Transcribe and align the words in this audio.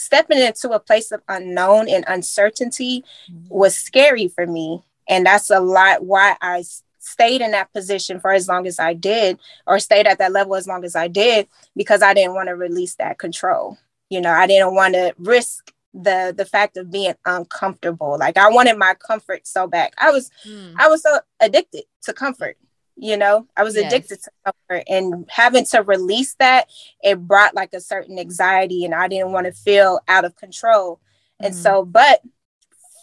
stepping 0.00 0.38
into 0.38 0.70
a 0.70 0.80
place 0.80 1.12
of 1.12 1.22
unknown 1.28 1.88
and 1.88 2.04
uncertainty 2.08 3.04
mm-hmm. 3.30 3.46
was 3.48 3.76
scary 3.76 4.28
for 4.28 4.46
me. 4.46 4.82
And 5.08 5.26
that's 5.26 5.50
a 5.50 5.60
lot 5.60 6.04
why 6.04 6.36
I 6.40 6.64
stayed 6.98 7.40
in 7.40 7.50
that 7.52 7.72
position 7.72 8.20
for 8.20 8.32
as 8.32 8.48
long 8.48 8.66
as 8.66 8.78
I 8.78 8.94
did, 8.94 9.38
or 9.66 9.78
stayed 9.78 10.06
at 10.06 10.18
that 10.18 10.32
level 10.32 10.54
as 10.54 10.68
long 10.68 10.84
as 10.84 10.94
I 10.94 11.08
did, 11.08 11.48
because 11.74 12.02
I 12.02 12.14
didn't 12.14 12.34
want 12.34 12.48
to 12.48 12.56
release 12.56 12.94
that 12.96 13.18
control. 13.18 13.78
You 14.08 14.20
know, 14.20 14.30
I 14.30 14.46
didn't 14.46 14.74
want 14.74 14.94
to 14.94 15.14
risk 15.18 15.72
the 15.92 16.32
the 16.36 16.44
fact 16.44 16.76
of 16.76 16.90
being 16.90 17.14
uncomfortable. 17.26 18.16
Like 18.18 18.36
I 18.36 18.48
wanted 18.50 18.78
my 18.78 18.94
comfort 18.94 19.46
so 19.46 19.66
bad. 19.66 19.92
I 19.98 20.10
was 20.10 20.30
mm. 20.46 20.74
I 20.78 20.88
was 20.88 21.02
so 21.02 21.18
addicted 21.40 21.84
to 22.02 22.12
comfort 22.12 22.56
you 23.00 23.16
know 23.16 23.46
i 23.56 23.64
was 23.64 23.74
yes. 23.74 23.86
addicted 23.86 24.20
to 24.22 24.30
comfort 24.44 24.84
and 24.88 25.24
having 25.30 25.64
to 25.64 25.82
release 25.82 26.34
that 26.34 26.68
it 27.02 27.18
brought 27.26 27.54
like 27.54 27.72
a 27.72 27.80
certain 27.80 28.18
anxiety 28.18 28.84
and 28.84 28.94
i 28.94 29.08
didn't 29.08 29.32
want 29.32 29.46
to 29.46 29.52
feel 29.52 30.00
out 30.06 30.24
of 30.24 30.36
control 30.36 30.96
mm-hmm. 30.96 31.46
and 31.46 31.54
so 31.54 31.84
but 31.84 32.20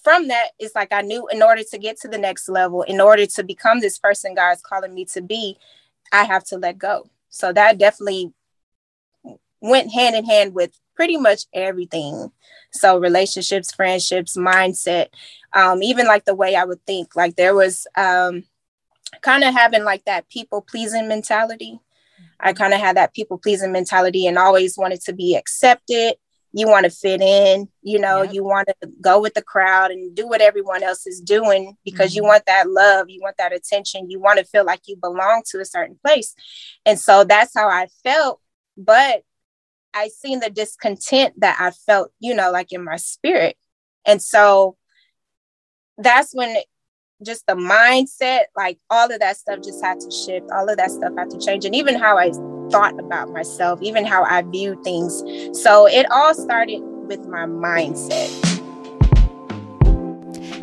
from 0.04 0.28
that 0.28 0.50
it's 0.60 0.76
like 0.76 0.94
i 0.94 1.02
knew 1.02 1.28
in 1.30 1.42
order 1.42 1.64
to 1.64 1.80
get 1.80 2.00
to 2.00 2.08
the 2.08 2.18
next 2.18 2.48
level 2.48 2.84
in 2.84 3.02
order 3.02 3.26
to 3.26 3.44
become 3.44 3.80
this 3.80 3.98
person 3.98 4.36
god's 4.36 4.62
calling 4.62 4.94
me 4.94 5.04
to 5.04 5.20
be 5.20 5.58
i 6.14 6.24
have 6.24 6.44
to 6.44 6.58
let 6.58 6.78
go 6.78 7.10
so 7.30 7.52
that 7.52 7.80
definitely 7.80 8.32
went 9.62 9.92
hand 9.92 10.16
in 10.16 10.26
hand 10.26 10.54
with 10.54 10.80
pretty 10.96 11.18
much 11.18 11.46
everything 11.54 12.32
so 12.72 13.00
relationships 13.00 13.74
friendships 13.74 14.38
mindset 14.38 15.08
um, 15.54 15.82
even 15.82 16.06
like 16.06 16.26
the 16.26 16.36
way 16.36 16.56
i 16.56 16.64
would 16.64 16.86
think 16.86 17.16
like 17.16 17.36
there 17.36 17.56
was 17.56 17.88
um, 17.96 18.44
kind 19.22 19.44
of 19.44 19.54
having 19.54 19.84
like 19.84 20.06
that 20.06 20.30
people 20.30 20.62
pleasing 20.62 21.08
mentality. 21.08 21.80
I 22.40 22.54
kind 22.54 22.74
of 22.74 22.80
had 22.80 22.98
that 22.98 23.14
people 23.14 23.38
pleasing 23.38 23.72
mentality 23.72 24.28
and 24.28 24.38
always 24.38 24.78
wanted 24.78 25.02
to 25.02 25.14
be 25.14 25.36
accepted. 25.36 26.16
You 26.54 26.68
want 26.68 26.86
to 26.86 26.90
fit 26.90 27.22
in, 27.22 27.68
you 27.82 28.00
know, 28.00 28.24
yep. 28.24 28.34
you 28.34 28.44
want 28.44 28.70
to 28.70 28.90
go 29.02 29.20
with 29.20 29.34
the 29.34 29.42
crowd 29.42 29.92
and 29.92 30.16
do 30.16 30.28
what 30.28 30.42
everyone 30.42 30.82
else 30.82 31.06
is 31.06 31.20
doing 31.20 31.76
because 31.84 32.12
mm-hmm. 32.12 32.18
you 32.18 32.24
want 32.24 32.46
that 32.48 32.70
love, 32.70 33.10
you 33.10 33.22
want 33.22 33.38
that 33.38 33.54
attention, 33.54 34.10
you 34.10 34.20
want 34.20 34.40
to 34.40 34.46
feel 34.46 34.66
like 34.66 34.82
you 34.86 34.96
belong 34.96 35.44
to 35.52 35.60
a 35.60 35.66
certain 35.66 36.00
place. 36.04 36.34
And 36.86 37.00
so 37.00 37.24
that's 37.24 37.52
how 37.56 37.68
I 37.68 37.88
felt. 38.04 38.40
But 38.78 39.24
I 39.94 40.10
seen 40.10 40.40
the 40.40 40.50
discontent 40.50 41.40
that 41.42 41.58
I 41.60 41.72
felt, 41.72 42.12
you 42.20 42.36
know, 42.36 42.52
like 42.52 42.72
in 42.72 42.84
my 42.84 42.98
spirit. 42.98 43.58
And 44.06 44.22
so 44.22 44.78
that's 45.98 46.34
when 46.34 46.56
just 47.24 47.46
the 47.48 47.54
mindset, 47.54 48.46
like 48.56 48.78
all 48.90 49.12
of 49.12 49.20
that 49.20 49.38
stuff 49.38 49.62
just 49.64 49.84
had 49.84 50.00
to 50.00 50.12
shift. 50.12 50.50
All 50.52 50.70
of 50.70 50.78
that 50.78 50.92
stuff 50.92 51.14
had 51.18 51.30
to 51.32 51.40
change. 51.40 51.66
And 51.66 51.76
even 51.76 51.96
how 51.96 52.18
I 52.18 52.32
thought 52.70 53.00
about 53.00 53.30
myself, 53.30 53.82
even 53.82 54.06
how 54.06 54.24
I 54.24 54.42
viewed 54.44 54.84
things. 54.84 55.24
So 55.54 55.88
it 55.88 56.06
all 56.12 56.34
started 56.34 56.82
with 57.08 57.26
my 57.28 57.46
mindset. 57.46 58.47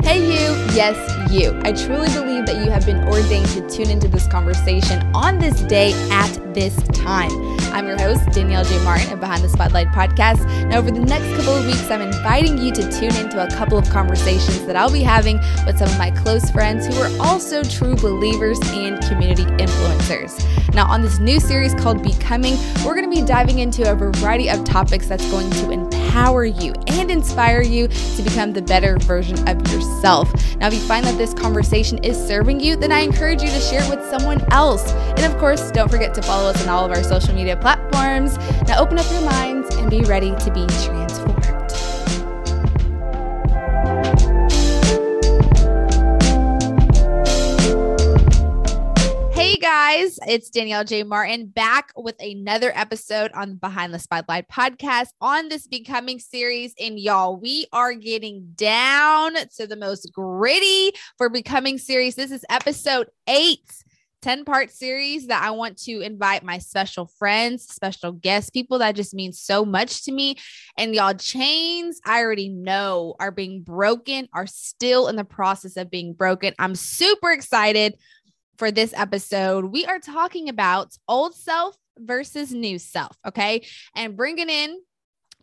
Hey, 0.05 0.19
you. 0.19 0.53
Yes, 0.75 0.95
you. 1.31 1.59
I 1.63 1.71
truly 1.71 2.05
believe 2.13 2.45
that 2.45 2.63
you 2.63 2.69
have 2.69 2.85
been 2.85 3.07
ordained 3.07 3.47
to 3.47 3.67
tune 3.67 3.89
into 3.89 4.07
this 4.07 4.27
conversation 4.27 5.01
on 5.15 5.39
this 5.39 5.61
day 5.61 5.93
at 6.11 6.53
this 6.53 6.75
time. 6.89 7.31
I'm 7.73 7.87
your 7.87 7.97
host, 7.97 8.23
Danielle 8.29 8.63
J. 8.63 8.77
Martin 8.83 9.11
of 9.11 9.19
Behind 9.19 9.43
the 9.43 9.49
Spotlight 9.49 9.87
podcast. 9.87 10.45
Now, 10.67 10.77
over 10.77 10.91
the 10.91 10.99
next 10.99 11.25
couple 11.35 11.55
of 11.55 11.65
weeks, 11.65 11.89
I'm 11.89 12.01
inviting 12.01 12.59
you 12.59 12.71
to 12.73 12.91
tune 12.91 13.15
into 13.15 13.43
a 13.43 13.49
couple 13.49 13.79
of 13.79 13.89
conversations 13.89 14.67
that 14.67 14.75
I'll 14.75 14.91
be 14.91 15.01
having 15.01 15.39
with 15.65 15.79
some 15.79 15.89
of 15.89 15.97
my 15.97 16.11
close 16.11 16.51
friends 16.51 16.85
who 16.85 17.01
are 17.01 17.09
also 17.19 17.63
true 17.63 17.95
believers 17.95 18.59
and 18.65 19.01
community 19.05 19.45
influencers. 19.45 20.39
Now, 20.75 20.85
on 20.85 21.01
this 21.01 21.17
new 21.17 21.39
series 21.39 21.73
called 21.73 22.03
Becoming, 22.03 22.57
we're 22.85 22.93
going 22.93 23.09
to 23.09 23.21
be 23.21 23.25
diving 23.25 23.57
into 23.57 23.89
a 23.91 23.95
variety 23.95 24.51
of 24.51 24.63
topics 24.65 25.07
that's 25.07 25.25
going 25.31 25.49
to 25.49 25.71
empower 26.15 26.45
you 26.45 26.71
and 26.87 27.11
inspire 27.11 27.61
you 27.61 27.89
to 27.89 28.21
become 28.23 28.53
the 28.53 28.61
better 28.61 28.97
version 28.99 29.37
of 29.49 29.59
yourself. 29.69 30.31
Now, 30.55 30.67
if 30.67 30.73
you 30.73 30.79
find 30.79 31.05
that 31.05 31.17
this 31.17 31.33
conversation 31.33 31.97
is 32.05 32.15
serving 32.15 32.61
you, 32.61 32.77
then 32.77 32.89
I 32.89 32.99
encourage 32.99 33.41
you 33.41 33.49
to 33.49 33.59
share 33.59 33.83
it 33.83 33.89
with 33.89 34.09
someone 34.09 34.41
else. 34.53 34.89
And 34.93 35.25
of 35.25 35.37
course, 35.37 35.71
don't 35.71 35.91
forget 35.91 36.13
to 36.13 36.21
follow 36.21 36.49
us 36.49 36.63
on 36.63 36.69
all 36.69 36.85
of 36.85 36.91
our 36.91 37.03
social 37.03 37.35
media 37.35 37.57
platforms. 37.57 38.37
Now, 38.65 38.79
open 38.79 38.97
up 38.97 39.11
your 39.11 39.29
minds 39.29 39.75
and 39.75 39.89
be 39.89 40.03
ready 40.03 40.33
to 40.33 40.51
be 40.53 40.65
transformed. 40.85 41.34
Guys, 49.65 50.19
it's 50.27 50.51
Danielle 50.51 50.83
J. 50.83 51.01
Martin 51.01 51.47
back 51.47 51.91
with 51.95 52.13
another 52.21 52.71
episode 52.75 53.31
on 53.33 53.55
Behind 53.55 53.91
the 53.91 53.97
Spotlight 53.97 54.47
podcast 54.47 55.07
on 55.19 55.49
this 55.49 55.65
Becoming 55.65 56.19
series. 56.19 56.75
And 56.79 56.99
y'all, 56.99 57.35
we 57.35 57.65
are 57.73 57.95
getting 57.95 58.51
down 58.53 59.33
to 59.57 59.65
the 59.65 59.75
most 59.75 60.13
gritty 60.13 60.91
for 61.17 61.29
Becoming 61.29 61.79
series. 61.79 62.13
This 62.13 62.29
is 62.29 62.45
episode 62.47 63.07
eight. 63.27 63.67
10 64.21 64.45
part 64.45 64.71
series 64.71 65.27
that 65.27 65.43
I 65.43 65.51
want 65.51 65.77
to 65.83 66.01
invite 66.01 66.43
my 66.43 66.57
special 66.57 67.05
friends, 67.05 67.63
special 67.63 68.11
guests, 68.11 68.49
people 68.49 68.79
that 68.79 68.95
just 68.95 69.13
mean 69.13 69.33
so 69.33 69.63
much 69.65 70.03
to 70.05 70.11
me. 70.11 70.35
And 70.77 70.95
y'all, 70.95 71.13
chains 71.13 71.99
I 72.05 72.21
already 72.21 72.49
know 72.49 73.15
are 73.19 73.31
being 73.31 73.61
broken, 73.61 74.27
are 74.33 74.47
still 74.47 75.07
in 75.07 75.15
the 75.15 75.25
process 75.25 75.77
of 75.77 75.91
being 75.91 76.13
broken. 76.13 76.53
I'm 76.57 76.73
super 76.73 77.31
excited 77.31 77.97
for 78.57 78.71
this 78.71 78.93
episode. 78.93 79.65
We 79.65 79.85
are 79.85 79.99
talking 79.99 80.49
about 80.49 80.95
old 81.07 81.35
self 81.35 81.77
versus 81.97 82.51
new 82.51 82.79
self. 82.79 83.17
Okay. 83.25 83.65
And 83.95 84.17
bringing 84.17 84.49
in 84.49 84.81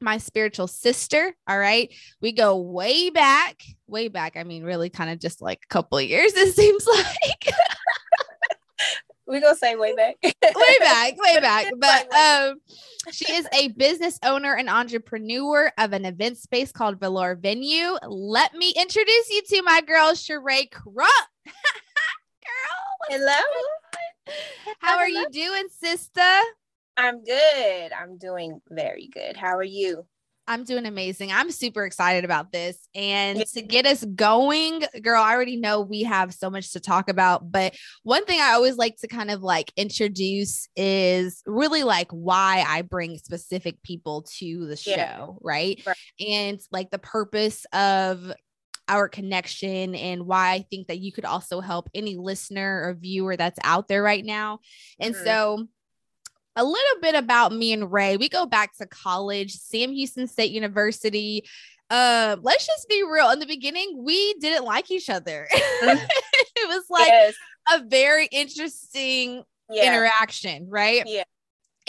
my 0.01 0.19
spiritual 0.19 0.67
sister. 0.67 1.35
All 1.49 1.59
right. 1.59 1.93
We 2.21 2.33
go 2.33 2.57
way 2.57 3.11
back, 3.11 3.63
way 3.87 4.09
back. 4.09 4.37
I 4.37 4.45
mean, 4.45 4.65
really 4.65 4.91
kind 4.91 5.11
of 5.11 5.21
just 5.21 5.41
like 5.41 5.61
a 5.65 5.73
couple 5.73 5.99
of 5.99 6.05
years, 6.05 6.33
it 6.37 6.55
seems 6.55 6.87
like. 6.87 7.55
we 9.25 9.41
gonna 9.41 9.57
say 9.57 9.77
way 9.77 9.95
back 9.95 10.17
way 10.25 10.79
back 10.81 11.15
way 11.17 11.41
back 11.41 11.73
but 11.79 12.13
um 12.13 12.57
she 13.13 13.33
is 13.33 13.47
a 13.53 13.69
business 13.69 14.19
owner 14.25 14.55
and 14.55 14.69
entrepreneur 14.69 15.73
of 15.79 15.93
an 15.93 16.05
event 16.05 16.37
space 16.39 16.71
called 16.71 17.01
Valor 17.01 17.35
Venue. 17.35 17.97
Let 18.07 18.55
me 18.55 18.73
introduce 18.77 19.31
you 19.31 19.43
to 19.43 19.63
my 19.63 19.81
girl 19.81 20.13
Cherae 20.13 20.71
Crump. 20.71 21.29
hello. 23.09 24.37
How 24.81 24.99
are 24.99 25.09
you 25.09 25.27
doing, 25.31 25.65
sister? 25.69 26.21
I'm 26.97 27.25
good. 27.25 27.93
I'm 27.93 28.19
doing 28.19 28.61
very 28.71 29.09
good. 29.13 29.37
How 29.37 29.57
are 29.57 29.63
you? 29.63 30.07
I'm 30.49 30.65
doing 30.65 30.87
amazing. 30.87 31.31
I'm 31.31 31.53
super 31.53 31.85
excited 31.85 32.25
about 32.25 32.51
this. 32.51 32.77
And 32.95 33.47
to 33.55 33.63
get 33.63 33.87
us 33.87 34.05
going, 34.05 34.83
girl, 35.01 35.23
I 35.23 35.35
already 35.35 35.57
know 35.57 35.81
we 35.81 36.03
have 36.03 36.35
so 36.35 36.51
much 36.51 36.73
to 36.73 36.81
talk 36.81 37.09
about. 37.09 37.53
But 37.53 37.77
one 38.03 38.25
thing 38.25 38.41
I 38.41 38.53
always 38.53 38.77
like 38.77 38.97
to 38.99 39.09
kind 39.09 39.31
of 39.31 39.43
like 39.43 39.73
introduce 39.77 40.69
is 40.75 41.43
really 41.47 41.85
like 41.85 42.11
why 42.11 42.65
I 42.67 42.83
bring 42.83 43.19
specific 43.19 43.83
people 43.83 44.27
to 44.39 44.67
the 44.67 44.77
show, 44.77 44.91
yeah. 44.91 45.27
right? 45.41 45.81
right? 45.87 45.97
And 46.27 46.61
like 46.73 46.91
the 46.91 46.99
purpose 46.99 47.65
of 47.73 48.33
our 48.93 49.09
connection 49.09 49.95
and 49.95 50.27
why 50.27 50.53
I 50.53 50.67
think 50.71 50.89
that 50.89 50.99
you 50.99 51.13
could 51.13 51.25
also 51.25 51.61
help 51.61 51.89
any 51.95 52.17
listener 52.17 52.83
or 52.85 52.95
viewer 52.95 53.37
that's 53.37 53.59
out 53.65 53.89
there 53.89 54.03
right 54.03 54.25
now. 54.25 54.61
And 55.01 55.15
mm-hmm. 55.15 55.25
so 55.25 55.67
a 56.55 56.63
little 56.63 57.01
bit 57.01 57.15
about 57.15 57.53
me 57.53 57.73
and 57.73 57.91
Ray. 57.91 58.19
We 58.19 58.29
go 58.29 58.45
back 58.45 58.77
to 58.77 58.87
college, 58.87 59.55
Sam 59.55 59.93
Houston 59.93 60.27
State 60.27 60.53
University. 60.53 61.45
Uh, 61.89 62.37
let's 62.43 62.67
just 62.67 62.87
be 62.89 63.03
real. 63.03 63.31
In 63.31 63.39
the 63.39 63.47
beginning, 63.47 64.03
we 64.05 64.35
didn't 64.35 64.65
like 64.65 64.91
each 64.91 65.09
other. 65.11 65.49
It 66.55 66.69
was 66.69 66.85
like 66.91 67.09
yes. 67.09 67.35
a 67.73 67.83
very 67.83 68.29
interesting 68.31 69.43
yeah. 69.69 69.89
interaction, 69.89 70.69
right? 70.69 71.03
Yeah. 71.07 71.25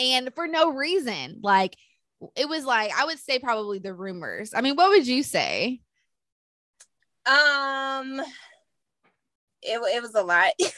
And 0.00 0.34
for 0.34 0.48
no 0.48 0.72
reason. 0.72 1.40
Like 1.42 1.76
it 2.34 2.48
was 2.48 2.64
like 2.64 2.90
I 2.96 3.04
would 3.04 3.18
say 3.18 3.38
probably 3.38 3.78
the 3.78 3.94
rumors. 3.94 4.52
I 4.54 4.62
mean, 4.62 4.74
what 4.74 4.90
would 4.90 5.06
you 5.06 5.22
say? 5.22 5.80
Um 7.26 8.20
it, 9.62 9.80
it 9.94 10.02
was 10.02 10.14
a 10.14 10.22
lot. 10.22 10.52
it 10.58 10.74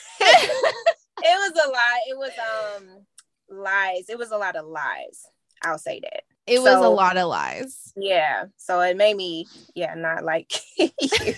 was 1.21 1.53
a 1.53 1.69
lot. 1.69 2.01
It 2.09 2.17
was 2.17 2.33
um 2.39 3.07
lies. 3.49 4.09
It 4.09 4.19
was 4.19 4.31
a 4.31 4.37
lot 4.37 4.57
of 4.57 4.67
lies. 4.67 5.27
I'll 5.63 5.79
say 5.79 6.01
that. 6.01 6.23
It 6.47 6.59
so, 6.59 6.63
was 6.63 6.85
a 6.85 6.89
lot 6.89 7.17
of 7.17 7.29
lies. 7.29 7.93
Yeah. 7.97 8.45
So 8.57 8.81
it 8.81 8.97
made 8.97 9.17
me, 9.17 9.47
yeah, 9.75 9.95
not 9.95 10.23
like 10.23 10.53
you. 10.79 10.91
and 11.09 11.35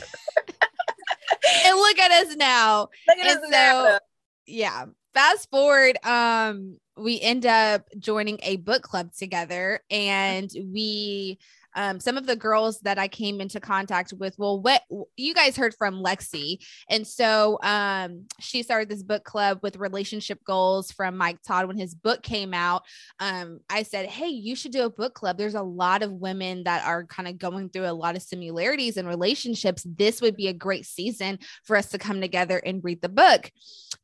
look 1.76 1.98
at 1.98 2.26
us 2.26 2.36
now. 2.36 2.88
Look 3.08 3.18
at 3.18 3.26
and 3.26 3.38
us 3.38 3.44
so, 3.44 3.50
now. 3.50 3.98
Yeah. 4.46 4.84
Fast 5.14 5.50
forward, 5.50 5.98
um, 6.04 6.78
we 6.96 7.20
end 7.20 7.46
up 7.46 7.88
joining 7.98 8.38
a 8.42 8.56
book 8.56 8.82
club 8.82 9.12
together 9.14 9.80
and 9.90 10.50
we 10.72 11.38
um, 11.74 12.00
some 12.00 12.16
of 12.16 12.26
the 12.26 12.36
girls 12.36 12.80
that 12.80 12.98
I 12.98 13.08
came 13.08 13.40
into 13.40 13.60
contact 13.60 14.12
with, 14.12 14.34
well, 14.38 14.60
what 14.60 14.82
you 15.16 15.34
guys 15.34 15.56
heard 15.56 15.74
from 15.74 16.02
Lexi. 16.02 16.58
And 16.88 17.06
so 17.06 17.58
um, 17.62 18.26
she 18.40 18.62
started 18.62 18.88
this 18.88 19.02
book 19.02 19.24
club 19.24 19.60
with 19.62 19.76
relationship 19.76 20.42
goals 20.44 20.90
from 20.90 21.16
Mike 21.16 21.38
Todd 21.46 21.66
when 21.66 21.78
his 21.78 21.94
book 21.94 22.22
came 22.22 22.54
out. 22.54 22.82
Um, 23.20 23.60
I 23.68 23.82
said, 23.82 24.06
Hey, 24.06 24.28
you 24.28 24.56
should 24.56 24.72
do 24.72 24.84
a 24.84 24.90
book 24.90 25.14
club. 25.14 25.38
There's 25.38 25.54
a 25.54 25.62
lot 25.62 26.02
of 26.02 26.12
women 26.12 26.64
that 26.64 26.84
are 26.84 27.04
kind 27.04 27.28
of 27.28 27.38
going 27.38 27.70
through 27.70 27.86
a 27.86 27.92
lot 27.92 28.16
of 28.16 28.22
similarities 28.22 28.96
in 28.96 29.06
relationships. 29.06 29.86
This 29.86 30.20
would 30.20 30.36
be 30.36 30.48
a 30.48 30.52
great 30.52 30.86
season 30.86 31.38
for 31.64 31.76
us 31.76 31.90
to 31.90 31.98
come 31.98 32.20
together 32.20 32.58
and 32.58 32.82
read 32.82 33.02
the 33.02 33.08
book. 33.08 33.50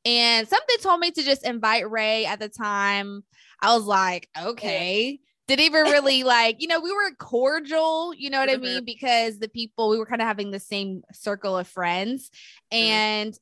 And 0.05 0.47
something 0.47 0.77
told 0.83 1.01
me 1.01 1.11
to 1.13 1.23
just 1.23 1.47
invite 1.47 1.91
Ray 1.91 2.27
at 2.27 2.41
the 2.41 2.49
time. 2.49 3.25
I 3.61 3.75
was 3.75 3.85
like, 3.85 4.29
okay 4.39 5.21
did 5.47 5.61
even 5.61 5.85
really 5.91 6.23
like, 6.25 6.61
you 6.61 6.69
know, 6.69 6.81
we 6.81 6.93
were 6.93 7.11
cordial, 7.19 8.15
you 8.15 8.31
know 8.31 8.41
what 8.41 8.49
mm-hmm. 8.49 8.65
I 8.65 8.67
mean? 8.67 8.85
Because 8.85 9.39
the 9.39 9.49
people 9.49 9.91
we 9.91 9.99
were 9.99 10.07
kind 10.07 10.23
of 10.23 10.29
having 10.29 10.51
the 10.51 10.61
same 10.61 11.03
circle 11.13 11.57
of 11.57 11.69
friends 11.69 12.31
mm-hmm. 12.73 12.83
and 12.83 13.39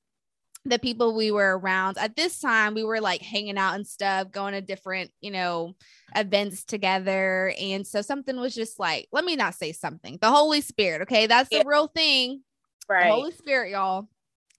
the 0.64 0.78
people 0.78 1.14
we 1.14 1.32
were 1.32 1.58
around 1.58 1.98
at 1.98 2.14
this 2.14 2.38
time, 2.38 2.74
we 2.74 2.84
were 2.84 3.00
like 3.00 3.20
hanging 3.20 3.58
out 3.58 3.74
and 3.74 3.86
stuff, 3.86 4.30
going 4.30 4.54
to 4.54 4.60
different, 4.60 5.10
you 5.20 5.32
know, 5.32 5.74
events 6.14 6.64
together. 6.64 7.52
And 7.60 7.84
so 7.86 8.00
something 8.00 8.36
was 8.36 8.54
just 8.54 8.78
like, 8.78 9.08
let 9.10 9.24
me 9.24 9.34
not 9.34 9.54
say 9.54 9.72
something. 9.72 10.18
The 10.20 10.30
Holy 10.30 10.60
Spirit, 10.60 11.02
okay, 11.02 11.26
that's 11.26 11.48
yeah. 11.50 11.62
the 11.62 11.68
real 11.68 11.88
thing. 11.88 12.42
Right. 12.88 13.04
The 13.04 13.10
Holy 13.10 13.32
Spirit, 13.32 13.70
y'all 13.70 14.08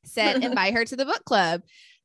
said 0.03 0.43
invite 0.43 0.73
her 0.73 0.83
to 0.85 0.95
the 0.95 1.05
book 1.05 1.23
club. 1.23 1.61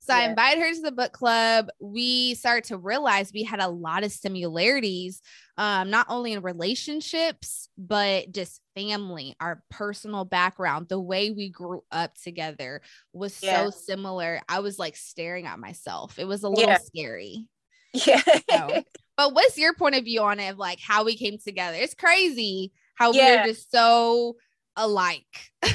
So 0.08 0.16
yeah. 0.16 0.22
I 0.22 0.28
invited 0.30 0.62
her 0.62 0.72
to 0.72 0.80
the 0.80 0.92
book 0.92 1.12
club. 1.12 1.68
We 1.80 2.34
started 2.34 2.64
to 2.68 2.78
realize 2.78 3.30
we 3.30 3.42
had 3.42 3.60
a 3.60 3.68
lot 3.68 4.04
of 4.04 4.10
similarities, 4.10 5.20
um, 5.58 5.90
not 5.90 6.06
only 6.08 6.32
in 6.32 6.40
relationships, 6.40 7.68
but 7.76 8.32
just 8.32 8.62
family, 8.74 9.36
our 9.38 9.62
personal 9.70 10.24
background, 10.24 10.88
the 10.88 10.98
way 10.98 11.30
we 11.30 11.50
grew 11.50 11.84
up 11.92 12.14
together 12.16 12.80
was 13.12 13.42
yeah. 13.42 13.64
so 13.64 13.70
similar. 13.70 14.40
I 14.48 14.60
was 14.60 14.78
like 14.78 14.96
staring 14.96 15.44
at 15.44 15.58
myself. 15.58 16.18
It 16.18 16.24
was 16.26 16.42
a 16.42 16.48
little 16.48 16.70
yeah. 16.70 16.78
scary. 16.78 17.46
Yeah. 17.94 18.22
so, 18.50 18.82
but 19.16 19.34
what's 19.34 19.56
your 19.56 19.74
point 19.74 19.94
of 19.94 20.04
view 20.04 20.20
on 20.20 20.40
it 20.40 20.50
of 20.50 20.58
like 20.58 20.78
how 20.78 21.04
we 21.04 21.16
came 21.16 21.38
together? 21.38 21.76
It's 21.78 21.94
crazy 21.94 22.70
how 22.94 23.12
we're 23.12 23.44
just 23.44 23.70
so 23.70 24.36
alike. 24.76 25.26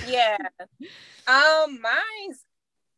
yeah. 0.07 0.37
Um, 1.25 1.79
mine's 1.81 2.43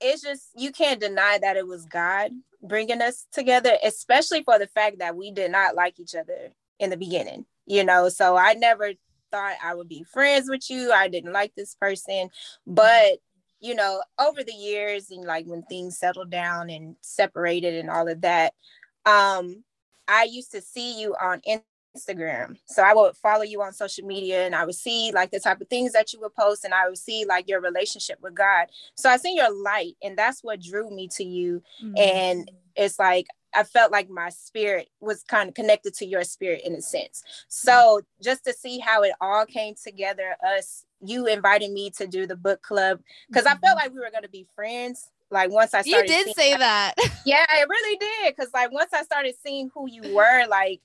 it's 0.01 0.21
just 0.21 0.50
you 0.56 0.71
can't 0.71 1.00
deny 1.00 1.39
that 1.42 1.57
it 1.57 1.68
was 1.68 1.86
God 1.86 2.31
bringing 2.62 3.01
us 3.01 3.25
together, 3.31 3.77
especially 3.83 4.44
for 4.44 4.59
the 4.59 4.68
fact 4.68 5.00
that 5.00 5.15
we 5.15 5.31
did 5.31 5.51
not 5.51 5.75
like 5.75 6.00
each 6.00 6.15
other 6.15 6.51
in 6.80 6.89
the 6.89 6.97
beginning. 6.97 7.45
You 7.65 7.83
know, 7.83 8.09
so 8.09 8.36
I 8.36 8.53
never 8.53 8.92
thought 9.31 9.56
I 9.63 9.74
would 9.74 9.89
be 9.89 10.03
friends 10.03 10.50
with 10.50 10.69
you. 10.69 10.92
I 10.92 11.07
didn't 11.07 11.33
like 11.33 11.53
this 11.56 11.75
person, 11.75 12.30
but 12.68 13.19
you 13.59 13.74
know, 13.74 14.03
over 14.19 14.44
the 14.44 14.53
years 14.53 15.09
and 15.09 15.24
like 15.24 15.45
when 15.47 15.63
things 15.63 15.98
settled 15.98 16.30
down 16.30 16.69
and 16.69 16.95
separated 17.01 17.75
and 17.75 17.89
all 17.89 18.07
of 18.07 18.21
that, 18.21 18.53
um, 19.06 19.63
I 20.07 20.27
used 20.30 20.51
to 20.51 20.62
see 20.62 21.01
you 21.01 21.15
on 21.19 21.41
Instagram. 21.95 22.57
So 22.65 22.83
I 22.83 22.94
would 22.94 23.15
follow 23.15 23.44
you 23.44 23.62
on 23.62 23.74
social 23.74 24.06
media 24.06 24.45
and 24.45 24.56
I 24.56 24.65
would 24.65 24.75
see 24.75 25.12
like 25.13 25.31
the 25.31 25.39
type 25.39 25.62
of 25.62 25.68
things 25.68 25.94
that 25.94 26.13
you 26.13 26.19
would 26.21 26.36
post 26.36 26.65
and 26.65 26.74
I 26.74 26.88
would 26.88 26.97
see 26.97 27.25
like 27.25 27.47
your 27.47 27.62
relationship 27.62 28.19
with 28.21 28.36
God. 28.36 28.68
So 28.95 29.09
I 29.09 29.18
seen 29.18 29.36
your 29.36 29.53
light 29.63 29.95
and 30.03 30.18
that's 30.18 30.44
what 30.44 30.62
drew 30.62 30.89
me 30.89 31.07
to 31.15 31.24
you. 31.24 31.62
Mm-hmm. 31.83 31.97
And 31.97 32.51
it's 32.75 33.00
like 33.00 33.27
I 33.56 33.63
felt 33.63 33.92
like 33.92 34.09
my 34.09 34.30
spirit 34.30 34.89
was 35.00 35.24
kind 35.24 35.47
of 35.47 35.56
connected 35.56 35.94
to 35.95 36.06
your 36.06 36.24
spirit 36.24 36.62
in 36.65 36.74
a 36.75 36.81
sense. 36.81 37.24
So 37.47 38.01
just 38.21 38.44
to 38.45 38.53
see 38.53 38.80
how 38.80 39.03
it 39.03 39.13
all 39.21 39.45
came 39.45 39.75
together, 39.81 40.36
us, 40.45 40.86
you 41.01 41.25
invited 41.27 41.71
me 41.71 41.89
to 41.91 42.07
do 42.07 42.27
the 42.27 42.36
book 42.36 42.62
club 42.62 43.00
because 43.30 43.45
mm-hmm. 43.45 43.57
I 43.63 43.68
felt 43.68 43.77
like 43.77 43.94
we 43.94 44.00
were 44.00 44.12
going 44.12 44.24
to 44.24 44.30
be 44.30 44.48
friends. 44.56 45.09
Like 45.31 45.51
once 45.51 45.74
I 45.74 45.81
started, 45.81 46.09
you 46.09 46.25
did 46.25 46.36
say 46.36 46.56
that. 46.56 46.94
yeah, 47.25 47.45
I 47.50 47.65
really 47.68 47.98
did. 47.98 48.36
Because 48.36 48.53
like 48.53 48.71
once 48.71 48.94
I 48.94 49.03
started 49.03 49.36
seeing 49.44 49.71
who 49.74 49.89
you 49.89 50.13
were, 50.13 50.45
like 50.48 50.81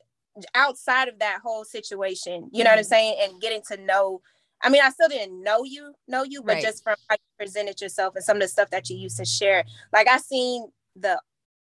outside 0.55 1.09
of 1.09 1.19
that 1.19 1.41
whole 1.43 1.65
situation, 1.65 2.49
you 2.53 2.65
know 2.65 2.71
mm-hmm. 2.71 2.77
what 2.77 2.79
I'm 2.79 2.79
mm-hmm. 2.79 2.89
saying? 2.89 3.17
And 3.23 3.41
getting 3.41 3.63
to 3.69 3.77
know, 3.77 4.21
I 4.63 4.69
mean, 4.69 4.83
I 4.83 4.91
still 4.91 5.09
didn't 5.09 5.43
know 5.43 5.65
you, 5.65 5.95
know 6.07 6.23
you, 6.23 6.43
but 6.43 6.55
right. 6.55 6.63
just 6.63 6.83
from 6.83 6.97
how 7.09 7.15
you 7.15 7.45
presented 7.45 7.81
yourself 7.81 8.15
and 8.15 8.25
some 8.25 8.37
of 8.37 8.43
the 8.43 8.49
stuff 8.49 8.71
that 8.71 8.91
you 8.91 8.97
used 8.97 9.17
to 9.19 9.25
share, 9.25 9.65
like 9.93 10.09
I 10.09 10.19
seen 10.19 10.69
the 10.97 11.21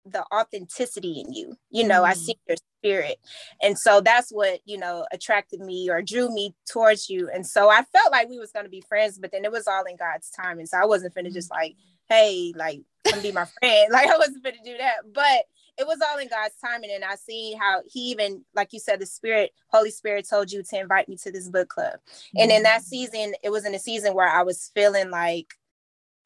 the 0.08 0.24
authenticity 0.32 1.20
in 1.20 1.32
you, 1.32 1.56
you 1.70 1.86
know, 1.86 2.02
mm-hmm. 2.02 2.10
I 2.10 2.14
see 2.14 2.38
your 2.46 2.56
spirit. 2.78 3.18
And 3.60 3.76
so 3.76 4.00
that's 4.00 4.30
what, 4.30 4.60
you 4.64 4.78
know, 4.78 5.04
attracted 5.12 5.60
me 5.60 5.90
or 5.90 6.00
drew 6.00 6.32
me 6.32 6.54
towards 6.70 7.10
you. 7.10 7.28
And 7.34 7.44
so 7.44 7.68
I 7.68 7.82
felt 7.82 8.12
like 8.12 8.28
we 8.28 8.38
was 8.38 8.52
gonna 8.52 8.68
be 8.68 8.84
friends, 8.88 9.18
but 9.18 9.32
then 9.32 9.44
it 9.44 9.52
was 9.52 9.66
all 9.66 9.84
in 9.84 9.96
God's 9.96 10.30
time. 10.30 10.58
And 10.58 10.68
so 10.68 10.78
I 10.78 10.86
wasn't 10.86 11.14
finna 11.14 11.32
just 11.32 11.50
mm-hmm. 11.50 11.60
like, 11.60 11.76
hey, 12.08 12.52
like 12.56 12.82
come 13.06 13.20
be 13.20 13.32
my 13.32 13.46
friend. 13.58 13.88
Like 13.92 14.08
I 14.08 14.16
wasn't 14.16 14.44
finna 14.44 14.62
do 14.64 14.76
that. 14.78 15.12
But 15.12 15.44
it 15.78 15.86
was 15.86 15.98
all 16.00 16.18
in 16.18 16.28
God's 16.28 16.54
timing. 16.64 16.90
And 16.92 17.04
I 17.04 17.16
see 17.16 17.54
how 17.58 17.82
he 17.86 18.10
even, 18.10 18.44
like 18.54 18.72
you 18.72 18.80
said, 18.80 19.00
the 19.00 19.06
spirit, 19.06 19.52
Holy 19.68 19.90
Spirit 19.90 20.26
told 20.28 20.50
you 20.50 20.62
to 20.62 20.80
invite 20.80 21.08
me 21.08 21.16
to 21.18 21.30
this 21.30 21.48
book 21.48 21.68
club. 21.68 21.94
Mm-hmm. 21.94 22.38
And 22.38 22.50
in 22.50 22.62
that 22.62 22.80
mm-hmm. 22.80 22.88
season, 22.88 23.34
it 23.42 23.50
was 23.50 23.66
in 23.66 23.74
a 23.74 23.78
season 23.78 24.14
where 24.14 24.28
I 24.28 24.42
was 24.42 24.70
feeling 24.74 25.10
like, 25.10 25.48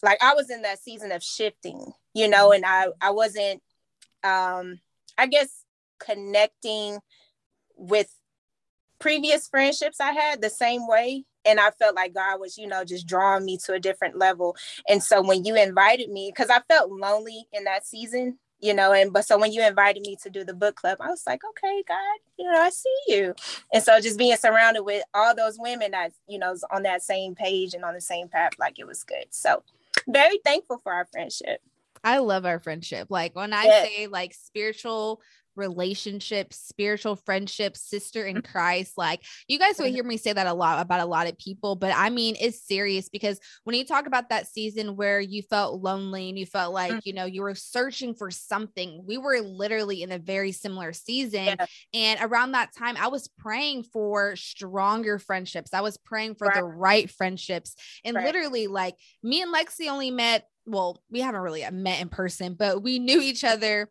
like 0.02 0.19
I 0.23 0.35
was 0.35 0.50
in 0.50 0.62
that 0.62 0.82
season 0.82 1.12
of 1.12 1.23
shifting, 1.23 1.93
you 2.14 2.29
know, 2.29 2.52
and 2.52 2.64
I, 2.64 2.87
I 3.00 3.11
wasn't, 3.11 3.62
um, 4.23 4.81
I 5.19 5.26
guess 5.26 5.64
connecting 5.99 6.99
with 7.76 8.11
previous 8.99 9.49
friendships 9.49 10.00
I 10.00 10.12
had 10.12 10.41
the 10.41 10.50
same 10.50 10.87
way. 10.87 11.25
And 11.44 11.58
I 11.58 11.70
felt 11.70 11.97
like 11.97 12.14
God 12.14 12.38
was, 12.38 12.58
you 12.58 12.67
know, 12.67 12.85
just 12.85 13.06
drawing 13.06 13.47
me 13.47 13.58
to 13.64 13.73
a 13.73 13.81
different 13.81 14.19
level. 14.19 14.56
And 14.87 15.02
so 15.02 15.23
when 15.23 15.44
you 15.44 15.56
invited 15.56 16.11
me, 16.11 16.31
because 16.35 16.50
I 16.50 16.61
felt 16.69 16.91
lonely 16.91 17.47
in 17.52 17.64
that 17.64 17.87
season, 17.87 18.38
you 18.60 18.74
know 18.74 18.92
and 18.92 19.12
but 19.12 19.24
so 19.24 19.38
when 19.38 19.52
you 19.52 19.62
invited 19.66 20.02
me 20.02 20.16
to 20.22 20.30
do 20.30 20.44
the 20.44 20.54
book 20.54 20.76
club 20.76 20.98
i 21.00 21.08
was 21.08 21.22
like 21.26 21.40
okay 21.44 21.82
god 21.88 22.18
you 22.38 22.50
know 22.50 22.58
i 22.58 22.70
see 22.70 22.88
you. 23.08 23.34
And 23.72 23.82
so 23.82 24.00
just 24.00 24.18
being 24.18 24.36
surrounded 24.36 24.82
with 24.82 25.04
all 25.14 25.34
those 25.34 25.58
women 25.58 25.92
that 25.92 26.12
you 26.26 26.38
know 26.38 26.54
on 26.70 26.82
that 26.84 27.02
same 27.02 27.34
page 27.34 27.74
and 27.74 27.84
on 27.84 27.94
the 27.94 28.00
same 28.00 28.28
path 28.28 28.52
like 28.58 28.78
it 28.78 28.86
was 28.86 29.04
good. 29.04 29.26
So 29.30 29.62
very 30.08 30.38
thankful 30.44 30.78
for 30.82 30.92
our 30.92 31.06
friendship. 31.12 31.60
I 32.02 32.18
love 32.18 32.46
our 32.46 32.58
friendship. 32.58 33.08
Like 33.10 33.36
when 33.36 33.52
i 33.52 33.64
yeah. 33.64 33.84
say 33.84 34.06
like 34.06 34.34
spiritual 34.34 35.20
relationships, 35.60 36.56
spiritual 36.58 37.14
friendships, 37.14 37.80
sister 37.82 38.24
in 38.24 38.38
mm-hmm. 38.38 38.50
Christ. 38.50 38.94
Like 38.96 39.22
you 39.46 39.58
guys 39.58 39.78
will 39.78 39.86
mm-hmm. 39.86 39.94
hear 39.94 40.04
me 40.04 40.16
say 40.16 40.32
that 40.32 40.46
a 40.46 40.54
lot 40.54 40.80
about 40.80 41.00
a 41.00 41.04
lot 41.04 41.28
of 41.28 41.38
people, 41.38 41.76
but 41.76 41.92
I 41.94 42.10
mean, 42.10 42.36
it's 42.40 42.66
serious 42.66 43.08
because 43.08 43.38
when 43.64 43.76
you 43.76 43.84
talk 43.84 44.06
about 44.06 44.30
that 44.30 44.48
season 44.48 44.96
where 44.96 45.20
you 45.20 45.42
felt 45.42 45.80
lonely 45.80 46.28
and 46.28 46.38
you 46.38 46.46
felt 46.46 46.74
like, 46.74 46.92
mm. 46.92 47.00
you 47.04 47.12
know, 47.12 47.26
you 47.26 47.42
were 47.42 47.54
searching 47.54 48.14
for 48.14 48.30
something, 48.30 49.04
we 49.06 49.18
were 49.18 49.40
literally 49.40 50.02
in 50.02 50.10
a 50.10 50.18
very 50.18 50.50
similar 50.50 50.92
season. 50.92 51.44
Yeah. 51.44 51.66
And 51.94 52.20
around 52.22 52.52
that 52.52 52.74
time, 52.76 52.96
I 52.98 53.08
was 53.08 53.28
praying 53.28 53.84
for 53.84 54.34
stronger 54.36 55.18
friendships. 55.18 55.74
I 55.74 55.82
was 55.82 55.96
praying 55.98 56.36
for 56.36 56.48
right. 56.48 56.56
the 56.56 56.64
right 56.64 57.11
friendships. 57.11 57.76
And 58.04 58.16
right. 58.16 58.25
literally, 58.25 58.66
like 58.66 58.96
me 59.23 59.42
and 59.42 59.54
Lexi 59.54 59.88
only 59.88 60.11
met 60.11 60.46
well, 60.66 61.02
we 61.11 61.20
haven't 61.20 61.40
really 61.40 61.64
met 61.70 62.00
in 62.00 62.08
person, 62.08 62.54
but 62.54 62.82
we 62.82 62.99
knew 62.99 63.20
each 63.20 63.44
other 63.44 63.88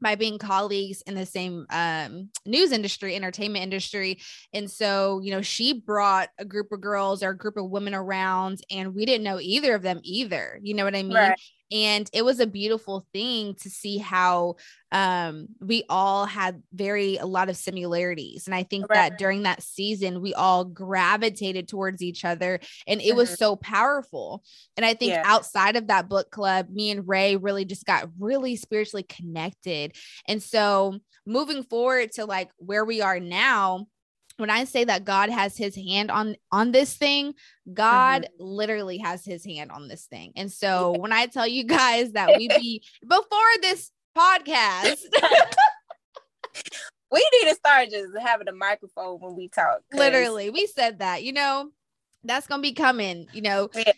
by 0.00 0.14
being 0.14 0.38
colleagues 0.38 1.02
in 1.02 1.14
the 1.14 1.26
same 1.26 1.66
um, 1.70 2.28
news 2.44 2.72
industry, 2.72 3.16
entertainment 3.16 3.62
industry. 3.62 4.18
And 4.52 4.70
so, 4.70 5.20
you 5.22 5.30
know, 5.30 5.42
she 5.42 5.80
brought 5.80 6.28
a 6.38 6.44
group 6.44 6.72
of 6.72 6.80
girls 6.80 7.22
or 7.22 7.30
a 7.30 7.36
group 7.36 7.56
of 7.56 7.70
women 7.70 7.94
around, 7.94 8.60
and 8.70 8.94
we 8.94 9.06
didn't 9.06 9.24
know 9.24 9.40
either 9.40 9.74
of 9.74 9.82
them 9.82 10.00
either. 10.02 10.58
You 10.62 10.74
know 10.74 10.84
what 10.84 10.94
I 10.94 11.02
mean? 11.02 11.14
Right 11.14 11.40
and 11.72 12.08
it 12.12 12.24
was 12.24 12.40
a 12.40 12.46
beautiful 12.46 13.06
thing 13.12 13.54
to 13.54 13.68
see 13.68 13.98
how 13.98 14.56
um, 14.92 15.48
we 15.60 15.84
all 15.88 16.24
had 16.24 16.62
very 16.72 17.16
a 17.16 17.26
lot 17.26 17.48
of 17.48 17.56
similarities 17.56 18.46
and 18.46 18.54
i 18.54 18.62
think 18.62 18.88
right. 18.88 19.10
that 19.10 19.18
during 19.18 19.42
that 19.42 19.62
season 19.62 20.22
we 20.22 20.32
all 20.34 20.64
gravitated 20.64 21.68
towards 21.68 22.02
each 22.02 22.24
other 22.24 22.60
and 22.86 23.00
it 23.00 23.08
mm-hmm. 23.08 23.16
was 23.16 23.36
so 23.36 23.56
powerful 23.56 24.42
and 24.76 24.86
i 24.86 24.94
think 24.94 25.12
yeah. 25.12 25.22
outside 25.24 25.76
of 25.76 25.88
that 25.88 26.08
book 26.08 26.30
club 26.30 26.68
me 26.70 26.90
and 26.90 27.08
ray 27.08 27.36
really 27.36 27.64
just 27.64 27.84
got 27.84 28.08
really 28.18 28.56
spiritually 28.56 29.02
connected 29.02 29.94
and 30.26 30.42
so 30.42 30.98
moving 31.26 31.62
forward 31.62 32.12
to 32.12 32.24
like 32.24 32.50
where 32.58 32.84
we 32.84 33.00
are 33.00 33.18
now 33.18 33.86
when 34.36 34.50
I 34.50 34.64
say 34.64 34.84
that 34.84 35.04
God 35.04 35.30
has 35.30 35.56
his 35.56 35.74
hand 35.74 36.10
on 36.10 36.36
on 36.52 36.72
this 36.72 36.94
thing, 36.94 37.34
God 37.72 38.22
mm-hmm. 38.22 38.44
literally 38.44 38.98
has 38.98 39.24
his 39.24 39.44
hand 39.44 39.70
on 39.70 39.88
this 39.88 40.06
thing. 40.06 40.32
And 40.36 40.52
so 40.52 40.94
yeah. 40.94 41.00
when 41.00 41.12
I 41.12 41.26
tell 41.26 41.46
you 41.46 41.64
guys 41.64 42.12
that 42.12 42.36
we 42.36 42.48
be 42.48 42.82
before 43.02 43.52
this 43.62 43.90
podcast, 44.16 45.02
we 47.12 47.28
need 47.32 47.48
to 47.48 47.54
start 47.54 47.90
just 47.90 48.08
having 48.20 48.48
a 48.48 48.52
microphone 48.52 49.20
when 49.20 49.36
we 49.36 49.48
talk. 49.48 49.80
Literally, 49.92 50.50
we 50.50 50.66
said 50.66 50.98
that, 50.98 51.22
you 51.22 51.32
know, 51.32 51.70
that's 52.24 52.46
gonna 52.46 52.62
be 52.62 52.72
coming, 52.72 53.26
you 53.32 53.42
know. 53.42 53.70
Yeah. 53.74 53.92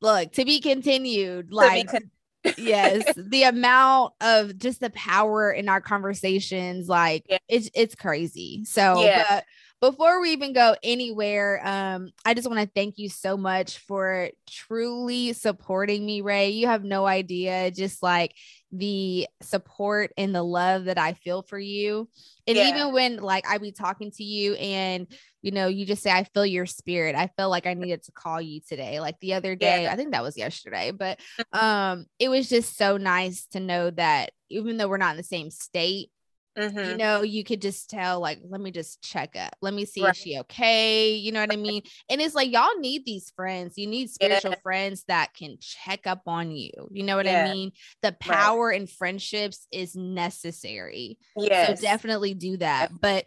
Look, 0.00 0.32
to 0.32 0.44
be 0.44 0.60
continued, 0.60 1.52
like 1.52 1.86
be 1.86 1.98
con- 1.98 2.10
yes 2.58 3.04
the 3.16 3.44
amount 3.44 4.12
of 4.20 4.58
just 4.58 4.80
the 4.80 4.90
power 4.90 5.50
in 5.50 5.68
our 5.68 5.80
conversations 5.80 6.88
like 6.88 7.24
yeah. 7.28 7.38
it's 7.48 7.70
it's 7.74 7.94
crazy 7.94 8.64
so 8.64 9.02
yeah. 9.02 9.24
but 9.28 9.44
before 9.80 10.20
we 10.20 10.30
even 10.30 10.52
go 10.52 10.74
anywhere, 10.82 11.60
um, 11.66 12.10
I 12.24 12.34
just 12.34 12.48
want 12.48 12.60
to 12.60 12.70
thank 12.74 12.98
you 12.98 13.08
so 13.08 13.36
much 13.36 13.78
for 13.78 14.30
truly 14.48 15.32
supporting 15.32 16.04
me, 16.06 16.20
Ray. 16.20 16.50
You 16.50 16.68
have 16.68 16.84
no 16.84 17.06
idea, 17.06 17.70
just 17.70 18.02
like 18.02 18.34
the 18.72 19.28
support 19.42 20.12
and 20.16 20.34
the 20.34 20.42
love 20.42 20.86
that 20.86 20.98
I 20.98 21.12
feel 21.12 21.42
for 21.42 21.58
you. 21.58 22.08
And 22.46 22.56
yeah. 22.56 22.68
even 22.68 22.92
when 22.92 23.16
like 23.18 23.48
I 23.48 23.58
be 23.58 23.72
talking 23.72 24.10
to 24.12 24.24
you 24.24 24.54
and 24.54 25.06
you 25.44 25.50
know, 25.50 25.68
you 25.68 25.84
just 25.84 26.02
say, 26.02 26.10
I 26.10 26.24
feel 26.24 26.46
your 26.46 26.64
spirit. 26.64 27.14
I 27.14 27.30
feel 27.36 27.50
like 27.50 27.66
I 27.66 27.74
needed 27.74 28.02
to 28.04 28.12
call 28.12 28.40
you 28.40 28.62
today. 28.66 28.98
Like 28.98 29.20
the 29.20 29.34
other 29.34 29.54
day, 29.54 29.82
yeah. 29.82 29.92
I 29.92 29.96
think 29.96 30.12
that 30.12 30.22
was 30.22 30.38
yesterday, 30.38 30.90
but 30.90 31.20
um, 31.52 32.06
it 32.18 32.30
was 32.30 32.48
just 32.48 32.78
so 32.78 32.96
nice 32.96 33.44
to 33.48 33.60
know 33.60 33.90
that 33.90 34.30
even 34.48 34.78
though 34.78 34.88
we're 34.88 34.96
not 34.96 35.10
in 35.10 35.16
the 35.18 35.22
same 35.22 35.50
state, 35.50 36.08
Mm-hmm. 36.58 36.90
You 36.90 36.96
know, 36.96 37.22
you 37.22 37.42
could 37.42 37.60
just 37.60 37.90
tell, 37.90 38.20
like, 38.20 38.38
let 38.48 38.60
me 38.60 38.70
just 38.70 39.02
check 39.02 39.34
up. 39.36 39.56
Let 39.60 39.74
me 39.74 39.84
see 39.84 40.02
right. 40.02 40.12
is 40.12 40.16
she 40.16 40.38
okay? 40.40 41.14
You 41.14 41.32
know 41.32 41.40
what 41.40 41.52
I 41.52 41.56
mean? 41.56 41.82
And 42.08 42.20
it's 42.20 42.34
like 42.34 42.52
y'all 42.52 42.78
need 42.78 43.04
these 43.04 43.32
friends. 43.34 43.74
You 43.76 43.86
need 43.86 44.10
spiritual 44.10 44.52
yeah. 44.52 44.60
friends 44.62 45.04
that 45.08 45.34
can 45.34 45.56
check 45.60 46.06
up 46.06 46.22
on 46.26 46.52
you. 46.52 46.70
You 46.90 47.02
know 47.02 47.16
what 47.16 47.26
yeah. 47.26 47.46
I 47.46 47.52
mean? 47.52 47.72
The 48.02 48.12
power 48.12 48.68
right. 48.68 48.80
in 48.80 48.86
friendships 48.86 49.66
is 49.72 49.96
necessary. 49.96 51.18
Yeah. 51.36 51.74
So 51.74 51.82
definitely 51.82 52.34
do 52.34 52.56
that. 52.58 52.90
But 53.00 53.24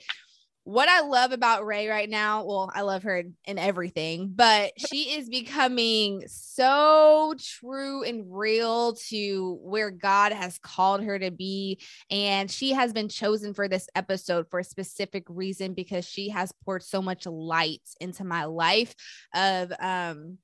what 0.68 0.90
I 0.90 1.00
love 1.00 1.32
about 1.32 1.66
Ray 1.66 1.88
right 1.88 2.10
now, 2.10 2.44
well, 2.44 2.70
I 2.76 2.82
love 2.82 3.04
her 3.04 3.24
in 3.46 3.58
everything, 3.58 4.34
but 4.36 4.74
she 4.78 5.18
is 5.18 5.30
becoming 5.30 6.24
so 6.28 7.34
true 7.40 8.04
and 8.04 8.26
real 8.28 8.96
to 9.08 9.60
where 9.62 9.92
God 9.92 10.34
has 10.34 10.58
called 10.58 11.06
her 11.06 11.18
to 11.20 11.32
be. 11.32 11.80
And 12.12 12.52
she 12.52 12.74
has 12.74 12.92
been 12.92 13.08
chosen 13.08 13.54
for 13.54 13.70
this 13.70 13.88
episode 13.96 14.50
for 14.50 14.60
a 14.60 14.64
specific 14.66 15.24
reason 15.30 15.74
because 15.74 16.04
she 16.04 16.28
has 16.32 16.52
poured 16.66 16.84
so 16.84 17.02
much 17.02 17.26
light 17.26 17.84
into 18.02 18.26
my 18.26 18.44
life 18.44 18.94
of 19.34 19.72
um 19.80 20.38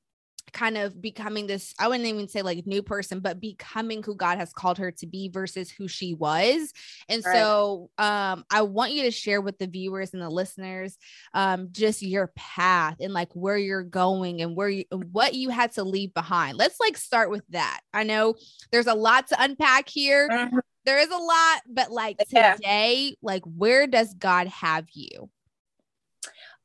kind 0.53 0.77
of 0.77 1.01
becoming 1.01 1.47
this 1.47 1.73
i 1.79 1.87
wouldn't 1.87 2.07
even 2.07 2.27
say 2.27 2.41
like 2.41 2.65
new 2.65 2.81
person 2.81 3.19
but 3.19 3.41
becoming 3.41 4.01
who 4.03 4.15
god 4.15 4.37
has 4.37 4.53
called 4.53 4.77
her 4.77 4.91
to 4.91 5.07
be 5.07 5.29
versus 5.29 5.69
who 5.69 5.87
she 5.87 6.13
was 6.13 6.71
and 7.09 7.23
right. 7.25 7.35
so 7.35 7.89
um 7.97 8.45
i 8.51 8.61
want 8.61 8.93
you 8.93 9.03
to 9.03 9.11
share 9.11 9.41
with 9.41 9.57
the 9.57 9.67
viewers 9.67 10.13
and 10.13 10.21
the 10.21 10.29
listeners 10.29 10.97
um 11.33 11.69
just 11.71 12.01
your 12.01 12.31
path 12.35 12.97
and 12.99 13.13
like 13.13 13.33
where 13.33 13.57
you're 13.57 13.83
going 13.83 14.41
and 14.41 14.55
where 14.55 14.69
you 14.69 14.85
what 15.11 15.33
you 15.33 15.49
had 15.49 15.71
to 15.71 15.83
leave 15.83 16.13
behind 16.13 16.57
let's 16.57 16.79
like 16.79 16.95
start 16.95 17.29
with 17.29 17.43
that 17.49 17.81
i 17.93 18.03
know 18.03 18.35
there's 18.71 18.87
a 18.87 18.93
lot 18.93 19.27
to 19.27 19.35
unpack 19.41 19.89
here 19.89 20.29
mm-hmm. 20.29 20.57
there 20.85 20.99
is 20.99 21.09
a 21.09 21.17
lot 21.17 21.61
but 21.67 21.91
like 21.91 22.17
yeah. 22.29 22.53
today 22.53 23.15
like 23.21 23.43
where 23.43 23.87
does 23.87 24.13
god 24.13 24.47
have 24.47 24.85
you 24.93 25.29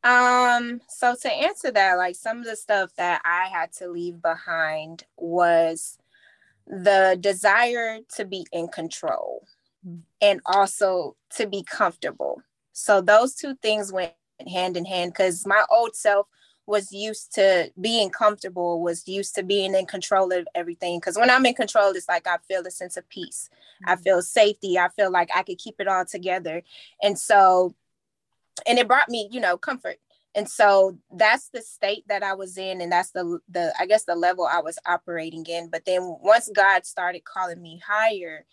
um, 0.05 0.81
so 0.89 1.15
to 1.23 1.33
answer 1.33 1.71
that, 1.73 1.95
like 1.95 2.15
some 2.15 2.39
of 2.39 2.45
the 2.45 2.57
stuff 2.57 2.91
that 2.97 3.21
I 3.25 3.49
had 3.53 3.73
to 3.75 3.89
leave 3.89 4.23
behind 4.23 5.05
was 5.17 5.99
the 6.67 7.17
desire 7.19 7.99
to 8.17 8.25
be 8.25 8.47
in 8.53 8.69
control 8.69 9.47
mm-hmm. 9.87 10.01
and 10.21 10.41
also 10.47 11.17
to 11.37 11.47
be 11.47 11.65
comfortable. 11.65 12.43
So 12.73 13.01
those 13.01 13.35
two 13.35 13.57
things 13.57 13.93
went 13.93 14.13
hand 14.47 14.77
in 14.77 14.85
hand 14.85 15.13
because 15.13 15.47
my 15.47 15.65
old 15.71 15.97
self 15.97 16.29
was 16.67 16.93
used 16.93 17.35
to 17.35 17.73
being 17.81 18.11
comfortable, 18.11 18.83
was 18.83 19.09
used 19.09 19.35
to 19.35 19.43
being 19.43 19.75
in 19.75 19.87
control 19.87 20.31
of 20.33 20.47
everything. 20.55 21.01
Because 21.01 21.17
when 21.17 21.31
I'm 21.31 21.47
in 21.47 21.55
control, 21.55 21.91
it's 21.93 22.09
like 22.09 22.27
I 22.27 22.37
feel 22.47 22.65
a 22.67 22.71
sense 22.71 22.97
of 22.97 23.09
peace. 23.09 23.49
Mm-hmm. 23.83 23.91
I 23.91 23.97
feel 23.97 24.23
safety. 24.23 24.79
I 24.79 24.91
feel 24.91 25.11
like 25.11 25.31
I 25.35 25.43
could 25.43 25.59
keep 25.59 25.77
it 25.81 25.89
all 25.89 26.05
together. 26.05 26.63
And 27.03 27.19
so 27.19 27.75
and 28.67 28.79
it 28.79 28.89
brought 28.89 29.09
me 29.09 29.29
you 29.31 29.41
know 29.41 29.57
comfort. 29.57 29.97
And 30.35 30.49
so 30.49 30.99
that's 31.11 31.49
the 31.49 31.63
state 31.63 32.05
that 32.09 32.23
i 32.23 32.35
was 32.35 32.59
in 32.59 32.81
and 32.81 32.93
that's 32.93 33.11
the 33.13 33.41
the 33.49 33.73
i 33.79 33.87
guess 33.87 34.05
the 34.05 34.15
level 34.15 34.47
i 34.47 34.61
was 34.61 34.79
operating 34.87 35.45
in. 35.47 35.69
But 35.71 35.85
then 35.85 36.03
once 36.23 36.51
god 36.55 36.87
started 36.87 37.25
calling 37.25 37.61
me 37.63 37.81
higher 37.87 38.45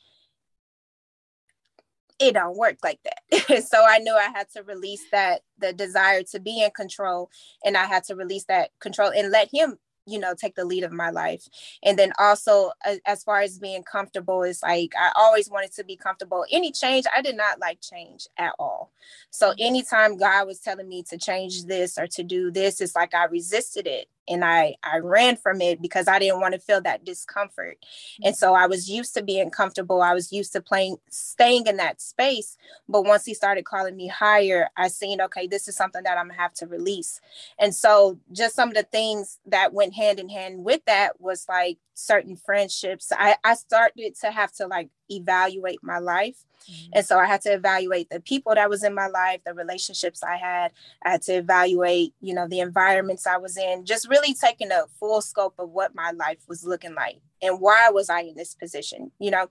it 2.20 2.34
don't 2.34 2.58
work 2.58 2.78
like 2.84 3.00
that. 3.04 3.64
So 3.66 3.84
i 3.86 4.00
knew 4.00 4.16
i 4.16 4.30
had 4.34 4.50
to 4.56 4.64
release 4.64 5.04
that 5.12 5.42
the 5.60 5.74
desire 5.74 6.24
to 6.32 6.40
be 6.40 6.64
in 6.64 6.72
control 6.72 7.30
and 7.64 7.78
i 7.78 7.86
had 7.86 8.04
to 8.06 8.16
release 8.16 8.46
that 8.46 8.72
control 8.80 9.12
and 9.16 9.32
let 9.32 9.50
him 9.54 9.78
you 10.06 10.20
know 10.20 10.34
take 10.34 10.56
the 10.56 10.66
lead 10.66 10.84
of 10.84 10.92
my 10.92 11.10
life. 11.10 11.48
And 11.84 11.98
then 11.98 12.14
also 12.20 12.72
as 13.06 13.24
far 13.24 13.42
as 13.42 13.60
being 13.60 13.84
comfortable 13.84 14.44
is 14.44 14.62
like 14.64 14.94
i 15.00 15.12
always 15.16 15.50
wanted 15.50 15.74
to 15.74 15.84
be 15.84 15.96
comfortable. 15.96 16.46
Any 16.52 16.72
change 16.72 17.06
i 17.16 17.22
did 17.22 17.38
not 17.38 17.60
like 17.60 17.82
change 17.82 18.28
at 18.38 18.54
all. 18.60 18.92
So 19.30 19.50
mm-hmm. 19.50 19.62
anytime 19.62 20.18
god 20.18 20.48
was 20.48 20.60
telling 20.60 20.88
me 20.88 21.04
to 21.04 21.18
change 21.18 21.66
this 21.66 21.98
or 21.98 22.08
to 22.08 22.24
do 22.24 22.52
this 22.52 22.82
it's 22.82 22.96
like 22.96 23.14
i 23.14 23.26
resisted 23.26 23.88
it 23.88 24.08
and 24.28 24.44
I 24.44 24.76
I 24.84 24.98
ran 24.98 25.38
from 25.38 25.62
it 25.62 25.82
because 25.82 26.08
I 26.08 26.20
didn't 26.20 26.42
want 26.42 26.54
to 26.54 26.60
feel 26.60 26.82
that 26.82 27.06
discomfort. 27.06 27.78
And 28.24 28.34
mm. 28.34 28.38
so 28.38 28.54
I 28.54 28.68
was 28.68 28.90
used 28.90 29.14
to 29.16 29.24
being 29.24 29.50
comfortable. 29.50 30.02
I 30.02 30.14
was 30.14 30.32
used 30.32 30.54
to 30.54 30.62
playing 30.62 30.98
staying 31.10 31.68
in 31.68 31.78
that 31.78 32.02
space. 32.02 32.58
But 32.88 33.04
once 33.04 33.26
he 33.26 33.34
started 33.34 33.66
calling 33.66 33.96
me 33.96 34.08
higher, 34.08 34.70
I 34.78 34.88
seen 34.88 35.22
okay, 35.22 35.48
this 35.48 35.68
is 35.68 35.76
something 35.76 36.04
that 36.04 36.18
I'm 36.18 36.28
gonna 36.28 36.40
have 36.40 36.54
to 36.56 36.68
release. 36.68 37.22
And 37.60 37.74
so 37.74 38.20
just 38.32 38.56
some 38.56 38.70
of 38.70 38.76
the 38.76 38.84
things 38.84 39.40
that 39.46 39.74
went 39.74 39.94
hand 39.94 40.20
in 40.20 40.30
hand 40.30 40.64
with 40.64 40.84
that 40.86 41.20
was 41.22 41.46
like 41.48 41.78
certain 41.96 42.36
friendships. 42.38 43.12
I, 43.12 43.38
I 43.44 43.56
started 43.56 44.16
to 44.22 44.32
have 44.32 44.52
to 44.54 44.68
like 44.68 44.90
evaluate 45.10 45.80
my 45.82 45.98
life 45.98 46.46
Mm-hmm. 46.70 46.92
And 46.94 47.06
so 47.06 47.18
I 47.18 47.26
had 47.26 47.42
to 47.42 47.54
evaluate 47.54 48.10
the 48.10 48.20
people 48.20 48.56
that 48.56 48.70
was 48.70 48.84
in 48.84 48.94
my 48.94 49.08
life, 49.08 49.42
the 49.46 49.54
relationships 49.54 50.24
I 50.24 50.38
had. 50.38 50.72
I 51.04 51.12
had 51.12 51.22
to 51.24 51.34
evaluate, 51.34 52.14
you 52.22 52.34
know, 52.34 52.48
the 52.48 52.60
environments 52.60 53.28
I 53.28 53.38
was 53.38 53.58
in, 53.58 53.86
just 53.86 54.10
really 54.10 54.34
taking 54.34 54.72
a 54.72 54.86
full 55.00 55.22
scope 55.22 55.56
of 55.60 55.70
what 55.70 55.96
my 55.96 56.12
life 56.12 56.40
was 56.48 56.66
looking 56.66 56.96
like 56.96 57.22
and 57.42 57.60
why 57.60 57.90
was 57.90 58.10
I 58.10 58.22
in 58.22 58.36
this 58.36 58.56
position, 58.56 59.12
you 59.20 59.32
know? 59.32 59.48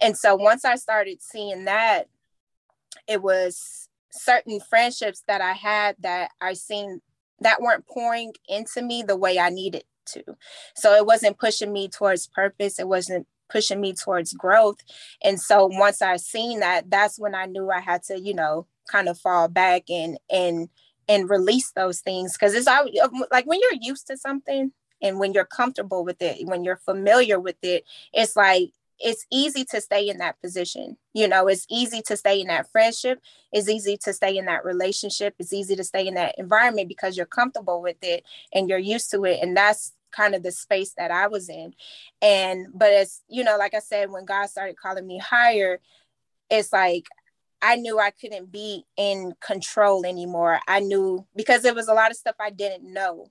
And 0.00 0.16
so 0.16 0.36
once 0.36 0.64
I 0.64 0.76
started 0.76 1.22
seeing 1.22 1.64
that, 1.64 2.08
it 3.06 3.22
was 3.22 3.88
certain 4.12 4.60
friendships 4.60 5.22
that 5.28 5.40
I 5.40 5.52
had 5.52 5.96
that 6.00 6.32
I 6.40 6.54
seen 6.54 7.00
that 7.42 7.62
weren't 7.62 7.86
pouring 7.86 8.34
into 8.48 8.82
me 8.82 9.02
the 9.02 9.16
way 9.16 9.38
I 9.38 9.48
needed 9.48 9.84
to. 10.06 10.22
So 10.74 10.94
it 10.94 11.06
wasn't 11.06 11.38
pushing 11.38 11.72
me 11.72 11.88
towards 11.88 12.26
purpose. 12.26 12.78
It 12.78 12.88
wasn't 12.88 13.26
pushing 13.50 13.80
me 13.80 13.92
towards 13.92 14.32
growth. 14.32 14.78
And 15.22 15.40
so 15.40 15.66
once 15.66 16.02
I 16.02 16.16
seen 16.16 16.60
that, 16.60 16.90
that's 16.90 17.18
when 17.18 17.34
I 17.34 17.46
knew 17.46 17.70
I 17.70 17.80
had 17.80 18.02
to, 18.04 18.18
you 18.18 18.34
know, 18.34 18.66
kind 18.90 19.08
of 19.08 19.18
fall 19.18 19.48
back 19.48 19.84
and 19.88 20.18
and 20.30 20.68
and 21.08 21.28
release 21.28 21.72
those 21.72 22.00
things 22.00 22.34
because 22.34 22.54
it's 22.54 22.68
all, 22.68 22.86
uh, 23.02 23.08
like 23.32 23.46
when 23.46 23.58
you're 23.60 23.80
used 23.80 24.06
to 24.06 24.16
something 24.16 24.72
and 25.02 25.18
when 25.18 25.32
you're 25.32 25.44
comfortable 25.44 26.04
with 26.04 26.22
it, 26.22 26.46
when 26.46 26.62
you're 26.62 26.76
familiar 26.76 27.40
with 27.40 27.56
it, 27.62 27.84
it's 28.12 28.36
like 28.36 28.70
it's 29.00 29.26
easy 29.32 29.64
to 29.64 29.80
stay 29.80 30.08
in 30.08 30.18
that 30.18 30.40
position. 30.40 30.96
You 31.14 31.26
know, 31.26 31.48
it's 31.48 31.66
easy 31.70 32.02
to 32.02 32.16
stay 32.16 32.40
in 32.40 32.48
that 32.48 32.70
friendship. 32.70 33.20
It's 33.52 33.68
easy 33.68 33.96
to 34.04 34.12
stay 34.12 34.36
in 34.36 34.44
that 34.46 34.64
relationship. 34.64 35.34
It's 35.38 35.52
easy 35.52 35.74
to 35.76 35.84
stay 35.84 36.06
in 36.06 36.14
that 36.14 36.34
environment 36.38 36.88
because 36.88 37.16
you're 37.16 37.26
comfortable 37.26 37.80
with 37.80 37.96
it 38.02 38.24
and 38.52 38.68
you're 38.68 38.78
used 38.78 39.10
to 39.12 39.24
it. 39.24 39.40
And 39.42 39.56
that's 39.56 39.92
kind 40.12 40.34
of 40.34 40.42
the 40.42 40.52
space 40.52 40.92
that 40.98 41.10
I 41.10 41.28
was 41.28 41.48
in. 41.48 41.74
And, 42.20 42.66
but 42.74 42.90
it's, 42.90 43.22
you 43.28 43.42
know, 43.42 43.56
like 43.56 43.74
I 43.74 43.78
said, 43.78 44.10
when 44.10 44.24
God 44.24 44.46
started 44.50 44.76
calling 44.76 45.06
me 45.06 45.18
higher, 45.18 45.80
it's 46.50 46.72
like 46.72 47.06
I 47.62 47.76
knew 47.76 47.98
I 47.98 48.10
couldn't 48.10 48.50
be 48.50 48.84
in 48.96 49.34
control 49.40 50.06
anymore. 50.06 50.60
I 50.66 50.80
knew 50.80 51.26
because 51.36 51.62
there 51.62 51.74
was 51.74 51.88
a 51.88 51.94
lot 51.94 52.10
of 52.10 52.16
stuff 52.16 52.36
I 52.40 52.50
didn't 52.50 52.92
know. 52.92 53.30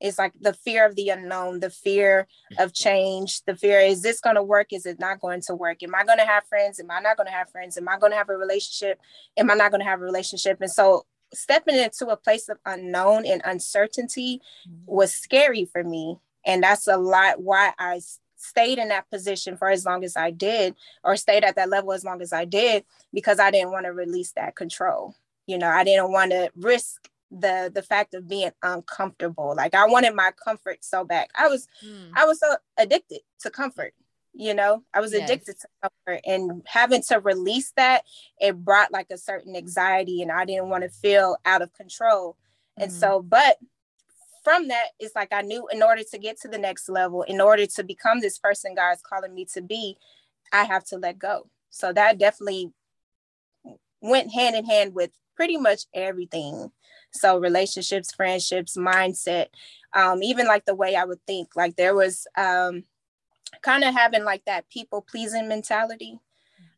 It's 0.00 0.18
like 0.18 0.32
the 0.40 0.54
fear 0.54 0.86
of 0.86 0.96
the 0.96 1.10
unknown, 1.10 1.60
the 1.60 1.70
fear 1.70 2.26
of 2.58 2.72
change, 2.72 3.42
the 3.44 3.54
fear 3.54 3.80
is 3.80 4.02
this 4.02 4.20
going 4.20 4.36
to 4.36 4.42
work? 4.42 4.72
Is 4.72 4.86
it 4.86 4.98
not 4.98 5.20
going 5.20 5.42
to 5.42 5.54
work? 5.54 5.82
Am 5.82 5.94
I 5.94 6.04
going 6.04 6.18
to 6.18 6.24
have 6.24 6.46
friends? 6.46 6.80
Am 6.80 6.90
I 6.90 7.00
not 7.00 7.16
going 7.16 7.26
to 7.26 7.32
have 7.32 7.50
friends? 7.50 7.76
Am 7.76 7.88
I 7.88 7.98
going 7.98 8.12
to 8.12 8.18
have 8.18 8.30
a 8.30 8.36
relationship? 8.36 8.98
Am 9.36 9.50
I 9.50 9.54
not 9.54 9.70
going 9.70 9.80
to 9.80 9.86
have 9.86 10.00
a 10.00 10.04
relationship? 10.04 10.60
And 10.60 10.70
so 10.70 11.04
stepping 11.32 11.76
into 11.76 12.06
a 12.08 12.16
place 12.16 12.48
of 12.48 12.58
unknown 12.64 13.26
and 13.26 13.42
uncertainty 13.44 14.40
mm-hmm. 14.68 14.84
was 14.86 15.14
scary 15.14 15.64
for 15.66 15.84
me. 15.84 16.18
And 16.46 16.62
that's 16.62 16.86
a 16.86 16.96
lot 16.96 17.42
why 17.42 17.72
I 17.78 18.00
stayed 18.36 18.78
in 18.78 18.88
that 18.88 19.10
position 19.10 19.56
for 19.56 19.68
as 19.68 19.84
long 19.84 20.02
as 20.02 20.16
I 20.16 20.30
did, 20.30 20.74
or 21.04 21.14
stayed 21.16 21.44
at 21.44 21.56
that 21.56 21.68
level 21.68 21.92
as 21.92 22.04
long 22.04 22.22
as 22.22 22.32
I 22.32 22.46
did, 22.46 22.84
because 23.12 23.38
I 23.38 23.50
didn't 23.50 23.70
want 23.70 23.84
to 23.84 23.92
release 23.92 24.32
that 24.32 24.56
control. 24.56 25.14
You 25.46 25.58
know, 25.58 25.68
I 25.68 25.84
didn't 25.84 26.10
want 26.10 26.30
to 26.30 26.50
risk 26.56 27.08
the 27.30 27.70
the 27.72 27.82
fact 27.82 28.14
of 28.14 28.28
being 28.28 28.50
uncomfortable. 28.62 29.54
Like 29.56 29.74
I 29.74 29.86
wanted 29.86 30.14
my 30.14 30.32
comfort 30.44 30.84
so 30.84 31.04
bad. 31.04 31.28
I 31.36 31.48
was 31.48 31.66
mm. 31.84 32.10
I 32.14 32.24
was 32.24 32.40
so 32.40 32.56
addicted 32.78 33.20
to 33.40 33.50
comfort 33.50 33.94
you 34.32 34.54
know 34.54 34.82
i 34.94 35.00
was 35.00 35.12
addicted 35.12 35.56
to 35.58 35.66
comfort 35.82 36.20
and 36.24 36.62
having 36.66 37.02
to 37.02 37.18
release 37.18 37.72
that 37.76 38.04
it 38.40 38.56
brought 38.64 38.92
like 38.92 39.08
a 39.10 39.18
certain 39.18 39.56
anxiety 39.56 40.22
and 40.22 40.30
i 40.30 40.44
didn't 40.44 40.68
want 40.68 40.84
to 40.84 40.88
feel 40.88 41.36
out 41.44 41.62
of 41.62 41.72
control 41.74 42.36
and 42.76 42.90
mm. 42.90 42.94
so 42.94 43.20
but 43.20 43.56
from 44.44 44.68
that 44.68 44.88
it's 44.98 45.14
like 45.16 45.32
i 45.32 45.42
knew 45.42 45.66
in 45.72 45.82
order 45.82 46.02
to 46.08 46.18
get 46.18 46.40
to 46.40 46.48
the 46.48 46.58
next 46.58 46.88
level 46.88 47.22
in 47.22 47.40
order 47.40 47.66
to 47.66 47.82
become 47.82 48.20
this 48.20 48.38
person 48.38 48.74
god's 48.74 49.02
calling 49.02 49.34
me 49.34 49.44
to 49.44 49.60
be 49.60 49.96
i 50.52 50.64
have 50.64 50.84
to 50.84 50.96
let 50.96 51.18
go 51.18 51.48
so 51.70 51.92
that 51.92 52.18
definitely 52.18 52.72
went 54.00 54.32
hand 54.32 54.54
in 54.54 54.64
hand 54.64 54.94
with 54.94 55.10
pretty 55.34 55.56
much 55.56 55.82
everything 55.92 56.70
So 57.12 57.38
relationships, 57.38 58.12
friendships, 58.12 58.76
mindset, 58.76 59.46
um, 59.94 60.22
even 60.22 60.46
like 60.46 60.64
the 60.64 60.74
way 60.74 60.94
I 60.96 61.04
would 61.04 61.24
think. 61.26 61.50
Like 61.56 61.76
there 61.76 61.94
was 61.94 62.26
um, 62.36 62.84
kind 63.62 63.84
of 63.84 63.94
having 63.94 64.24
like 64.24 64.44
that 64.46 64.68
people 64.70 65.02
pleasing 65.02 65.48
mentality. 65.48 66.18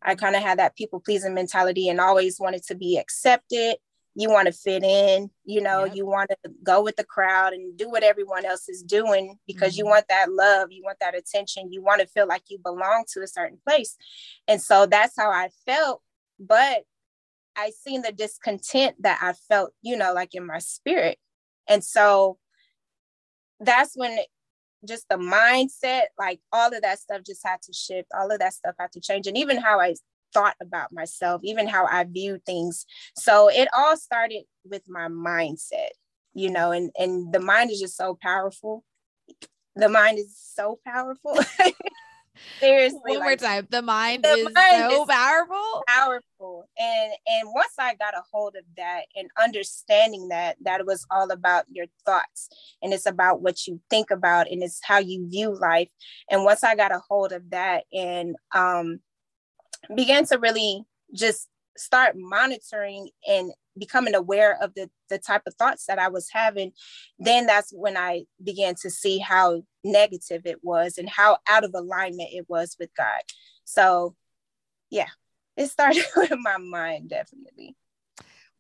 I 0.03 0.15
kind 0.15 0.35
of 0.35 0.43
had 0.43 0.59
that 0.59 0.77
people 0.77 1.01
pleasing 1.01 1.35
mentality 1.35 1.89
and 1.89 2.01
always 2.01 2.41
wanted 2.41 2.65
to 2.65 2.75
be 2.75 2.99
accepted. 2.99 3.77
You 4.15 4.31
want 4.31 4.47
to 4.47 4.53
fit 4.53 4.83
in, 4.83 5.31
you 5.45 5.63
know, 5.63 5.85
yep. 5.85 5.97
you 5.97 6.05
want 6.05 6.31
to 6.31 6.51
go 6.63 6.83
with 6.83 6.97
the 6.97 7.05
crowd 7.05 7.55
and 7.55 7.79
do 7.79 7.89
what 7.89 8.03
everyone 8.03 8.45
else 8.45 8.69
is 8.69 8.83
doing 8.83 9.39
because 9.47 9.73
mm-hmm. 9.73 9.79
you 9.79 9.87
want 9.87 10.07
that 10.09 10.31
love, 10.31 10.69
you 10.71 10.83
want 10.85 10.99
that 11.01 11.15
attention, 11.15 11.73
you 11.73 11.83
want 11.83 12.03
to 12.03 12.07
feel 12.07 12.27
like 12.27 12.43
you 12.49 12.59
belong 12.59 13.05
to 13.13 13.23
a 13.23 13.27
certain 13.27 13.59
place. 13.67 13.97
And 14.47 14.61
so 14.61 14.85
that's 14.85 15.15
how 15.17 15.31
I 15.31 15.49
felt. 15.65 16.03
But 16.39 16.85
I 17.57 17.71
seen 17.71 18.03
the 18.03 18.13
discontent 18.13 18.97
that 19.01 19.19
I 19.23 19.33
felt, 19.33 19.73
you 19.83 19.97
know, 19.97 20.13
like 20.13 20.35
in 20.35 20.47
my 20.47 20.59
spirit. 20.59 21.19
And 21.69 21.85
so 21.85 22.39
that's 23.61 23.97
when 23.97 24.19
just 24.87 25.09
the 25.09 25.17
mindset, 25.17 26.05
like 26.19 26.41
all 26.53 26.75
of 26.75 26.83
that 26.83 26.99
stuff 26.99 27.23
just 27.25 27.47
had 27.47 27.63
to 27.63 27.73
shift. 27.73 28.09
All 28.19 28.31
of 28.31 28.39
that 28.41 28.55
stuff 28.55 28.75
had 28.79 28.93
to 28.93 29.01
change. 29.01 29.27
And 29.27 29.37
even 29.37 29.59
how 29.59 29.81
I 29.81 29.95
thought 30.33 30.57
about 30.61 30.93
myself, 30.93 31.43
even 31.45 31.69
how 31.69 31.87
I 31.87 32.05
viewed 32.05 32.45
things. 32.45 32.87
So 33.17 33.49
it 33.49 33.69
all 33.77 33.97
started 33.97 34.45
with 34.65 34.83
my 34.89 35.09
mindset, 35.09 35.91
you 36.35 36.51
know, 36.51 36.73
and, 36.73 36.91
and 36.99 37.33
the 37.33 37.41
mind 37.41 37.71
is 37.71 37.81
just 37.81 37.97
so 37.97 38.19
powerful. 38.21 38.85
The 39.77 39.89
mind 39.89 40.19
is 40.19 40.37
so 40.37 40.79
powerful. 40.87 41.39
Seriously. 42.61 43.01
One 43.03 43.19
like, 43.19 43.27
more 43.27 43.37
time. 43.37 43.67
The 43.71 43.83
mind 43.83 44.25
the 44.25 44.31
is 44.31 44.55
mind 44.55 44.91
so 44.91 45.03
is 45.03 45.09
powerful. 45.09 45.85
Powerful. 45.87 46.69
And 46.79 47.13
and 47.27 47.49
once 47.55 47.73
I 47.79 47.95
got 47.95 48.15
a 48.15 48.23
hold 48.31 48.57
of 48.57 48.65
that 48.77 49.03
and 49.17 49.29
understanding 49.43 50.29
that 50.29 50.57
that 50.63 50.87
was 50.87 51.07
all 51.11 51.31
about 51.31 51.65
your 51.71 51.87
thoughts 52.05 52.49
and 52.83 52.93
it's 52.93 53.07
about 53.07 53.43
what 53.43 53.67
you 53.67 53.81
think 53.91 54.11
about 54.11 54.51
and 54.51 54.63
it's 54.63 54.81
how 54.83 54.99
you 54.99 55.29
view 55.29 55.59
life. 55.59 55.89
And 56.31 56.45
once 56.45 56.65
I 56.65 56.75
got 56.75 56.93
a 56.93 57.01
hold 57.09 57.33
of 57.33 57.51
that 57.51 57.85
and 57.93 58.37
um 58.55 59.01
began 59.95 60.25
to 60.27 60.39
really 60.39 60.85
just 61.15 61.49
start 61.77 62.15
monitoring 62.17 63.09
and 63.27 63.53
becoming 63.79 64.15
aware 64.15 64.57
of 64.63 64.75
the 64.75 64.91
the 65.09 65.19
type 65.19 65.43
of 65.47 65.55
thoughts 65.55 65.87
that 65.87 65.99
I 65.99 66.09
was 66.09 66.29
having, 66.31 66.73
then 67.19 67.47
that's 67.47 67.73
when 67.73 67.97
I 67.97 68.25
began 68.43 68.75
to 68.83 68.91
see 68.91 69.19
how 69.19 69.63
negative 69.85 70.43
it 70.47 70.63
was 70.63 70.99
and 70.99 71.09
how 71.09 71.39
out 71.49 71.65
of 71.65 71.73
alignment 71.75 72.31
it 72.33 72.47
was 72.49 72.77
with 72.79 72.91
God. 72.97 73.21
So, 73.65 74.17
yeah, 74.91 75.09
it 75.57 75.69
started 75.69 76.05
with 76.17 76.33
my 76.41 76.59
mind, 76.59 77.11
definitely. 77.11 77.77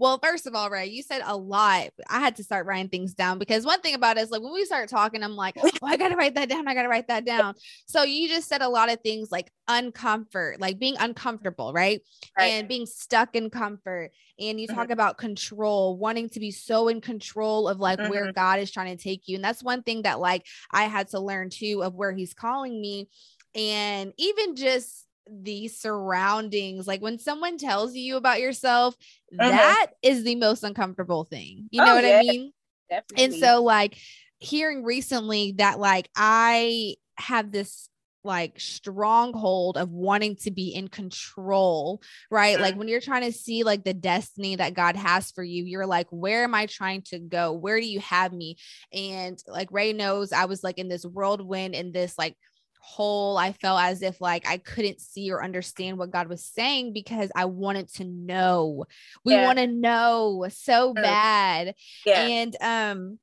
Well, 0.02 0.18
first 0.20 0.48
of 0.48 0.54
all, 0.56 0.68
Ray, 0.68 0.86
you 0.86 1.00
said 1.00 1.22
a 1.24 1.36
lot. 1.36 1.90
I 2.10 2.18
had 2.18 2.34
to 2.34 2.42
start 2.42 2.66
writing 2.66 2.88
things 2.88 3.14
down 3.14 3.38
because 3.38 3.64
one 3.64 3.80
thing 3.82 3.94
about 3.94 4.16
it 4.16 4.22
is 4.22 4.32
like 4.32 4.42
when 4.42 4.52
we 4.52 4.64
start 4.64 4.88
talking, 4.88 5.22
I'm 5.22 5.36
like, 5.36 5.54
oh, 5.62 5.70
I 5.80 5.96
gotta 5.96 6.16
write 6.16 6.34
that 6.34 6.48
down. 6.48 6.66
I 6.66 6.74
gotta 6.74 6.88
write 6.88 7.06
that 7.06 7.24
down. 7.24 7.54
So 7.86 8.02
you 8.02 8.28
just 8.28 8.48
said 8.48 8.62
a 8.62 8.68
lot 8.68 8.90
of 8.90 9.00
things 9.02 9.30
like 9.30 9.52
uncomfort, 9.70 10.58
like 10.58 10.80
being 10.80 10.96
uncomfortable, 10.98 11.72
right? 11.72 12.00
right. 12.36 12.46
And 12.46 12.66
being 12.66 12.84
stuck 12.84 13.36
in 13.36 13.48
comfort. 13.48 14.10
And 14.40 14.60
you 14.60 14.66
talk 14.66 14.86
mm-hmm. 14.86 14.92
about 14.92 15.18
control, 15.18 15.96
wanting 15.96 16.30
to 16.30 16.40
be 16.40 16.50
so 16.50 16.88
in 16.88 17.00
control 17.00 17.68
of 17.68 17.78
like 17.78 18.00
mm-hmm. 18.00 18.10
where 18.10 18.32
God 18.32 18.58
is 18.58 18.72
trying 18.72 18.96
to 18.96 19.00
take 19.00 19.28
you. 19.28 19.36
And 19.36 19.44
that's 19.44 19.62
one 19.62 19.84
thing 19.84 20.02
that 20.02 20.18
like 20.18 20.44
I 20.72 20.86
had 20.86 21.10
to 21.10 21.20
learn 21.20 21.48
too 21.48 21.84
of 21.84 21.94
where 21.94 22.10
he's 22.10 22.34
calling 22.34 22.80
me. 22.80 23.08
And 23.54 24.12
even 24.18 24.56
just 24.56 25.06
the 25.30 25.68
surroundings. 25.68 26.86
Like 26.86 27.00
when 27.00 27.18
someone 27.18 27.58
tells 27.58 27.94
you 27.94 28.16
about 28.16 28.40
yourself, 28.40 28.94
uh-huh. 29.38 29.50
that 29.50 29.86
is 30.02 30.24
the 30.24 30.36
most 30.36 30.62
uncomfortable 30.62 31.24
thing. 31.24 31.68
You 31.70 31.84
know 31.84 31.92
oh, 31.92 31.94
what 31.96 32.04
yeah. 32.04 32.18
I 32.18 32.22
mean? 32.22 32.52
Definitely. 32.90 33.24
And 33.24 33.34
so, 33.34 33.62
like, 33.62 33.96
hearing 34.38 34.82
recently 34.82 35.54
that, 35.58 35.78
like, 35.78 36.10
I 36.14 36.96
have 37.16 37.52
this 37.52 37.88
like 38.24 38.60
stronghold 38.60 39.76
of 39.76 39.90
wanting 39.90 40.36
to 40.36 40.50
be 40.50 40.68
in 40.68 40.88
control, 40.88 42.00
right? 42.30 42.60
Like 42.60 42.76
when 42.76 42.88
you're 42.88 43.00
trying 43.00 43.22
to 43.22 43.36
see 43.36 43.64
like 43.64 43.84
the 43.84 43.94
destiny 43.94 44.56
that 44.56 44.74
God 44.74 44.96
has 44.96 45.32
for 45.32 45.42
you, 45.42 45.64
you're 45.64 45.86
like, 45.86 46.06
where 46.10 46.44
am 46.44 46.54
I 46.54 46.66
trying 46.66 47.02
to 47.06 47.18
go? 47.18 47.52
Where 47.52 47.80
do 47.80 47.86
you 47.86 48.00
have 48.00 48.32
me? 48.32 48.56
And 48.92 49.42
like 49.48 49.72
Ray 49.72 49.92
knows, 49.92 50.32
I 50.32 50.44
was 50.44 50.62
like 50.62 50.78
in 50.78 50.88
this 50.88 51.04
whirlwind 51.04 51.74
in 51.74 51.92
this 51.92 52.16
like 52.16 52.36
hole. 52.82 53.38
I 53.38 53.52
felt 53.52 53.80
as 53.80 54.02
if 54.02 54.20
like 54.20 54.46
I 54.46 54.58
couldn't 54.58 55.00
see 55.00 55.30
or 55.30 55.42
understand 55.42 55.98
what 55.98 56.10
God 56.10 56.28
was 56.28 56.44
saying 56.44 56.92
because 56.92 57.30
I 57.34 57.44
wanted 57.44 57.88
to 57.94 58.04
know. 58.04 58.84
We 59.24 59.34
yeah. 59.34 59.46
want 59.46 59.58
to 59.58 59.68
know 59.68 60.46
so 60.50 60.92
bad. 60.92 61.74
Yeah. 62.04 62.20
And 62.20 62.56
um 62.60 63.18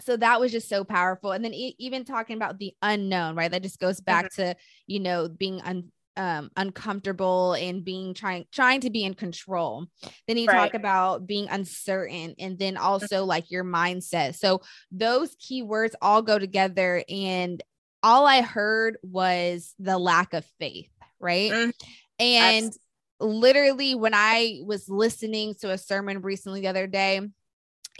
so 0.00 0.16
that 0.16 0.40
was 0.40 0.50
just 0.50 0.68
so 0.68 0.82
powerful 0.82 1.32
and 1.32 1.44
then 1.44 1.52
e- 1.52 1.76
even 1.78 2.04
talking 2.04 2.36
about 2.36 2.58
the 2.58 2.72
unknown 2.80 3.36
right 3.36 3.50
that 3.50 3.62
just 3.62 3.78
goes 3.78 4.00
back 4.00 4.32
mm-hmm. 4.32 4.42
to 4.42 4.56
you 4.86 4.98
know 4.98 5.28
being 5.28 5.60
un- 5.60 5.92
um, 6.16 6.50
uncomfortable 6.56 7.54
and 7.54 7.84
being 7.84 8.14
trying 8.14 8.44
trying 8.52 8.80
to 8.82 8.90
be 8.90 9.04
in 9.04 9.14
control. 9.14 9.86
Then 10.26 10.36
you 10.36 10.46
right. 10.46 10.56
talk 10.56 10.74
about 10.74 11.26
being 11.26 11.48
uncertain 11.48 12.34
and 12.38 12.58
then 12.58 12.74
mm-hmm. 12.74 12.84
also 12.84 13.24
like 13.24 13.50
your 13.50 13.64
mindset. 13.64 14.34
So 14.34 14.62
those 14.90 15.34
key 15.38 15.62
words 15.62 15.96
all 16.02 16.22
go 16.22 16.38
together 16.38 17.04
and 17.08 17.62
all 18.02 18.26
I 18.26 18.42
heard 18.42 18.96
was 19.02 19.74
the 19.78 19.98
lack 19.98 20.34
of 20.34 20.44
faith, 20.58 20.90
right? 21.20 21.52
Mm, 21.52 21.72
and 22.18 22.72
literally, 23.20 23.94
when 23.94 24.14
I 24.14 24.60
was 24.64 24.88
listening 24.88 25.54
to 25.60 25.70
a 25.70 25.78
sermon 25.78 26.22
recently 26.22 26.62
the 26.62 26.68
other 26.68 26.86
day, 26.86 27.20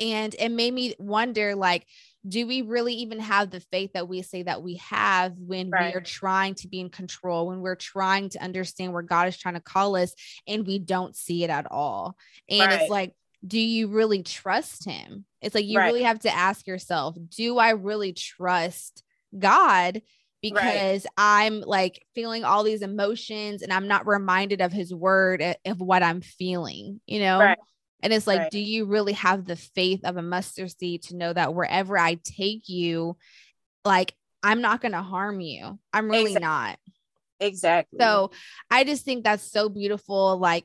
and 0.01 0.35
it 0.39 0.49
made 0.51 0.73
me 0.73 0.95
wonder 0.99 1.55
like, 1.55 1.87
do 2.27 2.47
we 2.47 2.63
really 2.63 2.95
even 2.95 3.19
have 3.19 3.51
the 3.51 3.61
faith 3.61 3.93
that 3.95 4.09
we 4.09 4.23
say 4.23 4.45
that 4.45 4.63
we 4.63 4.77
have 4.77 5.35
when 5.37 5.71
right. 5.71 5.93
we 5.93 5.99
are 5.99 6.03
trying 6.03 6.55
to 6.57 6.69
be 6.69 6.81
in 6.81 6.89
control, 6.89 7.49
when 7.49 7.61
we're 7.61 7.75
trying 7.75 8.29
to 8.31 8.43
understand 8.43 8.93
where 8.93 9.03
God 9.03 9.29
is 9.29 9.37
trying 9.37 9.55
to 9.55 9.61
call 9.61 9.97
us 9.97 10.15
and 10.47 10.67
we 10.67 10.79
don't 10.79 11.17
see 11.17 11.43
it 11.45 11.51
at 11.51 11.67
all? 11.71 12.17
And 12.49 12.61
right. 12.61 12.81
it's 12.81 12.91
like, 12.91 13.15
do 13.45 13.59
you 13.59 13.89
really 13.89 14.23
trust 14.23 14.85
him? 14.85 15.25
It's 15.41 15.55
like 15.55 15.67
you 15.67 15.79
right. 15.79 15.87
really 15.87 16.05
have 16.05 16.21
to 16.21 16.35
ask 16.35 16.67
yourself, 16.67 17.17
do 17.29 17.59
I 17.59 17.71
really 17.71 18.13
trust 18.13 19.03
God 19.37 20.03
because 20.43 21.05
right. 21.05 21.13
I'm 21.17 21.61
like 21.61 22.05
feeling 22.15 22.45
all 22.45 22.65
these 22.65 22.83
emotions 22.83 23.63
and 23.63 23.73
I'm 23.73 23.87
not 23.87 24.07
reminded 24.07 24.61
of 24.61 24.73
his 24.73 24.93
word 24.93 25.41
eh, 25.41 25.55
of 25.67 25.81
what 25.81 26.03
I'm 26.03 26.21
feeling, 26.21 27.01
you 27.07 27.21
know? 27.21 27.39
Right. 27.39 27.59
And 28.03 28.13
it's 28.13 28.27
like, 28.27 28.41
right. 28.41 28.51
do 28.51 28.59
you 28.59 28.87
really 28.87 29.13
have 29.13 29.45
the 29.45 29.55
faith 29.55 30.01
of 30.05 30.17
a 30.17 30.23
mustard 30.23 30.77
seed 30.77 31.05
to 31.05 31.17
know 31.17 31.33
that 31.33 31.55
wherever 31.55 31.97
I 31.97 32.19
take 32.25 32.69
you, 32.69 33.17
like 33.85 34.15
I'm 34.43 34.61
not 34.61 34.81
going 34.81 34.93
to 34.93 35.03
harm 35.03 35.41
you? 35.41 35.79
I'm 35.93 36.11
really 36.11 36.33
exactly. 36.33 36.45
not. 36.45 36.79
Exactly. 37.39 37.99
So 38.01 38.33
I 38.69 38.83
just 38.83 39.05
think 39.05 39.23
that's 39.23 39.49
so 39.49 39.69
beautiful. 39.69 40.39
Like, 40.39 40.65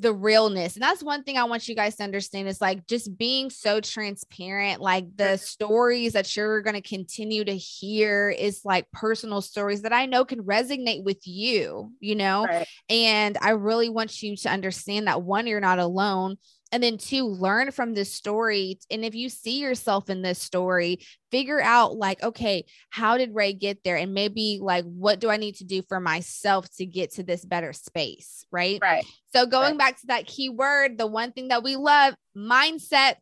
the 0.00 0.12
realness. 0.12 0.74
And 0.74 0.82
that's 0.82 1.02
one 1.02 1.24
thing 1.24 1.36
I 1.36 1.44
want 1.44 1.68
you 1.68 1.74
guys 1.74 1.96
to 1.96 2.04
understand 2.04 2.46
is 2.46 2.60
like 2.60 2.86
just 2.86 3.18
being 3.18 3.50
so 3.50 3.80
transparent. 3.80 4.80
Like 4.80 5.16
the 5.16 5.36
stories 5.36 6.12
that 6.12 6.36
you're 6.36 6.62
going 6.62 6.80
to 6.80 6.88
continue 6.88 7.44
to 7.44 7.56
hear 7.56 8.30
is 8.30 8.64
like 8.64 8.90
personal 8.92 9.40
stories 9.40 9.82
that 9.82 9.92
I 9.92 10.06
know 10.06 10.24
can 10.24 10.44
resonate 10.44 11.02
with 11.02 11.26
you, 11.26 11.92
you 11.98 12.14
know? 12.14 12.44
Right. 12.44 12.68
And 12.88 13.36
I 13.40 13.50
really 13.50 13.88
want 13.88 14.22
you 14.22 14.36
to 14.36 14.48
understand 14.48 15.08
that 15.08 15.22
one, 15.22 15.48
you're 15.48 15.60
not 15.60 15.80
alone 15.80 16.36
and 16.72 16.82
then 16.82 16.98
two 16.98 17.26
learn 17.26 17.70
from 17.70 17.94
this 17.94 18.12
story 18.12 18.78
and 18.90 19.04
if 19.04 19.14
you 19.14 19.28
see 19.28 19.58
yourself 19.58 20.10
in 20.10 20.22
this 20.22 20.38
story 20.38 20.98
figure 21.30 21.60
out 21.60 21.96
like 21.96 22.22
okay 22.22 22.64
how 22.90 23.16
did 23.18 23.34
ray 23.34 23.52
get 23.52 23.82
there? 23.84 23.96
And 23.96 24.14
maybe 24.14 24.58
like 24.60 24.84
what 24.84 25.20
do 25.20 25.30
i 25.30 25.36
need 25.36 25.56
to 25.56 25.64
do 25.64 25.82
for 25.88 26.00
myself 26.00 26.68
to 26.76 26.86
get 26.86 27.12
to 27.14 27.22
this 27.22 27.44
better 27.44 27.72
space 27.72 28.38
right? 28.50 28.78
Right. 28.80 29.04
So 29.34 29.46
going 29.46 29.72
right. 29.72 29.78
back 29.78 30.00
to 30.00 30.06
that 30.08 30.26
key 30.26 30.48
word 30.48 30.98
the 30.98 31.06
one 31.06 31.32
thing 31.32 31.48
that 31.48 31.62
we 31.62 31.76
love 31.76 32.14
mindset. 32.36 33.16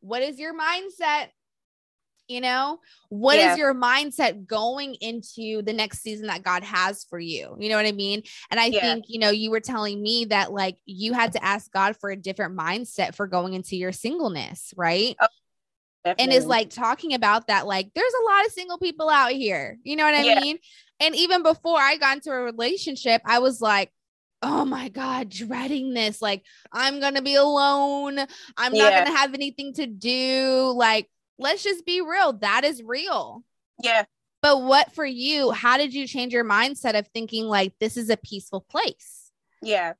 What 0.00 0.22
is 0.22 0.38
your 0.38 0.54
mindset 0.54 1.28
you 2.28 2.40
know? 2.40 2.80
What 3.08 3.36
yeah. 3.36 3.52
is 3.52 3.58
your 3.58 3.74
mindset 3.74 4.46
going 4.46 4.94
into 5.00 5.62
the 5.62 5.72
next 5.72 6.02
season 6.02 6.26
that 6.26 6.42
god 6.42 6.62
has 6.64 7.04
for 7.04 7.18
you? 7.18 7.56
You 7.58 7.68
know 7.68 7.76
what 7.76 7.86
i 7.86 7.92
mean? 7.92 8.22
And 8.50 8.60
i 8.60 8.66
yeah. 8.66 8.80
think 8.80 9.06
you 9.08 9.18
know 9.18 9.30
you 9.30 9.50
were 9.50 9.60
telling 9.60 10.02
me 10.02 10.26
that 10.26 10.52
like 10.52 10.76
you 10.86 11.12
had 11.12 11.32
to 11.32 11.44
ask 11.44 11.70
god 11.72 11.96
for 11.96 12.10
a 12.10 12.16
different 12.16 12.56
mindset 12.56 13.14
for 13.14 13.26
going 13.26 13.54
into 13.54 13.76
your 13.76 13.92
singleness 13.92 14.72
right? 14.76 15.16
Oh, 15.20 16.14
and 16.18 16.32
is 16.32 16.46
like 16.46 16.70
talking 16.70 17.14
about 17.14 17.48
that 17.48 17.66
like 17.66 17.90
there's 17.94 18.12
a 18.22 18.24
lot 18.24 18.46
of 18.46 18.52
single 18.52 18.78
people 18.78 19.08
out 19.08 19.32
here 19.32 19.76
you 19.82 19.96
know 19.96 20.04
what 20.04 20.14
i 20.14 20.22
yeah. 20.22 20.40
mean? 20.40 20.58
And 21.00 21.14
even 21.16 21.42
before 21.42 21.78
i 21.78 21.96
got 21.96 22.16
into 22.16 22.30
a 22.30 22.40
relationship 22.40 23.22
i 23.24 23.40
was 23.40 23.60
like 23.60 23.90
oh 24.42 24.64
my 24.64 24.88
god 24.88 25.28
dreading 25.28 25.94
this 25.94 26.22
like 26.22 26.44
i'm 26.72 27.00
gonna 27.00 27.22
be 27.22 27.34
alone. 27.34 28.18
I'm 28.56 28.72
not 28.72 28.92
gonna 28.92 29.16
have 29.16 29.34
anything 29.34 29.74
to 29.74 29.86
do 29.86 30.72
like 30.76 31.08
let's 31.38 31.62
just 31.62 31.86
be 31.86 32.00
real. 32.00 32.34
That 32.34 32.64
is 32.64 32.82
real. 32.82 33.42
Yeah. 33.82 34.04
But 34.42 34.62
what 34.62 34.92
for 34.92 35.04
you? 35.04 35.50
How 35.50 35.76
did 35.76 35.94
you 35.94 36.06
change 36.06 36.32
your 36.32 36.44
mindset 36.44 36.98
of 36.98 37.08
thinking 37.08 37.44
like 37.44 37.72
this 37.80 37.96
is 37.96 38.10
a 38.10 38.16
peaceful 38.16 38.60
place? 38.60 39.30
Yeah. 39.62 39.94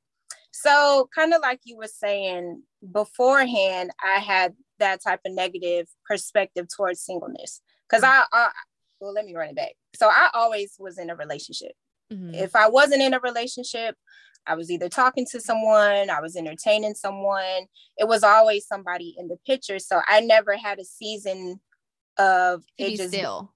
So, 0.51 1.09
kind 1.13 1.33
of 1.33 1.41
like 1.41 1.59
you 1.65 1.77
were 1.77 1.87
saying 1.87 2.63
beforehand, 2.91 3.91
I 4.03 4.19
had 4.19 4.53
that 4.79 5.03
type 5.03 5.21
of 5.25 5.33
negative 5.33 5.87
perspective 6.07 6.67
towards 6.75 7.01
singleness. 7.01 7.61
Cause 7.89 8.03
I, 8.03 8.25
I 8.33 8.49
well, 8.99 9.13
let 9.13 9.25
me 9.25 9.35
run 9.35 9.49
it 9.49 9.55
back. 9.55 9.73
So 9.95 10.07
I 10.07 10.29
always 10.33 10.75
was 10.79 10.97
in 10.97 11.09
a 11.09 11.15
relationship. 11.15 11.73
Mm-hmm. 12.11 12.33
If 12.33 12.55
I 12.55 12.69
wasn't 12.69 13.01
in 13.01 13.13
a 13.13 13.19
relationship, 13.19 13.95
I 14.47 14.55
was 14.55 14.71
either 14.71 14.89
talking 14.89 15.25
to 15.31 15.41
someone, 15.41 16.09
I 16.09 16.21
was 16.21 16.35
entertaining 16.35 16.95
someone. 16.95 17.67
It 17.97 18.07
was 18.07 18.23
always 18.23 18.65
somebody 18.65 19.15
in 19.17 19.27
the 19.27 19.37
picture. 19.45 19.79
So 19.79 20.01
I 20.07 20.21
never 20.21 20.55
had 20.55 20.79
a 20.79 20.85
season 20.85 21.59
of 22.17 22.63
it 22.77 22.97
just 22.97 23.13
still. 23.13 23.53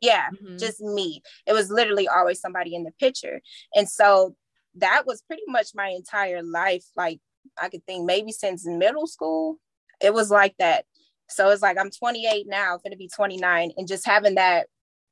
Yeah, 0.00 0.28
mm-hmm. 0.30 0.56
just 0.56 0.80
me. 0.80 1.22
It 1.46 1.52
was 1.52 1.70
literally 1.70 2.08
always 2.08 2.40
somebody 2.40 2.74
in 2.74 2.84
the 2.84 2.92
picture. 2.98 3.40
And 3.74 3.88
so 3.88 4.34
that 4.76 5.02
was 5.06 5.22
pretty 5.22 5.42
much 5.46 5.68
my 5.74 5.88
entire 5.88 6.42
life. 6.42 6.84
Like 6.96 7.20
I 7.60 7.68
could 7.68 7.84
think 7.86 8.06
maybe 8.06 8.32
since 8.32 8.66
middle 8.66 9.06
school, 9.06 9.58
it 10.00 10.14
was 10.14 10.30
like 10.30 10.54
that. 10.58 10.84
So 11.28 11.50
it's 11.50 11.62
like 11.62 11.78
I'm 11.78 11.90
28 11.90 12.46
now, 12.48 12.78
going 12.78 12.92
to 12.92 12.96
be 12.96 13.08
29, 13.08 13.72
and 13.76 13.88
just 13.88 14.06
having 14.06 14.34
that 14.34 14.66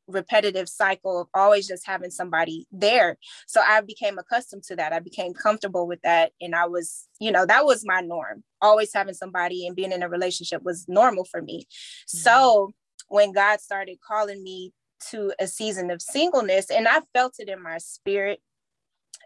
repetitive 0.09 0.69
cycle 0.69 1.21
of 1.21 1.29
always 1.35 1.69
just 1.69 1.87
having 1.87 2.11
somebody 2.11 2.67
there. 2.73 3.19
So 3.47 3.61
I 3.61 3.83
became 3.83 4.19
accustomed 4.19 4.65
to 4.65 4.77
that. 4.77 4.93
I 4.93 4.99
became 4.99 5.35
comfortable 5.35 5.87
with 5.87 6.01
that. 6.03 6.33
And 6.41 6.55
I 6.55 6.67
was, 6.67 7.07
you 7.21 7.31
know, 7.31 7.47
that 7.47 7.65
was 7.65 7.85
my 7.85 8.01
norm. 8.01 8.43
Always 8.61 8.93
having 8.93 9.15
somebody 9.15 9.67
and 9.67 9.77
being 9.77 9.93
in 9.93 10.03
a 10.03 10.09
relationship 10.09 10.63
was 10.63 10.87
normal 10.89 11.25
for 11.25 11.43
me. 11.43 11.67
Mm-hmm. 11.69 12.19
So 12.19 12.73
when 13.09 13.33
God 13.33 13.61
started 13.61 13.99
calling 14.07 14.43
me 14.43 14.73
to 15.11 15.33
a 15.39 15.47
season 15.47 15.91
of 15.91 16.03
singleness, 16.03 16.71
and 16.71 16.89
I 16.89 17.03
felt 17.15 17.35
it 17.39 17.49
in 17.49 17.63
my 17.63 17.79
spirit, 17.79 18.41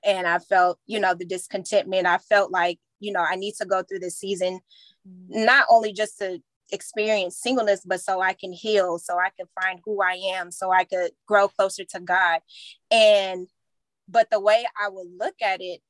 and 0.04 0.26
I 0.26 0.38
felt, 0.38 0.78
you 0.86 1.00
know, 1.00 1.14
the 1.14 1.24
discontentment. 1.24 2.06
I 2.06 2.18
felt 2.18 2.50
like, 2.50 2.78
you 3.00 3.12
know, 3.12 3.24
I 3.26 3.36
need 3.36 3.54
to 3.60 3.66
go 3.66 3.82
through 3.82 4.00
this 4.00 4.18
season, 4.18 4.60
mm-hmm. 5.08 5.44
not 5.44 5.66
only 5.70 5.92
just 5.92 6.18
to 6.18 6.40
experience 6.72 7.36
singleness, 7.36 7.82
but 7.84 8.00
so 8.00 8.20
I 8.20 8.32
can 8.32 8.52
heal, 8.52 8.98
so 8.98 9.18
I 9.18 9.30
can 9.36 9.46
find 9.60 9.80
who 9.84 10.02
I 10.02 10.14
am, 10.34 10.50
so 10.50 10.70
I 10.70 10.84
could 10.84 11.12
grow 11.26 11.48
closer 11.48 11.84
to 11.84 12.00
God. 12.00 12.40
And, 12.90 13.48
but 14.08 14.30
the 14.30 14.40
way 14.40 14.64
I 14.80 14.88
would 14.88 15.08
look 15.18 15.34
at 15.42 15.60
it, 15.60 15.80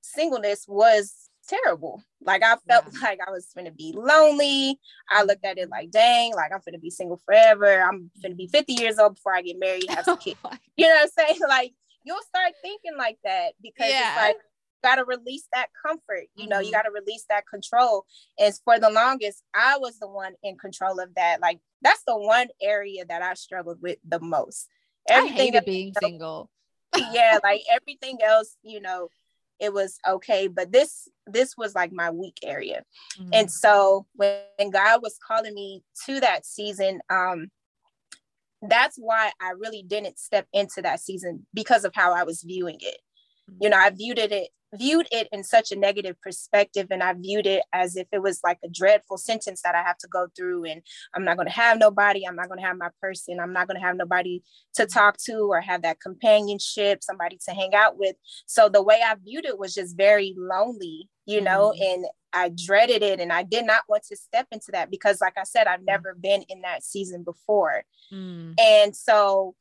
singleness 0.00 0.64
was 0.68 1.28
terrible. 1.48 2.02
Like 2.22 2.42
I 2.42 2.56
felt 2.68 2.86
yeah. 2.92 3.00
like 3.02 3.18
I 3.26 3.30
was 3.30 3.48
gonna 3.56 3.72
be 3.72 3.94
lonely. 3.96 4.78
I 5.10 5.24
looked 5.24 5.44
at 5.44 5.58
it 5.58 5.70
like, 5.70 5.90
dang, 5.90 6.34
like 6.34 6.52
I'm 6.52 6.60
gonna 6.64 6.78
be 6.78 6.90
single 6.90 7.20
forever. 7.24 7.80
I'm 7.82 8.10
gonna 8.22 8.34
be 8.34 8.46
50 8.46 8.74
years 8.74 8.98
old 8.98 9.16
before 9.16 9.34
I 9.34 9.42
get 9.42 9.58
married, 9.58 9.88
have 9.88 10.06
a 10.06 10.10
oh 10.12 10.16
kid. 10.16 10.36
you 10.76 10.86
know 10.86 10.94
what 10.94 11.10
I'm 11.18 11.26
saying? 11.26 11.40
Like 11.48 11.72
you'll 12.04 12.22
start 12.22 12.52
thinking 12.62 12.96
like 12.96 13.18
that 13.24 13.52
because 13.62 13.90
yeah. 13.90 14.12
it's 14.12 14.16
like 14.16 14.36
got 14.82 14.96
to 14.96 15.04
release 15.04 15.46
that 15.52 15.68
comfort 15.84 16.24
you 16.36 16.46
know 16.46 16.56
mm-hmm. 16.56 16.66
you 16.66 16.72
got 16.72 16.82
to 16.82 16.90
release 16.90 17.24
that 17.28 17.44
control 17.46 18.04
and 18.38 18.54
for 18.64 18.78
the 18.78 18.90
longest 18.90 19.42
i 19.54 19.76
was 19.78 19.98
the 19.98 20.08
one 20.08 20.34
in 20.42 20.56
control 20.56 21.00
of 21.00 21.14
that 21.14 21.40
like 21.40 21.58
that's 21.82 22.02
the 22.06 22.16
one 22.16 22.48
area 22.62 23.04
that 23.04 23.22
i 23.22 23.34
struggled 23.34 23.80
with 23.80 23.98
the 24.06 24.20
most 24.20 24.68
everything 25.08 25.56
I 25.56 25.60
being 25.60 25.92
single 26.00 26.50
yeah 27.12 27.38
like 27.44 27.62
everything 27.70 28.18
else 28.24 28.56
you 28.62 28.80
know 28.80 29.08
it 29.60 29.72
was 29.72 29.98
okay 30.06 30.46
but 30.46 30.70
this 30.70 31.08
this 31.26 31.56
was 31.56 31.74
like 31.74 31.92
my 31.92 32.10
weak 32.10 32.38
area 32.44 32.84
mm-hmm. 33.18 33.30
and 33.32 33.50
so 33.50 34.06
when 34.14 34.70
god 34.70 35.02
was 35.02 35.18
calling 35.26 35.54
me 35.54 35.82
to 36.06 36.20
that 36.20 36.46
season 36.46 37.00
um 37.10 37.50
that's 38.62 38.96
why 38.96 39.30
I 39.40 39.50
really 39.50 39.84
didn't 39.86 40.18
step 40.18 40.46
into 40.52 40.82
that 40.82 41.00
season 41.00 41.46
because 41.54 41.84
of 41.84 41.92
how 41.94 42.12
I 42.12 42.24
was 42.24 42.42
viewing 42.42 42.78
it. 42.80 42.98
You 43.60 43.70
know, 43.70 43.78
I 43.78 43.90
viewed 43.90 44.18
it 44.18 44.48
viewed 44.74 45.06
it 45.10 45.28
in 45.32 45.44
such 45.44 45.72
a 45.72 45.76
negative 45.76 46.20
perspective 46.20 46.88
and 46.90 47.02
I 47.02 47.14
viewed 47.14 47.46
it 47.46 47.62
as 47.72 47.96
if 47.96 48.06
it 48.12 48.22
was 48.22 48.40
like 48.44 48.58
a 48.64 48.68
dreadful 48.68 49.16
sentence 49.16 49.62
that 49.62 49.74
I 49.74 49.82
have 49.82 49.98
to 49.98 50.08
go 50.08 50.28
through 50.36 50.64
and 50.64 50.82
I'm 51.14 51.24
not 51.24 51.36
going 51.36 51.48
to 51.48 51.54
have 51.54 51.78
nobody, 51.78 52.26
I'm 52.26 52.36
not 52.36 52.48
going 52.48 52.60
to 52.60 52.66
have 52.66 52.76
my 52.76 52.90
person, 53.00 53.40
I'm 53.40 53.52
not 53.52 53.66
going 53.66 53.80
to 53.80 53.86
have 53.86 53.96
nobody 53.96 54.42
to 54.74 54.86
talk 54.86 55.16
to 55.24 55.50
or 55.50 55.60
have 55.60 55.82
that 55.82 56.00
companionship, 56.00 57.02
somebody 57.02 57.38
to 57.48 57.54
hang 57.54 57.74
out 57.74 57.98
with. 57.98 58.16
So 58.46 58.68
the 58.68 58.82
way 58.82 59.00
I 59.04 59.14
viewed 59.22 59.46
it 59.46 59.58
was 59.58 59.74
just 59.74 59.96
very 59.96 60.34
lonely, 60.36 61.08
you 61.26 61.40
know, 61.40 61.74
mm. 61.76 61.94
and 61.94 62.06
I 62.32 62.50
dreaded 62.54 63.02
it 63.02 63.20
and 63.20 63.32
I 63.32 63.42
did 63.42 63.64
not 63.64 63.82
want 63.88 64.02
to 64.04 64.16
step 64.16 64.46
into 64.52 64.72
that 64.72 64.90
because, 64.90 65.20
like 65.20 65.38
I 65.38 65.44
said, 65.44 65.66
I've 65.66 65.80
mm. 65.80 65.86
never 65.86 66.14
been 66.14 66.42
in 66.42 66.60
that 66.62 66.84
season 66.84 67.22
before. 67.24 67.84
Mm. 68.12 68.54
And 68.60 68.94
so 68.94 69.54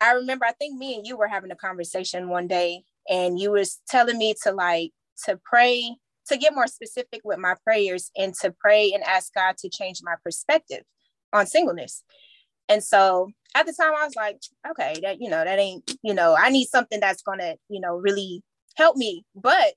I 0.00 0.12
remember, 0.12 0.44
I 0.44 0.52
think 0.52 0.76
me 0.76 0.96
and 0.96 1.06
you 1.06 1.16
were 1.16 1.28
having 1.28 1.50
a 1.52 1.56
conversation 1.56 2.28
one 2.28 2.48
day, 2.48 2.84
and 3.08 3.38
you 3.38 3.52
was 3.52 3.80
telling 3.88 4.18
me 4.18 4.34
to 4.42 4.52
like 4.52 4.92
to 5.26 5.38
pray, 5.44 5.96
to 6.28 6.36
get 6.36 6.54
more 6.54 6.66
specific 6.66 7.20
with 7.24 7.38
my 7.38 7.54
prayers 7.64 8.10
and 8.16 8.34
to 8.40 8.54
pray 8.60 8.92
and 8.92 9.02
ask 9.04 9.32
God 9.34 9.56
to 9.58 9.68
change 9.68 10.00
my 10.02 10.14
perspective 10.22 10.82
on 11.32 11.46
singleness. 11.46 12.02
And 12.68 12.82
so 12.82 13.30
at 13.54 13.66
the 13.66 13.72
time, 13.72 13.92
I 13.96 14.04
was 14.04 14.16
like, 14.16 14.38
okay, 14.70 14.94
that, 15.02 15.20
you 15.20 15.28
know, 15.28 15.44
that 15.44 15.58
ain't, 15.58 15.90
you 16.02 16.14
know, 16.14 16.34
I 16.38 16.48
need 16.48 16.66
something 16.66 17.00
that's 17.00 17.22
gonna, 17.22 17.56
you 17.68 17.80
know, 17.80 17.96
really 17.96 18.42
help 18.76 18.96
me. 18.96 19.24
But 19.34 19.74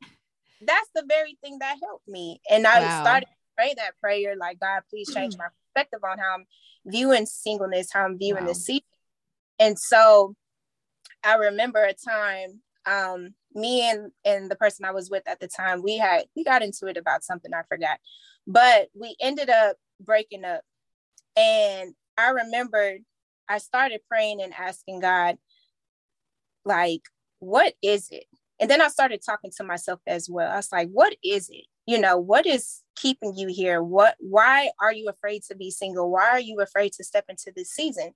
that's 0.62 0.90
the 0.96 1.04
very 1.08 1.38
thing 1.44 1.60
that 1.60 1.78
helped 1.84 2.08
me. 2.08 2.40
And 2.50 2.66
I 2.66 2.82
wow. 2.82 3.02
started 3.02 3.26
to 3.26 3.32
pray 3.58 3.74
that 3.76 3.98
prayer, 4.02 4.36
like, 4.38 4.60
God, 4.60 4.82
please 4.90 5.14
change 5.14 5.36
my 5.38 5.48
perspective 5.74 6.00
on 6.04 6.18
how 6.18 6.36
I'm 6.36 6.46
viewing 6.86 7.26
singleness, 7.26 7.90
how 7.92 8.06
I'm 8.06 8.18
viewing 8.18 8.44
wow. 8.44 8.50
the 8.50 8.56
season. 8.56 8.84
And 9.60 9.78
so 9.78 10.36
I 11.24 11.36
remember 11.36 11.84
a 11.84 11.94
time, 11.94 12.62
um, 12.86 13.34
me 13.54 13.90
and, 13.90 14.12
and 14.24 14.50
the 14.50 14.56
person 14.56 14.86
I 14.86 14.92
was 14.92 15.10
with 15.10 15.24
at 15.28 15.40
the 15.40 15.48
time, 15.48 15.82
we 15.82 15.98
had, 15.98 16.26
we 16.36 16.44
got 16.44 16.62
into 16.62 16.88
it 16.88 16.98
about 16.98 17.24
something 17.24 17.54
I 17.54 17.64
forgot, 17.68 18.00
but 18.46 18.90
we 18.94 19.16
ended 19.22 19.50
up 19.50 19.78
breaking 20.00 20.46
up. 20.46 20.62
And 21.38 21.94
I 22.18 22.30
remembered 22.30 23.02
I 23.50 23.58
started 23.60 24.02
praying 24.08 24.42
and 24.42 24.54
asking 24.54 25.02
God, 25.02 25.38
like, 26.64 27.02
what 27.40 27.74
is 27.82 28.10
it? 28.12 28.26
And 28.60 28.70
then 28.70 28.82
I 28.82 28.88
started 28.88 29.22
talking 29.24 29.52
to 29.58 29.64
myself 29.64 30.00
as 30.08 30.30
well. 30.30 30.52
I 30.52 30.56
was 30.56 30.72
like, 30.72 30.90
what 30.90 31.16
is 31.24 31.50
it? 31.50 31.66
You 31.86 32.00
know, 32.00 32.18
what 32.18 32.46
is 32.48 32.82
keeping 32.96 33.36
you 33.36 33.48
here? 33.48 33.84
What 33.84 34.16
why 34.20 34.72
are 34.82 34.94
you 34.94 35.08
afraid 35.10 35.44
to 35.50 35.56
be 35.56 35.70
single? 35.70 36.10
Why 36.10 36.30
are 36.30 36.40
you 36.40 36.60
afraid 36.62 36.94
to 36.94 37.04
step 37.04 37.26
into 37.30 37.52
this 37.56 37.70
season? 37.70 38.12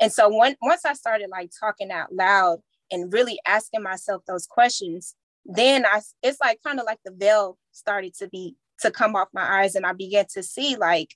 And 0.00 0.12
so 0.12 0.34
when, 0.36 0.56
once 0.60 0.84
I 0.84 0.92
started 0.92 1.30
like 1.30 1.50
talking 1.58 1.90
out 1.90 2.12
loud 2.12 2.58
and 2.90 3.12
really 3.12 3.38
asking 3.46 3.82
myself 3.82 4.22
those 4.26 4.46
questions, 4.46 5.14
then 5.44 5.86
I 5.86 6.00
it's 6.22 6.40
like 6.40 6.60
kind 6.64 6.80
of 6.80 6.86
like 6.86 7.00
the 7.04 7.12
veil 7.12 7.58
started 7.72 8.14
to 8.14 8.28
be 8.28 8.56
to 8.80 8.90
come 8.90 9.16
off 9.16 9.28
my 9.32 9.62
eyes 9.62 9.74
and 9.74 9.86
I 9.86 9.92
began 9.92 10.26
to 10.34 10.42
see 10.42 10.76
like 10.76 11.14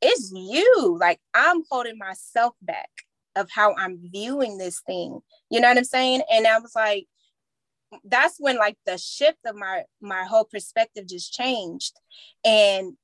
it's 0.00 0.32
you. 0.34 0.96
Like 0.98 1.20
I'm 1.34 1.62
holding 1.70 1.98
myself 1.98 2.54
back 2.62 2.90
of 3.36 3.48
how 3.50 3.74
I'm 3.76 3.98
viewing 4.12 4.58
this 4.58 4.80
thing. 4.80 5.20
You 5.50 5.60
know 5.60 5.68
what 5.68 5.78
I'm 5.78 5.84
saying? 5.84 6.22
And 6.32 6.46
I 6.46 6.58
was 6.58 6.72
like, 6.74 7.06
that's 8.04 8.36
when 8.38 8.56
like 8.56 8.76
the 8.86 8.98
shift 8.98 9.38
of 9.46 9.56
my 9.56 9.82
my 10.00 10.24
whole 10.24 10.44
perspective 10.44 11.06
just 11.08 11.32
changed 11.32 11.98
and 12.44 12.94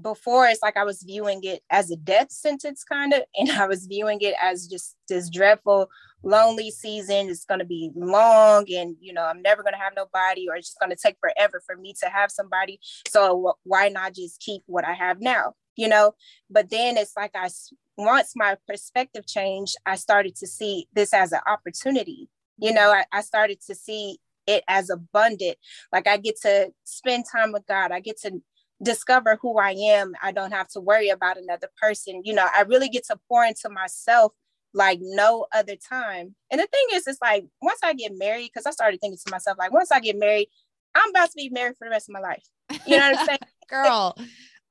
before 0.00 0.46
it's 0.46 0.62
like 0.62 0.76
i 0.76 0.84
was 0.84 1.04
viewing 1.06 1.40
it 1.44 1.62
as 1.70 1.90
a 1.90 1.96
death 1.96 2.30
sentence 2.32 2.82
kind 2.82 3.12
of 3.12 3.22
and 3.36 3.50
i 3.52 3.66
was 3.66 3.86
viewing 3.86 4.18
it 4.20 4.34
as 4.42 4.66
just 4.66 4.96
this 5.08 5.30
dreadful 5.30 5.88
lonely 6.24 6.70
season. 6.70 7.28
It's 7.28 7.44
going 7.44 7.60
to 7.60 7.66
be 7.66 7.90
long 7.94 8.66
and 8.72 8.96
you 9.00 9.12
know 9.12 9.24
i'm 9.24 9.42
never 9.42 9.62
going 9.62 9.74
to 9.74 9.78
have 9.78 9.92
nobody 9.94 10.48
or 10.48 10.56
it's 10.56 10.68
just 10.68 10.80
going 10.80 10.90
to 10.90 10.96
take 10.96 11.16
forever 11.20 11.62
for 11.64 11.76
me 11.76 11.94
to 12.02 12.08
have 12.08 12.30
somebody. 12.30 12.80
So 13.08 13.54
why 13.64 13.88
not 13.88 14.14
just 14.14 14.40
keep 14.40 14.62
what 14.66 14.84
i 14.84 14.94
have 14.94 15.20
now 15.20 15.54
you 15.76 15.88
know? 15.88 16.14
But 16.48 16.70
then 16.70 16.96
it's 16.96 17.16
like 17.16 17.32
i 17.34 17.48
once 17.96 18.32
my 18.34 18.56
perspective 18.66 19.26
changed 19.26 19.76
i 19.86 19.96
started 19.96 20.34
to 20.36 20.46
see 20.46 20.86
this 20.94 21.12
as 21.12 21.32
an 21.32 21.40
opportunity 21.46 22.28
you 22.58 22.72
know? 22.72 22.92
I, 22.92 23.04
I 23.12 23.20
started 23.20 23.60
to 23.66 23.74
see 23.74 24.18
it 24.46 24.62
as 24.68 24.90
abundant. 24.90 25.56
Like 25.92 26.06
i 26.06 26.16
get 26.16 26.40
to 26.42 26.70
spend 26.84 27.24
time 27.30 27.52
with 27.52 27.66
god. 27.66 27.92
I 27.92 28.00
get 28.00 28.20
to 28.22 28.40
discover 28.82 29.38
who 29.40 29.58
i 29.58 29.70
am 29.70 30.14
i 30.22 30.32
don't 30.32 30.52
have 30.52 30.68
to 30.68 30.80
worry 30.80 31.08
about 31.08 31.38
another 31.38 31.68
person 31.80 32.20
you 32.24 32.34
know 32.34 32.46
i 32.54 32.62
really 32.62 32.88
get 32.88 33.04
to 33.04 33.16
pour 33.28 33.44
into 33.44 33.68
myself 33.68 34.32
like 34.72 34.98
no 35.00 35.46
other 35.54 35.76
time 35.76 36.34
and 36.50 36.60
the 36.60 36.66
thing 36.66 36.86
is 36.92 37.06
it's 37.06 37.20
like 37.22 37.44
once 37.62 37.78
i 37.84 37.94
get 37.94 38.12
married 38.16 38.50
because 38.52 38.66
i 38.66 38.70
started 38.70 39.00
thinking 39.00 39.18
to 39.24 39.30
myself 39.30 39.56
like 39.58 39.72
once 39.72 39.92
i 39.92 40.00
get 40.00 40.18
married 40.18 40.48
i'm 40.94 41.10
about 41.10 41.26
to 41.26 41.36
be 41.36 41.48
married 41.48 41.76
for 41.78 41.86
the 41.86 41.90
rest 41.90 42.08
of 42.08 42.12
my 42.12 42.20
life 42.20 42.44
you 42.86 42.98
know 42.98 43.10
what 43.10 43.18
i'm 43.20 43.26
saying 43.26 43.38
girl 43.68 44.16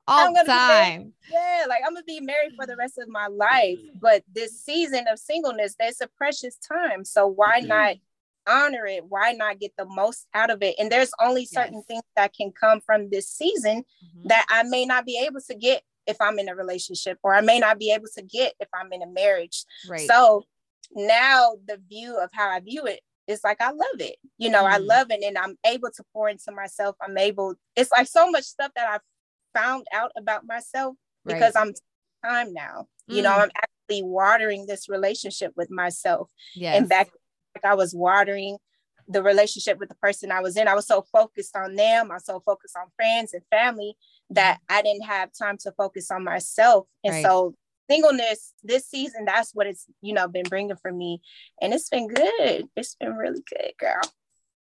all 0.06 0.32
the 0.32 0.44
time. 0.44 1.12
yeah, 1.30 1.64
like 1.68 1.82
I'm 1.86 1.94
gonna 1.94 2.04
be 2.04 2.20
married 2.20 2.52
for 2.56 2.66
the 2.66 2.76
rest 2.76 2.98
of 2.98 3.08
my 3.08 3.26
life. 3.26 3.78
But 4.00 4.22
this 4.32 4.62
season 4.62 5.06
of 5.08 5.18
singleness, 5.18 5.74
that's 5.78 6.00
a 6.00 6.08
precious 6.08 6.56
time. 6.56 7.04
So 7.04 7.26
why 7.26 7.60
mm-hmm. 7.60 7.68
not 7.68 7.96
honor 8.46 8.86
it? 8.86 9.04
Why 9.08 9.32
not 9.32 9.60
get 9.60 9.72
the 9.76 9.86
most 9.86 10.26
out 10.34 10.50
of 10.50 10.62
it? 10.62 10.76
And 10.78 10.90
there's 10.90 11.10
only 11.22 11.46
certain 11.46 11.78
yes. 11.78 11.84
things 11.86 12.02
that 12.16 12.34
can 12.34 12.52
come 12.52 12.80
from 12.80 13.10
this 13.10 13.28
season 13.28 13.84
mm-hmm. 14.04 14.28
that 14.28 14.46
I 14.48 14.62
may 14.64 14.86
not 14.86 15.06
be 15.06 15.22
able 15.26 15.40
to 15.48 15.54
get 15.54 15.82
if 16.06 16.16
I'm 16.20 16.38
in 16.38 16.48
a 16.48 16.54
relationship, 16.54 17.18
or 17.22 17.34
I 17.34 17.40
may 17.40 17.58
not 17.58 17.78
be 17.78 17.92
able 17.92 18.08
to 18.16 18.22
get 18.22 18.52
if 18.60 18.68
I'm 18.74 18.92
in 18.92 19.02
a 19.02 19.06
marriage. 19.06 19.64
Right. 19.88 20.06
So 20.06 20.44
now 20.94 21.54
the 21.66 21.80
view 21.88 22.18
of 22.18 22.30
how 22.32 22.50
I 22.50 22.60
view 22.60 22.84
it 22.84 23.00
is 23.26 23.40
like 23.42 23.60
I 23.60 23.70
love 23.70 24.00
it. 24.00 24.16
You 24.36 24.50
know, 24.50 24.64
mm. 24.64 24.70
I 24.70 24.76
love 24.76 25.06
it 25.10 25.22
and 25.24 25.38
I'm 25.38 25.56
able 25.66 25.90
to 25.96 26.04
pour 26.12 26.28
into 26.28 26.52
myself. 26.52 26.96
I'm 27.00 27.16
able, 27.16 27.54
it's 27.74 27.90
like 27.90 28.06
so 28.06 28.30
much 28.30 28.44
stuff 28.44 28.72
that 28.76 28.88
I've 28.88 29.00
found 29.58 29.86
out 29.94 30.12
about 30.16 30.46
myself 30.46 30.94
because. 31.24 31.56
I'm 31.56 31.72
time 32.24 32.52
now. 32.52 32.86
Mm. 33.10 33.16
You 33.16 33.22
know, 33.22 33.30
mm. 33.30 33.42
I'm 33.42 33.50
actually 33.56 34.02
watering 34.02 34.66
this 34.66 34.88
relationship 34.88 35.52
with 35.56 35.70
myself. 35.70 36.30
Yes. 36.54 36.78
And 36.78 36.88
back 36.88 37.10
like 37.54 37.64
I 37.64 37.74
was 37.74 37.94
watering 37.94 38.58
the 39.08 39.22
relationship 39.22 39.78
with 39.78 39.88
the 39.88 39.94
person 39.96 40.32
I 40.32 40.40
was 40.40 40.56
in. 40.56 40.68
I 40.68 40.74
was 40.74 40.86
so 40.86 41.04
focused 41.12 41.56
on 41.56 41.74
them. 41.74 42.10
I 42.10 42.14
was 42.14 42.24
so 42.24 42.40
focused 42.40 42.76
on 42.76 42.88
friends 42.96 43.34
and 43.34 43.42
family 43.50 43.96
that 44.30 44.56
mm-hmm. 44.56 44.76
I 44.76 44.82
didn't 44.82 45.04
have 45.04 45.30
time 45.38 45.58
to 45.58 45.72
focus 45.72 46.10
on 46.10 46.24
myself. 46.24 46.86
And 47.04 47.14
right. 47.14 47.24
so 47.24 47.54
singleness 47.90 48.54
this 48.62 48.88
season, 48.88 49.24
that's 49.26 49.54
what 49.54 49.66
it's, 49.66 49.86
you 50.00 50.14
know, 50.14 50.26
been 50.28 50.48
bringing 50.48 50.76
for 50.76 50.92
me. 50.92 51.20
And 51.60 51.74
it's 51.74 51.88
been 51.88 52.08
good. 52.08 52.66
It's 52.76 52.94
been 52.94 53.14
really 53.14 53.42
good, 53.48 53.72
girl. 53.78 54.00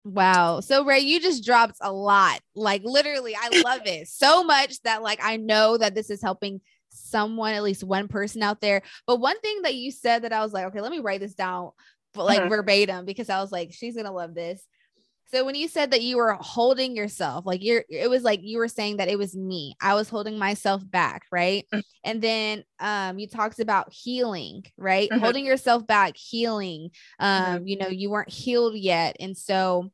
Wow. 0.05 0.61
So 0.61 0.85
Ray, 0.85 1.01
you 1.01 1.21
just 1.21 1.45
dropped 1.45 1.77
a 1.81 1.93
lot. 1.93 2.41
Like 2.55 2.83
literally, 2.85 3.37
I 3.37 3.63
love 3.63 3.83
it 3.85 4.09
so 4.09 4.43
much 4.43 4.81
that 4.83 5.03
like 5.03 5.21
I 5.23 5.37
know 5.37 5.77
that 5.77 5.95
this 5.95 6.11
is 6.11 6.23
helping 6.23 6.61
someone, 6.89 7.55
at 7.55 7.63
least 7.63 7.85
one 7.85 8.09
person 8.09 8.43
out 8.43 8.61
there. 8.61 8.83
But 9.07 9.21
one 9.21 9.39
thing 9.41 9.63
that 9.63 9.75
you 9.75 9.91
said 9.91 10.23
that 10.23 10.33
I 10.33 10.43
was 10.43 10.53
like, 10.53 10.67
okay, 10.67 10.81
let 10.81 10.91
me 10.91 10.99
write 10.99 11.21
this 11.21 11.35
down 11.35 11.71
like 12.17 12.41
uh-huh. 12.41 12.49
verbatim 12.49 13.05
because 13.05 13.31
I 13.31 13.41
was 13.41 13.53
like, 13.53 13.73
she's 13.73 13.97
gonna 13.97 14.13
love 14.13 14.35
this. 14.35 14.63
So 15.33 15.47
when 15.47 15.55
you 15.55 15.67
said 15.67 15.93
that 15.93 16.03
you 16.03 16.19
were 16.19 16.35
holding 16.35 16.95
yourself, 16.95 17.47
like 17.47 17.65
you're, 17.65 17.85
it 17.89 18.11
was 18.11 18.23
like 18.23 18.41
you 18.43 18.59
were 18.59 18.69
saying 18.69 18.99
that 18.99 19.09
it 19.09 19.19
was 19.19 19.35
me. 19.35 19.75
I 19.81 19.95
was 19.95 20.11
holding 20.11 20.39
myself 20.39 20.83
back, 20.89 21.23
right? 21.33 21.65
Mm. 21.73 21.83
And 22.05 22.23
then 22.23 22.65
um, 22.79 23.19
you 23.19 23.27
talked 23.27 23.59
about 23.59 23.91
healing, 23.91 24.65
right? 24.77 25.09
Mm-hmm. 25.09 25.21
Holding 25.21 25.47
yourself 25.47 25.87
back, 25.87 26.19
healing. 26.19 26.91
Um, 27.19 27.45
mm-hmm. 27.45 27.67
you 27.67 27.79
know, 27.79 27.89
you 27.89 28.11
weren't 28.11 28.29
healed 28.29 28.77
yet, 28.77 29.17
and 29.21 29.35
so 29.35 29.91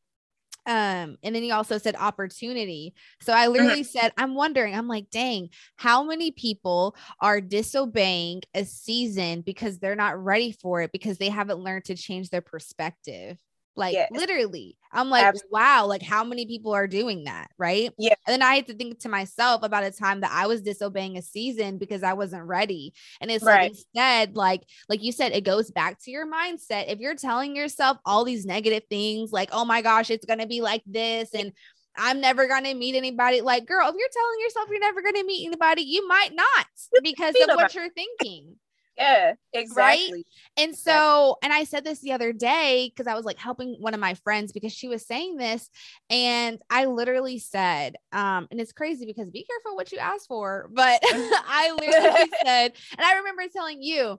um 0.69 1.17
and 1.23 1.35
then 1.35 1.43
he 1.43 1.51
also 1.51 1.79
said 1.79 1.97
opportunity 1.97 2.95
so 3.21 3.33
i 3.33 3.49
literally 3.49 3.81
mm-hmm. 3.81 3.99
said 3.99 4.13
i'm 4.17 4.35
wondering 4.35 4.75
i'm 4.75 4.87
like 4.87 5.11
dang 5.11 5.49
how 5.77 6.05
many 6.05 6.31
people 6.31 6.95
are 7.21 7.41
disobeying 7.41 8.43
a 8.55 8.65
season 8.65 9.41
because 9.41 9.79
they're 9.79 9.97
not 9.97 10.23
ready 10.23 10.53
for 10.53 10.83
it 10.83 10.93
because 10.93 11.19
they 11.19 11.31
haven't 11.31 11.59
learned 11.59 11.85
to 11.85 11.97
change 11.97 12.31
their 12.31 12.43
perspective 12.43 13.39
like 13.79 13.95
yes. 13.95 14.11
literally, 14.13 14.77
I'm 14.93 15.11
like, 15.11 15.25
Absolutely. 15.25 15.51
wow, 15.53 15.87
like 15.87 16.03
how 16.03 16.25
many 16.25 16.47
people 16.47 16.73
are 16.73 16.87
doing 16.87 17.25
that? 17.25 17.51
Right. 17.59 17.93
Yeah. 17.99 18.15
And 18.27 18.33
then 18.33 18.43
I 18.43 18.55
had 18.57 18.67
to 18.69 18.75
think 18.75 19.01
to 19.01 19.09
myself 19.09 19.63
about 19.63 19.85
a 19.85 19.91
time 19.91 20.21
that 20.21 20.33
I 20.33 20.47
was 20.47 20.63
disobeying 20.63 21.17
a 21.17 21.23
season 21.23 21.79
because 21.79 22.03
I 22.03 22.15
wasn't 22.15 22.45
ready. 22.45 22.95
And 23.21 23.31
it's 23.31 23.45
right. 23.45 23.63
like 23.63 23.71
instead, 23.71 24.37
like, 24.37 24.63
like 24.89 25.03
you 25.03 25.13
said, 25.13 25.33
it 25.33 25.45
goes 25.45 25.71
back 25.71 25.99
to 26.05 26.11
your 26.11 26.27
mindset. 26.27 26.91
If 26.91 27.01
you're 27.01 27.15
telling 27.15 27.55
yourself 27.55 27.99
all 28.05 28.25
these 28.25 28.47
negative 28.47 28.85
things, 28.89 29.33
like, 29.33 29.51
oh 29.53 29.65
my 29.65 29.83
gosh, 29.83 30.11
it's 30.11 30.27
gonna 30.27 30.47
be 30.47 30.61
like 30.61 30.83
this, 30.87 31.31
and 31.35 31.53
I'm 31.99 32.21
never 32.21 32.47
going 32.47 32.63
to 32.63 32.75
meet 32.75 32.95
anybody. 32.95 33.41
Like, 33.41 33.67
girl, 33.67 33.89
if 33.89 33.95
you're 33.99 34.09
telling 34.13 34.41
yourself 34.41 34.69
you're 34.71 34.79
never 34.79 35.03
going 35.03 35.17
to 35.17 35.25
meet 35.25 35.47
anybody, 35.47 35.83
you 35.83 36.07
might 36.07 36.31
not 36.33 36.67
because 37.03 37.35
of 37.35 37.57
what 37.57 37.75
you're 37.75 37.91
thinking. 37.91 38.55
Yeah, 38.99 39.35
exactly. 39.53 40.13
Right. 40.13 40.27
And 40.57 40.77
so, 40.77 41.37
and 41.43 41.53
I 41.53 41.65
said 41.65 41.85
this 41.85 42.01
the 42.01 42.13
other 42.13 42.33
day 42.33 42.91
because 42.93 43.07
I 43.07 43.15
was 43.15 43.25
like 43.25 43.39
helping 43.39 43.77
one 43.79 43.95
of 43.95 44.01
my 44.01 44.15
friends 44.15 44.51
because 44.53 44.73
she 44.73 44.89
was 44.89 45.07
saying 45.07 45.37
this. 45.37 45.71
And 46.11 46.61
I 46.69 46.87
literally 46.87 47.39
said, 47.39 47.95
um, 48.13 48.49
and 48.51 48.61
it's 48.61 48.73
crazy 48.73 49.07
because 49.07 49.31
be 49.31 49.45
careful 49.45 49.77
what 49.77 49.93
you 49.93 49.99
ask 49.99 50.27
for. 50.27 50.69
But 50.73 51.01
I 51.13 51.77
literally 51.81 52.31
said, 52.45 52.73
and 52.97 53.07
I 53.07 53.19
remember 53.19 53.43
telling 53.53 53.83
you, 53.83 54.19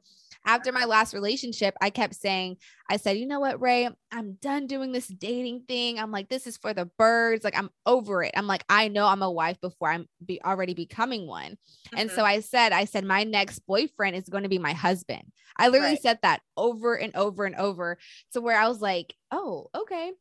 after 0.49 0.71
my 0.71 0.85
last 0.85 1.13
relationship, 1.13 1.75
I 1.79 1.91
kept 1.91 2.15
saying, 2.15 2.57
I 2.89 2.97
said, 2.97 3.17
you 3.17 3.27
know 3.27 3.39
what, 3.39 3.62
Ray, 3.62 3.88
I'm 4.12 4.33
done 4.41 4.65
doing 4.65 4.91
this 4.91 5.07
dating 5.07 5.65
thing. 5.67 5.99
I'm 5.99 6.12
like, 6.12 6.27
this 6.27 6.47
is 6.47 6.57
for 6.57 6.73
the 6.73 6.89
birds. 6.97 7.43
Like, 7.43 7.55
I'm 7.55 7.69
over 7.85 8.23
it. 8.23 8.31
I'm 8.35 8.47
like, 8.47 8.63
I 8.67 8.88
know 8.88 9.05
I'm 9.05 9.21
a 9.21 9.29
wife 9.29 9.62
before 9.62 9.91
I'm 9.91 10.07
be 10.25 10.41
already 10.43 10.73
becoming 10.73 11.27
one. 11.27 11.51
Mm-hmm. 11.51 11.97
And 11.97 12.09
so 12.09 12.17
mm-hmm. 12.17 12.25
I 12.25 12.39
said, 12.39 12.71
I 12.71 12.85
said, 12.85 13.05
my 13.05 13.25
next 13.25 13.59
boyfriend 13.67 14.15
is 14.15 14.27
going 14.27 14.43
to 14.43 14.49
be 14.49 14.57
my 14.57 14.73
husband. 14.73 15.23
I 15.55 15.67
literally 15.67 15.93
right. 15.93 16.01
said 16.01 16.17
that 16.23 16.41
over 16.57 16.95
and 16.95 17.15
over 17.15 17.45
and 17.45 17.55
over 17.55 17.99
to 18.33 18.41
where 18.41 18.59
I 18.59 18.67
was 18.67 18.81
like, 18.81 19.13
oh, 19.31 19.67
okay 19.75 20.13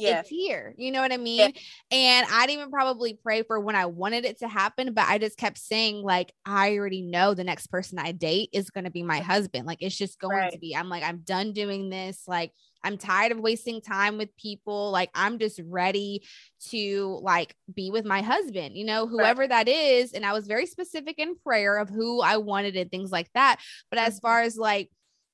yeah. 0.00 0.20
it's 0.20 0.28
here. 0.28 0.74
You 0.76 0.92
know 0.92 1.00
what 1.00 1.12
I 1.12 1.16
mean? 1.16 1.52
Yeah. 1.54 1.96
And 1.96 2.26
I 2.30 2.46
didn't 2.46 2.60
even 2.60 2.70
probably 2.70 3.18
pray 3.22 3.42
for 3.42 3.60
when 3.60 3.76
I 3.76 3.86
wanted 3.86 4.24
it 4.24 4.38
to 4.40 4.48
happen, 4.48 4.92
but 4.94 5.08
I 5.08 5.18
just 5.18 5.36
kept 5.36 5.58
saying, 5.58 6.02
like, 6.02 6.32
I 6.44 6.76
already 6.76 7.02
know 7.02 7.34
the 7.34 7.44
next 7.44 7.68
person 7.68 7.98
I 7.98 8.12
date 8.12 8.50
is 8.52 8.70
going 8.70 8.84
to 8.84 8.90
be 8.90 9.02
my 9.02 9.20
husband. 9.20 9.66
Like, 9.66 9.82
it's 9.82 9.96
just 9.96 10.18
going 10.18 10.36
right. 10.36 10.52
to 10.52 10.58
be. 10.58 10.76
I'm 10.76 10.88
like, 10.88 11.02
I'm 11.02 11.18
done 11.18 11.52
doing 11.52 11.90
this. 11.90 12.24
Like, 12.26 12.52
I'm 12.82 12.96
tired 12.96 13.32
of 13.32 13.40
wasting 13.40 13.80
time 13.80 14.16
with 14.16 14.34
people. 14.36 14.90
Like, 14.90 15.10
I'm 15.14 15.38
just 15.38 15.60
ready 15.64 16.24
to 16.70 17.20
like 17.22 17.54
be 17.72 17.90
with 17.90 18.04
my 18.04 18.22
husband, 18.22 18.76
you 18.76 18.84
know, 18.84 19.06
whoever 19.06 19.42
right. 19.42 19.50
that 19.50 19.68
is. 19.68 20.12
And 20.12 20.24
I 20.24 20.32
was 20.32 20.46
very 20.46 20.66
specific 20.66 21.18
in 21.18 21.36
prayer 21.36 21.76
of 21.76 21.90
who 21.90 22.22
I 22.22 22.38
wanted 22.38 22.76
and 22.76 22.90
things 22.90 23.10
like 23.10 23.30
that. 23.34 23.60
But 23.90 23.98
as 23.98 24.14
mm-hmm. 24.14 24.26
far 24.26 24.40
as 24.42 24.56
like, 24.56 24.90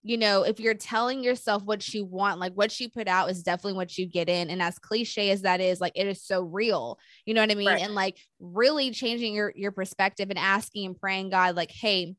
you 0.06 0.16
know, 0.16 0.44
if 0.44 0.60
you're 0.60 0.74
telling 0.74 1.24
yourself 1.24 1.64
what 1.64 1.92
you 1.92 2.04
want, 2.04 2.38
like 2.38 2.52
what 2.52 2.78
you 2.78 2.88
put 2.88 3.08
out 3.08 3.28
is 3.28 3.42
definitely 3.42 3.76
what 3.76 3.98
you 3.98 4.06
get 4.06 4.28
in. 4.28 4.50
And 4.50 4.62
as 4.62 4.78
cliche 4.78 5.30
as 5.30 5.42
that 5.42 5.60
is, 5.60 5.80
like 5.80 5.94
it 5.96 6.06
is 6.06 6.22
so 6.22 6.42
real. 6.42 7.00
You 7.24 7.34
know 7.34 7.40
what 7.40 7.50
I 7.50 7.56
mean? 7.56 7.66
Right. 7.66 7.82
And 7.82 7.92
like 7.94 8.16
really 8.38 8.92
changing 8.92 9.34
your 9.34 9.52
your 9.56 9.72
perspective 9.72 10.30
and 10.30 10.38
asking 10.38 10.86
and 10.86 10.96
praying 10.98 11.30
God, 11.30 11.56
like, 11.56 11.72
hey, 11.72 12.14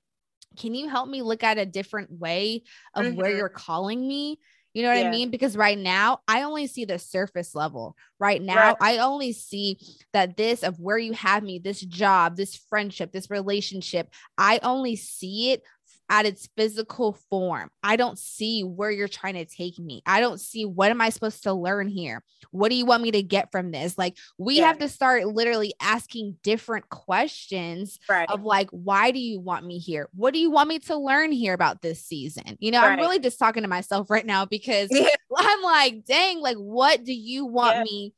can 0.60 0.76
you 0.76 0.90
help 0.90 1.08
me 1.08 1.22
look 1.22 1.44
at 1.44 1.58
a 1.58 1.66
different 1.66 2.12
way 2.12 2.64
of 2.94 3.06
mm-hmm. 3.06 3.16
where 3.16 3.34
you're 3.34 3.48
calling 3.48 4.06
me? 4.06 4.38
You 4.74 4.84
know 4.84 4.90
what 4.90 5.00
yeah. 5.00 5.08
I 5.08 5.12
mean? 5.12 5.32
Because 5.32 5.56
right 5.56 5.78
now, 5.78 6.20
I 6.28 6.44
only 6.44 6.68
see 6.68 6.86
the 6.86 7.00
surface 7.00 7.56
level. 7.56 7.96
Right 8.20 8.42
now, 8.42 8.76
right. 8.76 8.78
I 8.82 8.98
only 8.98 9.32
see 9.32 9.80
that 10.12 10.36
this 10.36 10.62
of 10.62 10.78
where 10.80 10.98
you 10.98 11.14
have 11.14 11.42
me, 11.42 11.58
this 11.58 11.82
job, 11.82 12.36
this 12.36 12.56
friendship, 12.70 13.12
this 13.12 13.32
relationship, 13.32 14.10
I 14.38 14.60
only 14.62 14.98
see 14.98 15.52
it 15.52 15.64
at 16.10 16.26
its 16.26 16.48
physical 16.56 17.14
form. 17.30 17.70
I 17.84 17.96
don't 17.96 18.18
see 18.18 18.64
where 18.64 18.92
you're 18.92 19.08
trying 19.08 19.34
to 19.36 19.46
take 19.46 19.78
me. 19.78 20.02
I 20.06 20.20
don't 20.20 20.40
see 20.40 20.66
what 20.66 20.92
am 20.92 21.02
I 21.02 21.10
supposed 21.10 21.44
to 21.44 21.54
learn 21.54 21.88
here? 21.88 22.24
What 22.52 22.70
do 22.70 22.76
you 22.76 22.86
want 22.86 23.04
me 23.04 23.12
to 23.12 23.24
get 23.24 23.52
from 23.52 23.72
this? 23.72 23.98
Like 23.98 24.18
we 24.38 24.58
yeah. 24.58 24.68
have 24.68 24.80
to 24.80 24.90
start 24.90 25.26
literally 25.28 25.74
asking 25.82 26.38
different 26.44 26.90
questions 26.90 28.00
right. 28.10 28.30
of 28.30 28.44
like 28.44 28.70
why 28.72 29.12
do 29.12 29.20
you 29.20 29.40
want 29.40 29.66
me 29.66 29.80
here? 29.80 30.08
What 30.14 30.34
do 30.34 30.40
you 30.40 30.52
want 30.52 30.70
me 30.70 30.80
to 30.80 30.98
learn 30.98 31.32
here 31.32 31.54
about 31.54 31.82
this 31.82 32.04
season? 32.04 32.58
You 32.60 32.72
know, 32.72 32.82
right. 32.82 32.92
I'm 32.92 33.00
really 33.00 33.20
just 33.20 33.40
talking 33.40 33.64
to 33.64 33.70
myself 33.70 34.10
right 34.10 34.26
now 34.26 34.46
because 34.46 34.90
yeah. 34.92 35.10
I'm 35.38 35.62
like, 35.62 36.06
dang, 36.06 36.40
like 36.40 36.58
what 36.58 37.04
do 37.04 37.14
you 37.14 37.46
want 37.46 37.78
yeah. 37.78 37.84
me 37.84 38.14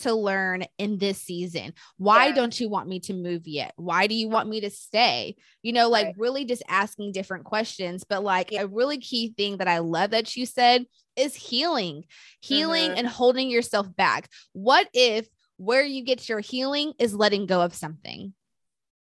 to 0.00 0.14
learn 0.14 0.64
in 0.78 0.98
this 0.98 1.18
season? 1.18 1.74
Why 1.96 2.26
yeah. 2.26 2.34
don't 2.34 2.58
you 2.58 2.68
want 2.68 2.88
me 2.88 3.00
to 3.00 3.14
move 3.14 3.46
yet? 3.46 3.72
Why 3.76 4.06
do 4.06 4.14
you 4.14 4.28
want 4.28 4.48
me 4.48 4.60
to 4.62 4.70
stay? 4.70 5.36
You 5.62 5.72
know, 5.72 5.88
like 5.88 6.06
right. 6.06 6.14
really 6.18 6.44
just 6.44 6.62
asking 6.68 7.12
different 7.12 7.44
questions. 7.44 8.04
But 8.08 8.22
like 8.22 8.52
yeah. 8.52 8.62
a 8.62 8.66
really 8.66 8.98
key 8.98 9.34
thing 9.36 9.58
that 9.58 9.68
I 9.68 9.78
love 9.78 10.10
that 10.10 10.36
you 10.36 10.46
said 10.46 10.86
is 11.16 11.34
healing, 11.34 12.04
healing 12.40 12.90
mm-hmm. 12.90 12.98
and 12.98 13.06
holding 13.06 13.50
yourself 13.50 13.94
back. 13.94 14.28
What 14.52 14.88
if 14.92 15.28
where 15.56 15.84
you 15.84 16.04
get 16.04 16.28
your 16.28 16.40
healing 16.40 16.92
is 16.98 17.14
letting 17.14 17.46
go 17.46 17.60
of 17.60 17.74
something? 17.74 18.34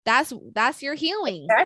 That's 0.05 0.33
that's 0.53 0.81
your 0.81 0.95
healing. 0.95 1.43
Exactly. 1.43 1.65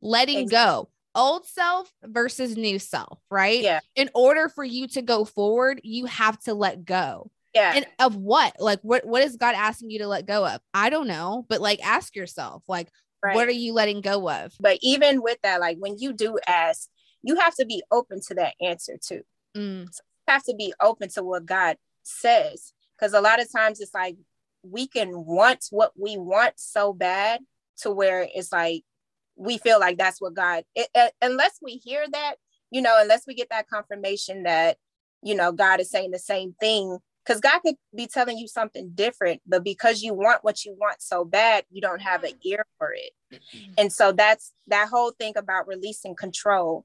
Letting 0.00 0.38
exactly. 0.38 0.84
go 0.84 0.88
old 1.14 1.46
self 1.46 1.92
versus 2.02 2.56
new 2.56 2.78
self, 2.78 3.18
right? 3.30 3.60
Yeah. 3.60 3.80
In 3.96 4.10
order 4.14 4.48
for 4.48 4.64
you 4.64 4.88
to 4.88 5.02
go 5.02 5.24
forward, 5.24 5.80
you 5.84 6.06
have 6.06 6.38
to 6.40 6.54
let 6.54 6.84
go. 6.84 7.30
Yeah. 7.54 7.72
And 7.76 7.86
of 7.98 8.16
what? 8.16 8.54
Like 8.58 8.80
what 8.82 9.04
what 9.06 9.22
is 9.22 9.36
God 9.36 9.54
asking 9.54 9.90
you 9.90 9.98
to 10.00 10.08
let 10.08 10.26
go 10.26 10.46
of? 10.46 10.60
I 10.72 10.90
don't 10.90 11.08
know, 11.08 11.44
but 11.48 11.60
like 11.60 11.84
ask 11.84 12.16
yourself, 12.16 12.62
like 12.66 12.88
right. 13.22 13.34
what 13.34 13.48
are 13.48 13.52
you 13.52 13.74
letting 13.74 14.00
go 14.00 14.30
of? 14.30 14.54
But 14.58 14.78
even 14.82 15.22
with 15.22 15.38
that, 15.42 15.60
like 15.60 15.76
when 15.78 15.96
you 15.98 16.12
do 16.12 16.38
ask, 16.46 16.88
you 17.22 17.36
have 17.36 17.54
to 17.56 17.66
be 17.66 17.82
open 17.90 18.20
to 18.28 18.34
that 18.34 18.54
answer 18.60 18.94
too. 19.00 19.22
Mm. 19.56 19.86
So 19.90 20.00
you 20.26 20.32
have 20.32 20.44
to 20.44 20.54
be 20.54 20.72
open 20.80 21.10
to 21.10 21.22
what 21.22 21.46
God 21.46 21.76
says. 22.02 22.72
Because 22.98 23.12
a 23.12 23.20
lot 23.20 23.40
of 23.40 23.52
times 23.52 23.80
it's 23.80 23.94
like 23.94 24.16
we 24.62 24.86
can 24.86 25.24
want 25.24 25.66
what 25.70 25.92
we 25.98 26.16
want 26.16 26.54
so 26.56 26.92
bad 26.92 27.40
to 27.78 27.90
where 27.90 28.26
it's 28.34 28.52
like 28.52 28.84
we 29.36 29.58
feel 29.58 29.80
like 29.80 29.98
that's 29.98 30.20
what 30.20 30.34
God, 30.34 30.64
it, 30.74 30.88
uh, 30.94 31.08
unless 31.20 31.58
we 31.60 31.72
hear 31.72 32.04
that, 32.12 32.36
you 32.70 32.80
know, 32.80 32.96
unless 32.98 33.26
we 33.26 33.34
get 33.34 33.48
that 33.50 33.68
confirmation 33.68 34.44
that, 34.44 34.76
you 35.22 35.34
know, 35.34 35.52
God 35.52 35.80
is 35.80 35.90
saying 35.90 36.10
the 36.10 36.18
same 36.18 36.54
thing 36.60 36.98
because 37.24 37.40
God 37.40 37.60
could 37.60 37.76
be 37.94 38.06
telling 38.06 38.36
you 38.36 38.48
something 38.48 38.90
different, 38.94 39.40
but 39.46 39.62
because 39.62 40.02
you 40.02 40.12
want 40.12 40.42
what 40.42 40.64
you 40.64 40.74
want 40.78 41.00
so 41.00 41.24
bad, 41.24 41.64
you 41.70 41.80
don't 41.80 42.02
have 42.02 42.24
an 42.24 42.32
ear 42.44 42.66
for 42.78 42.92
it. 42.92 43.12
Mm-hmm. 43.32 43.72
And 43.78 43.92
so 43.92 44.12
that's 44.12 44.52
that 44.66 44.88
whole 44.88 45.12
thing 45.12 45.34
about 45.36 45.68
releasing 45.68 46.16
control, 46.16 46.84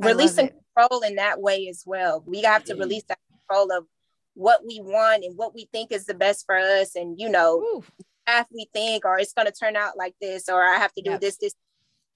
releasing 0.00 0.50
control 0.76 1.02
in 1.02 1.16
that 1.16 1.40
way 1.40 1.68
as 1.68 1.84
well. 1.86 2.22
We 2.26 2.42
have 2.42 2.64
to 2.64 2.74
release 2.74 3.04
that 3.08 3.18
control 3.30 3.70
of 3.76 3.86
what 4.34 4.60
we 4.66 4.80
want 4.82 5.24
and 5.24 5.36
what 5.36 5.54
we 5.54 5.68
think 5.72 5.92
is 5.92 6.06
the 6.06 6.14
best 6.14 6.44
for 6.46 6.56
us. 6.56 6.96
And, 6.96 7.18
you 7.18 7.28
know, 7.28 7.82
if 8.28 8.46
we 8.52 8.68
think, 8.72 9.04
or 9.04 9.18
it's 9.18 9.32
going 9.32 9.46
to 9.46 9.52
turn 9.52 9.76
out 9.76 9.96
like 9.96 10.14
this, 10.20 10.48
or 10.48 10.62
I 10.62 10.78
have 10.78 10.92
to 10.94 11.02
do 11.02 11.12
yep. 11.12 11.20
this, 11.20 11.36
this. 11.36 11.54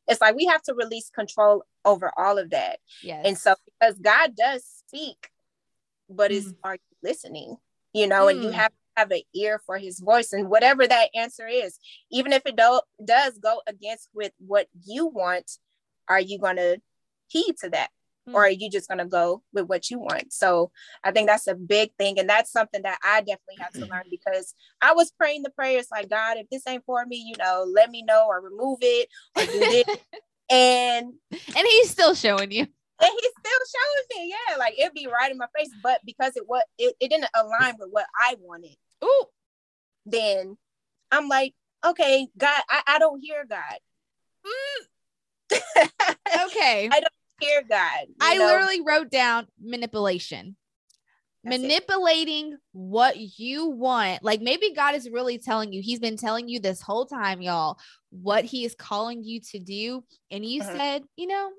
It's 0.08 0.20
like 0.20 0.34
we 0.34 0.46
have 0.46 0.62
to 0.62 0.74
release 0.74 1.08
control 1.08 1.62
over 1.84 2.10
all 2.16 2.38
of 2.38 2.50
that. 2.50 2.80
Yes. 3.00 3.22
And 3.24 3.38
so, 3.38 3.54
because 3.64 3.96
God 3.98 4.34
does 4.34 4.64
speak, 4.88 5.28
but 6.08 6.32
mm. 6.32 6.34
is 6.34 6.54
are 6.64 6.78
listening, 7.02 7.56
you 7.92 8.06
know, 8.06 8.26
mm. 8.26 8.32
and 8.32 8.42
you 8.42 8.50
have 8.50 8.70
to 8.70 8.76
have 8.96 9.10
an 9.10 9.22
ear 9.34 9.60
for 9.64 9.78
his 9.78 10.00
voice 10.00 10.32
and 10.32 10.50
whatever 10.50 10.86
that 10.86 11.10
answer 11.14 11.46
is 11.46 11.78
even 12.10 12.32
if 12.32 12.42
it 12.44 12.56
do- 12.56 12.80
does 13.04 13.38
go 13.38 13.60
against 13.66 14.08
with 14.14 14.32
what 14.38 14.66
you 14.84 15.06
want 15.06 15.58
are 16.08 16.20
you 16.20 16.38
going 16.38 16.56
to 16.56 16.78
heed 17.28 17.56
to 17.56 17.70
that 17.70 17.88
mm-hmm. 18.28 18.36
or 18.36 18.44
are 18.44 18.50
you 18.50 18.68
just 18.68 18.88
going 18.88 18.98
to 18.98 19.06
go 19.06 19.42
with 19.52 19.66
what 19.66 19.90
you 19.90 19.98
want 19.98 20.32
so 20.32 20.70
i 21.04 21.10
think 21.10 21.28
that's 21.28 21.46
a 21.46 21.54
big 21.54 21.90
thing 21.98 22.18
and 22.18 22.28
that's 22.28 22.50
something 22.50 22.82
that 22.82 22.98
i 23.04 23.20
definitely 23.20 23.56
had 23.58 23.72
to 23.72 23.86
learn 23.90 24.04
because 24.10 24.54
i 24.82 24.92
was 24.92 25.12
praying 25.12 25.42
the 25.42 25.50
prayers 25.50 25.86
like 25.90 26.10
god 26.10 26.36
if 26.36 26.48
this 26.50 26.66
ain't 26.66 26.84
for 26.84 27.04
me 27.06 27.16
you 27.16 27.34
know 27.38 27.64
let 27.72 27.90
me 27.90 28.02
know 28.02 28.26
or 28.28 28.40
remove 28.40 28.78
it 28.82 29.08
or 29.36 29.44
do 29.44 29.58
this 29.58 29.84
and 30.50 31.12
and 31.30 31.66
he's 31.66 31.90
still 31.90 32.14
showing 32.14 32.50
you 32.50 32.66
and 33.02 33.10
he's 33.10 33.32
still 33.38 33.60
showing 33.72 34.26
me, 34.26 34.34
yeah, 34.34 34.56
like 34.56 34.78
it'd 34.78 34.94
be 34.94 35.06
right 35.06 35.30
in 35.30 35.38
my 35.38 35.46
face. 35.56 35.70
But 35.82 36.00
because 36.04 36.36
it 36.36 36.48
was 36.48 36.62
it, 36.78 36.94
it 37.00 37.08
didn't 37.10 37.30
align 37.34 37.74
with 37.78 37.88
what 37.90 38.06
I 38.18 38.36
wanted, 38.40 38.76
Ooh. 39.04 39.24
then 40.06 40.56
I'm 41.10 41.28
like, 41.28 41.54
okay, 41.84 42.28
God, 42.36 42.62
I, 42.68 42.82
I 42.86 42.98
don't 42.98 43.20
hear 43.20 43.44
God. 43.48 43.78
Mm. 44.46 44.86
okay. 46.46 46.88
I 46.92 47.00
don't 47.00 47.12
hear 47.40 47.62
God. 47.68 48.06
I 48.20 48.36
know? 48.36 48.46
literally 48.46 48.80
wrote 48.80 49.10
down 49.10 49.46
manipulation. 49.60 50.56
That's 51.42 51.58
manipulating 51.58 52.52
it. 52.52 52.58
what 52.72 53.16
you 53.38 53.68
want. 53.68 54.22
Like 54.22 54.42
maybe 54.42 54.72
God 54.74 54.94
is 54.94 55.08
really 55.08 55.38
telling 55.38 55.72
you, 55.72 55.80
He's 55.82 56.00
been 56.00 56.16
telling 56.16 56.48
you 56.48 56.60
this 56.60 56.82
whole 56.82 57.06
time, 57.06 57.40
y'all, 57.40 57.78
what 58.10 58.44
He 58.44 58.64
is 58.64 58.74
calling 58.74 59.24
you 59.24 59.40
to 59.52 59.58
do. 59.58 60.04
And 60.30 60.44
you 60.44 60.62
uh-huh. 60.62 60.76
said, 60.76 61.02
you 61.16 61.26
know, 61.26 61.50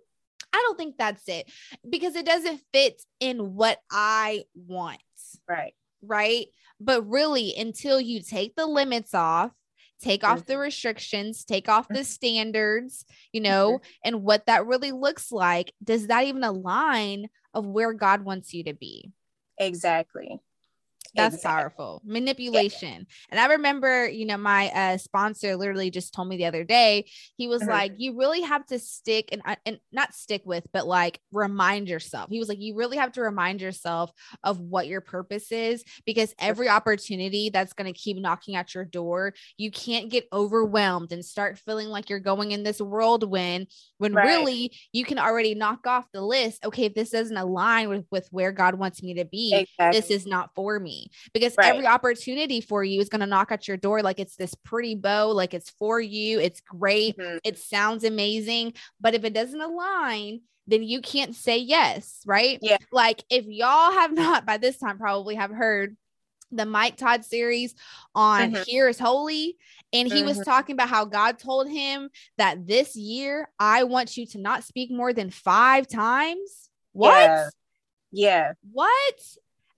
I 0.53 0.57
don't 0.65 0.77
think 0.77 0.97
that's 0.97 1.27
it 1.27 1.49
because 1.89 2.15
it 2.15 2.25
doesn't 2.25 2.61
fit 2.73 3.01
in 3.19 3.55
what 3.55 3.79
I 3.91 4.43
want. 4.55 5.01
Right. 5.47 5.73
Right. 6.01 6.47
But 6.79 7.07
really, 7.07 7.53
until 7.57 8.01
you 8.01 8.21
take 8.21 8.55
the 8.55 8.65
limits 8.65 9.13
off, 9.13 9.51
take 10.01 10.23
off 10.23 10.45
the 10.45 10.57
restrictions, 10.57 11.45
take 11.45 11.69
off 11.69 11.87
the 11.87 12.03
standards, 12.03 13.05
you 13.31 13.41
know, 13.41 13.81
and 14.03 14.23
what 14.23 14.47
that 14.47 14.65
really 14.65 14.91
looks 14.91 15.31
like, 15.31 15.73
does 15.83 16.07
that 16.07 16.25
even 16.25 16.43
align 16.43 17.29
of 17.53 17.67
where 17.67 17.93
God 17.93 18.23
wants 18.23 18.53
you 18.53 18.63
to 18.63 18.73
be? 18.73 19.11
Exactly. 19.59 20.39
That's 21.13 21.35
exactly. 21.35 21.61
powerful 21.61 22.01
manipulation. 22.05 22.89
Yeah. 22.89 23.25
And 23.31 23.39
I 23.39 23.45
remember, 23.53 24.07
you 24.07 24.25
know, 24.25 24.37
my 24.37 24.69
uh, 24.69 24.97
sponsor 24.97 25.55
literally 25.55 25.91
just 25.91 26.13
told 26.13 26.29
me 26.29 26.37
the 26.37 26.45
other 26.45 26.63
day, 26.63 27.09
he 27.37 27.47
was 27.47 27.61
mm-hmm. 27.61 27.71
like, 27.71 27.93
you 27.97 28.17
really 28.17 28.41
have 28.41 28.65
to 28.67 28.79
stick 28.79 29.29
and, 29.31 29.41
and 29.65 29.79
not 29.91 30.13
stick 30.13 30.43
with, 30.45 30.65
but 30.71 30.87
like 30.87 31.19
remind 31.31 31.89
yourself. 31.89 32.29
He 32.29 32.39
was 32.39 32.47
like, 32.47 32.59
you 32.59 32.75
really 32.75 32.97
have 32.97 33.11
to 33.13 33.21
remind 33.21 33.61
yourself 33.61 34.11
of 34.43 34.59
what 34.59 34.87
your 34.87 35.01
purpose 35.01 35.51
is 35.51 35.83
because 36.05 36.33
every 36.39 36.69
opportunity 36.69 37.49
that's 37.49 37.73
going 37.73 37.91
to 37.91 37.99
keep 37.99 38.17
knocking 38.17 38.55
at 38.55 38.73
your 38.73 38.85
door, 38.85 39.33
you 39.57 39.71
can't 39.71 40.09
get 40.09 40.27
overwhelmed 40.31 41.11
and 41.11 41.25
start 41.25 41.57
feeling 41.57 41.89
like 41.89 42.09
you're 42.09 42.19
going 42.19 42.51
in 42.51 42.63
this 42.63 42.79
whirlwind 42.79 43.67
when 43.97 44.13
right. 44.13 44.25
really 44.25 44.71
you 44.93 45.03
can 45.03 45.19
already 45.19 45.55
knock 45.55 45.85
off 45.87 46.05
the 46.13 46.21
list. 46.21 46.63
Okay, 46.65 46.85
if 46.85 46.93
this 46.93 47.09
doesn't 47.09 47.37
align 47.37 47.89
with, 47.89 48.05
with 48.11 48.27
where 48.31 48.51
God 48.51 48.75
wants 48.75 49.03
me 49.03 49.15
to 49.15 49.25
be, 49.25 49.53
exactly. 49.53 49.99
this 49.99 50.09
is 50.09 50.25
not 50.25 50.51
for 50.55 50.79
me 50.79 51.00
because 51.33 51.55
right. 51.57 51.73
every 51.73 51.87
opportunity 51.87 52.61
for 52.61 52.83
you 52.83 52.99
is 52.99 53.09
going 53.09 53.21
to 53.21 53.27
knock 53.27 53.51
at 53.51 53.67
your 53.67 53.77
door 53.77 54.01
like 54.01 54.19
it's 54.19 54.35
this 54.35 54.55
pretty 54.55 54.95
bow, 54.95 55.29
like 55.29 55.53
it's 55.53 55.69
for 55.71 55.99
you, 55.99 56.39
it's 56.39 56.61
great, 56.61 57.17
mm-hmm. 57.17 57.37
it 57.43 57.57
sounds 57.57 58.03
amazing. 58.03 58.73
But 58.99 59.13
if 59.13 59.23
it 59.23 59.33
doesn't 59.33 59.61
align, 59.61 60.41
then 60.67 60.83
you 60.83 61.01
can't 61.01 61.35
say 61.35 61.57
yes, 61.57 62.21
right? 62.25 62.59
Yeah. 62.61 62.77
Like 62.91 63.23
if 63.29 63.45
y'all 63.45 63.91
have 63.91 64.13
not 64.13 64.45
by 64.45 64.57
this 64.57 64.77
time 64.77 64.97
probably 64.97 65.35
have 65.35 65.51
heard 65.51 65.97
the 66.51 66.65
Mike 66.65 66.97
Todd 66.97 67.25
series 67.25 67.75
on 68.13 68.51
mm-hmm. 68.51 68.63
Here 68.63 68.87
is 68.87 68.99
Holy. 68.99 69.57
And 69.93 70.07
he 70.07 70.19
mm-hmm. 70.19 70.27
was 70.27 70.39
talking 70.39 70.73
about 70.73 70.89
how 70.89 71.05
God 71.05 71.37
told 71.37 71.69
him 71.69 72.09
that 72.37 72.65
this 72.65 72.95
year, 72.95 73.49
I 73.59 73.83
want 73.83 74.15
you 74.15 74.25
to 74.27 74.37
not 74.37 74.63
speak 74.63 74.91
more 74.91 75.13
than 75.13 75.29
five 75.29 75.87
times. 75.87 76.69
What? 76.93 77.13
Yeah. 77.13 77.49
yeah. 78.11 78.53
What? 78.71 79.21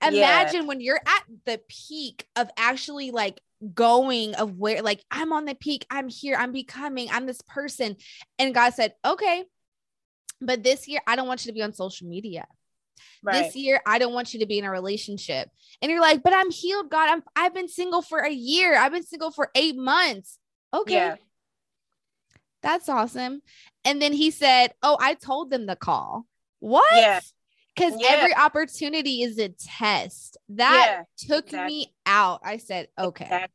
Imagine 0.07 0.61
yeah. 0.61 0.67
when 0.67 0.81
you're 0.81 1.01
at 1.05 1.23
the 1.45 1.61
peak 1.67 2.27
of 2.35 2.49
actually 2.57 3.11
like 3.11 3.41
going 3.73 4.35
of 4.35 4.57
where 4.57 4.81
like 4.81 5.03
I'm 5.09 5.31
on 5.31 5.45
the 5.45 5.55
peak, 5.55 5.85
I'm 5.89 6.09
here, 6.09 6.35
I'm 6.37 6.51
becoming, 6.51 7.07
I'm 7.11 7.25
this 7.25 7.41
person. 7.41 7.95
And 8.39 8.53
God 8.53 8.73
said, 8.73 8.93
"Okay, 9.05 9.45
but 10.41 10.63
this 10.63 10.87
year 10.87 11.01
I 11.07 11.15
don't 11.15 11.27
want 11.27 11.45
you 11.45 11.51
to 11.51 11.53
be 11.53 11.63
on 11.63 11.73
social 11.73 12.07
media." 12.07 12.45
Right. 13.21 13.43
This 13.43 13.55
year, 13.55 13.81
I 13.85 13.99
don't 13.99 14.13
want 14.13 14.33
you 14.33 14.41
to 14.41 14.45
be 14.45 14.59
in 14.59 14.65
a 14.65 14.71
relationship. 14.71 15.49
And 15.81 15.89
you're 15.89 16.01
like, 16.01 16.23
but 16.23 16.33
I'm 16.33 16.51
healed, 16.51 16.89
God. 16.89 17.09
I'm 17.09 17.23
I've 17.35 17.53
been 17.53 17.69
single 17.69 18.01
for 18.01 18.19
a 18.19 18.31
year. 18.31 18.77
I've 18.77 18.91
been 18.91 19.05
single 19.05 19.31
for 19.31 19.49
eight 19.55 19.77
months. 19.77 20.37
Okay. 20.73 20.93
Yeah. 20.93 21.15
That's 22.61 22.89
awesome. 22.89 23.41
And 23.85 24.01
then 24.01 24.13
he 24.13 24.31
said, 24.31 24.73
Oh, 24.81 24.97
I 24.99 25.13
told 25.13 25.51
them 25.51 25.65
the 25.65 25.75
call. 25.75 26.25
What? 26.59 26.83
Yeah 26.93 27.19
because 27.75 27.93
yeah. 27.97 28.07
every 28.11 28.35
opportunity 28.35 29.23
is 29.23 29.37
a 29.39 29.49
test 29.49 30.37
that 30.49 31.03
yeah, 31.19 31.27
took 31.27 31.45
exactly. 31.45 31.75
me 31.75 31.93
out 32.05 32.39
i 32.43 32.57
said 32.57 32.87
okay 32.99 33.25
exactly. 33.25 33.53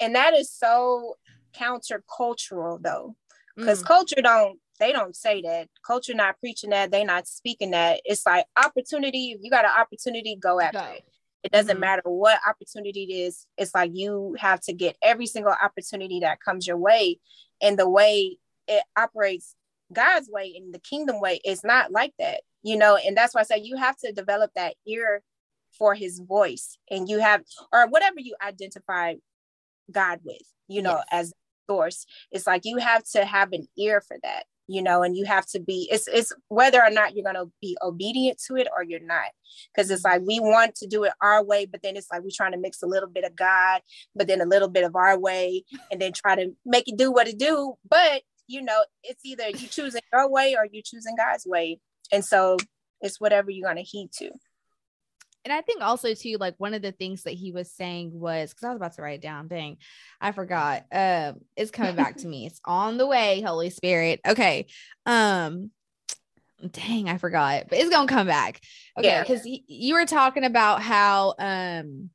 and 0.00 0.14
that 0.14 0.34
is 0.34 0.50
so 0.50 1.14
countercultural 1.54 2.80
though 2.82 3.16
because 3.56 3.82
mm. 3.82 3.86
culture 3.86 4.22
don't 4.22 4.58
they 4.78 4.92
don't 4.92 5.16
say 5.16 5.40
that 5.42 5.68
culture 5.86 6.14
not 6.14 6.38
preaching 6.38 6.70
that 6.70 6.90
they 6.90 7.04
not 7.04 7.26
speaking 7.26 7.70
that 7.70 8.00
it's 8.04 8.26
like 8.26 8.46
opportunity 8.62 9.32
if 9.32 9.40
you 9.42 9.50
got 9.50 9.64
an 9.64 9.70
opportunity 9.78 10.36
go 10.36 10.60
after 10.60 10.78
go. 10.78 10.92
it 10.92 11.04
it 11.42 11.52
doesn't 11.52 11.74
mm-hmm. 11.74 11.80
matter 11.80 12.02
what 12.04 12.40
opportunity 12.46 13.04
it 13.04 13.12
is 13.12 13.46
it's 13.56 13.74
like 13.74 13.90
you 13.94 14.34
have 14.38 14.60
to 14.60 14.72
get 14.72 14.96
every 15.02 15.26
single 15.26 15.54
opportunity 15.62 16.20
that 16.20 16.40
comes 16.40 16.66
your 16.66 16.76
way 16.76 17.18
and 17.62 17.78
the 17.78 17.88
way 17.88 18.36
it 18.68 18.82
operates 18.96 19.54
god's 19.92 20.28
way 20.28 20.54
and 20.56 20.74
the 20.74 20.80
kingdom 20.80 21.20
way 21.20 21.40
is 21.44 21.62
not 21.64 21.92
like 21.92 22.12
that 22.18 22.40
you 22.66 22.76
know 22.76 22.96
and 22.96 23.16
that's 23.16 23.34
why 23.34 23.40
i 23.40 23.44
say 23.44 23.60
you 23.62 23.76
have 23.76 23.96
to 23.96 24.12
develop 24.12 24.50
that 24.54 24.74
ear 24.86 25.22
for 25.78 25.94
his 25.94 26.20
voice 26.20 26.78
and 26.90 27.08
you 27.08 27.18
have 27.18 27.42
or 27.72 27.86
whatever 27.88 28.18
you 28.18 28.34
identify 28.42 29.14
god 29.90 30.20
with 30.24 30.42
you 30.68 30.82
know 30.82 30.96
yes. 30.96 31.04
as 31.12 31.32
source. 31.66 32.06
It's 32.30 32.46
like 32.46 32.62
you 32.64 32.78
have 32.78 33.04
to 33.12 33.24
have 33.24 33.52
an 33.52 33.66
ear 33.78 34.00
for 34.00 34.16
that 34.22 34.44
you 34.68 34.82
know 34.82 35.04
and 35.04 35.16
you 35.16 35.24
have 35.24 35.46
to 35.46 35.60
be 35.60 35.88
it's 35.92 36.08
it's 36.08 36.32
whether 36.48 36.82
or 36.82 36.90
not 36.90 37.14
you're 37.14 37.22
going 37.22 37.36
to 37.36 37.52
be 37.62 37.76
obedient 37.82 38.36
to 38.46 38.56
it 38.56 38.68
or 38.76 38.82
you're 38.82 39.00
not. 39.00 39.30
Because 39.74 39.90
it's 39.90 40.04
like 40.04 40.22
we 40.26 40.40
want 40.40 40.74
to 40.76 40.86
do 40.86 41.04
it 41.04 41.12
our 41.20 41.44
way 41.44 41.66
but 41.66 41.82
then 41.82 41.96
it's 41.96 42.08
like 42.10 42.22
we're 42.22 42.30
trying 42.34 42.52
to 42.52 42.58
mix 42.58 42.82
a 42.82 42.86
little 42.86 43.08
bit 43.08 43.24
of 43.24 43.36
god 43.36 43.80
but 44.14 44.26
then 44.26 44.40
a 44.40 44.46
little 44.46 44.68
bit 44.68 44.84
of 44.84 44.96
our 44.96 45.18
way 45.18 45.64
and 45.90 46.00
then 46.00 46.12
try 46.12 46.34
to 46.34 46.50
make 46.64 46.88
it 46.88 46.96
do 46.96 47.12
what 47.12 47.28
it 47.28 47.38
do. 47.38 47.74
But 47.88 48.22
you 48.48 48.62
know 48.62 48.84
it's 49.02 49.24
either 49.24 49.48
you 49.48 49.68
choosing 49.68 50.02
your 50.12 50.30
way 50.30 50.54
or 50.56 50.66
you 50.70 50.80
choosing 50.84 51.16
god's 51.16 51.46
way 51.46 51.80
and 52.12 52.24
so 52.24 52.56
it's 53.00 53.20
whatever 53.20 53.50
you're 53.50 53.68
going 53.68 53.82
to 53.82 53.82
heed 53.82 54.10
to 54.18 54.30
and 55.46 55.52
I 55.52 55.60
think 55.60 55.80
also 55.80 56.12
too, 56.12 56.38
like 56.40 56.56
one 56.58 56.74
of 56.74 56.82
the 56.82 56.90
things 56.90 57.22
that 57.22 57.34
he 57.34 57.52
was 57.52 57.70
saying 57.70 58.10
was 58.12 58.50
because 58.50 58.64
I 58.64 58.70
was 58.70 58.78
about 58.78 58.94
to 58.94 59.02
write 59.02 59.20
it 59.20 59.22
down. 59.22 59.46
Dang, 59.46 59.76
I 60.20 60.32
forgot. 60.32 60.86
Um, 60.90 61.36
it's 61.56 61.70
coming 61.70 61.94
back 61.94 62.16
to 62.16 62.26
me. 62.26 62.46
It's 62.46 62.60
on 62.64 62.98
the 62.98 63.06
way, 63.06 63.42
Holy 63.42 63.70
Spirit. 63.70 64.20
Okay. 64.26 64.66
Um, 65.06 65.70
dang, 66.68 67.08
I 67.08 67.18
forgot, 67.18 67.66
but 67.68 67.78
it's 67.78 67.90
gonna 67.90 68.08
come 68.08 68.26
back. 68.26 68.60
Okay, 68.98 69.20
because 69.20 69.46
yeah. 69.46 69.58
you 69.68 69.94
were 69.94 70.04
talking 70.04 70.42
about 70.42 70.82
how 70.82 71.34
um 71.38 72.10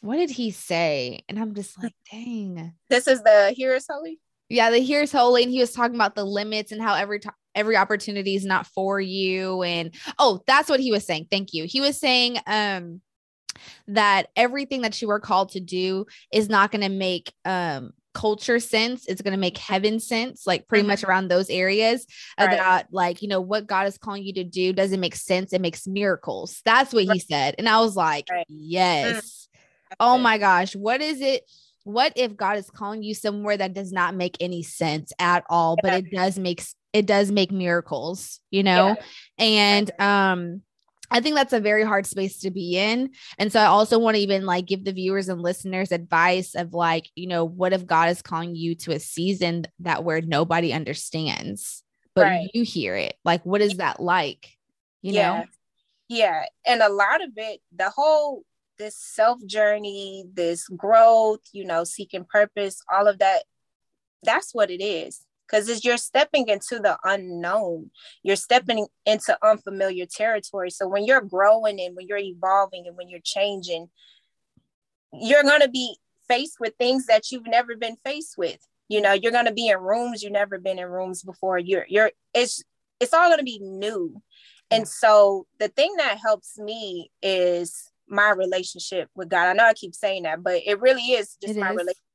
what 0.00 0.16
did 0.16 0.30
he 0.30 0.50
say? 0.50 1.20
And 1.28 1.38
I'm 1.38 1.54
just 1.54 1.80
like, 1.80 1.94
dang. 2.10 2.74
This 2.90 3.06
is 3.06 3.22
the 3.22 3.54
Here 3.56 3.76
is 3.76 3.86
Holy. 3.88 4.18
Yeah, 4.48 4.70
the 4.70 4.80
Here's 4.80 5.12
Holy, 5.12 5.44
and 5.44 5.52
he 5.52 5.60
was 5.60 5.70
talking 5.70 5.94
about 5.94 6.16
the 6.16 6.24
limits 6.24 6.72
and 6.72 6.82
how 6.82 6.94
every 6.94 7.20
time 7.20 7.34
every 7.56 7.76
opportunity 7.76 8.36
is 8.36 8.44
not 8.44 8.66
for 8.66 9.00
you 9.00 9.62
and 9.62 9.92
oh 10.18 10.40
that's 10.46 10.68
what 10.68 10.80
he 10.80 10.92
was 10.92 11.04
saying 11.04 11.26
thank 11.30 11.52
you 11.52 11.64
he 11.64 11.80
was 11.80 11.98
saying 11.98 12.38
um 12.46 13.00
that 13.88 14.28
everything 14.36 14.82
that 14.82 15.00
you 15.00 15.10
are 15.10 15.20
called 15.20 15.50
to 15.50 15.60
do 15.60 16.06
is 16.32 16.48
not 16.48 16.70
going 16.70 16.82
to 16.82 16.88
make 16.88 17.32
um 17.44 17.92
culture 18.16 18.58
sense 18.58 19.04
it's 19.06 19.20
going 19.20 19.32
to 19.32 19.38
make 19.38 19.58
heaven 19.58 20.00
sense 20.00 20.46
like 20.46 20.66
pretty 20.66 20.80
mm-hmm. 20.80 20.88
much 20.88 21.04
around 21.04 21.28
those 21.28 21.50
areas 21.50 22.06
right. 22.40 22.52
that 22.52 22.86
like 22.90 23.20
you 23.20 23.28
know 23.28 23.42
what 23.42 23.66
god 23.66 23.86
is 23.86 23.98
calling 23.98 24.22
you 24.22 24.32
to 24.32 24.42
do 24.42 24.72
doesn't 24.72 25.00
make 25.00 25.14
sense 25.14 25.52
it 25.52 25.60
makes 25.60 25.86
miracles 25.86 26.62
that's 26.64 26.94
what 26.94 27.06
right. 27.06 27.12
he 27.12 27.18
said 27.18 27.54
and 27.58 27.68
i 27.68 27.78
was 27.78 27.94
like 27.94 28.26
right. 28.30 28.46
yes 28.48 29.48
mm-hmm. 29.54 29.94
oh 30.00 30.16
my 30.16 30.38
gosh 30.38 30.74
what 30.74 31.02
is 31.02 31.20
it 31.20 31.42
what 31.84 32.10
if 32.16 32.34
god 32.34 32.56
is 32.56 32.70
calling 32.70 33.02
you 33.02 33.14
somewhere 33.14 33.58
that 33.58 33.74
does 33.74 33.92
not 33.92 34.14
make 34.14 34.38
any 34.40 34.62
sense 34.62 35.12
at 35.18 35.44
all 35.50 35.76
yeah. 35.84 35.90
but 35.90 35.98
it 36.02 36.10
does 36.10 36.38
make 36.38 36.62
it 36.96 37.06
does 37.06 37.30
make 37.30 37.52
miracles, 37.52 38.40
you 38.50 38.62
know? 38.62 38.96
Yeah. 39.38 39.44
And 39.44 40.00
um 40.00 40.62
I 41.10 41.20
think 41.20 41.36
that's 41.36 41.52
a 41.52 41.60
very 41.60 41.84
hard 41.84 42.04
space 42.04 42.40
to 42.40 42.50
be 42.50 42.76
in. 42.76 43.10
And 43.38 43.52
so 43.52 43.60
I 43.60 43.66
also 43.66 43.98
want 43.98 44.16
to 44.16 44.22
even 44.22 44.44
like 44.44 44.66
give 44.66 44.84
the 44.84 44.92
viewers 44.92 45.28
and 45.28 45.40
listeners 45.40 45.92
advice 45.92 46.56
of 46.56 46.74
like, 46.74 47.08
you 47.14 47.28
know, 47.28 47.44
what 47.44 47.72
if 47.72 47.86
God 47.86 48.08
is 48.08 48.22
calling 48.22 48.56
you 48.56 48.74
to 48.76 48.92
a 48.92 48.98
season 48.98 49.66
that 49.80 50.02
where 50.02 50.20
nobody 50.20 50.72
understands, 50.72 51.84
but 52.16 52.22
right. 52.22 52.50
you 52.54 52.64
hear 52.64 52.96
it? 52.96 53.14
Like, 53.24 53.46
what 53.46 53.60
is 53.60 53.76
that 53.76 54.00
like? 54.00 54.48
You 55.02 55.12
yeah. 55.12 55.38
know? 55.38 55.44
Yeah. 56.08 56.44
And 56.66 56.82
a 56.82 56.88
lot 56.88 57.22
of 57.22 57.30
it, 57.36 57.60
the 57.72 57.90
whole 57.90 58.42
this 58.78 58.96
self 58.96 59.44
journey, 59.46 60.24
this 60.32 60.66
growth, 60.68 61.40
you 61.52 61.64
know, 61.64 61.84
seeking 61.84 62.24
purpose, 62.24 62.82
all 62.92 63.06
of 63.06 63.20
that, 63.20 63.44
that's 64.22 64.54
what 64.54 64.70
it 64.70 64.82
is. 64.82 65.24
Because 65.46 65.68
as 65.68 65.84
you're 65.84 65.96
stepping 65.96 66.48
into 66.48 66.78
the 66.78 66.98
unknown, 67.04 67.90
you're 68.22 68.36
stepping 68.36 68.86
into 69.04 69.38
unfamiliar 69.42 70.06
territory. 70.06 70.70
So 70.70 70.88
when 70.88 71.04
you're 71.04 71.20
growing 71.20 71.80
and 71.80 71.94
when 71.96 72.06
you're 72.08 72.18
evolving 72.18 72.86
and 72.86 72.96
when 72.96 73.08
you're 73.08 73.20
changing, 73.22 73.88
you're 75.12 75.42
going 75.42 75.60
to 75.60 75.68
be 75.68 75.96
faced 76.28 76.58
with 76.58 76.74
things 76.78 77.06
that 77.06 77.30
you've 77.30 77.46
never 77.46 77.76
been 77.76 77.96
faced 78.04 78.36
with. 78.36 78.58
You 78.88 79.00
know, 79.00 79.12
you're 79.12 79.32
going 79.32 79.46
to 79.46 79.52
be 79.52 79.68
in 79.68 79.78
rooms 79.78 80.22
you've 80.22 80.32
never 80.32 80.58
been 80.58 80.78
in 80.78 80.86
rooms 80.86 81.22
before. 81.22 81.58
You're, 81.58 81.86
you're, 81.88 82.10
it's, 82.34 82.62
it's 83.00 83.14
all 83.14 83.28
going 83.28 83.38
to 83.38 83.44
be 83.44 83.58
new. 83.60 84.20
And 84.70 84.84
mm. 84.84 84.88
so 84.88 85.46
the 85.58 85.68
thing 85.68 85.94
that 85.98 86.18
helps 86.22 86.58
me 86.58 87.10
is 87.22 87.90
my 88.08 88.30
relationship 88.30 89.08
with 89.14 89.28
God. 89.28 89.48
I 89.48 89.52
know 89.52 89.64
I 89.64 89.74
keep 89.74 89.94
saying 89.94 90.24
that, 90.24 90.42
but 90.42 90.62
it 90.64 90.80
really 90.80 91.02
is 91.02 91.36
just 91.42 91.56
it 91.56 91.60
my 91.60 91.70
is. 91.70 91.76
relationship 91.76 92.05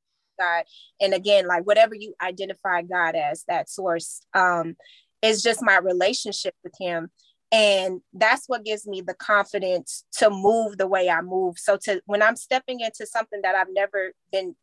God. 0.42 0.64
And 1.00 1.14
again, 1.14 1.46
like 1.46 1.66
whatever 1.66 1.94
you 1.94 2.14
identify 2.20 2.82
God 2.82 3.14
as, 3.14 3.44
that 3.48 3.68
source, 3.68 4.22
um, 4.34 4.76
is 5.22 5.42
just 5.42 5.62
my 5.62 5.78
relationship 5.78 6.54
with 6.64 6.74
Him. 6.80 7.10
And 7.52 8.00
that's 8.14 8.48
what 8.48 8.64
gives 8.64 8.86
me 8.86 9.02
the 9.02 9.14
confidence 9.14 10.04
to 10.18 10.30
move 10.30 10.78
the 10.78 10.86
way 10.86 11.10
I 11.10 11.20
move. 11.20 11.58
So 11.58 11.76
to 11.84 12.00
when 12.06 12.22
I'm 12.22 12.36
stepping 12.36 12.80
into 12.80 13.06
something 13.06 13.40
that 13.42 13.54
I've 13.54 13.72
never 13.72 14.12
been 14.32 14.56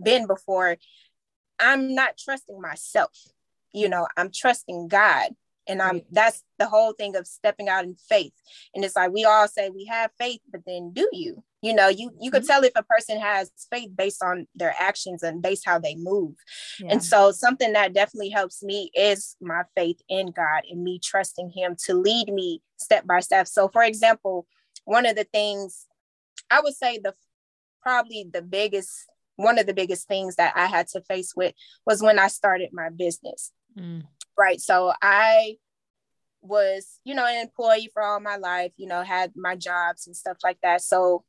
been 0.00 0.26
before, 0.26 0.76
I'm 1.58 1.94
not 1.94 2.18
trusting 2.18 2.60
myself. 2.60 3.16
You 3.72 3.88
know, 3.88 4.06
I'm 4.16 4.30
trusting 4.32 4.88
God 4.88 5.30
and 5.66 5.82
i'm 5.82 6.02
that's 6.10 6.42
the 6.58 6.66
whole 6.66 6.92
thing 6.92 7.16
of 7.16 7.26
stepping 7.26 7.68
out 7.68 7.84
in 7.84 7.96
faith 8.08 8.32
and 8.74 8.84
it's 8.84 8.96
like 8.96 9.10
we 9.12 9.24
all 9.24 9.48
say 9.48 9.70
we 9.70 9.84
have 9.84 10.10
faith 10.18 10.40
but 10.50 10.60
then 10.66 10.92
do 10.92 11.08
you 11.12 11.42
you 11.66 11.74
know 11.74 11.88
you 11.88 12.10
you 12.20 12.30
could 12.30 12.42
mm-hmm. 12.42 12.48
tell 12.48 12.64
if 12.64 12.72
a 12.76 12.82
person 12.82 13.18
has 13.20 13.50
faith 13.70 13.90
based 13.96 14.22
on 14.22 14.46
their 14.54 14.74
actions 14.78 15.22
and 15.22 15.42
based 15.42 15.64
how 15.66 15.78
they 15.78 15.94
move 15.96 16.34
yeah. 16.78 16.88
and 16.90 17.04
so 17.04 17.32
something 17.32 17.72
that 17.72 17.92
definitely 17.92 18.30
helps 18.30 18.62
me 18.62 18.90
is 18.94 19.36
my 19.40 19.62
faith 19.74 20.00
in 20.08 20.30
god 20.30 20.62
and 20.70 20.82
me 20.82 21.00
trusting 21.02 21.50
him 21.50 21.76
to 21.84 21.94
lead 21.94 22.28
me 22.32 22.62
step 22.76 23.06
by 23.06 23.20
step 23.20 23.46
so 23.46 23.68
for 23.68 23.82
example 23.82 24.46
one 24.84 25.06
of 25.06 25.16
the 25.16 25.24
things 25.24 25.86
i 26.50 26.60
would 26.60 26.74
say 26.74 26.98
the 26.98 27.14
probably 27.82 28.26
the 28.32 28.42
biggest 28.42 29.06
one 29.36 29.58
of 29.58 29.66
the 29.66 29.74
biggest 29.74 30.08
things 30.08 30.36
that 30.36 30.52
i 30.56 30.66
had 30.66 30.86
to 30.88 31.00
face 31.02 31.34
with 31.36 31.54
was 31.84 32.02
when 32.02 32.18
i 32.18 32.28
started 32.28 32.70
my 32.72 32.88
business 32.90 33.52
mm 33.78 34.02
right? 34.36 34.60
So 34.60 34.92
I 35.02 35.56
was, 36.42 37.00
you 37.04 37.14
know, 37.14 37.26
an 37.26 37.40
employee 37.40 37.90
for 37.92 38.02
all 38.02 38.20
my 38.20 38.36
life, 38.36 38.72
you 38.76 38.86
know, 38.86 39.02
had 39.02 39.32
my 39.36 39.56
jobs 39.56 40.06
and 40.06 40.16
stuff 40.16 40.38
like 40.44 40.58
that. 40.62 40.82
So 40.82 41.24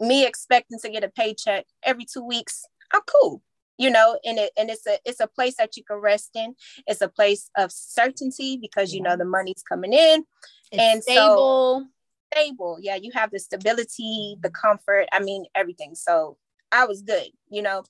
me 0.00 0.26
expecting 0.26 0.78
to 0.80 0.90
get 0.90 1.04
a 1.04 1.08
paycheck 1.08 1.66
every 1.82 2.04
two 2.04 2.24
weeks, 2.24 2.64
I'm 2.92 3.02
cool. 3.06 3.42
You 3.78 3.90
know, 3.90 4.18
and 4.24 4.38
it 4.38 4.52
and 4.56 4.70
it's 4.70 4.86
a 4.86 4.98
it's 5.04 5.20
a 5.20 5.26
place 5.26 5.56
that 5.58 5.76
you 5.76 5.84
can 5.84 5.98
rest 5.98 6.30
in. 6.34 6.54
It's 6.86 7.02
a 7.02 7.08
place 7.08 7.50
of 7.58 7.70
certainty 7.70 8.56
because 8.56 8.94
you 8.94 9.02
know 9.02 9.16
the 9.16 9.26
money's 9.26 9.62
coming 9.68 9.92
in. 9.92 10.24
It's 10.72 10.82
and 10.82 11.02
stable. 11.02 11.80
So, 11.80 11.86
stable. 12.32 12.78
Yeah, 12.80 12.96
you 12.96 13.10
have 13.12 13.30
the 13.30 13.38
stability, 13.38 14.36
the 14.40 14.50
comfort, 14.50 15.08
I 15.12 15.20
mean 15.20 15.44
everything. 15.54 15.94
So 15.94 16.38
I 16.72 16.86
was 16.86 17.02
good, 17.02 17.28
you 17.50 17.60
know. 17.60 17.84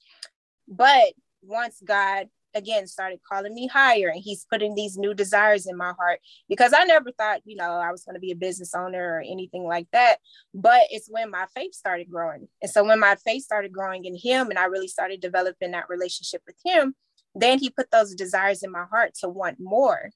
But 0.66 1.12
once 1.42 1.80
God 1.84 2.28
again 2.56 2.86
started 2.86 3.20
calling 3.28 3.54
me 3.54 3.66
higher 3.66 4.08
and 4.08 4.22
he's 4.22 4.46
putting 4.50 4.74
these 4.74 4.96
new 4.96 5.14
desires 5.14 5.66
in 5.66 5.76
my 5.76 5.92
heart 5.98 6.20
because 6.48 6.72
I 6.76 6.84
never 6.84 7.12
thought, 7.12 7.42
you 7.44 7.56
know, 7.56 7.70
I 7.72 7.92
was 7.92 8.04
going 8.04 8.14
to 8.14 8.20
be 8.20 8.32
a 8.32 8.36
business 8.36 8.74
owner 8.74 9.16
or 9.16 9.20
anything 9.20 9.64
like 9.64 9.88
that. 9.92 10.16
But 10.54 10.82
it's 10.90 11.08
when 11.10 11.30
my 11.30 11.46
faith 11.54 11.74
started 11.74 12.10
growing. 12.10 12.48
And 12.62 12.70
so 12.70 12.84
when 12.84 12.98
my 12.98 13.16
faith 13.16 13.44
started 13.44 13.72
growing 13.72 14.04
in 14.04 14.16
him 14.16 14.50
and 14.50 14.58
I 14.58 14.64
really 14.64 14.88
started 14.88 15.20
developing 15.20 15.72
that 15.72 15.88
relationship 15.88 16.42
with 16.46 16.56
him, 16.64 16.94
then 17.34 17.58
he 17.58 17.70
put 17.70 17.90
those 17.90 18.14
desires 18.14 18.62
in 18.62 18.72
my 18.72 18.84
heart 18.84 19.14
to 19.20 19.28
want 19.28 19.58
more. 19.60 20.10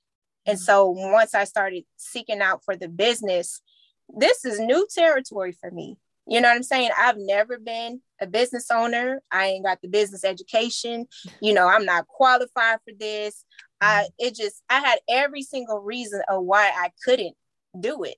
And 0.46 0.56
mm-hmm. 0.56 0.64
so 0.64 0.90
once 0.90 1.34
I 1.34 1.44
started 1.44 1.84
seeking 1.96 2.40
out 2.40 2.64
for 2.64 2.76
the 2.76 2.88
business, 2.88 3.60
this 4.08 4.44
is 4.44 4.58
new 4.58 4.86
territory 4.92 5.52
for 5.52 5.70
me. 5.70 5.96
You 6.26 6.40
know 6.40 6.48
what 6.48 6.56
I'm 6.56 6.62
saying? 6.62 6.90
I've 6.96 7.16
never 7.18 7.58
been 7.58 8.00
a 8.20 8.26
business 8.26 8.66
owner. 8.70 9.20
I 9.30 9.46
ain't 9.46 9.64
got 9.64 9.80
the 9.82 9.88
business 9.88 10.24
education. 10.24 11.06
You 11.40 11.54
know, 11.54 11.66
I'm 11.66 11.84
not 11.84 12.06
qualified 12.06 12.78
for 12.84 12.94
this. 12.98 13.44
I 13.80 14.02
mm-hmm. 14.02 14.26
it 14.26 14.36
just 14.36 14.62
I 14.68 14.80
had 14.80 15.00
every 15.08 15.42
single 15.42 15.80
reason 15.80 16.22
of 16.28 16.44
why 16.44 16.70
I 16.76 16.90
couldn't 17.04 17.34
do 17.78 18.04
it. 18.04 18.16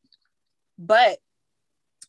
But 0.79 1.19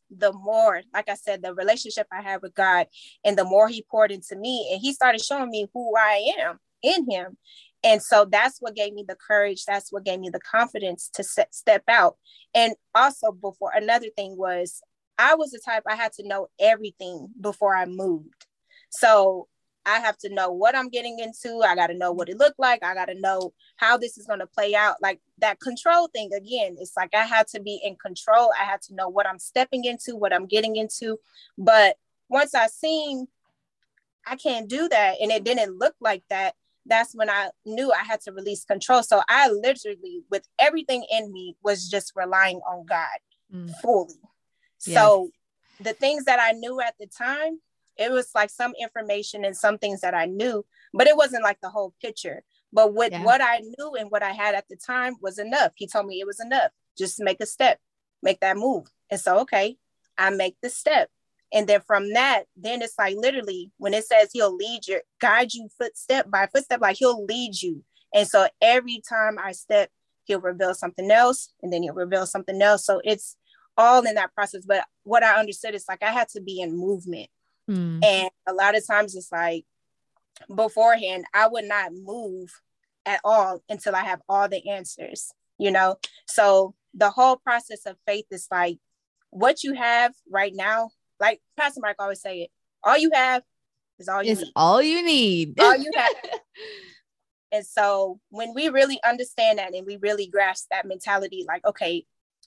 the 0.10 0.34
more, 0.34 0.82
like 0.94 1.10
I 1.10 1.16
said, 1.16 1.42
the 1.42 1.54
relationship 1.54 2.08
I 2.12 2.22
had 2.22 2.42
with 2.42 2.54
God 2.54 2.88
and 3.24 3.38
the 3.38 3.44
more 3.44 3.68
he 3.68 3.86
poured 3.90 4.12
into 4.12 4.36
me 4.36 4.70
and 4.72 4.82
he 4.82 4.94
started 4.94 5.24
showing 5.24 5.50
me 5.50 5.68
who 5.74 5.96
I 5.98 6.34
am 6.40 6.60
in 6.82 7.10
him. 7.10 7.38
And 7.84 8.02
so 8.02 8.26
that's 8.26 8.60
what 8.60 8.76
gave 8.76 8.94
me 8.94 9.04
the 9.08 9.16
courage. 9.16 9.66
That's 9.66 9.92
what 9.92 10.06
gave 10.06 10.20
me 10.20 10.30
the 10.30 10.40
confidence 10.40 11.10
to 11.16 11.24
set, 11.24 11.54
step 11.54 11.84
out. 11.88 12.18
And 12.54 12.76
also 12.96 13.32
before 13.32 13.72
another 13.76 14.08
thing 14.16 14.38
was 14.38 14.82
I 15.18 15.36
was 15.36 15.52
the 15.52 15.60
type 15.64 15.84
I 15.88 15.96
had 15.96 16.14
to 16.14 16.28
know 16.28 16.48
everything 16.60 17.30
before 17.40 17.76
I 17.76 17.86
moved. 17.86 18.46
So 18.90 19.48
I 19.86 20.00
have 20.00 20.18
to 20.20 20.30
know 20.30 20.50
what 20.50 20.76
I'm 20.76 20.90
getting 20.90 21.20
into. 21.20 21.62
I 21.62 21.76
got 21.76 21.88
to 21.88 21.94
know 21.94 22.12
what 22.12 22.30
it 22.30 22.38
looked 22.38 22.60
like. 22.60 22.84
I 22.84 22.94
got 22.94 23.06
to 23.06 23.20
know 23.20 23.54
how 23.76 23.98
this 23.98 24.18
is 24.18 24.26
going 24.26 24.40
to 24.40 24.48
play 24.48 24.76
out. 24.76 25.02
Like 25.02 25.20
that 25.40 25.60
control 25.60 26.08
thing 26.08 26.30
again, 26.34 26.78
it's 26.80 26.96
like 26.96 27.14
I 27.14 27.26
had 27.26 27.48
to 27.50 27.62
be 27.62 27.82
in 27.84 27.96
control. 27.96 28.52
I 28.60 28.64
had 28.64 28.82
to 28.84 28.96
know 28.96 29.10
what 29.10 29.28
I'm 29.28 29.40
stepping 29.40 29.86
into, 29.86 30.16
what 30.16 30.34
I'm 30.34 30.46
getting 30.46 30.78
into. 30.78 31.18
But 31.58 31.98
once 32.30 32.56
I 32.56 32.68
seen 32.68 33.28
I 34.26 34.36
can't 34.36 34.70
do 34.70 34.88
that 34.90 35.16
and 35.22 35.32
it 35.32 35.44
didn't 35.44 35.78
look 35.78 35.96
like 36.00 36.24
that, 36.30 36.56
that's 36.86 37.14
when 37.14 37.30
I 37.30 37.50
knew 37.66 37.92
I 37.92 38.04
had 38.04 38.22
to 38.22 38.32
release 38.32 38.66
control. 38.66 39.04
So 39.04 39.22
I 39.30 39.50
literally, 39.50 40.22
with 40.30 40.48
everything 40.60 41.06
in 41.12 41.32
me, 41.32 41.56
was 41.64 41.90
just 41.90 42.14
relying 42.16 42.58
on 42.58 42.86
God 42.86 43.08
mm. 43.54 43.74
fully. 43.82 44.16
So 44.92 45.30
the 45.80 45.94
things 45.94 46.26
that 46.26 46.40
I 46.40 46.52
knew 46.52 46.82
at 46.82 46.96
the 47.00 47.08
time, 47.08 47.60
it 47.98 48.12
was 48.12 48.30
like 48.34 48.50
some 48.50 48.74
information 48.82 49.46
and 49.46 49.56
some 49.56 49.78
things 49.78 50.02
that 50.02 50.14
I 50.14 50.26
knew, 50.26 50.66
but 50.94 51.08
it 51.08 51.16
wasn't 51.16 51.44
like 51.44 51.60
the 51.62 51.70
whole 51.70 51.94
picture. 52.02 52.44
But 52.72 52.94
with 52.94 53.12
yeah. 53.12 53.24
what 53.24 53.42
I 53.42 53.60
knew 53.60 53.96
and 53.96 54.10
what 54.10 54.24
I 54.24 54.32
had 54.32 54.56
at 54.56 54.68
the 54.68 54.76
time 54.76 55.16
was 55.22 55.38
enough. 55.38 55.74
He 55.76 55.88
told 55.88 56.08
me 56.08 56.20
it 56.20 56.26
was 56.26 56.40
enough. 56.40 56.72
Just 56.98 57.20
make 57.20 57.40
a 57.40 57.46
step, 57.46 57.80
make 58.24 58.40
that 58.40 58.58
move. 58.58 58.88
And 59.12 59.20
so, 59.20 59.40
okay, 59.42 59.78
I 60.18 60.32
make 60.32 60.56
the 60.62 60.70
step. 60.70 61.10
And 61.54 61.68
then 61.68 61.82
from 61.86 62.14
that, 62.14 62.46
then 62.58 62.82
it's 62.82 62.98
like 62.98 63.16
literally 63.16 63.72
when 63.78 63.94
it 63.94 64.06
says 64.06 64.30
he'll 64.34 64.56
lead 64.56 64.88
you, 64.88 65.02
guide 65.22 65.54
you 65.54 65.70
footstep 65.78 66.32
by 66.32 66.48
footstep, 66.48 66.82
like 66.82 66.98
he'll 66.98 67.24
lead 67.26 67.62
you. 67.62 67.84
And 68.14 68.28
so 68.28 68.48
every 68.60 69.04
time 69.08 69.38
I 69.38 69.52
step, 69.52 69.92
he'll 70.26 70.42
reveal 70.42 70.74
something 70.74 71.12
else 71.12 71.54
and 71.62 71.72
then 71.72 71.84
he'll 71.84 71.94
reveal 71.94 72.26
something 72.26 72.60
else. 72.60 72.86
So 72.86 73.02
it's 73.04 73.38
all 73.78 74.06
in 74.06 74.16
that 74.16 74.34
process. 74.34 74.66
But 74.66 74.86
what 75.04 75.24
I 75.24 75.40
understood 75.40 75.76
is 75.76 75.86
like 75.88 76.04
I 76.04 76.12
had 76.12 76.30
to 76.30 76.42
be 76.42 76.62
in 76.62 76.78
movement. 76.78 77.30
Mm. 77.70 78.04
And 78.04 78.30
a 78.48 78.54
lot 78.54 78.76
of 78.76 78.86
times 78.86 79.16
it's 79.16 79.32
like 79.32 79.66
beforehand, 80.54 81.26
I 81.34 81.48
would 81.48 81.66
not 81.66 81.92
move 81.94 82.50
at 83.06 83.20
all 83.24 83.62
until 83.70 83.96
I 83.96 84.04
have 84.04 84.22
all 84.28 84.48
the 84.48 84.70
answers, 84.70 85.32
you 85.58 85.72
know? 85.72 85.98
So 86.28 86.76
the 86.94 87.10
whole 87.10 87.38
process 87.38 87.86
of 87.86 87.98
faith 88.06 88.26
is 88.32 88.48
like 88.52 88.78
what 89.30 89.64
you 89.64 89.74
have 89.74 90.14
right 90.30 90.54
now, 90.56 90.92
like 91.20 91.42
Pastor 91.58 91.82
Mike 91.82 91.96
always 92.00 92.22
say 92.22 92.42
it, 92.42 92.50
all 92.84 92.98
you 92.98 93.12
have 93.14 93.44
is 94.00 94.08
all 94.08 94.24
you 94.24 94.32
it's 94.32 94.42
need. 94.42 94.52
all 94.56 94.82
you 94.82 95.04
need. 95.04 95.60
all 95.60 95.76
you 95.76 95.92
have. 95.96 96.16
and 97.52 97.66
so 97.66 98.20
when 98.30 98.54
we 98.54 98.70
really 98.70 99.00
understand 99.04 99.60
that 99.60 99.74
and 99.74 99.86
we 99.86 99.98
really 99.98 100.28
grasp 100.28 100.68
that 100.70 100.86
mentality, 100.86 101.46
like, 101.48 101.66
okay, 101.66 102.06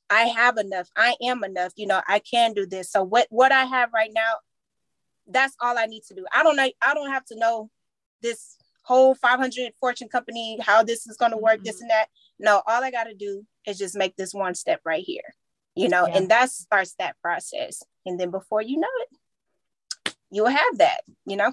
I 0.09 0.23
have 0.23 0.57
enough. 0.57 0.89
I 0.97 1.17
am 1.23 1.43
enough. 1.45 1.73
You 1.77 1.87
know, 1.87 2.01
I 2.07 2.21
can 2.21 2.53
do 2.53 2.67
this. 2.67 2.91
So 2.91 3.03
what 3.03 3.27
what 3.31 3.53
I 3.53 3.65
have 3.65 3.93
right 3.93 4.11
now, 4.15 4.35
that's 5.27 5.57
all 5.61 5.79
I 5.79 5.87
need 5.87 6.03
to 6.09 6.15
do. 6.15 6.25
I 6.33 6.43
don't 6.43 6.57
know. 6.57 6.69
I 6.83 6.95
don't 6.95 7.11
have 7.11 7.25
to 7.27 7.39
know 7.39 7.71
this 8.23 8.57
whole 8.83 9.15
500 9.17 9.73
fortune 9.81 10.09
company 10.09 10.59
how 10.61 10.85
this 10.85 11.07
is 11.07 11.17
going 11.17 11.33
to 11.33 11.37
work. 11.37 11.57
Mm-hmm. 11.57 11.65
This 11.65 11.81
and 11.81 11.91
that. 11.91 12.07
No, 12.39 12.63
all 12.67 12.85
I 12.85 12.91
got 12.91 13.05
to 13.05 13.15
do 13.15 13.45
is 13.67 13.79
just 13.79 13.97
make 13.97 14.17
this 14.17 14.33
one 14.35 14.55
step 14.55 14.81
right 14.85 15.05
here. 15.05 15.35
You 15.75 15.89
know, 15.89 16.07
yeah. 16.07 16.17
and 16.17 16.29
that 16.31 16.51
starts 16.51 16.95
that 16.99 17.17
process. 17.21 17.83
And 18.07 18.19
then 18.19 18.31
before 18.31 18.63
you 18.63 18.79
know 18.79 18.89
it, 19.03 20.15
you'll 20.31 20.47
have 20.47 20.79
that. 20.79 21.01
You 21.27 21.37
know. 21.37 21.53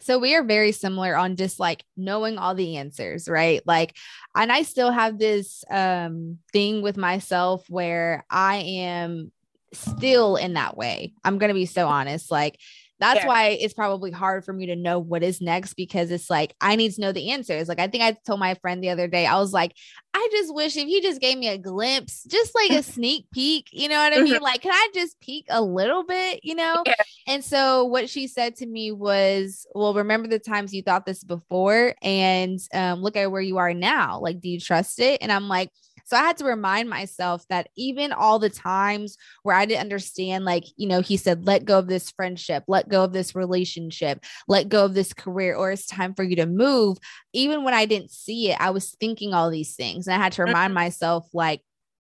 So 0.00 0.18
we 0.18 0.34
are 0.34 0.44
very 0.44 0.72
similar 0.72 1.16
on 1.16 1.36
just 1.36 1.58
like 1.58 1.84
knowing 1.96 2.38
all 2.38 2.54
the 2.54 2.76
answers, 2.76 3.28
right? 3.28 3.60
Like, 3.66 3.96
and 4.34 4.50
I 4.52 4.62
still 4.62 4.90
have 4.90 5.18
this 5.18 5.64
um 5.70 6.38
thing 6.52 6.82
with 6.82 6.96
myself 6.96 7.68
where 7.68 8.24
I 8.30 8.56
am 8.56 9.32
still 9.72 10.36
in 10.36 10.54
that 10.54 10.76
way. 10.76 11.12
I'm 11.24 11.38
going 11.38 11.48
to 11.48 11.54
be 11.54 11.66
so 11.66 11.88
honest. 11.88 12.30
Like, 12.30 12.58
that's 13.00 13.20
yeah. 13.20 13.26
why 13.26 13.46
it's 13.48 13.74
probably 13.74 14.10
hard 14.10 14.44
for 14.44 14.52
me 14.52 14.66
to 14.66 14.76
know 14.76 14.98
what 14.98 15.22
is 15.22 15.40
next 15.40 15.74
because 15.74 16.10
it's 16.10 16.28
like 16.28 16.54
I 16.60 16.76
need 16.76 16.92
to 16.94 17.00
know 17.00 17.12
the 17.12 17.30
answers. 17.30 17.68
Like 17.68 17.78
I 17.78 17.86
think 17.86 18.02
I 18.02 18.16
told 18.26 18.40
my 18.40 18.54
friend 18.54 18.82
the 18.82 18.90
other 18.90 19.06
day, 19.06 19.26
I 19.26 19.38
was 19.38 19.52
like, 19.52 19.74
I 20.14 20.28
just 20.32 20.54
wish 20.54 20.76
if 20.76 20.86
he 20.86 21.00
just 21.00 21.20
gave 21.20 21.38
me 21.38 21.48
a 21.48 21.58
glimpse, 21.58 22.24
just 22.24 22.54
like 22.54 22.70
a 22.70 22.82
sneak 22.94 23.26
peek, 23.32 23.68
you 23.72 23.88
know 23.88 23.98
what 23.98 24.12
I 24.12 24.20
mean? 24.22 24.34
Mm-hmm. 24.34 24.42
Like, 24.42 24.62
can 24.62 24.72
I 24.72 24.88
just 24.94 25.20
peek 25.20 25.46
a 25.48 25.62
little 25.62 26.04
bit, 26.04 26.40
you 26.42 26.54
know? 26.54 26.82
Yeah. 26.86 26.94
And 27.26 27.44
so 27.44 27.84
what 27.84 28.10
she 28.10 28.26
said 28.26 28.56
to 28.56 28.66
me 28.66 28.90
was, 28.90 29.66
Well, 29.74 29.94
remember 29.94 30.28
the 30.28 30.38
times 30.38 30.74
you 30.74 30.82
thought 30.82 31.06
this 31.06 31.22
before 31.22 31.94
and 32.02 32.58
um, 32.74 33.00
look 33.00 33.16
at 33.16 33.30
where 33.30 33.42
you 33.42 33.58
are 33.58 33.74
now. 33.74 34.18
Like, 34.20 34.40
do 34.40 34.48
you 34.48 34.58
trust 34.58 34.98
it? 34.98 35.22
And 35.22 35.30
I'm 35.30 35.48
like, 35.48 35.70
so 36.08 36.16
I 36.16 36.20
had 36.20 36.38
to 36.38 36.46
remind 36.46 36.88
myself 36.88 37.44
that 37.50 37.68
even 37.76 38.12
all 38.12 38.38
the 38.38 38.48
times 38.48 39.18
where 39.42 39.54
I 39.54 39.66
didn't 39.66 39.82
understand, 39.82 40.46
like, 40.46 40.64
you 40.76 40.88
know, 40.88 41.02
he 41.02 41.18
said, 41.18 41.46
let 41.46 41.66
go 41.66 41.78
of 41.78 41.86
this 41.86 42.10
friendship, 42.10 42.64
let 42.66 42.88
go 42.88 43.04
of 43.04 43.12
this 43.12 43.34
relationship, 43.34 44.24
let 44.48 44.70
go 44.70 44.86
of 44.86 44.94
this 44.94 45.12
career, 45.12 45.54
or 45.54 45.70
it's 45.70 45.86
time 45.86 46.14
for 46.14 46.22
you 46.22 46.36
to 46.36 46.46
move. 46.46 46.96
Even 47.34 47.62
when 47.62 47.74
I 47.74 47.84
didn't 47.84 48.10
see 48.10 48.50
it, 48.50 48.56
I 48.58 48.70
was 48.70 48.96
thinking 48.98 49.34
all 49.34 49.50
these 49.50 49.76
things. 49.76 50.06
And 50.06 50.14
I 50.14 50.16
had 50.16 50.32
to 50.32 50.44
remind 50.44 50.70
mm-hmm. 50.70 50.76
myself, 50.76 51.28
like, 51.34 51.60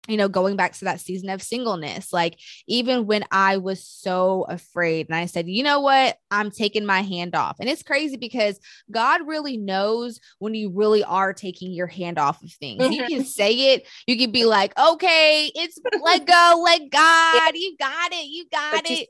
you 0.07 0.17
know, 0.17 0.27
going 0.27 0.55
back 0.55 0.73
to 0.73 0.85
that 0.85 0.99
season 0.99 1.29
of 1.29 1.41
singleness, 1.41 2.13
like 2.13 2.39
even 2.67 3.05
when 3.05 3.23
I 3.31 3.57
was 3.57 3.85
so 3.85 4.45
afraid 4.47 5.07
and 5.09 5.15
I 5.15 5.25
said, 5.25 5.47
you 5.47 5.63
know 5.63 5.79
what, 5.79 6.17
I'm 6.29 6.51
taking 6.51 6.85
my 6.85 7.01
hand 7.01 7.35
off. 7.35 7.57
And 7.59 7.69
it's 7.69 7.83
crazy 7.83 8.17
because 8.17 8.59
God 8.91 9.27
really 9.27 9.57
knows 9.57 10.19
when 10.39 10.53
you 10.53 10.71
really 10.71 11.03
are 11.03 11.33
taking 11.33 11.71
your 11.71 11.87
hand 11.87 12.17
off 12.19 12.43
of 12.43 12.51
things. 12.51 12.83
You 12.95 13.03
can 13.03 13.21
mm-hmm. 13.21 13.23
say 13.23 13.73
it, 13.73 13.87
you 14.07 14.17
can 14.17 14.31
be 14.31 14.45
like, 14.45 14.77
okay, 14.77 15.51
it's 15.55 15.79
let 16.01 16.25
go, 16.25 16.61
let 16.63 16.89
God, 16.91 17.51
you 17.55 17.75
got 17.79 18.11
it, 18.11 18.25
you 18.27 18.45
got 18.51 18.73
but 18.73 18.91
it 18.91 19.09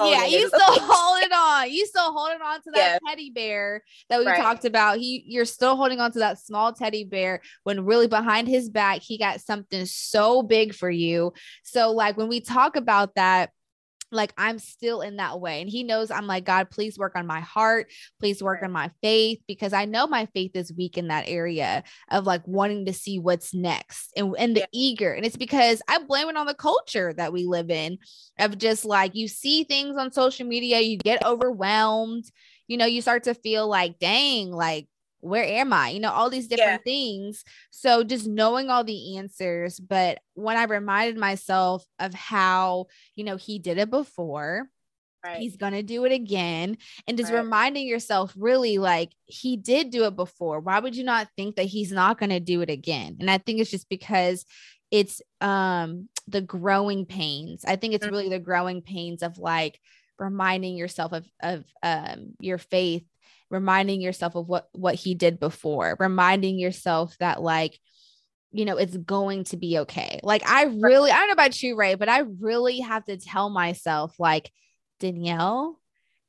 Oh, 0.00 0.10
yeah, 0.10 0.24
you 0.24 0.48
still 0.48 0.60
holding 0.60 1.32
on. 1.32 1.70
You 1.70 1.86
still 1.86 2.12
holding 2.12 2.40
on 2.40 2.62
to 2.62 2.70
that 2.72 3.00
yeah. 3.02 3.08
teddy 3.08 3.30
bear 3.30 3.82
that 4.08 4.20
we 4.20 4.26
right. 4.26 4.40
talked 4.40 4.64
about. 4.64 4.98
He 4.98 5.24
you're 5.26 5.44
still 5.44 5.76
holding 5.76 6.00
on 6.00 6.12
to 6.12 6.18
that 6.20 6.38
small 6.38 6.72
teddy 6.72 7.04
bear 7.04 7.40
when 7.64 7.84
really 7.84 8.08
behind 8.08 8.48
his 8.48 8.68
back 8.68 9.02
he 9.02 9.18
got 9.18 9.40
something 9.40 9.86
so 9.86 10.42
big 10.42 10.74
for 10.74 10.90
you. 10.90 11.32
So 11.62 11.92
like 11.92 12.16
when 12.16 12.28
we 12.28 12.40
talk 12.40 12.76
about 12.76 13.14
that 13.14 13.50
like 14.10 14.32
I'm 14.36 14.58
still 14.58 15.00
in 15.00 15.16
that 15.16 15.40
way. 15.40 15.60
And 15.60 15.70
he 15.70 15.82
knows 15.82 16.10
I'm 16.10 16.26
like, 16.26 16.44
God, 16.44 16.70
please 16.70 16.98
work 16.98 17.16
on 17.16 17.26
my 17.26 17.40
heart. 17.40 17.92
Please 18.20 18.42
work 18.42 18.62
on 18.62 18.72
my 18.72 18.90
faith 19.02 19.40
because 19.46 19.72
I 19.72 19.84
know 19.84 20.06
my 20.06 20.26
faith 20.26 20.52
is 20.54 20.72
weak 20.72 20.96
in 20.96 21.08
that 21.08 21.24
area 21.28 21.84
of 22.10 22.26
like 22.26 22.46
wanting 22.46 22.86
to 22.86 22.92
see 22.92 23.18
what's 23.18 23.54
next 23.54 24.12
and, 24.16 24.34
and 24.38 24.56
the 24.56 24.60
yeah. 24.60 24.66
eager. 24.72 25.12
And 25.12 25.24
it's 25.24 25.36
because 25.36 25.82
I 25.88 25.98
blame 25.98 26.28
it 26.28 26.36
on 26.36 26.46
the 26.46 26.54
culture 26.54 27.12
that 27.14 27.32
we 27.32 27.44
live 27.44 27.70
in 27.70 27.98
of 28.38 28.58
just 28.58 28.84
like 28.84 29.14
you 29.14 29.28
see 29.28 29.64
things 29.64 29.96
on 29.98 30.12
social 30.12 30.46
media, 30.46 30.80
you 30.80 30.98
get 30.98 31.24
overwhelmed, 31.24 32.24
you 32.66 32.76
know, 32.76 32.86
you 32.86 33.02
start 33.02 33.24
to 33.24 33.34
feel 33.34 33.68
like, 33.68 33.98
dang, 33.98 34.50
like 34.50 34.86
where 35.20 35.44
am 35.44 35.72
I? 35.72 35.90
You 35.90 36.00
know, 36.00 36.12
all 36.12 36.30
these 36.30 36.48
different 36.48 36.82
yeah. 36.84 36.92
things. 36.92 37.44
So 37.70 38.04
just 38.04 38.26
knowing 38.26 38.70
all 38.70 38.84
the 38.84 39.16
answers. 39.16 39.80
But 39.80 40.20
when 40.34 40.56
I 40.56 40.64
reminded 40.64 41.16
myself 41.16 41.84
of 41.98 42.14
how, 42.14 42.86
you 43.16 43.24
know, 43.24 43.36
he 43.36 43.58
did 43.58 43.78
it 43.78 43.90
before, 43.90 44.68
right. 45.24 45.38
he's 45.38 45.56
going 45.56 45.72
to 45.72 45.82
do 45.82 46.04
it 46.04 46.12
again. 46.12 46.78
And 47.06 47.18
just 47.18 47.32
right. 47.32 47.38
reminding 47.38 47.86
yourself, 47.86 48.32
really, 48.36 48.78
like 48.78 49.12
he 49.26 49.56
did 49.56 49.90
do 49.90 50.04
it 50.04 50.16
before. 50.16 50.60
Why 50.60 50.78
would 50.78 50.96
you 50.96 51.04
not 51.04 51.28
think 51.36 51.56
that 51.56 51.66
he's 51.66 51.92
not 51.92 52.18
going 52.18 52.30
to 52.30 52.40
do 52.40 52.60
it 52.60 52.70
again? 52.70 53.16
And 53.20 53.30
I 53.30 53.38
think 53.38 53.60
it's 53.60 53.70
just 53.70 53.88
because 53.88 54.44
it's 54.90 55.20
um 55.40 56.08
the 56.26 56.40
growing 56.40 57.06
pains. 57.06 57.64
I 57.66 57.76
think 57.76 57.94
it's 57.94 58.04
mm-hmm. 58.04 58.14
really 58.14 58.28
the 58.28 58.38
growing 58.38 58.82
pains 58.82 59.22
of 59.22 59.38
like, 59.38 59.80
reminding 60.20 60.76
yourself 60.76 61.12
of 61.12 61.24
of 61.40 61.64
um 61.84 62.34
your 62.40 62.58
faith 62.58 63.04
reminding 63.50 64.00
yourself 64.00 64.34
of 64.34 64.48
what 64.48 64.68
what 64.72 64.94
he 64.94 65.14
did 65.14 65.40
before 65.40 65.96
reminding 65.98 66.58
yourself 66.58 67.16
that 67.18 67.40
like 67.40 67.78
you 68.50 68.64
know 68.64 68.76
it's 68.76 68.96
going 68.96 69.44
to 69.44 69.56
be 69.56 69.78
okay 69.78 70.20
like 70.22 70.42
i 70.48 70.64
really 70.64 71.10
i 71.10 71.16
don't 71.16 71.28
know 71.28 71.32
about 71.32 71.62
you 71.62 71.76
Rae 71.76 71.94
but 71.94 72.08
i 72.08 72.20
really 72.40 72.80
have 72.80 73.04
to 73.06 73.16
tell 73.16 73.50
myself 73.50 74.14
like 74.18 74.50
danielle 75.00 75.78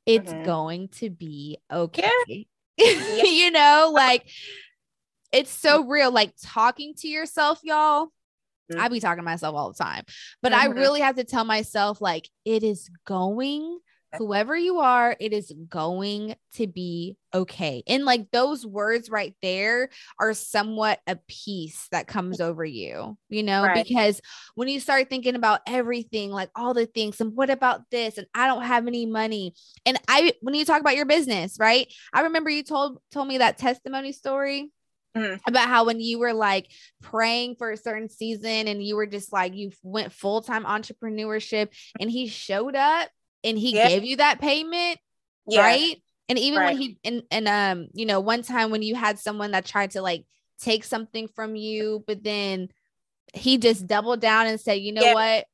it's 0.06 0.32
mm-hmm. 0.32 0.44
going 0.44 0.88
to 0.88 1.10
be 1.10 1.58
okay 1.70 2.10
yeah. 2.76 3.22
you 3.24 3.50
know 3.50 3.90
like 3.94 4.28
it's 5.32 5.50
so 5.50 5.86
real 5.86 6.10
like 6.10 6.32
talking 6.42 6.94
to 6.96 7.08
yourself 7.08 7.60
y'all 7.62 8.06
mm-hmm. 8.06 8.80
i 8.80 8.88
be 8.88 9.00
talking 9.00 9.22
to 9.22 9.22
myself 9.22 9.54
all 9.54 9.72
the 9.72 9.82
time 9.82 10.04
but 10.42 10.52
mm-hmm. 10.52 10.72
i 10.72 10.74
really 10.74 11.00
have 11.00 11.16
to 11.16 11.24
tell 11.24 11.44
myself 11.44 12.00
like 12.00 12.28
it 12.44 12.62
is 12.62 12.90
going 13.06 13.78
whoever 14.16 14.56
you 14.56 14.80
are, 14.80 15.16
it 15.18 15.32
is 15.32 15.52
going 15.68 16.34
to 16.54 16.66
be 16.66 17.16
okay. 17.32 17.82
And 17.86 18.04
like 18.04 18.30
those 18.30 18.66
words 18.66 19.10
right 19.10 19.34
there 19.42 19.90
are 20.18 20.34
somewhat 20.34 21.00
a 21.06 21.16
peace 21.28 21.86
that 21.92 22.06
comes 22.06 22.40
over 22.40 22.64
you, 22.64 23.16
you 23.28 23.42
know, 23.42 23.62
right. 23.62 23.86
because 23.86 24.20
when 24.54 24.68
you 24.68 24.80
start 24.80 25.08
thinking 25.08 25.34
about 25.34 25.60
everything, 25.66 26.30
like 26.30 26.50
all 26.54 26.74
the 26.74 26.86
things, 26.86 27.20
and 27.20 27.34
what 27.34 27.50
about 27.50 27.82
this? 27.90 28.18
And 28.18 28.26
I 28.34 28.46
don't 28.46 28.62
have 28.62 28.86
any 28.86 29.06
money. 29.06 29.54
And 29.86 29.98
I, 30.08 30.32
when 30.40 30.54
you 30.54 30.64
talk 30.64 30.80
about 30.80 30.96
your 30.96 31.06
business, 31.06 31.56
right? 31.60 31.92
I 32.12 32.22
remember 32.22 32.50
you 32.50 32.62
told 32.62 32.98
told 33.12 33.28
me 33.28 33.38
that 33.38 33.58
testimony 33.58 34.12
story. 34.12 34.70
Mm-hmm. 35.16 35.38
about 35.48 35.68
how 35.68 35.86
when 35.86 35.98
you 35.98 36.20
were 36.20 36.32
like 36.32 36.70
praying 37.02 37.56
for 37.56 37.72
a 37.72 37.76
certain 37.76 38.08
season 38.08 38.68
and 38.68 38.80
you 38.80 38.94
were 38.94 39.08
just 39.08 39.32
like 39.32 39.54
you 39.56 39.72
went 39.82 40.12
full-time 40.12 40.64
entrepreneurship 40.64 41.70
and 41.98 42.08
he 42.08 42.28
showed 42.28 42.76
up 42.76 43.08
and 43.44 43.58
he 43.58 43.74
yeah. 43.74 43.88
gave 43.88 44.04
you 44.04 44.16
that 44.16 44.40
payment, 44.40 44.98
yeah. 45.46 45.62
right? 45.62 46.02
And 46.28 46.38
even 46.38 46.60
right. 46.60 46.66
when 46.74 46.76
he 46.80 46.98
and 47.04 47.22
and 47.30 47.48
um, 47.48 47.88
you 47.92 48.06
know, 48.06 48.20
one 48.20 48.42
time 48.42 48.70
when 48.70 48.82
you 48.82 48.94
had 48.94 49.18
someone 49.18 49.50
that 49.52 49.64
tried 49.64 49.92
to 49.92 50.02
like 50.02 50.24
take 50.60 50.84
something 50.84 51.28
from 51.28 51.56
you, 51.56 52.04
but 52.06 52.22
then 52.22 52.68
he 53.34 53.58
just 53.58 53.86
doubled 53.86 54.20
down 54.20 54.46
and 54.46 54.60
said, 54.60 54.74
you 54.74 54.92
know 54.92 55.02
yeah. 55.02 55.14
what? 55.14 55.46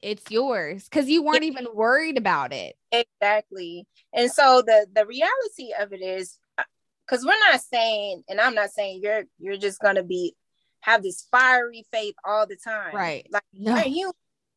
It's 0.00 0.30
yours 0.30 0.84
because 0.84 1.08
you 1.08 1.22
weren't 1.22 1.44
even 1.44 1.66
worried 1.74 2.18
about 2.18 2.52
it. 2.52 2.74
Exactly. 2.90 3.86
And 4.12 4.30
so 4.30 4.62
the 4.64 4.86
the 4.92 5.06
reality 5.06 5.72
of 5.78 5.92
it 5.92 6.02
is 6.02 6.38
because 7.06 7.24
uh, 7.24 7.28
we're 7.28 7.50
not 7.50 7.60
saying, 7.60 8.24
and 8.28 8.40
I'm 8.40 8.54
not 8.54 8.70
saying 8.70 9.00
you're 9.02 9.24
you're 9.38 9.58
just 9.58 9.80
gonna 9.80 10.02
be 10.02 10.34
have 10.80 11.02
this 11.02 11.28
fiery 11.30 11.84
faith 11.92 12.14
all 12.24 12.46
the 12.46 12.56
time. 12.56 12.94
Right. 12.94 13.26
Like 13.30 13.44
no. 13.52 13.76
you 13.84 14.12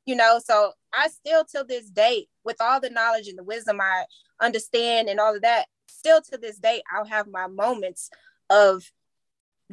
you 0.06 0.16
know 0.16 0.40
so 0.44 0.72
i 0.94 1.08
still 1.08 1.44
till 1.44 1.66
this 1.66 1.90
day 1.90 2.28
with 2.46 2.58
all 2.62 2.80
the 2.80 2.90
knowledge 2.90 3.28
and 3.28 3.38
the 3.38 3.44
wisdom 3.44 3.80
i 3.82 4.06
understand 4.42 5.10
and 5.10 5.20
all 5.20 5.36
of 5.36 5.42
that 5.42 5.66
still 5.88 6.22
to 6.22 6.38
this 6.38 6.58
day 6.58 6.82
i'll 6.94 7.06
have 7.06 7.28
my 7.28 7.48
moments 7.48 8.10
of 8.50 8.84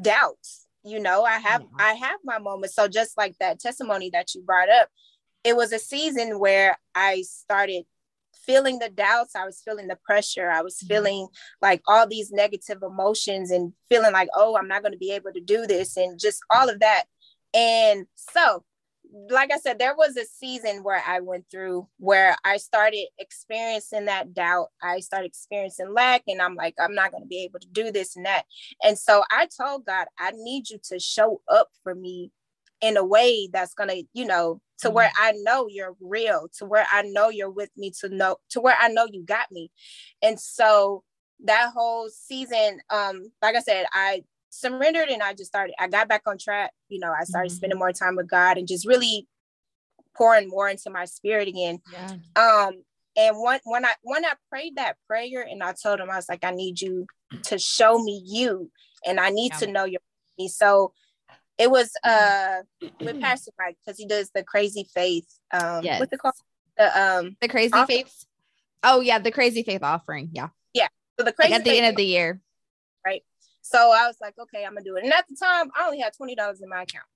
doubts 0.00 0.66
you 0.84 1.00
know? 1.00 1.24
I 1.24 1.38
have 1.38 1.62
mm-hmm. 1.62 1.76
i 1.78 1.92
have 1.94 2.20
my 2.24 2.38
moments. 2.38 2.74
So 2.74 2.88
just 2.88 3.16
like 3.16 3.36
that 3.38 3.60
testimony 3.60 4.10
that 4.10 4.34
you 4.34 4.42
brought 4.42 4.68
up 4.68 4.88
it 5.44 5.56
was 5.56 5.72
a 5.72 5.78
season 5.78 6.38
where 6.38 6.78
i 6.94 7.22
started 7.22 7.84
feeling 8.46 8.80
the 8.80 8.88
doubts. 8.88 9.36
I 9.36 9.44
was 9.44 9.62
feeling 9.64 9.86
the 9.86 9.98
pressure. 10.04 10.50
I 10.50 10.62
was 10.62 10.76
mm-hmm. 10.76 10.88
feeling 10.88 11.28
like 11.60 11.80
all 11.86 12.08
these 12.08 12.32
negative 12.32 12.82
emotions 12.82 13.50
and 13.50 13.72
feeling 13.88 14.12
like 14.12 14.28
oh 14.34 14.56
i'm 14.56 14.68
not 14.68 14.82
going 14.82 14.92
to 14.92 14.98
be 14.98 15.12
able 15.12 15.32
to 15.32 15.40
do 15.40 15.66
this 15.66 15.96
and 15.96 16.18
just 16.18 16.40
all 16.50 16.68
of 16.68 16.80
that. 16.80 17.04
And 17.54 18.06
so 18.16 18.64
like 19.30 19.52
I 19.52 19.58
said, 19.58 19.78
there 19.78 19.94
was 19.94 20.16
a 20.16 20.24
season 20.24 20.82
where 20.82 21.02
I 21.06 21.20
went 21.20 21.44
through 21.50 21.86
where 21.98 22.36
I 22.44 22.56
started 22.56 23.06
experiencing 23.18 24.06
that 24.06 24.32
doubt. 24.32 24.68
I 24.82 25.00
started 25.00 25.26
experiencing 25.26 25.92
lack, 25.92 26.22
and 26.26 26.40
I'm 26.40 26.54
like, 26.54 26.74
I'm 26.80 26.94
not 26.94 27.10
going 27.10 27.22
to 27.22 27.28
be 27.28 27.44
able 27.44 27.60
to 27.60 27.68
do 27.68 27.92
this 27.92 28.16
and 28.16 28.24
that. 28.24 28.44
And 28.82 28.98
so 28.98 29.22
I 29.30 29.48
told 29.60 29.84
God, 29.84 30.06
I 30.18 30.32
need 30.34 30.70
you 30.70 30.78
to 30.84 30.98
show 30.98 31.42
up 31.48 31.68
for 31.82 31.94
me 31.94 32.30
in 32.80 32.96
a 32.96 33.04
way 33.04 33.48
that's 33.52 33.74
going 33.74 33.90
to, 33.90 34.02
you 34.12 34.24
know, 34.24 34.60
to 34.80 34.88
mm-hmm. 34.88 34.96
where 34.96 35.12
I 35.18 35.32
know 35.42 35.66
you're 35.68 35.94
real, 36.00 36.48
to 36.58 36.64
where 36.64 36.86
I 36.90 37.02
know 37.02 37.28
you're 37.28 37.50
with 37.50 37.70
me, 37.76 37.92
to 38.00 38.08
know, 38.08 38.36
to 38.50 38.60
where 38.60 38.76
I 38.78 38.88
know 38.88 39.06
you 39.10 39.24
got 39.24 39.52
me. 39.52 39.70
And 40.22 40.40
so 40.40 41.04
that 41.44 41.70
whole 41.74 42.08
season, 42.08 42.80
um, 42.90 43.30
like 43.42 43.56
I 43.56 43.60
said, 43.60 43.86
I 43.92 44.22
surrendered 44.52 45.08
and 45.08 45.22
I 45.22 45.32
just 45.32 45.46
started, 45.46 45.74
I 45.78 45.88
got 45.88 46.08
back 46.08 46.22
on 46.26 46.38
track. 46.38 46.72
You 46.88 47.00
know, 47.00 47.12
I 47.12 47.24
started 47.24 47.50
mm-hmm. 47.50 47.56
spending 47.56 47.78
more 47.78 47.92
time 47.92 48.16
with 48.16 48.28
God 48.28 48.58
and 48.58 48.68
just 48.68 48.86
really 48.86 49.26
pouring 50.14 50.48
more 50.48 50.68
into 50.68 50.90
my 50.90 51.06
spirit 51.06 51.48
again. 51.48 51.80
Yeah. 51.92 52.16
Um, 52.36 52.82
and 53.16 53.36
when 53.40 53.60
when 53.64 53.84
I 53.84 53.92
when 54.02 54.24
I 54.24 54.32
prayed 54.48 54.76
that 54.76 54.96
prayer 55.08 55.42
and 55.42 55.62
I 55.62 55.74
told 55.80 56.00
him, 56.00 56.10
I 56.10 56.16
was 56.16 56.28
like, 56.28 56.44
I 56.44 56.50
need 56.50 56.80
you 56.80 57.06
to 57.44 57.58
show 57.58 57.98
me 57.98 58.22
you 58.24 58.70
and 59.06 59.18
I 59.18 59.30
need 59.30 59.52
yeah. 59.52 59.58
to 59.58 59.66
know 59.66 59.84
your 59.84 60.00
me. 60.38 60.48
So 60.48 60.92
it 61.58 61.70
was 61.70 61.90
uh 62.04 62.62
with 63.00 63.20
Pastor 63.20 63.52
Mike 63.58 63.76
because 63.84 63.98
he 63.98 64.06
does 64.06 64.30
the 64.34 64.42
crazy 64.42 64.88
faith. 64.94 65.26
Um 65.50 65.84
yes. 65.84 66.00
what's 66.00 66.12
it 66.12 66.20
called? 66.20 66.34
The 66.78 67.00
um 67.00 67.36
the 67.40 67.48
crazy 67.48 67.72
offering. 67.72 68.04
faith. 68.04 68.24
Oh 68.82 69.00
yeah, 69.00 69.18
the 69.18 69.30
crazy 69.30 69.62
faith 69.62 69.82
offering. 69.82 70.30
Yeah. 70.32 70.48
Yeah. 70.72 70.88
So 71.18 71.24
the 71.24 71.32
crazy 71.32 71.52
like 71.52 71.60
at 71.60 71.64
the 71.64 71.76
end 71.76 71.86
of 71.86 71.96
the 71.96 72.06
year. 72.06 72.40
So 73.62 73.78
I 73.78 74.06
was 74.06 74.16
like, 74.20 74.34
okay, 74.38 74.64
I'm 74.64 74.74
gonna 74.74 74.84
do 74.84 74.96
it. 74.96 75.04
And 75.04 75.12
at 75.12 75.26
the 75.28 75.36
time, 75.36 75.70
I 75.76 75.86
only 75.86 76.00
had 76.00 76.12
twenty 76.14 76.34
dollars 76.34 76.60
in 76.60 76.68
my 76.68 76.82
account. 76.82 77.06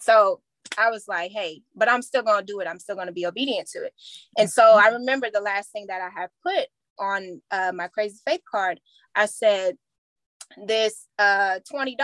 So 0.00 0.40
I 0.76 0.90
was 0.90 1.08
like, 1.08 1.30
hey, 1.30 1.62
but 1.74 1.88
I'm 1.88 2.02
still 2.02 2.22
gonna 2.22 2.44
do 2.44 2.60
it. 2.60 2.68
I'm 2.68 2.78
still 2.78 2.96
gonna 2.96 3.12
be 3.12 3.26
obedient 3.26 3.68
to 3.70 3.84
it. 3.84 3.94
And 4.36 4.50
so 4.50 4.74
I 4.74 4.88
remember 4.88 5.28
the 5.32 5.40
last 5.40 5.72
thing 5.72 5.86
that 5.88 6.02
I 6.02 6.20
had 6.20 6.30
put 6.42 6.66
on 6.98 7.40
uh, 7.50 7.72
my 7.74 7.88
crazy 7.88 8.18
faith 8.26 8.42
card. 8.50 8.80
I 9.14 9.26
said, 9.26 9.76
this 10.64 11.08
uh 11.18 11.58
$20 11.70 11.96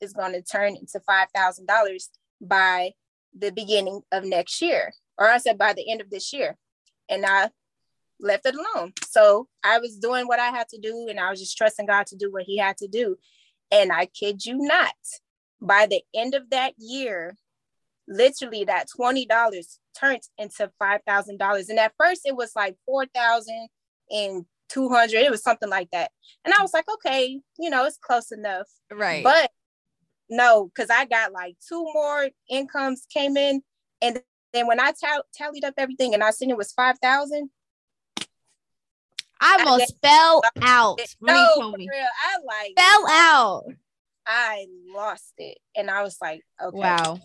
is 0.00 0.12
going 0.12 0.32
to 0.32 0.42
turn 0.42 0.76
into 0.76 1.00
$5,000 1.08 2.08
by 2.40 2.92
the 3.36 3.50
beginning 3.50 4.00
of 4.12 4.24
next 4.24 4.60
year, 4.60 4.92
or 5.18 5.28
I 5.28 5.38
said 5.38 5.58
by 5.58 5.72
the 5.72 5.90
end 5.90 6.00
of 6.00 6.10
this 6.10 6.32
year. 6.32 6.56
And 7.08 7.24
I 7.26 7.50
left 8.24 8.46
it 8.46 8.56
alone. 8.56 8.92
So 9.06 9.48
I 9.62 9.78
was 9.78 9.96
doing 9.96 10.26
what 10.26 10.40
I 10.40 10.48
had 10.48 10.68
to 10.70 10.78
do 10.78 11.06
and 11.08 11.20
I 11.20 11.30
was 11.30 11.40
just 11.40 11.56
trusting 11.56 11.86
God 11.86 12.06
to 12.08 12.16
do 12.16 12.32
what 12.32 12.44
he 12.44 12.58
had 12.58 12.76
to 12.78 12.88
do. 12.88 13.16
And 13.70 13.92
I 13.92 14.06
kid 14.06 14.44
you 14.44 14.56
not, 14.58 14.94
by 15.60 15.86
the 15.86 16.02
end 16.14 16.34
of 16.34 16.50
that 16.50 16.74
year, 16.78 17.36
literally 18.08 18.64
that 18.64 18.88
$20 18.98 19.26
turned 19.98 20.22
into 20.38 20.70
$5,000. 20.80 21.68
And 21.68 21.78
at 21.78 21.92
first 21.98 22.22
it 22.24 22.36
was 22.36 22.52
like 22.56 22.76
4,000 22.86 23.68
and 24.10 24.44
200. 24.68 25.16
It 25.16 25.30
was 25.30 25.42
something 25.42 25.70
like 25.70 25.90
that. 25.92 26.10
And 26.44 26.54
I 26.54 26.62
was 26.62 26.74
like, 26.74 26.86
okay, 26.94 27.40
you 27.58 27.70
know, 27.70 27.84
it's 27.84 27.98
close 27.98 28.32
enough. 28.32 28.68
Right. 28.92 29.24
But 29.24 29.50
no, 30.28 30.70
because 30.74 30.90
I 30.90 31.04
got 31.04 31.32
like 31.32 31.56
two 31.66 31.84
more 31.94 32.28
incomes 32.50 33.06
came 33.12 33.36
in. 33.36 33.62
And 34.02 34.20
then 34.52 34.66
when 34.66 34.80
I 34.80 34.92
t- 34.92 35.06
tallied 35.36 35.64
up 35.64 35.74
everything 35.76 36.14
and 36.14 36.22
I 36.22 36.30
seen 36.30 36.50
it 36.50 36.56
was 36.56 36.72
5,000, 36.72 37.50
I 39.44 39.62
almost 39.64 39.94
I 40.02 40.08
fell 40.08 40.42
out. 40.62 41.00
No, 41.20 41.54
for 41.56 41.76
real. 41.76 41.88
I 41.92 42.38
like 42.44 42.72
fell 42.78 43.06
out. 43.08 43.64
I 44.26 44.66
lost 44.94 45.34
it. 45.36 45.58
And 45.76 45.90
I 45.90 46.02
was 46.02 46.16
like, 46.20 46.40
okay. 46.62 46.78
Wow. 46.78 47.20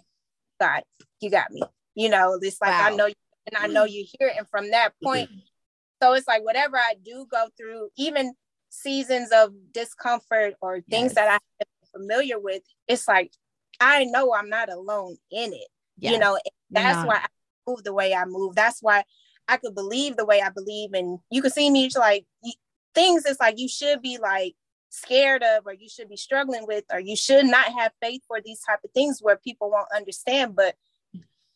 God, 0.59 0.83
you 1.21 1.29
got 1.31 1.49
me. 1.51 1.63
You 1.95 2.09
know, 2.09 2.37
it's 2.41 2.59
like 2.61 2.71
wow. 2.71 2.87
I 2.87 2.95
know 2.95 3.05
you 3.05 3.13
and 3.47 3.57
I 3.57 3.67
know 3.67 3.85
you 3.85 4.05
hear 4.19 4.27
it. 4.27 4.35
And 4.37 4.47
from 4.49 4.71
that 4.71 4.93
point, 5.01 5.29
so 6.03 6.13
it's 6.13 6.27
like 6.27 6.43
whatever 6.43 6.77
I 6.77 6.93
do 7.03 7.25
go 7.31 7.47
through, 7.57 7.89
even 7.97 8.33
seasons 8.69 9.31
of 9.31 9.53
discomfort 9.73 10.55
or 10.61 10.81
things 10.81 11.13
yes. 11.13 11.15
that 11.15 11.41
I'm 11.61 12.01
familiar 12.01 12.37
with, 12.37 12.63
it's 12.87 13.07
like 13.07 13.31
I 13.79 14.03
know 14.03 14.33
I'm 14.33 14.49
not 14.49 14.69
alone 14.69 15.15
in 15.31 15.53
it. 15.53 15.67
Yeah. 15.97 16.11
You 16.11 16.19
know, 16.19 16.37
that's 16.69 17.07
why 17.07 17.15
I 17.15 17.27
move 17.65 17.83
the 17.83 17.93
way 17.93 18.13
I 18.13 18.25
move. 18.25 18.55
That's 18.55 18.81
why 18.81 19.03
I 19.49 19.57
could 19.57 19.75
believe 19.75 20.15
the 20.15 20.25
way 20.25 20.41
I 20.41 20.49
believe. 20.49 20.91
And 20.93 21.19
you 21.31 21.41
can 21.41 21.51
see 21.51 21.69
me 21.69 21.89
like 21.97 22.25
things 22.95 23.25
it's 23.25 23.39
like 23.39 23.59
you 23.59 23.67
should 23.67 24.01
be 24.01 24.17
like 24.17 24.55
scared 24.89 25.43
of 25.43 25.65
or 25.65 25.73
you 25.73 25.87
should 25.87 26.09
be 26.09 26.17
struggling 26.17 26.65
with 26.67 26.83
or 26.91 26.99
you 26.99 27.15
should 27.15 27.45
not 27.45 27.71
have 27.71 27.91
faith 28.01 28.21
for 28.27 28.39
these 28.43 28.61
type 28.61 28.79
of 28.83 28.91
things 28.91 29.19
where 29.21 29.37
people 29.37 29.69
won't 29.69 29.87
understand 29.95 30.55
but 30.55 30.75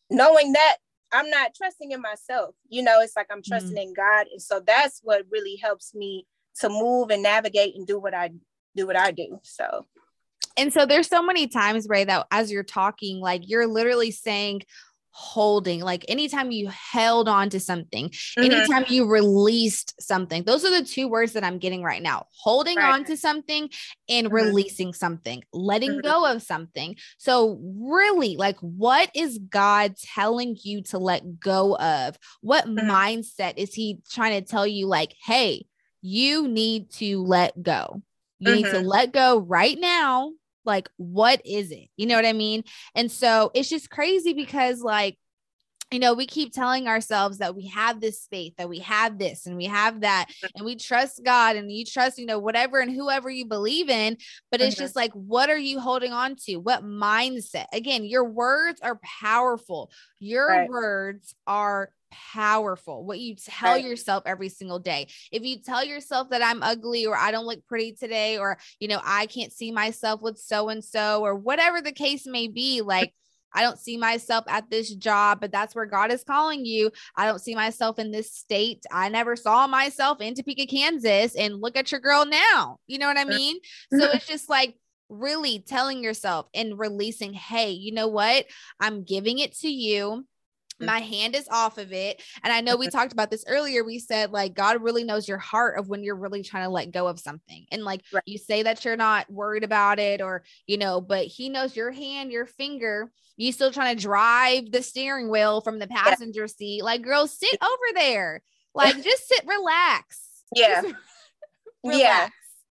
knowing 0.08 0.52
that 0.52 0.76
i'm 1.12 1.28
not 1.30 1.52
trusting 1.54 1.90
in 1.90 2.00
myself 2.00 2.54
you 2.68 2.82
know 2.82 3.00
it's 3.00 3.16
like 3.16 3.26
i'm 3.30 3.38
mm-hmm. 3.38 3.50
trusting 3.50 3.72
mm-hmm. 3.72 3.88
in 3.88 3.94
god 3.94 4.26
and 4.30 4.40
so 4.40 4.60
that's 4.64 5.00
what 5.02 5.24
really 5.30 5.56
helps 5.56 5.94
me 5.94 6.26
to 6.60 6.68
move 6.68 7.10
and 7.10 7.22
navigate 7.22 7.74
and 7.74 7.86
do 7.86 7.98
what 7.98 8.14
i 8.14 8.30
do 8.76 8.86
what 8.86 8.96
i 8.96 9.10
do 9.10 9.40
so 9.42 9.84
and 10.56 10.72
so 10.72 10.86
there's 10.86 11.08
so 11.08 11.20
many 11.20 11.48
times 11.48 11.88
Rae 11.88 12.04
that 12.04 12.28
as 12.30 12.52
you're 12.52 12.62
talking 12.62 13.18
like 13.18 13.42
you're 13.48 13.66
literally 13.66 14.12
saying 14.12 14.62
holding 15.16 15.80
like 15.80 16.04
anytime 16.08 16.50
you 16.50 16.68
held 16.68 17.28
on 17.28 17.48
to 17.48 17.60
something 17.60 18.08
mm-hmm. 18.08 18.42
anytime 18.42 18.84
you 18.88 19.06
released 19.06 19.94
something 20.00 20.42
those 20.42 20.64
are 20.64 20.76
the 20.76 20.84
two 20.84 21.06
words 21.06 21.34
that 21.34 21.44
i'm 21.44 21.58
getting 21.58 21.84
right 21.84 22.02
now 22.02 22.26
holding 22.36 22.76
right. 22.76 22.92
on 22.92 23.04
to 23.04 23.16
something 23.16 23.70
and 24.08 24.26
mm-hmm. 24.26 24.34
releasing 24.34 24.92
something 24.92 25.40
letting 25.52 25.92
mm-hmm. 25.92 26.00
go 26.00 26.26
of 26.26 26.42
something 26.42 26.96
so 27.16 27.60
really 27.62 28.36
like 28.36 28.58
what 28.58 29.08
is 29.14 29.38
god 29.38 29.96
telling 29.96 30.56
you 30.64 30.82
to 30.82 30.98
let 30.98 31.38
go 31.38 31.76
of 31.76 32.18
what 32.40 32.66
mm-hmm. 32.66 32.90
mindset 32.90 33.54
is 33.56 33.72
he 33.72 34.00
trying 34.10 34.42
to 34.42 34.50
tell 34.50 34.66
you 34.66 34.88
like 34.88 35.14
hey 35.24 35.64
you 36.02 36.48
need 36.48 36.90
to 36.90 37.22
let 37.22 37.62
go 37.62 38.02
you 38.40 38.52
need 38.52 38.64
to 38.64 38.72
mm-hmm. 38.72 38.86
let 38.86 39.12
go 39.12 39.38
right 39.38 39.78
now 39.78 40.32
like 40.64 40.88
what 40.96 41.40
is 41.44 41.70
it 41.70 41.88
you 41.96 42.06
know 42.06 42.16
what 42.16 42.26
i 42.26 42.32
mean 42.32 42.62
and 42.94 43.10
so 43.10 43.50
it's 43.54 43.68
just 43.68 43.90
crazy 43.90 44.32
because 44.32 44.80
like 44.80 45.18
you 45.94 46.00
know, 46.00 46.14
we 46.14 46.26
keep 46.26 46.52
telling 46.52 46.88
ourselves 46.88 47.38
that 47.38 47.54
we 47.54 47.68
have 47.68 48.00
this 48.00 48.26
faith, 48.28 48.54
that 48.58 48.68
we 48.68 48.80
have 48.80 49.16
this 49.16 49.46
and 49.46 49.56
we 49.56 49.66
have 49.66 50.00
that, 50.00 50.26
and 50.56 50.64
we 50.64 50.74
trust 50.74 51.22
God 51.24 51.54
and 51.54 51.70
you 51.70 51.84
trust, 51.84 52.18
you 52.18 52.26
know, 52.26 52.40
whatever 52.40 52.80
and 52.80 52.92
whoever 52.92 53.30
you 53.30 53.46
believe 53.46 53.88
in. 53.88 54.16
But 54.50 54.60
it's 54.60 54.74
mm-hmm. 54.74 54.84
just 54.84 54.96
like, 54.96 55.12
what 55.12 55.50
are 55.50 55.58
you 55.58 55.78
holding 55.78 56.12
on 56.12 56.34
to? 56.46 56.56
What 56.56 56.84
mindset? 56.84 57.66
Again, 57.72 58.04
your 58.04 58.24
words 58.24 58.80
are 58.80 58.98
powerful. 59.20 59.92
Your 60.18 60.48
right. 60.48 60.68
words 60.68 61.34
are 61.46 61.90
powerful. 62.32 63.04
What 63.04 63.18
you 63.18 63.34
tell 63.36 63.74
right. 63.74 63.84
yourself 63.84 64.24
every 64.26 64.48
single 64.48 64.78
day. 64.78 65.08
If 65.32 65.42
you 65.42 65.58
tell 65.58 65.84
yourself 65.84 66.30
that 66.30 66.42
I'm 66.42 66.62
ugly 66.62 67.06
or 67.06 67.16
I 67.16 67.30
don't 67.30 67.46
look 67.46 67.66
pretty 67.66 67.92
today, 67.92 68.38
or, 68.38 68.58
you 68.78 68.88
know, 68.88 69.00
I 69.04 69.26
can't 69.26 69.52
see 69.52 69.72
myself 69.72 70.22
with 70.22 70.38
so 70.38 70.68
and 70.68 70.84
so, 70.84 71.22
or 71.22 71.34
whatever 71.34 71.80
the 71.80 71.92
case 71.92 72.26
may 72.26 72.48
be, 72.48 72.82
like, 72.82 73.12
I 73.56 73.62
don't 73.62 73.78
see 73.78 73.96
myself 73.96 74.44
at 74.48 74.68
this 74.68 74.92
job, 74.94 75.40
but 75.40 75.52
that's 75.52 75.74
where 75.76 75.86
God 75.86 76.10
is 76.10 76.24
calling 76.24 76.64
you. 76.64 76.90
I 77.16 77.26
don't 77.26 77.40
see 77.40 77.54
myself 77.54 78.00
in 78.00 78.10
this 78.10 78.32
state. 78.32 78.84
I 78.90 79.08
never 79.08 79.36
saw 79.36 79.68
myself 79.68 80.20
in 80.20 80.34
Topeka, 80.34 80.66
Kansas, 80.66 81.36
and 81.36 81.60
look 81.60 81.76
at 81.76 81.92
your 81.92 82.00
girl 82.00 82.26
now. 82.26 82.78
You 82.88 82.98
know 82.98 83.06
what 83.06 83.18
I 83.18 83.24
mean? 83.24 83.58
So 83.92 84.10
it's 84.10 84.26
just 84.26 84.48
like, 84.48 84.74
really 85.08 85.60
telling 85.60 86.02
yourself 86.02 86.46
and 86.54 86.78
releasing, 86.78 87.32
hey, 87.32 87.70
you 87.70 87.92
know 87.92 88.08
what? 88.08 88.46
I'm 88.80 89.04
giving 89.04 89.38
it 89.38 89.56
to 89.58 89.68
you 89.68 90.26
my 90.80 90.98
hand 90.98 91.34
is 91.34 91.48
off 91.50 91.78
of 91.78 91.92
it 91.92 92.20
and 92.42 92.52
i 92.52 92.60
know 92.60 92.76
we 92.76 92.88
talked 92.88 93.12
about 93.12 93.30
this 93.30 93.44
earlier 93.46 93.84
we 93.84 93.98
said 93.98 94.30
like 94.32 94.54
god 94.54 94.82
really 94.82 95.04
knows 95.04 95.28
your 95.28 95.38
heart 95.38 95.78
of 95.78 95.88
when 95.88 96.02
you're 96.02 96.16
really 96.16 96.42
trying 96.42 96.64
to 96.64 96.70
let 96.70 96.90
go 96.90 97.06
of 97.06 97.20
something 97.20 97.64
and 97.70 97.84
like 97.84 98.02
right. 98.12 98.22
you 98.26 98.38
say 98.38 98.62
that 98.62 98.84
you're 98.84 98.96
not 98.96 99.30
worried 99.30 99.64
about 99.64 99.98
it 99.98 100.20
or 100.20 100.42
you 100.66 100.76
know 100.76 101.00
but 101.00 101.26
he 101.26 101.48
knows 101.48 101.76
your 101.76 101.92
hand 101.92 102.32
your 102.32 102.46
finger 102.46 103.10
you 103.36 103.52
still 103.52 103.72
trying 103.72 103.96
to 103.96 104.02
drive 104.02 104.70
the 104.70 104.82
steering 104.82 105.28
wheel 105.28 105.60
from 105.60 105.78
the 105.78 105.86
passenger 105.86 106.42
yeah. 106.42 106.46
seat 106.46 106.84
like 106.84 107.02
girl 107.02 107.26
sit 107.26 107.58
over 107.62 107.94
there. 107.94 108.42
Like 108.76 109.04
just 109.04 109.28
sit 109.28 109.44
relax. 109.46 110.20
Yeah. 110.52 110.82
Relax. 111.84 112.00
yeah. 112.00 112.28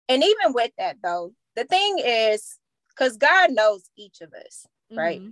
and 0.10 0.24
even 0.24 0.54
with 0.54 0.70
that 0.78 0.98
though 1.04 1.34
the 1.56 1.64
thing 1.64 1.98
is 1.98 2.60
because 2.90 3.18
god 3.18 3.52
knows 3.52 3.90
each 3.98 4.22
of 4.22 4.32
us 4.34 4.68
right? 4.92 5.20
Mm-hmm 5.20 5.32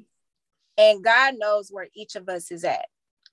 and 0.78 1.04
God 1.04 1.36
knows 1.38 1.70
where 1.70 1.88
each 1.96 2.16
of 2.16 2.30
us 2.30 2.52
is 2.52 2.64
at. 2.64 2.86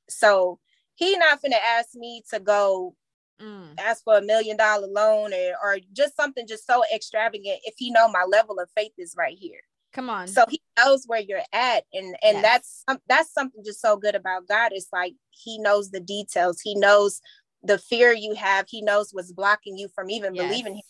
So 0.08 0.58
he 0.94 1.16
not 1.16 1.40
gonna 1.42 1.56
ask 1.56 1.94
me 1.94 2.22
to 2.30 2.40
go 2.40 2.94
mm. 3.40 3.78
ask 3.78 4.04
for 4.04 4.18
a 4.18 4.22
million 4.22 4.56
dollar 4.56 4.86
loan 4.86 5.32
or, 5.32 5.54
or 5.62 5.78
just 5.92 6.16
something 6.16 6.46
just 6.46 6.66
so 6.66 6.82
extravagant 6.94 7.60
if 7.64 7.74
he 7.76 7.90
know 7.90 8.08
my 8.08 8.24
level 8.24 8.58
of 8.58 8.68
faith 8.76 8.92
is 8.98 9.14
right 9.16 9.36
here. 9.38 9.60
Come 9.92 10.08
on. 10.08 10.26
So 10.26 10.44
he 10.48 10.60
knows 10.78 11.04
where 11.06 11.20
you're 11.20 11.42
at, 11.52 11.84
and 11.92 12.16
and 12.22 12.38
yes. 12.38 12.42
that's 12.42 12.84
um, 12.88 12.98
that's 13.08 13.32
something 13.32 13.62
just 13.64 13.80
so 13.80 13.96
good 13.96 14.14
about 14.14 14.48
God. 14.48 14.72
It's 14.72 14.88
like 14.92 15.14
He 15.30 15.58
knows 15.58 15.90
the 15.90 16.00
details. 16.00 16.60
He 16.62 16.74
knows 16.74 17.20
the 17.62 17.78
fear 17.78 18.12
you 18.12 18.34
have. 18.34 18.66
He 18.68 18.80
knows 18.80 19.10
what's 19.12 19.32
blocking 19.32 19.76
you 19.76 19.88
from 19.94 20.08
even 20.08 20.34
yes. 20.34 20.46
believing 20.46 20.76
Him. 20.76 20.82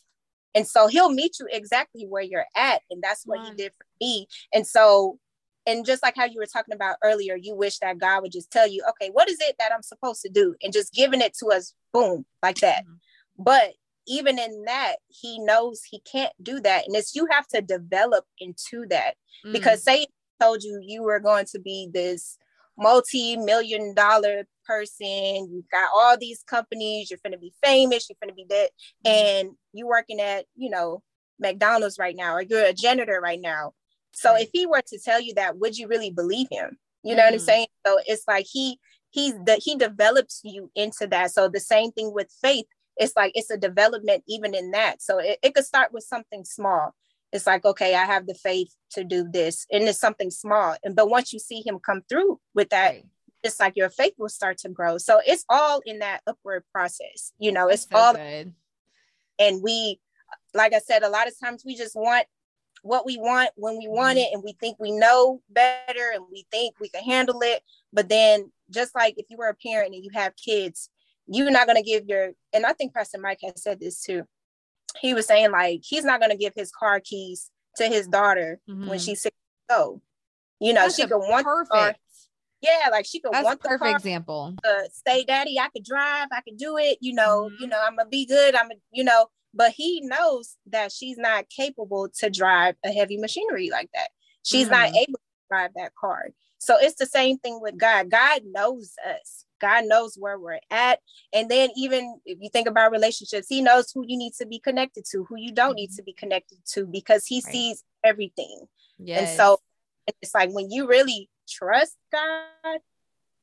And 0.54 0.66
so 0.68 0.86
He'll 0.86 1.10
meet 1.10 1.40
you 1.40 1.48
exactly 1.50 2.06
where 2.08 2.22
you're 2.22 2.46
at, 2.56 2.82
and 2.90 3.02
that's 3.02 3.24
what 3.26 3.44
He 3.44 3.54
did 3.54 3.72
for 3.72 3.86
me. 4.00 4.28
And 4.54 4.64
so 4.64 5.18
and 5.66 5.86
just 5.86 6.02
like 6.02 6.16
how 6.16 6.24
you 6.24 6.38
were 6.38 6.46
talking 6.46 6.74
about 6.74 6.96
earlier, 7.02 7.36
you 7.36 7.54
wish 7.54 7.78
that 7.78 7.98
God 7.98 8.22
would 8.22 8.32
just 8.32 8.50
tell 8.50 8.66
you, 8.66 8.82
okay, 8.90 9.10
what 9.10 9.30
is 9.30 9.38
it 9.40 9.56
that 9.58 9.72
I'm 9.72 9.82
supposed 9.82 10.22
to 10.22 10.28
do? 10.28 10.54
And 10.62 10.72
just 10.72 10.92
giving 10.92 11.20
it 11.20 11.34
to 11.38 11.46
us, 11.46 11.74
boom, 11.92 12.24
like 12.42 12.58
that. 12.58 12.84
Mm-hmm. 12.84 13.42
But 13.44 13.74
even 14.06 14.38
in 14.38 14.64
that, 14.64 14.96
he 15.08 15.38
knows 15.38 15.82
he 15.84 16.00
can't 16.00 16.32
do 16.42 16.60
that. 16.60 16.86
And 16.86 16.96
it's 16.96 17.14
you 17.14 17.28
have 17.30 17.46
to 17.48 17.62
develop 17.62 18.24
into 18.38 18.86
that. 18.90 19.14
Mm-hmm. 19.44 19.52
Because 19.52 19.84
say 19.84 20.06
told 20.40 20.62
you 20.62 20.80
you 20.82 21.02
were 21.02 21.20
going 21.20 21.46
to 21.52 21.60
be 21.60 21.88
this 21.92 22.38
multi-million 22.76 23.94
dollar 23.94 24.46
person, 24.66 25.06
you 25.06 25.64
got 25.70 25.90
all 25.94 26.16
these 26.18 26.42
companies, 26.42 27.10
you're 27.10 27.20
gonna 27.22 27.38
be 27.38 27.52
famous, 27.62 28.08
you're 28.08 28.16
gonna 28.20 28.34
be 28.34 28.46
dead, 28.48 28.70
mm-hmm. 29.06 29.46
and 29.46 29.50
you 29.72 29.86
working 29.86 30.20
at, 30.20 30.46
you 30.56 30.70
know, 30.70 31.02
McDonald's 31.38 31.98
right 31.98 32.16
now, 32.16 32.34
or 32.34 32.42
you're 32.42 32.64
a 32.64 32.72
janitor 32.72 33.20
right 33.22 33.40
now 33.40 33.74
so 34.12 34.36
if 34.36 34.50
he 34.52 34.66
were 34.66 34.82
to 34.86 34.98
tell 34.98 35.20
you 35.20 35.34
that, 35.34 35.58
would 35.58 35.76
you 35.76 35.88
really 35.88 36.10
believe 36.10 36.48
him? 36.50 36.78
You 37.02 37.16
know 37.16 37.22
mm 37.22 37.26
what 37.26 37.34
I'm 37.34 37.40
mm. 37.40 37.44
saying? 37.44 37.66
So 37.86 37.98
it's 38.06 38.24
like 38.28 38.46
he 38.50 38.78
he's 39.10 39.34
the 39.44 39.60
he 39.62 39.76
develops 39.76 40.40
you 40.44 40.70
into 40.74 41.06
that. 41.08 41.32
So 41.32 41.48
the 41.48 41.60
same 41.60 41.92
thing 41.92 42.12
with 42.12 42.30
faith. 42.40 42.66
It's 42.96 43.16
like 43.16 43.32
it's 43.34 43.50
a 43.50 43.56
development 43.56 44.22
even 44.28 44.54
in 44.54 44.72
that. 44.72 45.02
So 45.02 45.18
it, 45.18 45.38
it 45.42 45.54
could 45.54 45.64
start 45.64 45.92
with 45.92 46.04
something 46.04 46.44
small. 46.44 46.94
It's 47.32 47.46
like, 47.46 47.64
okay, 47.64 47.94
I 47.94 48.04
have 48.04 48.26
the 48.26 48.34
faith 48.34 48.74
to 48.92 49.04
do 49.04 49.26
this. 49.28 49.66
And 49.72 49.84
it's 49.84 49.98
something 49.98 50.30
small. 50.30 50.76
And 50.84 50.94
but 50.94 51.08
once 51.08 51.32
you 51.32 51.38
see 51.38 51.62
him 51.64 51.78
come 51.78 52.02
through 52.08 52.38
with 52.54 52.68
that, 52.70 52.90
right. 52.90 53.06
it's 53.42 53.58
like 53.58 53.74
your 53.76 53.88
faith 53.88 54.12
will 54.18 54.28
start 54.28 54.58
to 54.58 54.68
grow. 54.68 54.98
So 54.98 55.20
it's 55.26 55.44
all 55.48 55.80
in 55.86 56.00
that 56.00 56.20
upward 56.26 56.64
process. 56.72 57.32
You 57.38 57.52
know, 57.52 57.68
it's 57.68 57.88
so 57.90 57.96
all 57.96 58.14
good. 58.14 58.52
and 59.38 59.62
we 59.62 59.98
like 60.54 60.74
I 60.74 60.78
said, 60.78 61.02
a 61.02 61.08
lot 61.08 61.26
of 61.26 61.34
times 61.42 61.62
we 61.64 61.74
just 61.74 61.96
want 61.96 62.26
what 62.82 63.06
we 63.06 63.16
want 63.16 63.50
when 63.56 63.78
we 63.78 63.88
want 63.88 64.18
mm-hmm. 64.18 64.26
it 64.26 64.34
and 64.34 64.42
we 64.44 64.52
think 64.60 64.76
we 64.78 64.92
know 64.92 65.40
better 65.50 66.12
and 66.14 66.24
we 66.30 66.46
think 66.50 66.74
we 66.80 66.88
can 66.88 67.02
handle 67.02 67.40
it 67.42 67.62
but 67.92 68.08
then 68.08 68.50
just 68.70 68.94
like 68.94 69.14
if 69.16 69.26
you 69.30 69.36
were 69.36 69.48
a 69.48 69.54
parent 69.54 69.94
and 69.94 70.04
you 70.04 70.10
have 70.12 70.32
kids 70.36 70.90
you're 71.26 71.50
not 71.50 71.66
going 71.66 71.76
to 71.76 71.88
give 71.88 72.06
your 72.06 72.32
and 72.52 72.66
i 72.66 72.72
think 72.72 72.92
pastor 72.92 73.18
mike 73.18 73.38
has 73.42 73.62
said 73.62 73.78
this 73.80 74.02
too 74.02 74.24
he 75.00 75.14
was 75.14 75.26
saying 75.26 75.50
like 75.50 75.80
he's 75.82 76.04
not 76.04 76.20
gonna 76.20 76.36
give 76.36 76.52
his 76.54 76.70
car 76.70 77.00
keys 77.00 77.50
to 77.76 77.86
his 77.86 78.06
daughter 78.08 78.60
mm-hmm. 78.68 78.88
when 78.88 78.98
she's 78.98 79.22
six 79.22 79.36
years 79.70 79.98
You 80.60 80.72
know, 80.72 80.82
That's 80.82 80.96
she 80.96 81.06
could 81.06 81.18
want 81.18 81.44
perfect. 81.44 81.98
Yeah, 82.60 82.88
like 82.92 83.06
she 83.06 83.18
could 83.18 83.32
That's 83.32 83.44
want 83.44 83.60
the 83.60 83.68
perfect 83.68 83.88
car, 83.88 83.96
example. 83.96 84.54
Uh, 84.64 84.82
say, 85.04 85.24
Daddy, 85.24 85.58
I 85.58 85.68
could 85.70 85.84
drive, 85.84 86.28
I 86.30 86.40
could 86.42 86.56
do 86.56 86.76
it. 86.78 86.98
You 87.00 87.14
know, 87.14 87.50
mm-hmm. 87.50 87.62
you 87.62 87.66
know, 87.66 87.80
I'm 87.84 87.96
gonna 87.96 88.08
be 88.08 88.24
good. 88.26 88.54
I'm, 88.54 88.70
a, 88.70 88.74
you 88.92 89.02
know, 89.02 89.26
but 89.54 89.72
he 89.72 90.00
knows 90.02 90.56
that 90.66 90.92
she's 90.92 91.18
not 91.18 91.48
capable 91.48 92.08
to 92.18 92.30
drive 92.30 92.74
a 92.84 92.90
heavy 92.90 93.18
machinery 93.18 93.70
like 93.70 93.90
that. 93.94 94.08
She's 94.44 94.68
mm-hmm. 94.68 94.72
not 94.72 94.88
able 94.88 95.18
to 95.18 95.48
drive 95.50 95.70
that 95.76 95.94
car. 95.94 96.30
So 96.58 96.76
it's 96.78 96.96
the 96.96 97.06
same 97.06 97.38
thing 97.38 97.60
with 97.60 97.76
God. 97.76 98.10
God 98.10 98.42
knows 98.44 98.94
us. 99.06 99.44
God 99.60 99.84
knows 99.86 100.16
where 100.16 100.38
we're 100.38 100.60
at. 100.70 101.00
And 101.32 101.48
then 101.48 101.70
even 101.76 102.20
if 102.24 102.38
you 102.40 102.50
think 102.50 102.68
about 102.68 102.92
relationships, 102.92 103.46
he 103.48 103.62
knows 103.62 103.90
who 103.92 104.04
you 104.06 104.16
need 104.16 104.32
to 104.34 104.46
be 104.46 104.58
connected 104.58 105.04
to, 105.10 105.24
who 105.28 105.36
you 105.36 105.52
don't 105.52 105.74
need 105.74 105.90
mm-hmm. 105.90 105.96
to 105.96 106.02
be 106.02 106.12
connected 106.12 106.58
to 106.74 106.86
because 106.86 107.26
he 107.26 107.42
right. 107.44 107.52
sees 107.52 107.84
everything. 108.04 108.60
Yes. 108.98 109.30
And 109.30 109.36
so 109.36 109.58
it's 110.20 110.34
like 110.34 110.50
when 110.50 110.70
you 110.70 110.88
really 110.88 111.28
trust 111.48 111.96
God, 112.12 112.80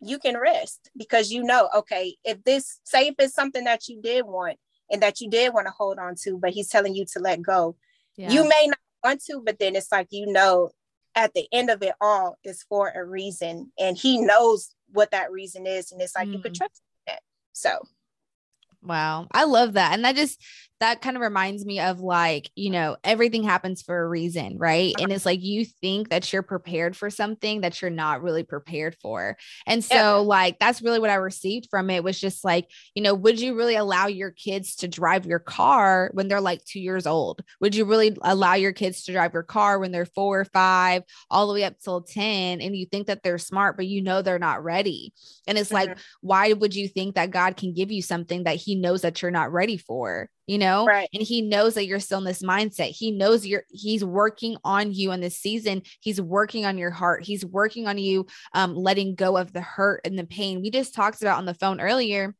you 0.02 0.18
can 0.18 0.38
rest 0.38 0.90
because 0.98 1.32
you 1.32 1.44
know, 1.44 1.70
okay, 1.76 2.16
if 2.24 2.44
this, 2.44 2.80
say 2.84 3.08
if 3.08 3.16
it's 3.20 3.34
something 3.34 3.66
that 3.66 3.88
you 3.88 4.02
did 4.02 4.26
want 4.26 4.58
and 4.92 5.02
that 5.02 5.22
you 5.22 5.30
did 5.30 5.54
want 5.54 5.68
to 5.68 5.74
hold 5.76 5.98
on 6.00 6.16
to, 6.24 6.38
but 6.38 6.52
he's 6.52 6.70
telling 6.70 6.96
you 6.96 7.06
to 7.14 7.20
let 7.20 7.42
go, 7.42 7.76
yeah. 8.18 8.32
you 8.32 8.44
may 8.44 8.68
not 8.68 8.80
want 9.04 9.24
to, 9.26 9.42
but 9.46 9.60
then 9.60 9.76
it's 9.76 9.92
like, 9.92 10.08
you 10.12 10.32
know, 10.32 10.72
at 11.16 11.34
the 11.34 11.48
end 11.52 11.70
of 11.70 11.82
it 11.82 11.94
all 12.00 12.38
is 12.44 12.64
for 12.64 12.92
a 12.96 13.04
reason 13.04 13.72
and 13.78 13.98
he 13.98 14.20
knows 14.20 14.74
what 14.92 15.12
that 15.12 15.32
reason 15.32 15.66
is 15.66 15.92
and 15.92 16.02
it's 16.02 16.16
like 16.16 16.28
mm. 16.28 16.34
you 16.34 16.40
could 16.40 16.54
mm. 16.54 16.58
trust 16.58 16.82
it 17.08 17.20
so 17.52 17.80
wow 18.82 19.28
i 19.32 19.44
love 19.44 19.74
that 19.74 19.94
and 19.94 20.06
that 20.06 20.16
just 20.16 20.42
that 20.80 21.02
kind 21.02 21.18
of 21.18 21.22
reminds 21.22 21.66
me 21.66 21.80
of 21.80 22.00
like, 22.00 22.50
you 22.56 22.70
know, 22.70 22.96
everything 23.04 23.44
happens 23.44 23.82
for 23.82 24.02
a 24.02 24.08
reason, 24.08 24.58
right? 24.58 24.94
And 25.00 25.12
it's 25.12 25.26
like 25.26 25.42
you 25.44 25.66
think 25.66 26.10
that 26.10 26.32
you're 26.32 26.42
prepared 26.42 26.96
for 26.96 27.10
something 27.10 27.62
that 27.62 27.82
you're 27.82 27.92
not 27.92 28.22
really 28.22 28.44
prepared 28.44 28.96
for. 29.02 29.38
And 29.68 29.84
so, 29.84 29.96
yeah. 29.96 30.14
like, 30.14 30.58
that's 30.58 30.82
really 30.82 31.00
what 31.00 31.10
I 31.10 31.16
received 31.16 31.68
from 31.70 31.90
it 31.90 32.04
was 32.04 32.20
just 32.20 32.46
like, 32.46 32.70
you 32.96 33.04
know, 33.04 33.14
would 33.14 33.42
you 33.42 33.56
really 33.56 33.76
allow 33.76 34.08
your 34.08 34.32
kids 34.32 34.78
to 34.78 34.88
drive 34.88 35.26
your 35.26 35.40
car 35.40 36.12
when 36.14 36.30
they're 36.30 36.40
like 36.40 36.64
two 36.64 36.80
years 36.80 37.06
old? 37.06 37.42
Would 37.60 37.76
you 37.76 37.84
really 37.84 38.18
allow 38.22 38.54
your 38.54 38.74
kids 38.74 39.04
to 39.04 39.12
drive 39.12 39.34
your 39.34 39.44
car 39.44 39.80
when 39.80 39.92
they're 39.92 40.06
four 40.06 40.40
or 40.40 40.46
five, 40.46 41.04
all 41.30 41.48
the 41.48 41.54
way 41.54 41.66
up 41.66 41.78
till 41.80 42.02
10? 42.02 42.62
And 42.62 42.76
you 42.76 42.86
think 42.86 43.08
that 43.08 43.22
they're 43.22 43.38
smart, 43.38 43.76
but 43.76 43.88
you 43.88 44.02
know 44.02 44.22
they're 44.22 44.40
not 44.40 44.64
ready. 44.64 45.14
And 45.46 45.58
it's 45.58 45.70
mm-hmm. 45.70 45.90
like, 45.90 45.98
why 46.22 46.54
would 46.54 46.74
you 46.74 46.88
think 46.88 47.16
that 47.16 47.32
God 47.32 47.58
can 47.58 47.74
give 47.74 47.92
you 47.92 48.02
something 48.02 48.46
that 48.46 48.56
He 48.56 48.76
knows 48.76 49.02
that 49.02 49.22
you're 49.22 49.30
not 49.30 49.52
ready 49.52 49.76
for? 49.76 50.30
You 50.50 50.58
know 50.58 50.86
right. 50.86 51.08
and 51.14 51.22
he 51.22 51.42
knows 51.42 51.76
that 51.76 51.86
you're 51.86 52.00
still 52.00 52.18
in 52.18 52.24
this 52.24 52.42
mindset. 52.42 52.90
He 52.90 53.12
knows 53.12 53.46
you're 53.46 53.66
he's 53.70 54.04
working 54.04 54.58
on 54.64 54.92
you 54.92 55.12
in 55.12 55.22
this 55.22 55.38
season. 55.38 55.84
He's 56.00 56.20
working 56.20 56.66
on 56.66 56.78
your 56.78 56.92
heart. 56.92 57.24
He's 57.24 57.46
working 57.46 57.88
on 57.88 57.98
you 57.98 58.26
um 58.54 58.76
letting 58.76 59.16
go 59.16 59.38
of 59.38 59.54
the 59.54 59.62
hurt 59.62 60.02
and 60.06 60.18
the 60.18 60.26
pain. 60.26 60.62
We 60.62 60.72
just 60.72 60.96
talked 60.96 61.22
about 61.22 61.38
on 61.38 61.46
the 61.46 61.54
phone 61.54 61.80
earlier 61.80 62.36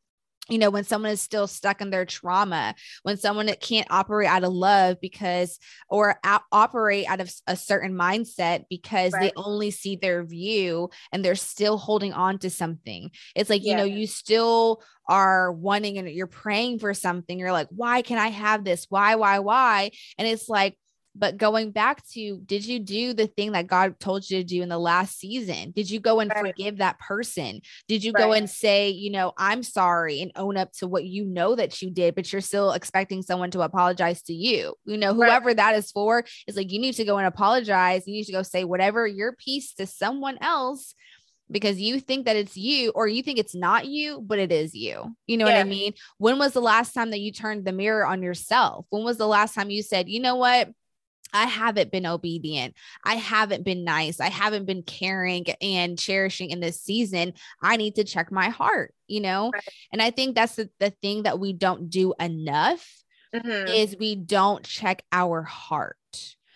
you 0.48 0.58
know 0.58 0.70
when 0.70 0.84
someone 0.84 1.10
is 1.10 1.20
still 1.20 1.46
stuck 1.46 1.80
in 1.80 1.90
their 1.90 2.04
trauma 2.04 2.74
when 3.02 3.16
someone 3.16 3.46
that 3.46 3.60
can't 3.60 3.86
operate 3.90 4.28
out 4.28 4.44
of 4.44 4.52
love 4.52 5.00
because 5.00 5.58
or 5.88 6.18
out, 6.24 6.42
operate 6.50 7.06
out 7.08 7.20
of 7.20 7.32
a 7.46 7.56
certain 7.56 7.94
mindset 7.94 8.64
because 8.68 9.12
right. 9.12 9.22
they 9.22 9.32
only 9.36 9.70
see 9.70 9.96
their 9.96 10.24
view 10.24 10.90
and 11.12 11.24
they're 11.24 11.34
still 11.34 11.78
holding 11.78 12.12
on 12.12 12.38
to 12.38 12.50
something 12.50 13.10
it's 13.34 13.50
like 13.50 13.64
yeah. 13.64 13.72
you 13.72 13.76
know 13.76 13.84
you 13.84 14.06
still 14.06 14.82
are 15.08 15.52
wanting 15.52 15.98
and 15.98 16.08
you're 16.08 16.26
praying 16.26 16.78
for 16.78 16.94
something 16.94 17.38
you're 17.38 17.52
like 17.52 17.68
why 17.70 18.02
can 18.02 18.18
i 18.18 18.28
have 18.28 18.64
this 18.64 18.86
why 18.88 19.16
why 19.16 19.38
why 19.38 19.90
and 20.18 20.26
it's 20.26 20.48
like 20.48 20.76
but 21.20 21.36
going 21.36 21.70
back 21.70 22.02
to, 22.12 22.38
did 22.46 22.64
you 22.64 22.78
do 22.78 23.12
the 23.12 23.26
thing 23.26 23.52
that 23.52 23.66
God 23.66 24.00
told 24.00 24.28
you 24.28 24.38
to 24.38 24.44
do 24.44 24.62
in 24.62 24.70
the 24.70 24.78
last 24.78 25.18
season? 25.18 25.70
Did 25.70 25.90
you 25.90 26.00
go 26.00 26.18
and 26.20 26.30
right. 26.34 26.46
forgive 26.46 26.78
that 26.78 26.98
person? 26.98 27.60
Did 27.88 28.02
you 28.02 28.12
right. 28.12 28.24
go 28.24 28.32
and 28.32 28.48
say, 28.48 28.88
you 28.88 29.10
know, 29.10 29.32
I'm 29.36 29.62
sorry 29.62 30.22
and 30.22 30.32
own 30.34 30.56
up 30.56 30.72
to 30.78 30.88
what 30.88 31.04
you 31.04 31.26
know 31.26 31.54
that 31.54 31.82
you 31.82 31.90
did, 31.90 32.14
but 32.14 32.32
you're 32.32 32.40
still 32.40 32.72
expecting 32.72 33.20
someone 33.20 33.50
to 33.50 33.60
apologize 33.60 34.22
to 34.22 34.32
you? 34.32 34.74
You 34.86 34.96
know, 34.96 35.12
whoever 35.12 35.48
right. 35.48 35.56
that 35.58 35.76
is 35.76 35.90
for 35.90 36.24
is 36.46 36.56
like, 36.56 36.72
you 36.72 36.80
need 36.80 36.94
to 36.94 37.04
go 37.04 37.18
and 37.18 37.26
apologize. 37.26 38.04
You 38.06 38.14
need 38.14 38.24
to 38.24 38.32
go 38.32 38.42
say 38.42 38.64
whatever 38.64 39.06
your 39.06 39.34
piece 39.34 39.74
to 39.74 39.86
someone 39.86 40.38
else 40.40 40.94
because 41.50 41.80
you 41.80 42.00
think 42.00 42.26
that 42.26 42.36
it's 42.36 42.56
you 42.56 42.92
or 42.94 43.08
you 43.08 43.22
think 43.22 43.38
it's 43.38 43.54
not 43.54 43.86
you, 43.86 44.22
but 44.24 44.38
it 44.38 44.52
is 44.52 44.74
you. 44.74 45.14
You 45.26 45.36
know 45.36 45.46
yeah. 45.46 45.58
what 45.58 45.66
I 45.66 45.68
mean? 45.68 45.92
When 46.18 46.38
was 46.38 46.52
the 46.52 46.60
last 46.60 46.94
time 46.94 47.10
that 47.10 47.20
you 47.20 47.32
turned 47.32 47.64
the 47.64 47.72
mirror 47.72 48.06
on 48.06 48.22
yourself? 48.22 48.86
When 48.88 49.04
was 49.04 49.18
the 49.18 49.26
last 49.26 49.54
time 49.54 49.70
you 49.70 49.82
said, 49.82 50.08
you 50.08 50.20
know 50.20 50.36
what? 50.36 50.70
I 51.32 51.46
haven't 51.46 51.92
been 51.92 52.06
obedient. 52.06 52.74
I 53.04 53.14
haven't 53.14 53.64
been 53.64 53.84
nice. 53.84 54.20
I 54.20 54.28
haven't 54.28 54.66
been 54.66 54.82
caring 54.82 55.46
and 55.60 55.98
cherishing 55.98 56.50
in 56.50 56.60
this 56.60 56.80
season. 56.80 57.34
I 57.62 57.76
need 57.76 57.96
to 57.96 58.04
check 58.04 58.30
my 58.32 58.48
heart, 58.48 58.94
you 59.06 59.20
know? 59.20 59.50
Right. 59.52 59.62
And 59.92 60.02
I 60.02 60.10
think 60.10 60.34
that's 60.34 60.56
the, 60.56 60.70
the 60.78 60.90
thing 60.90 61.24
that 61.24 61.38
we 61.38 61.52
don't 61.52 61.90
do 61.90 62.14
enough 62.18 62.86
mm-hmm. 63.34 63.68
is 63.68 63.96
we 63.98 64.16
don't 64.16 64.64
check 64.64 65.02
our 65.12 65.42
heart. 65.42 65.96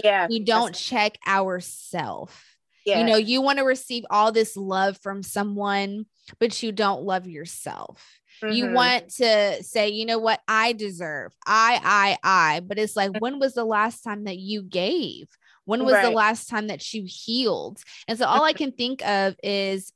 Yeah. 0.03 0.27
We 0.29 0.41
don't 0.41 0.75
check 0.75 1.19
ourself. 1.27 2.57
Yeah. 2.85 2.99
You 2.99 3.07
know, 3.07 3.17
you 3.17 3.41
want 3.41 3.59
to 3.59 3.65
receive 3.65 4.05
all 4.11 4.33
this 4.33 4.57
love 4.57 4.99
from 5.03 5.23
someone, 5.23 6.07
but 6.39 6.63
you 6.63 6.73
don't 6.73 7.03
love 7.03 7.27
yourself. 7.27 8.19
Mm-hmm. 8.43 8.53
You 8.53 8.73
want 8.73 9.09
to 9.17 9.63
say, 9.63 9.91
you 9.91 10.07
know 10.07 10.19
what, 10.19 10.41
I 10.49 10.73
deserve, 10.73 11.33
I, 11.47 11.81
I, 11.83 12.19
I. 12.23 12.61
But 12.61 12.79
it's 12.79 12.97
like, 12.97 13.13
when 13.21 13.39
was 13.39 13.55
the 13.55 13.65
last 13.65 14.03
time 14.03 14.25
that 14.25 14.39
you 14.39 14.63
gave? 14.63 15.29
When 15.65 15.85
was 15.85 15.95
right. 15.95 16.03
the 16.03 16.11
last 16.11 16.49
time 16.49 16.67
that 16.67 16.93
you 16.93 17.05
healed? 17.07 17.81
And 18.07 18.19
so 18.19 18.27
all 18.27 18.43
I 18.43 18.53
mm-hmm. 18.53 18.59
can 18.59 18.73
think 18.73 19.07
of 19.07 19.35
is, 19.43 19.93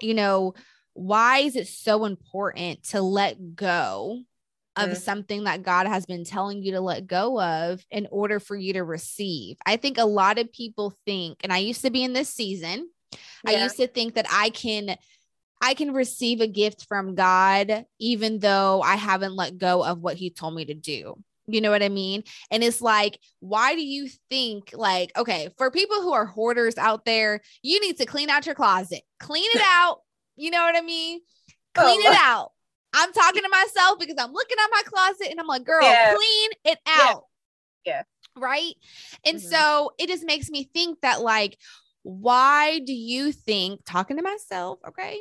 you 0.00 0.14
know, 0.14 0.54
why 0.94 1.38
is 1.38 1.56
it 1.56 1.68
so 1.68 2.04
important 2.04 2.82
to 2.84 3.00
let 3.00 3.54
go 3.54 4.20
of 4.76 4.90
mm-hmm. 4.90 4.94
something 4.94 5.44
that 5.44 5.62
God 5.62 5.86
has 5.86 6.04
been 6.04 6.24
telling 6.24 6.62
you 6.62 6.72
to 6.72 6.80
let 6.80 7.06
go 7.06 7.40
of 7.40 7.82
in 7.90 8.06
order 8.10 8.38
for 8.40 8.54
you 8.56 8.74
to 8.74 8.84
receive? 8.84 9.56
I 9.64 9.76
think 9.76 9.96
a 9.96 10.04
lot 10.04 10.38
of 10.38 10.52
people 10.52 10.94
think, 11.06 11.40
and 11.42 11.52
I 11.52 11.58
used 11.58 11.82
to 11.82 11.90
be 11.90 12.04
in 12.04 12.12
this 12.12 12.28
season, 12.28 12.90
yeah. 13.12 13.18
I 13.46 13.62
used 13.62 13.76
to 13.78 13.86
think 13.86 14.14
that 14.14 14.26
I 14.30 14.50
can 14.50 14.96
I 15.62 15.74
can 15.74 15.94
receive 15.94 16.40
a 16.40 16.48
gift 16.48 16.86
from 16.88 17.14
God, 17.14 17.86
even 18.00 18.40
though 18.40 18.82
I 18.82 18.96
haven't 18.96 19.36
let 19.36 19.58
go 19.58 19.84
of 19.84 20.00
what 20.00 20.16
He 20.16 20.28
told 20.28 20.56
me 20.56 20.64
to 20.64 20.74
do. 20.74 21.14
You 21.46 21.60
know 21.60 21.70
what 21.70 21.84
I 21.84 21.88
mean? 21.88 22.24
And 22.50 22.64
it's 22.64 22.82
like, 22.82 23.18
why 23.38 23.74
do 23.76 23.84
you 23.84 24.08
think, 24.28 24.70
like, 24.74 25.16
okay, 25.16 25.50
for 25.56 25.70
people 25.70 26.02
who 26.02 26.12
are 26.12 26.26
hoarders 26.26 26.76
out 26.78 27.04
there, 27.04 27.40
you 27.62 27.80
need 27.80 27.96
to 27.98 28.06
clean 28.06 28.28
out 28.28 28.44
your 28.44 28.56
closet, 28.56 29.02
clean 29.20 29.48
it 29.54 29.62
out. 29.64 30.00
You 30.36 30.50
know 30.50 30.62
what 30.62 30.76
I 30.76 30.80
mean? 30.80 31.20
Clean 31.74 32.00
oh. 32.04 32.10
it 32.10 32.16
out. 32.20 32.50
I'm 32.94 33.12
talking 33.12 33.42
to 33.42 33.48
myself 33.48 33.98
because 34.00 34.16
I'm 34.18 34.32
looking 34.32 34.56
at 34.58 34.68
my 34.70 34.82
closet 34.84 35.28
and 35.30 35.40
I'm 35.40 35.46
like, 35.46 35.64
girl, 35.64 35.82
yeah. 35.82 36.14
clean 36.14 36.50
it 36.64 36.78
out. 36.86 37.24
Yeah. 37.84 37.92
yeah. 37.92 38.02
Right. 38.36 38.74
And 39.24 39.38
mm-hmm. 39.38 39.48
so 39.48 39.92
it 39.98 40.08
just 40.08 40.26
makes 40.26 40.50
me 40.50 40.68
think 40.74 41.00
that, 41.02 41.22
like, 41.22 41.56
why 42.02 42.80
do 42.80 42.92
you 42.92 43.32
think, 43.32 43.80
talking 43.84 44.16
to 44.16 44.22
myself, 44.22 44.78
okay, 44.88 45.18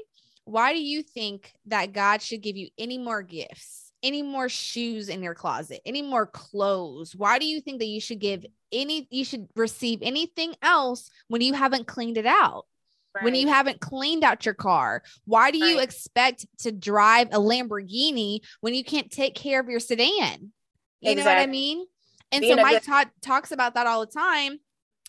why 0.52 0.74
do 0.74 0.82
you 0.82 1.02
think 1.02 1.54
that 1.68 1.93
God 1.93 2.22
should 2.22 2.41
give 2.41 2.58
you 2.58 2.68
any 2.78 2.97
more 2.97 3.22
gifts, 3.22 3.91
any 4.04 4.22
more 4.22 4.49
shoes 4.49 5.08
in 5.10 5.24
your 5.24 5.34
closet, 5.34 5.82
any 5.86 6.02
more 6.02 6.26
clothes? 6.26 7.16
Why 7.16 7.39
do 7.39 7.45
you 7.45 7.62
think 7.62 7.80
that 7.80 7.88
you 7.88 8.02
should 8.02 8.20
give 8.20 8.45
any, 8.72 9.08
you 9.10 9.24
should 9.24 9.47
receive 9.56 9.99
anything 10.02 10.56
else 10.62 11.10
when 11.28 11.41
you 11.41 11.54
haven't 11.54 11.88
cleaned 11.88 12.18
it 12.18 12.26
out? 12.26 12.66
Right. 13.14 13.26
When 13.26 13.36
you 13.36 13.47
haven't 13.47 13.82
cleaned 13.82 14.24
out 14.24 14.45
your 14.45 14.54
car, 14.54 15.04
why 15.26 15.52
do 15.52 15.58
you 15.58 15.80
expect 15.80 16.45
to 16.60 16.72
drive 16.72 17.28
a 17.32 17.39
Lamborghini 17.39 18.39
when 18.62 18.74
you 18.74 18.84
can't 18.84 19.12
take 19.12 19.36
care 19.36 19.60
of 19.60 19.68
your 19.68 19.82
sedan? 19.82 20.54
You 21.02 21.12
exactly. 21.12 21.16
know 21.16 21.26
what 21.26 21.38
I 21.38 21.45
mean? 21.47 21.86
And 22.32 22.41
Being 22.41 22.58
so 22.58 22.62
Mike 22.62 22.86
good- 22.86 23.10
talks 23.22 23.52
about 23.52 23.74
that 23.74 23.88
all 23.88 24.06
the 24.06 24.12
time. 24.12 24.60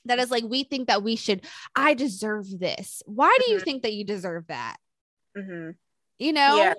That 0.07 0.19
is 0.19 0.33
like, 0.33 0.43
we 0.43 0.65
think 0.65 0.89
that 0.89 1.05
we 1.05 1.15
should, 1.15 1.45
I 1.77 1.95
deserve 1.95 2.47
this. 2.59 3.03
Why 3.07 3.37
do 3.41 3.53
you 3.53 3.59
mm-hmm. 3.59 3.65
think 3.65 3.83
that 3.83 3.93
you 3.93 4.05
deserve 4.05 4.49
that? 4.49 4.79
Mm-hmm. 5.37 5.71
You 6.19 6.33
know? 6.33 6.57
Yeah. 6.57 6.75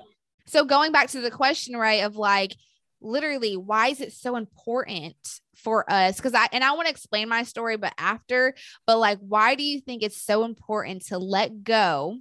So 0.46 0.66
going 0.66 0.92
back 0.92 1.10
to 1.10 1.22
the 1.22 1.32
question, 1.32 1.76
right, 1.76 2.04
of 2.04 2.16
like, 2.16 2.56
literally, 3.02 3.58
why 3.58 3.88
is 3.88 4.02
it 4.02 4.14
so 4.14 4.36
important 4.36 5.16
for 5.56 5.90
us? 5.92 6.18
Because 6.18 6.34
I, 6.34 6.48
and 6.52 6.64
I 6.64 6.74
want 6.74 6.88
to 6.88 6.92
explain 6.92 7.30
my 7.30 7.44
story, 7.44 7.78
but 7.78 7.94
after, 7.98 8.54
but 8.86 9.00
like, 9.00 9.20
why 9.20 9.56
do 9.56 9.64
you 9.64 9.80
think 9.80 10.04
it's 10.04 10.22
so 10.22 10.44
important 10.44 11.06
to 11.08 11.18
let 11.18 11.64
go? 11.64 12.18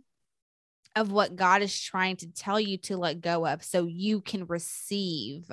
Of 0.95 1.11
what 1.11 1.37
God 1.37 1.63
is 1.63 1.81
trying 1.81 2.17
to 2.17 2.31
tell 2.31 2.61
you 2.61 2.77
to 2.77 2.99
let 2.99 3.23
go 3.23 3.47
of 3.47 3.65
so 3.65 3.87
you 3.87 4.21
can 4.21 4.45
receive. 4.45 5.51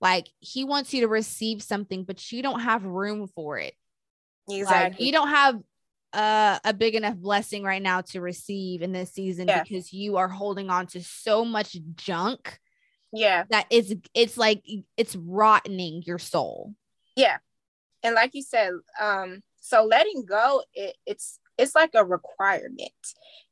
Like 0.00 0.28
he 0.40 0.64
wants 0.64 0.92
you 0.92 1.02
to 1.02 1.06
receive 1.06 1.62
something, 1.62 2.02
but 2.02 2.32
you 2.32 2.42
don't 2.42 2.58
have 2.58 2.82
room 2.84 3.28
for 3.28 3.58
it. 3.58 3.74
Exactly. 4.50 4.90
Like, 4.90 5.00
you 5.00 5.12
don't 5.12 5.28
have 5.28 5.60
uh, 6.16 6.58
a 6.64 6.72
big 6.72 6.94
enough 6.94 7.16
blessing 7.16 7.62
right 7.62 7.82
now 7.82 8.00
to 8.00 8.20
receive 8.20 8.80
in 8.80 8.92
this 8.92 9.12
season 9.12 9.46
yeah. 9.46 9.62
because 9.62 9.92
you 9.92 10.16
are 10.16 10.28
holding 10.28 10.70
on 10.70 10.86
to 10.88 11.02
so 11.02 11.44
much 11.44 11.76
junk 11.94 12.58
Yeah. 13.12 13.44
That 13.50 13.66
is 13.70 13.94
it's 14.14 14.36
like 14.36 14.62
it's 14.96 15.16
rottening 15.16 16.06
your 16.06 16.18
soul. 16.18 16.74
Yeah. 17.16 17.38
And 18.02 18.14
like 18.14 18.34
you 18.34 18.42
said, 18.42 18.72
um, 19.00 19.42
so 19.60 19.84
letting 19.84 20.24
go, 20.24 20.62
it, 20.74 20.96
it's 21.06 21.38
it's 21.58 21.74
like 21.74 21.90
a 21.94 22.04
requirement. 22.04 22.92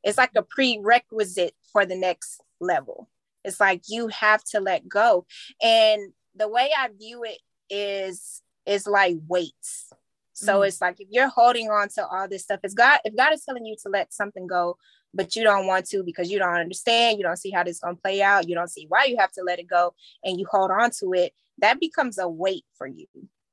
It's 0.02 0.18
like 0.18 0.32
a 0.36 0.42
prerequisite 0.42 1.54
for 1.72 1.86
the 1.86 1.96
next 1.96 2.40
level. 2.60 3.08
It's 3.44 3.60
like 3.60 3.82
you 3.88 4.08
have 4.08 4.42
to 4.52 4.60
let 4.60 4.88
go. 4.88 5.26
And 5.62 6.12
the 6.34 6.48
way 6.48 6.70
I 6.76 6.88
view 6.88 7.24
it 7.24 7.38
is 7.70 8.42
is 8.66 8.86
like 8.86 9.16
weights. 9.26 9.92
So 10.34 10.60
mm. 10.60 10.68
it's 10.68 10.80
like 10.80 11.00
if 11.00 11.08
you're 11.10 11.28
holding 11.28 11.70
on 11.70 11.88
to 11.90 12.06
all 12.06 12.28
this 12.28 12.42
stuff, 12.42 12.60
it's 12.62 12.74
God, 12.74 12.98
if 13.04 13.16
God 13.16 13.32
is 13.32 13.44
telling 13.44 13.64
you 13.64 13.76
to 13.82 13.88
let 13.88 14.12
something 14.12 14.46
go, 14.46 14.76
but 15.14 15.34
you 15.34 15.44
don't 15.44 15.66
want 15.66 15.86
to 15.86 16.02
because 16.02 16.30
you 16.30 16.38
don't 16.38 16.54
understand, 16.56 17.18
you 17.18 17.24
don't 17.24 17.38
see 17.38 17.50
how 17.50 17.62
this 17.62 17.76
is 17.76 17.80
gonna 17.80 17.96
play 17.96 18.20
out, 18.20 18.48
you 18.48 18.54
don't 18.54 18.70
see 18.70 18.86
why 18.88 19.04
you 19.04 19.16
have 19.18 19.32
to 19.32 19.42
let 19.42 19.58
it 19.58 19.68
go, 19.68 19.94
and 20.22 20.38
you 20.38 20.46
hold 20.50 20.70
on 20.70 20.90
to 20.98 21.12
it, 21.14 21.32
that 21.58 21.80
becomes 21.80 22.18
a 22.18 22.28
weight 22.28 22.64
for 22.76 22.86
you. 22.86 23.06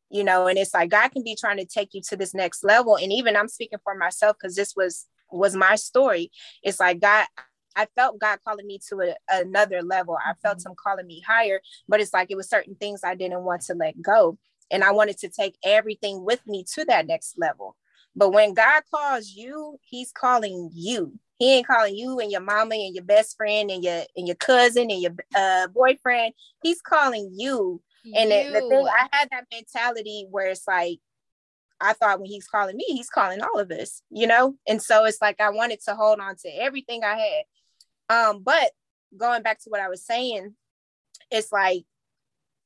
You 0.10 0.26
know, 0.26 0.48
and 0.48 0.58
it's 0.58 0.74
like 0.74 0.90
God 0.90 1.10
can 1.10 1.24
be 1.24 1.38
trying 1.40 1.58
to 1.58 1.66
take 1.66 1.94
you 1.94 2.02
to 2.10 2.18
this 2.18 2.34
next 2.34 2.66
level. 2.66 2.98
And 2.98 3.14
even 3.14 3.38
I'm 3.38 3.48
speaking 3.48 3.80
for 3.82 3.96
myself 3.96 4.36
because 4.38 4.58
this 4.58 4.74
was 4.76 5.08
was 5.32 5.56
my 5.56 5.76
story. 5.76 6.32
It's 6.64 6.82
like 6.82 7.00
God, 7.00 7.28
I 7.76 7.88
felt 7.96 8.20
God 8.20 8.40
calling 8.46 8.68
me 8.68 8.80
to 8.90 9.02
a, 9.02 9.16
another 9.30 9.82
level. 9.82 10.18
I 10.18 10.34
felt 10.42 10.58
mm-hmm. 10.58 10.72
Him 10.72 10.76
calling 10.84 11.08
me 11.08 11.24
higher, 11.26 11.62
but 11.88 12.02
it's 12.02 12.14
like 12.14 12.30
it 12.30 12.36
was 12.36 12.50
certain 12.50 12.76
things 12.76 13.02
I 13.04 13.16
didn't 13.16 13.44
want 13.44 13.62
to 13.64 13.74
let 13.74 14.02
go. 14.02 14.38
And 14.72 14.84
I 14.84 14.92
wanted 14.92 15.18
to 15.20 15.30
take 15.30 15.58
everything 15.64 16.24
with 16.24 16.46
me 16.48 16.66
to 16.74 16.86
that 16.86 17.08
next 17.08 17.38
level. 17.38 17.76
But 18.16 18.32
when 18.32 18.54
God 18.54 18.84
calls 18.94 19.30
you, 19.30 19.78
He's 19.84 20.12
calling 20.12 20.70
you. 20.74 21.20
He 21.40 21.54
ain't 21.54 21.68
calling 21.68 21.96
you 21.96 22.20
and 22.20 22.32
your 22.32 22.42
mama 22.42 22.76
and 22.76 22.94
your 22.94 23.04
best 23.04 23.36
friend 23.36 23.72
and 23.72 23.84
your 23.84 24.04
and 24.16 24.28
your 24.28 24.36
cousin 24.36 24.92
and 24.92 25.02
your 25.02 25.16
uh, 25.36 25.68
boyfriend. 25.68 26.34
He's 26.62 26.82
calling 26.82 27.32
you. 27.36 27.82
you. 28.04 28.14
And 28.16 28.32
the, 28.32 28.46
the 28.54 28.62
thing 28.62 28.86
I 28.88 29.08
had 29.12 29.30
that 29.32 29.46
mentality 29.52 30.28
where 30.30 30.48
it's 30.50 30.68
like 30.68 31.00
I 31.82 31.94
thought 31.94 32.20
when 32.20 32.30
he's 32.30 32.48
calling 32.48 32.78
me, 32.78 32.86
he's 32.88 33.10
calling 33.10 33.42
all 33.42 33.60
of 33.60 33.72
us, 33.72 34.04
you 34.12 34.28
know? 34.28 34.56
And 34.68 34.82
so 34.82 35.04
it's 35.06 35.22
like 35.22 35.42
I 35.42 35.50
wanted 35.50 35.82
to 35.86 35.96
hold 35.96 36.20
on 36.20 36.36
to 36.44 36.50
everything 36.50 37.04
I 37.04 37.44
had. 38.10 38.26
Um, 38.28 38.44
but 38.44 38.72
going 39.18 39.42
back 39.42 39.60
to 39.64 39.70
what 39.70 39.82
I 39.82 39.90
was 39.90 40.06
saying, 40.06 40.54
it's 41.32 41.52
like 41.52 41.86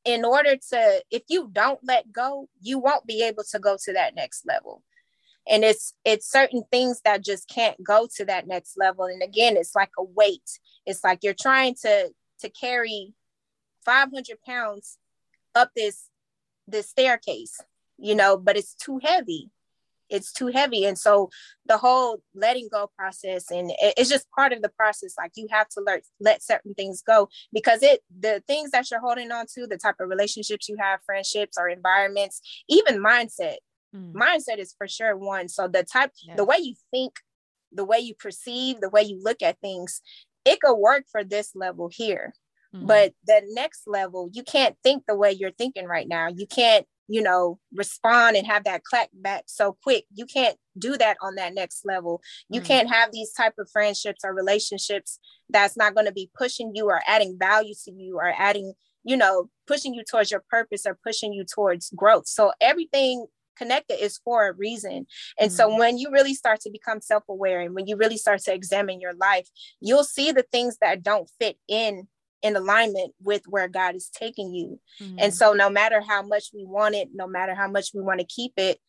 in 0.06 0.24
order 0.24 0.56
to 0.56 1.04
if 1.12 1.24
you 1.30 1.50
don't 1.52 1.80
let 1.84 2.12
go 2.12 2.48
you 2.62 2.80
won't 2.80 3.06
be 3.06 3.24
able 3.24 3.44
to 3.52 3.60
go 3.60 3.78
to 3.84 3.94
that 3.94 4.16
next 4.16 4.46
level. 4.46 4.84
And 5.48 5.64
it's 5.64 5.94
it's 6.06 6.32
certain 6.32 6.64
things 6.72 7.02
that 7.06 7.24
just 7.24 7.48
can't 7.50 7.82
go 7.84 8.08
to 8.16 8.26
that 8.26 8.48
next 8.48 8.78
level. 8.78 9.06
And 9.06 9.22
again 9.22 9.58
it's 9.58 9.76
like 9.76 9.92
a 9.98 10.04
weight. 10.04 10.60
It's 10.86 11.04
like 11.04 11.20
you're 11.24 11.34
trying 11.34 11.76
to 11.82 12.12
to 12.40 12.50
carry 12.50 13.14
500 13.86 14.42
pounds 14.46 14.98
up 15.54 15.72
this 15.76 16.10
this 16.68 16.90
staircase 16.90 17.60
you 17.98 18.16
know 18.16 18.38
but 18.38 18.58
it's 18.58 18.74
too 18.74 19.00
heavy 19.04 19.50
it's 20.10 20.32
too 20.32 20.48
heavy. 20.48 20.86
And 20.86 20.98
so 20.98 21.30
the 21.66 21.78
whole 21.78 22.22
letting 22.34 22.70
go 22.72 22.90
process 22.98 23.50
and 23.52 23.72
it's 23.80 24.10
just 24.10 24.30
part 24.32 24.54
of 24.54 24.62
the 24.62 24.70
process. 24.70 25.16
Like 25.18 25.32
you 25.36 25.48
have 25.52 25.70
to 25.70 25.82
let 25.86 26.04
let 26.20 26.44
certain 26.44 26.74
things 26.74 27.02
go 27.06 27.30
because 27.54 27.82
it 27.84 28.02
the 28.20 28.44
things 28.48 28.72
that 28.72 28.90
you're 28.90 29.00
holding 29.00 29.32
on 29.32 29.46
to 29.56 29.68
the 29.68 29.78
type 29.78 29.96
of 30.00 30.10
relationships 30.10 30.70
you 30.70 30.78
have 30.80 31.00
friendships 31.06 31.58
or 31.58 31.70
environments 31.70 32.42
even 32.70 33.02
mindset 33.02 33.58
mm. 33.96 34.14
mindset 34.14 34.60
is 34.60 34.76
for 34.78 34.88
sure 34.88 35.16
one. 35.18 35.48
So 35.50 35.68
the 35.68 35.84
type 35.84 36.12
the 36.36 36.46
way 36.46 36.58
you 36.60 36.76
think 36.92 37.14
the 37.72 37.86
way 37.86 38.00
you 38.00 38.14
perceive 38.16 38.80
the 38.80 38.90
way 38.90 39.02
you 39.02 39.20
look 39.22 39.42
at 39.42 39.60
things 39.60 40.02
it 40.46 40.62
could 40.62 40.76
work 40.76 41.06
for 41.12 41.24
this 41.24 41.52
level 41.56 41.90
here. 41.92 42.34
Mm. 42.74 42.88
but 42.88 43.14
the 43.26 43.42
next 43.54 43.84
level 43.88 44.30
you 44.34 44.44
can't 44.44 44.76
think 44.84 45.04
the 45.08 45.16
way 45.16 45.32
you're 45.32 45.52
thinking 45.52 45.86
right 45.86 46.08
now. 46.08 46.28
You 46.28 46.46
can't 46.48 46.86
you 47.08 47.22
know 47.22 47.60
respond 47.74 48.36
and 48.36 48.48
have 48.48 48.64
that 48.64 48.84
clack 48.84 49.10
back 49.14 49.44
so 49.48 49.78
quick. 49.84 50.06
You 50.14 50.26
can't 50.26 50.58
do 50.78 50.98
that 50.98 51.18
on 51.22 51.36
that 51.36 51.54
next 51.54 51.86
level. 51.86 52.22
You 52.50 52.62
mm. 52.62 52.66
can't 52.66 52.90
have 52.90 53.12
these 53.12 53.32
type 53.32 53.54
of 53.60 53.70
friendships 53.72 54.22
or 54.24 54.34
relationships 54.34 55.20
that's 55.50 55.78
not 55.78 55.94
going 55.94 56.08
to 56.08 56.12
be 56.12 56.30
pushing 56.38 56.72
you 56.74 56.86
or 56.86 57.02
adding 57.08 57.38
value 57.40 57.74
to 57.86 57.92
you 57.92 58.18
or 58.18 58.34
adding 58.38 58.74
you 59.04 59.18
know 59.18 59.50
pushing 59.68 59.94
you 59.94 60.04
towards 60.04 60.32
your 60.32 60.44
purpose 60.50 60.86
or 60.86 60.98
pushing 61.04 61.34
you 61.34 61.44
towards 61.44 61.92
growth. 61.96 62.28
So 62.28 62.52
everything 62.60 63.26
connected 63.58 64.04
is 64.04 64.20
for 64.26 64.50
a 64.50 64.54
reason. 64.54 65.08
And 65.40 65.50
mm. 65.50 65.54
so 65.54 65.78
when 65.78 65.98
you 65.98 66.12
really 66.12 66.34
start 66.34 66.60
to 66.62 66.70
become 66.70 67.00
self-aware 67.02 67.62
and 67.62 67.74
when 67.74 67.88
you 67.88 67.96
really 67.96 68.18
start 68.18 68.42
to 68.42 68.54
examine 68.54 69.00
your 69.00 69.14
life 69.14 69.48
you'll 69.80 70.04
see 70.04 70.32
the 70.32 70.46
things 70.52 70.78
that 70.82 71.04
don't 71.04 71.30
fit 71.40 71.58
in 71.68 72.08
in 72.46 72.56
alignment 72.56 73.12
with 73.24 73.42
where 73.48 73.68
God 73.68 73.96
is 73.96 74.08
taking 74.10 74.54
you. 74.54 74.80
Mm-hmm. 75.02 75.16
And 75.18 75.34
so 75.34 75.54
no 75.54 75.68
matter 75.68 76.00
how 76.00 76.22
much 76.22 76.52
we 76.54 76.64
want 76.64 76.94
it, 76.94 77.10
no 77.12 77.28
matter 77.28 77.56
how 77.56 77.68
much 77.68 77.90
we 77.96 78.02
want 78.02 78.20
to 78.20 78.26
keep 78.28 78.54
it, 78.58 78.80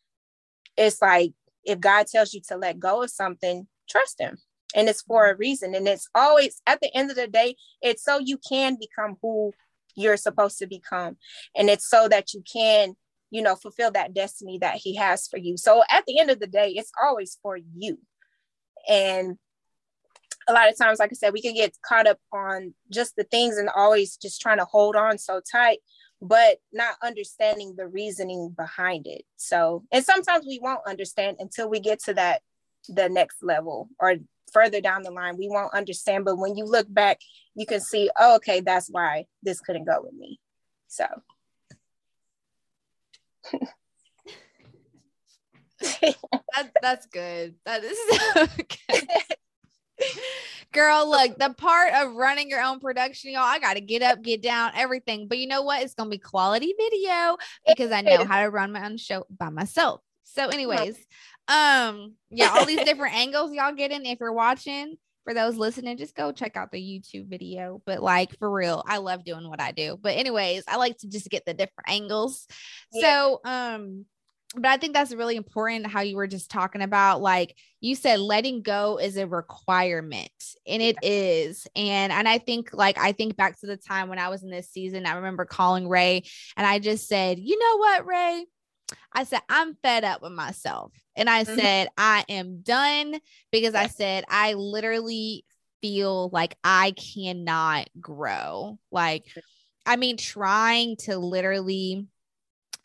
it's 0.77 1.01
like 1.01 1.33
if 1.65 1.79
God 1.79 2.05
tells 2.05 2.35
you 2.35 2.41
to 2.49 2.55
let 2.55 2.77
go 2.77 3.01
of 3.01 3.09
something, 3.09 3.67
trust 3.89 4.21
him. 4.21 4.37
And 4.75 4.87
it's 4.87 5.01
for 5.01 5.27
a 5.27 5.35
reason. 5.35 5.73
And 5.73 5.87
it's 5.87 6.07
always 6.13 6.61
at 6.67 6.81
the 6.81 6.95
end 6.95 7.09
of 7.09 7.15
the 7.15 7.25
day, 7.25 7.55
it's 7.81 8.03
so 8.03 8.19
you 8.19 8.37
can 8.47 8.77
become 8.79 9.17
who 9.23 9.53
you're 9.95 10.17
supposed 10.17 10.59
to 10.59 10.67
become. 10.67 11.17
And 11.55 11.67
it's 11.67 11.89
so 11.89 12.07
that 12.09 12.35
you 12.35 12.43
can, 12.51 12.93
you 13.31 13.41
know, 13.41 13.55
fulfill 13.55 13.89
that 13.91 14.13
destiny 14.13 14.59
that 14.59 14.75
he 14.75 14.95
has 14.97 15.27
for 15.27 15.37
you. 15.37 15.57
So 15.57 15.81
at 15.89 16.05
the 16.05 16.19
end 16.19 16.29
of 16.29 16.39
the 16.39 16.45
day, 16.45 16.73
it's 16.75 16.91
always 17.03 17.39
for 17.41 17.57
you. 17.57 17.97
And 18.87 19.39
a 20.47 20.53
lot 20.53 20.69
of 20.69 20.77
times, 20.77 20.99
like 20.99 21.11
I 21.11 21.15
said, 21.15 21.33
we 21.33 21.41
can 21.41 21.53
get 21.53 21.77
caught 21.81 22.07
up 22.07 22.19
on 22.31 22.73
just 22.91 23.15
the 23.15 23.23
things 23.25 23.57
and 23.57 23.69
always 23.69 24.17
just 24.17 24.41
trying 24.41 24.59
to 24.59 24.65
hold 24.65 24.95
on 24.95 25.17
so 25.17 25.41
tight, 25.51 25.79
but 26.21 26.57
not 26.71 26.95
understanding 27.03 27.75
the 27.77 27.87
reasoning 27.87 28.53
behind 28.55 29.07
it. 29.07 29.23
So, 29.35 29.83
and 29.91 30.05
sometimes 30.05 30.45
we 30.45 30.59
won't 30.61 30.87
understand 30.87 31.37
until 31.39 31.69
we 31.69 31.79
get 31.79 32.01
to 32.03 32.13
that 32.13 32.41
the 32.87 33.09
next 33.09 33.43
level 33.43 33.89
or 33.99 34.15
further 34.53 34.79
down 34.79 35.03
the 35.03 35.11
line. 35.11 35.37
We 35.37 35.49
won't 35.49 35.73
understand, 35.73 36.25
but 36.25 36.37
when 36.37 36.55
you 36.55 36.65
look 36.65 36.87
back, 36.89 37.19
you 37.55 37.65
can 37.65 37.81
see, 37.81 38.09
oh, 38.17 38.35
okay, 38.37 38.61
that's 38.61 38.87
why 38.89 39.25
this 39.43 39.59
couldn't 39.59 39.85
go 39.85 40.01
with 40.01 40.13
me. 40.13 40.39
So. 40.87 41.05
that, 46.01 46.71
that's 46.81 47.05
good. 47.07 47.55
That 47.65 47.83
is 47.83 47.97
good. 48.89 49.07
Girl, 50.73 51.09
look, 51.09 51.37
the 51.37 51.53
part 51.53 51.93
of 51.93 52.13
running 52.13 52.49
your 52.49 52.61
own 52.61 52.79
production, 52.79 53.31
y'all, 53.31 53.41
I 53.41 53.59
got 53.59 53.75
to 53.75 53.81
get 53.81 54.01
up, 54.01 54.21
get 54.21 54.41
down, 54.41 54.71
everything. 54.75 55.27
But 55.27 55.37
you 55.37 55.47
know 55.47 55.61
what? 55.61 55.81
It's 55.81 55.93
going 55.93 56.09
to 56.09 56.15
be 56.15 56.19
quality 56.19 56.73
video 56.77 57.37
because 57.65 57.91
I 57.91 58.01
know 58.01 58.25
how 58.25 58.41
to 58.41 58.49
run 58.49 58.73
my 58.73 58.85
own 58.85 58.97
show 58.97 59.25
by 59.29 59.49
myself. 59.49 60.01
So, 60.23 60.49
anyways, 60.49 60.97
um, 61.47 62.13
yeah, 62.29 62.51
all 62.53 62.65
these 62.65 62.83
different 62.83 63.15
angles 63.15 63.53
y'all 63.53 63.73
getting 63.73 64.05
if 64.05 64.19
you're 64.19 64.33
watching. 64.33 64.97
For 65.23 65.33
those 65.33 65.57
listening, 65.57 65.97
just 65.97 66.15
go 66.15 66.31
check 66.31 66.55
out 66.55 66.71
the 66.71 66.79
YouTube 66.79 67.27
video. 67.27 67.81
But 67.85 68.01
like 68.01 68.37
for 68.39 68.49
real, 68.49 68.81
I 68.87 68.97
love 68.97 69.25
doing 69.25 69.49
what 69.49 69.59
I 69.59 69.71
do. 69.71 69.97
But 70.01 70.15
anyways, 70.15 70.63
I 70.69 70.77
like 70.77 70.97
to 70.99 71.07
just 71.09 71.29
get 71.29 71.45
the 71.45 71.53
different 71.53 71.89
angles. 71.89 72.47
So 73.01 73.41
um 73.43 74.05
but 74.55 74.65
I 74.65 74.77
think 74.77 74.93
that's 74.93 75.13
really 75.13 75.35
important 75.35 75.87
how 75.87 76.01
you 76.01 76.15
were 76.15 76.27
just 76.27 76.49
talking 76.49 76.81
about 76.81 77.21
like 77.21 77.55
you 77.81 77.95
said 77.95 78.19
letting 78.19 78.61
go 78.61 78.97
is 78.97 79.17
a 79.17 79.27
requirement 79.27 80.31
and 80.65 80.81
it 80.81 80.97
is. 81.01 81.67
And 81.75 82.13
and 82.13 82.27
I 82.27 82.37
think 82.37 82.73
like 82.73 82.97
I 82.97 83.11
think 83.11 83.35
back 83.35 83.59
to 83.59 83.67
the 83.67 83.77
time 83.77 84.07
when 84.07 84.19
I 84.19 84.29
was 84.29 84.43
in 84.43 84.49
this 84.49 84.69
season 84.69 85.05
I 85.05 85.15
remember 85.15 85.45
calling 85.45 85.89
Rae 85.89 86.23
and 86.55 86.65
I 86.65 86.79
just 86.79 87.07
said 87.07 87.39
you 87.39 87.59
know 87.59 87.77
what 87.77 88.05
Rae? 88.05 88.45
I 89.11 89.25
said 89.25 89.41
I'm 89.49 89.75
fed 89.83 90.05
up 90.05 90.21
with 90.21 90.31
myself. 90.31 90.93
And 91.15 91.29
I 91.29 91.43
mm-hmm. 91.43 91.59
said 91.59 91.89
I 91.97 92.23
am 92.29 92.61
done 92.61 93.19
because 93.51 93.75
I 93.75 93.87
said 93.87 94.23
I 94.29 94.53
literally 94.53 95.43
feel 95.81 96.29
like 96.29 96.55
I 96.63 96.91
cannot 96.91 97.89
grow. 97.99 98.79
Like 98.91 99.25
I 99.85 99.97
mean 99.97 100.15
trying 100.15 100.95
to 101.01 101.17
literally 101.17 102.07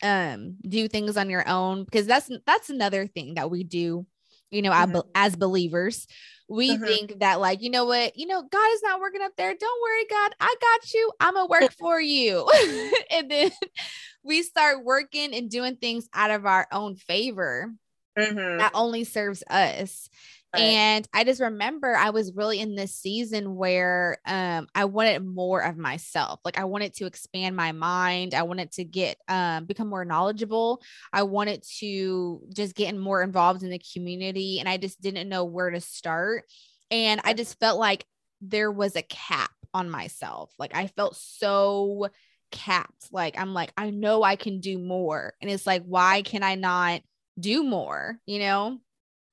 um 0.01 0.57
do 0.67 0.87
things 0.87 1.15
on 1.17 1.29
your 1.29 1.47
own 1.47 1.83
because 1.83 2.05
that's 2.05 2.29
that's 2.45 2.69
another 2.69 3.07
thing 3.07 3.35
that 3.35 3.49
we 3.49 3.63
do 3.63 4.05
you 4.53 4.61
know 4.61 4.71
mm-hmm. 4.71 4.99
as 5.15 5.35
believers. 5.35 6.07
We 6.47 6.71
mm-hmm. 6.71 6.85
think 6.85 7.19
that 7.19 7.39
like 7.39 7.61
you 7.61 7.71
know 7.71 7.85
what? 7.85 8.17
You 8.17 8.27
know 8.27 8.41
god 8.41 8.71
is 8.73 8.83
not 8.83 8.99
working 8.99 9.21
up 9.21 9.33
there. 9.35 9.53
Don't 9.53 9.81
worry 9.81 10.05
god. 10.09 10.35
I 10.39 10.55
got 10.61 10.93
you. 10.93 11.11
I'm 11.19 11.33
gonna 11.33 11.47
work 11.47 11.73
for 11.73 11.99
you. 11.99 12.47
And 13.11 13.29
then 13.29 13.51
we 14.23 14.43
start 14.43 14.83
working 14.83 15.33
and 15.33 15.49
doing 15.49 15.75
things 15.75 16.07
out 16.13 16.31
of 16.31 16.45
our 16.45 16.67
own 16.71 16.95
favor 16.95 17.71
mm-hmm. 18.17 18.57
that 18.57 18.71
only 18.73 19.03
serves 19.03 19.43
us 19.49 20.09
and 20.53 21.07
I 21.13 21.23
just 21.23 21.41
remember 21.41 21.95
I 21.95 22.11
was 22.11 22.33
really 22.35 22.59
in 22.59 22.75
this 22.75 22.95
season 22.95 23.55
where 23.55 24.19
um, 24.25 24.67
I 24.75 24.85
wanted 24.85 25.25
more 25.25 25.61
of 25.61 25.77
myself. 25.77 26.39
Like 26.45 26.59
I 26.59 26.65
wanted 26.65 26.93
to 26.95 27.05
expand 27.05 27.55
my 27.55 27.71
mind. 27.71 28.33
I 28.33 28.43
wanted 28.43 28.71
to 28.73 28.83
get 28.83 29.17
um, 29.27 29.65
become 29.65 29.87
more 29.87 30.05
knowledgeable. 30.05 30.81
I 31.11 31.23
wanted 31.23 31.63
to 31.79 32.41
just 32.53 32.75
get 32.75 32.95
more 32.95 33.23
involved 33.23 33.63
in 33.63 33.69
the 33.69 33.81
community, 33.93 34.59
and 34.59 34.69
I 34.69 34.77
just 34.77 35.01
didn't 35.01 35.29
know 35.29 35.45
where 35.45 35.71
to 35.71 35.81
start. 35.81 36.45
And 36.91 37.19
I 37.23 37.33
just 37.33 37.59
felt 37.59 37.79
like 37.79 38.05
there 38.41 38.71
was 38.71 38.95
a 38.95 39.01
cap 39.01 39.51
on 39.73 39.89
myself. 39.89 40.53
Like 40.59 40.75
I 40.75 40.87
felt 40.87 41.15
so 41.15 42.09
capped. 42.51 43.11
Like 43.11 43.39
I'm 43.39 43.53
like, 43.53 43.73
I 43.75 43.89
know 43.89 44.23
I 44.23 44.35
can 44.35 44.59
do 44.59 44.77
more. 44.77 45.33
And 45.41 45.49
it's 45.49 45.65
like, 45.65 45.83
why 45.83 46.21
can 46.21 46.43
I 46.43 46.55
not 46.55 47.01
do 47.39 47.63
more? 47.63 48.19
You 48.27 48.39
know, 48.39 48.79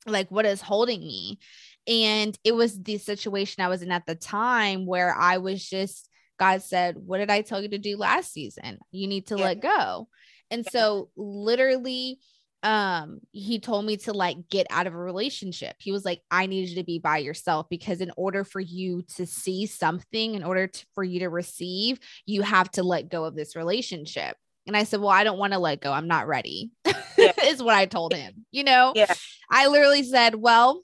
like 0.06 0.30
what 0.30 0.46
is 0.46 0.60
holding 0.60 1.00
me? 1.00 1.38
And 1.86 2.38
it 2.44 2.52
was 2.52 2.80
the 2.80 2.98
situation 2.98 3.64
I 3.64 3.68
was 3.68 3.82
in 3.82 3.90
at 3.90 4.06
the 4.06 4.14
time 4.14 4.86
where 4.86 5.14
I 5.14 5.38
was 5.38 5.66
just, 5.66 6.08
God 6.38 6.62
said, 6.62 6.96
What 6.96 7.18
did 7.18 7.30
I 7.30 7.42
tell 7.42 7.62
you 7.62 7.68
to 7.70 7.78
do 7.78 7.96
last 7.96 8.32
season? 8.32 8.78
You 8.90 9.06
need 9.08 9.26
to 9.28 9.36
yeah. 9.36 9.44
let 9.44 9.60
go. 9.60 10.08
And 10.50 10.64
yeah. 10.64 10.70
so, 10.70 11.10
literally, 11.16 12.18
um 12.62 13.20
he 13.32 13.58
told 13.58 13.86
me 13.86 13.96
to 13.96 14.12
like 14.12 14.36
get 14.50 14.66
out 14.68 14.86
of 14.86 14.92
a 14.92 14.98
relationship 14.98 15.74
he 15.78 15.92
was 15.92 16.04
like 16.04 16.20
i 16.30 16.44
need 16.44 16.68
you 16.68 16.74
to 16.76 16.84
be 16.84 16.98
by 16.98 17.16
yourself 17.16 17.66
because 17.70 18.02
in 18.02 18.12
order 18.18 18.44
for 18.44 18.60
you 18.60 19.02
to 19.16 19.24
see 19.24 19.64
something 19.64 20.34
in 20.34 20.44
order 20.44 20.66
to, 20.66 20.84
for 20.94 21.02
you 21.02 21.20
to 21.20 21.30
receive 21.30 21.98
you 22.26 22.42
have 22.42 22.70
to 22.70 22.82
let 22.82 23.08
go 23.08 23.24
of 23.24 23.34
this 23.34 23.56
relationship 23.56 24.36
and 24.66 24.76
i 24.76 24.84
said 24.84 25.00
well 25.00 25.08
i 25.08 25.24
don't 25.24 25.38
want 25.38 25.54
to 25.54 25.58
let 25.58 25.80
go 25.80 25.90
i'm 25.90 26.08
not 26.08 26.26
ready 26.26 26.70
yeah. 27.16 27.32
is 27.44 27.62
what 27.62 27.74
i 27.74 27.86
told 27.86 28.12
him 28.12 28.44
you 28.50 28.62
know 28.62 28.92
yeah 28.94 29.14
i 29.50 29.66
literally 29.66 30.02
said 30.02 30.34
well 30.34 30.82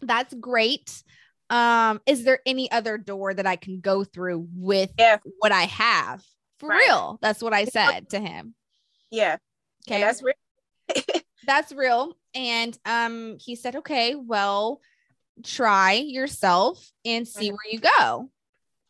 that's 0.00 0.34
great 0.34 1.02
um 1.50 2.00
is 2.06 2.24
there 2.24 2.40
any 2.46 2.70
other 2.70 2.98
door 2.98 3.34
that 3.34 3.46
i 3.46 3.56
can 3.56 3.80
go 3.80 4.04
through 4.04 4.46
with 4.54 4.90
yeah. 4.98 5.18
what 5.38 5.52
i 5.52 5.62
have 5.62 6.22
for 6.58 6.70
right. 6.70 6.78
real 6.78 7.18
that's 7.20 7.42
what 7.42 7.52
i 7.52 7.64
said 7.64 8.08
to 8.08 8.18
him 8.18 8.54
yeah 9.10 9.36
okay 9.86 9.96
and 9.96 10.02
that's 10.02 10.22
real 10.22 10.34
that's 11.46 11.72
real. 11.72 12.16
And 12.34 12.76
um, 12.84 13.36
he 13.40 13.56
said, 13.56 13.76
okay, 13.76 14.14
well, 14.14 14.80
try 15.42 15.94
yourself 15.94 16.90
and 17.04 17.26
see 17.26 17.48
mm-hmm. 17.48 17.54
where 17.54 17.72
you 17.72 17.80
go. 17.80 18.30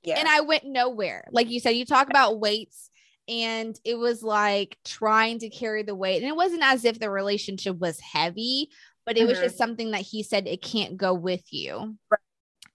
Yeah. 0.03 0.19
And 0.19 0.29
I 0.29 0.41
went 0.41 0.65
nowhere. 0.65 1.25
Like 1.31 1.49
you 1.51 1.61
said, 1.61 1.71
you 1.71 1.87
talk 1.87 2.11
about 2.11 2.39
weights, 2.39 2.91
and 3.29 3.79
it 3.85 3.99
was 3.99 4.23
like 4.23 4.77
trying 4.85 5.39
to 5.41 5.49
carry 5.49 5.83
the 5.83 5.95
weight. 5.95 6.23
And 6.23 6.29
it 6.29 6.37
wasn't 6.37 6.63
as 6.63 6.85
if 6.85 6.99
the 6.99 7.11
relationship 7.11 7.79
was 7.79 7.99
heavy, 8.01 8.71
but 9.07 9.17
it 9.17 9.21
mm-hmm. 9.21 9.31
was 9.31 9.39
just 9.39 9.59
something 9.59 9.93
that 9.93 10.03
he 10.03 10.23
said 10.23 10.47
it 10.47 10.63
can't 10.63 10.97
go 10.97 11.15
with 11.15 11.45
you. 11.53 11.97
Right. 12.11 12.21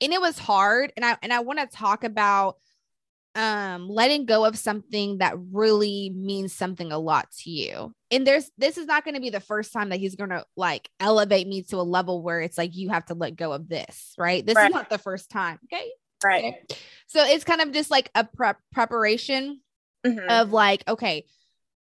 And 0.01 0.13
it 0.13 0.21
was 0.21 0.39
hard. 0.39 0.93
And 0.95 1.05
I 1.05 1.17
and 1.21 1.33
I 1.33 1.39
want 1.41 1.59
to 1.59 1.67
talk 1.67 2.03
about 2.03 2.57
um 3.35 3.87
letting 3.87 4.25
go 4.25 4.43
of 4.43 4.57
something 4.57 5.19
that 5.19 5.35
really 5.51 6.11
means 6.15 6.51
something 6.51 6.91
a 6.91 6.97
lot 6.97 7.29
to 7.31 7.51
you 7.51 7.93
and 8.09 8.25
there's 8.25 8.49
this 8.57 8.75
is 8.75 8.87
not 8.87 9.05
going 9.05 9.13
to 9.13 9.21
be 9.21 9.29
the 9.29 9.39
first 9.39 9.71
time 9.71 9.89
that 9.89 9.99
he's 9.99 10.15
going 10.15 10.31
to 10.31 10.43
like 10.57 10.89
elevate 10.99 11.47
me 11.47 11.61
to 11.61 11.77
a 11.77 11.83
level 11.83 12.23
where 12.23 12.41
it's 12.41 12.57
like 12.57 12.75
you 12.75 12.89
have 12.89 13.05
to 13.05 13.13
let 13.13 13.35
go 13.35 13.51
of 13.51 13.69
this 13.69 14.15
right 14.17 14.43
this 14.47 14.55
right. 14.55 14.71
is 14.71 14.73
not 14.73 14.89
the 14.89 14.97
first 14.97 15.29
time 15.29 15.59
okay 15.71 15.91
right 16.23 16.43
okay. 16.43 16.79
so 17.05 17.23
it's 17.23 17.43
kind 17.43 17.61
of 17.61 17.71
just 17.71 17.91
like 17.91 18.09
a 18.15 18.23
prep 18.23 18.57
preparation 18.73 19.61
mm-hmm. 20.05 20.29
of 20.29 20.51
like 20.51 20.83
okay 20.87 21.25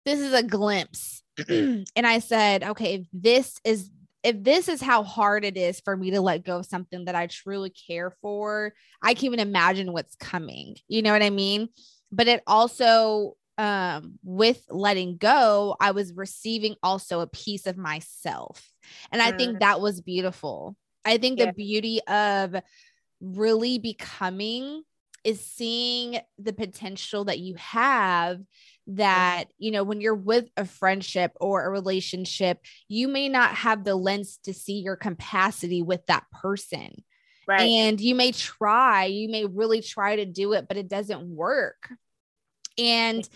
this 0.06 0.20
is 0.20 0.34
a 0.34 0.44
glimpse 0.44 1.24
and 1.50 1.86
i 1.96 2.20
said 2.20 2.64
okay 2.64 2.96
if 2.96 3.08
this 3.14 3.60
is 3.64 3.90
if 4.26 4.44
this 4.44 4.68
is 4.68 4.82
how 4.82 5.04
hard 5.04 5.46
it 5.46 5.56
is 5.56 5.80
for 5.80 5.96
me 5.96 6.10
to 6.10 6.20
let 6.20 6.44
go 6.44 6.58
of 6.58 6.66
something 6.66 7.06
that 7.06 7.14
I 7.14 7.28
truly 7.28 7.70
care 7.70 8.10
for, 8.10 8.74
I 9.00 9.14
can't 9.14 9.26
even 9.26 9.40
imagine 9.40 9.94
what's 9.94 10.16
coming. 10.16 10.78
You 10.88 11.04
know 11.04 11.14
what 11.14 11.22
I 11.22 11.30
mean? 11.30 11.70
But 12.12 12.28
it 12.28 12.42
also, 12.48 13.38
um, 13.60 14.18
with 14.24 14.66
letting 14.68 15.18
go, 15.18 15.76
I 15.80 15.92
was 15.92 16.12
receiving 16.12 16.76
also 16.82 17.20
a 17.20 17.28
piece 17.28 17.68
of 17.68 17.78
myself. 17.78 18.68
And 19.12 19.22
I 19.22 19.32
think 19.32 19.58
mm. 19.58 19.60
that 19.60 19.80
was 19.80 20.02
beautiful. 20.02 20.76
I 21.06 21.20
think 21.20 21.38
yeah. 21.38 21.46
the 21.46 21.54
beauty 21.54 22.02
of 22.08 22.56
really 23.22 23.78
becoming 23.78 24.82
is 25.26 25.42
seeing 25.42 26.20
the 26.38 26.54
potential 26.54 27.26
that 27.26 27.40
you 27.40 27.56
have 27.56 28.38
mm-hmm. 28.38 28.96
that 28.96 29.46
you 29.58 29.72
know 29.72 29.84
when 29.84 30.00
you're 30.00 30.16
with 30.16 30.48
a 30.56 30.64
friendship 30.64 31.32
or 31.42 31.66
a 31.66 31.70
relationship 31.70 32.60
you 32.88 33.08
may 33.08 33.28
not 33.28 33.56
have 33.56 33.84
the 33.84 33.96
lens 33.96 34.40
to 34.44 34.54
see 34.54 34.80
your 34.80 34.96
capacity 34.96 35.82
with 35.82 36.06
that 36.06 36.24
person. 36.32 37.04
Right. 37.48 37.62
And 37.62 38.00
you 38.00 38.16
may 38.16 38.32
try 38.32 39.06
you 39.06 39.30
may 39.30 39.46
really 39.46 39.82
try 39.82 40.18
to 40.18 40.26
do 40.26 40.54
it 40.54 40.68
but 40.68 40.78
it 40.78 40.88
doesn't 40.88 41.28
work. 41.28 41.90
And 42.78 43.28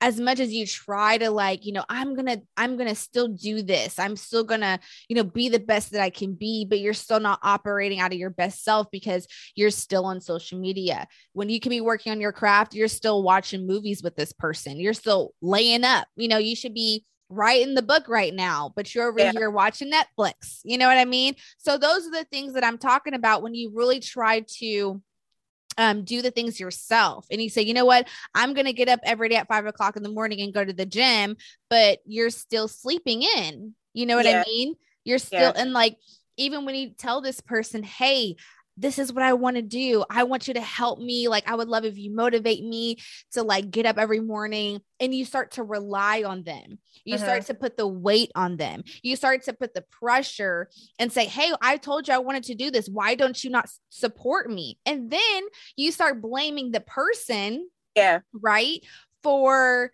as 0.00 0.20
much 0.20 0.40
as 0.40 0.52
you 0.52 0.66
try 0.66 1.18
to 1.18 1.30
like 1.30 1.64
you 1.64 1.72
know 1.72 1.84
i'm 1.88 2.14
gonna 2.14 2.38
i'm 2.56 2.76
gonna 2.76 2.94
still 2.94 3.28
do 3.28 3.62
this 3.62 3.98
i'm 3.98 4.16
still 4.16 4.44
gonna 4.44 4.78
you 5.08 5.16
know 5.16 5.24
be 5.24 5.48
the 5.48 5.58
best 5.58 5.92
that 5.92 6.02
i 6.02 6.10
can 6.10 6.34
be 6.34 6.64
but 6.64 6.78
you're 6.78 6.94
still 6.94 7.20
not 7.20 7.38
operating 7.42 8.00
out 8.00 8.12
of 8.12 8.18
your 8.18 8.30
best 8.30 8.62
self 8.62 8.86
because 8.90 9.26
you're 9.54 9.70
still 9.70 10.04
on 10.04 10.20
social 10.20 10.58
media 10.58 11.06
when 11.32 11.48
you 11.48 11.60
can 11.60 11.70
be 11.70 11.80
working 11.80 12.12
on 12.12 12.20
your 12.20 12.32
craft 12.32 12.74
you're 12.74 12.88
still 12.88 13.22
watching 13.22 13.66
movies 13.66 14.02
with 14.02 14.16
this 14.16 14.32
person 14.32 14.78
you're 14.78 14.94
still 14.94 15.32
laying 15.40 15.84
up 15.84 16.06
you 16.16 16.28
know 16.28 16.38
you 16.38 16.54
should 16.54 16.74
be 16.74 17.04
writing 17.30 17.74
the 17.74 17.82
book 17.82 18.08
right 18.08 18.32
now, 18.32 18.72
but 18.74 18.94
you're 18.94 19.08
over 19.08 19.18
yeah. 19.18 19.32
here 19.32 19.50
watching 19.50 19.92
Netflix. 19.92 20.60
You 20.64 20.78
know 20.78 20.88
what 20.88 20.96
I 20.96 21.04
mean? 21.04 21.34
So 21.58 21.76
those 21.76 22.06
are 22.06 22.10
the 22.10 22.24
things 22.24 22.54
that 22.54 22.64
I'm 22.64 22.78
talking 22.78 23.14
about 23.14 23.42
when 23.42 23.54
you 23.54 23.70
really 23.74 24.00
try 24.00 24.44
to 24.58 25.02
um, 25.78 26.04
do 26.04 26.20
the 26.20 26.30
things 26.30 26.60
yourself. 26.60 27.26
And 27.30 27.40
you 27.40 27.48
say, 27.48 27.62
you 27.62 27.72
know 27.72 27.86
what? 27.86 28.08
I'm 28.34 28.52
going 28.52 28.66
to 28.66 28.72
get 28.74 28.88
up 28.88 29.00
every 29.04 29.30
day 29.30 29.36
at 29.36 29.48
five 29.48 29.64
o'clock 29.64 29.96
in 29.96 30.02
the 30.02 30.10
morning 30.10 30.40
and 30.42 30.52
go 30.52 30.64
to 30.64 30.72
the 30.72 30.84
gym, 30.84 31.36
but 31.70 32.00
you're 32.04 32.30
still 32.30 32.68
sleeping 32.68 33.22
in. 33.22 33.74
You 33.94 34.04
know 34.04 34.16
what 34.16 34.26
yeah. 34.26 34.42
I 34.44 34.48
mean? 34.48 34.74
You're 35.04 35.18
still, 35.18 35.40
yeah. 35.40 35.52
and 35.56 35.72
like, 35.72 35.96
even 36.36 36.64
when 36.64 36.74
you 36.74 36.90
tell 36.90 37.20
this 37.20 37.40
person, 37.40 37.82
hey, 37.82 38.36
this 38.78 38.98
is 38.98 39.12
what 39.12 39.24
I 39.24 39.32
want 39.32 39.56
to 39.56 39.62
do. 39.62 40.04
I 40.08 40.22
want 40.22 40.46
you 40.46 40.54
to 40.54 40.60
help 40.60 41.00
me. 41.00 41.28
Like, 41.28 41.48
I 41.48 41.54
would 41.54 41.68
love 41.68 41.84
if 41.84 41.98
you 41.98 42.14
motivate 42.14 42.64
me 42.64 42.96
to 43.32 43.42
like 43.42 43.70
get 43.70 43.86
up 43.86 43.98
every 43.98 44.20
morning 44.20 44.80
and 45.00 45.14
you 45.14 45.24
start 45.24 45.52
to 45.52 45.64
rely 45.64 46.22
on 46.22 46.44
them. 46.44 46.78
You 47.04 47.16
uh-huh. 47.16 47.24
start 47.24 47.46
to 47.46 47.54
put 47.54 47.76
the 47.76 47.88
weight 47.88 48.30
on 48.34 48.56
them. 48.56 48.84
You 49.02 49.16
start 49.16 49.42
to 49.44 49.52
put 49.52 49.74
the 49.74 49.82
pressure 49.82 50.68
and 50.98 51.12
say, 51.12 51.26
Hey, 51.26 51.52
I 51.60 51.76
told 51.76 52.06
you 52.06 52.14
I 52.14 52.18
wanted 52.18 52.44
to 52.44 52.54
do 52.54 52.70
this. 52.70 52.88
Why 52.88 53.16
don't 53.16 53.42
you 53.42 53.50
not 53.50 53.68
support 53.90 54.50
me? 54.50 54.78
And 54.86 55.10
then 55.10 55.42
you 55.76 55.90
start 55.90 56.22
blaming 56.22 56.70
the 56.70 56.80
person. 56.80 57.68
Yeah. 57.96 58.20
Right. 58.32 58.84
For 59.22 59.90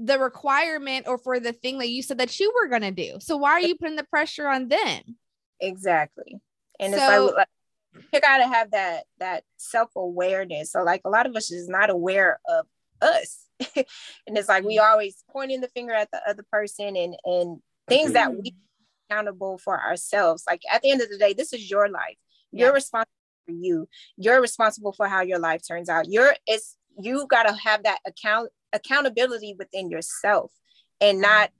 the 0.00 0.18
requirement 0.18 1.06
or 1.06 1.18
for 1.18 1.38
the 1.38 1.52
thing 1.52 1.78
that 1.78 1.88
you 1.88 2.02
said 2.02 2.18
that 2.18 2.40
you 2.40 2.52
were 2.54 2.68
going 2.68 2.82
to 2.82 2.90
do. 2.90 3.18
So 3.20 3.36
why 3.36 3.52
are 3.52 3.60
you 3.60 3.76
putting 3.76 3.94
the 3.94 4.04
pressure 4.04 4.48
on 4.48 4.66
them? 4.66 5.02
Exactly. 5.60 6.40
And 6.80 6.92
so, 6.92 7.28
it's 7.28 7.36
like, 7.36 7.48
you 8.12 8.20
gotta 8.20 8.46
have 8.46 8.70
that 8.72 9.04
that 9.18 9.44
self-awareness. 9.56 10.72
So 10.72 10.82
like 10.82 11.02
a 11.04 11.10
lot 11.10 11.26
of 11.26 11.36
us 11.36 11.50
is 11.50 11.68
not 11.68 11.90
aware 11.90 12.40
of 12.48 12.66
us. 13.00 13.40
And 14.26 14.36
it's 14.36 14.48
like 14.48 14.64
we 14.64 14.76
mm-hmm. 14.76 14.90
always 14.90 15.22
pointing 15.30 15.60
the 15.60 15.68
finger 15.68 15.92
at 15.92 16.10
the 16.10 16.20
other 16.28 16.44
person 16.50 16.96
and 16.96 17.16
and 17.24 17.60
things 17.88 18.12
that 18.12 18.32
we 18.32 18.50
mm-hmm. 18.50 19.12
accountable 19.12 19.58
for 19.58 19.80
ourselves. 19.80 20.44
Like 20.46 20.62
at 20.72 20.82
the 20.82 20.90
end 20.90 21.00
of 21.02 21.10
the 21.10 21.18
day 21.18 21.34
this 21.34 21.52
is 21.52 21.70
your 21.70 21.88
life. 21.88 22.16
You're 22.50 22.72
responsible 22.72 23.10
for 23.46 23.52
you. 23.52 23.88
You're 24.16 24.40
responsible 24.40 24.92
for 24.92 25.08
how 25.08 25.22
your 25.22 25.38
life 25.38 25.62
turns 25.66 25.88
out. 25.88 26.06
You're 26.08 26.34
it's 26.46 26.76
you 26.98 27.26
got 27.28 27.44
to 27.44 27.54
have 27.54 27.82
that 27.84 27.98
account 28.06 28.50
accountability 28.72 29.54
within 29.58 29.90
yourself 29.90 30.52
and 31.00 31.20
not 31.20 31.50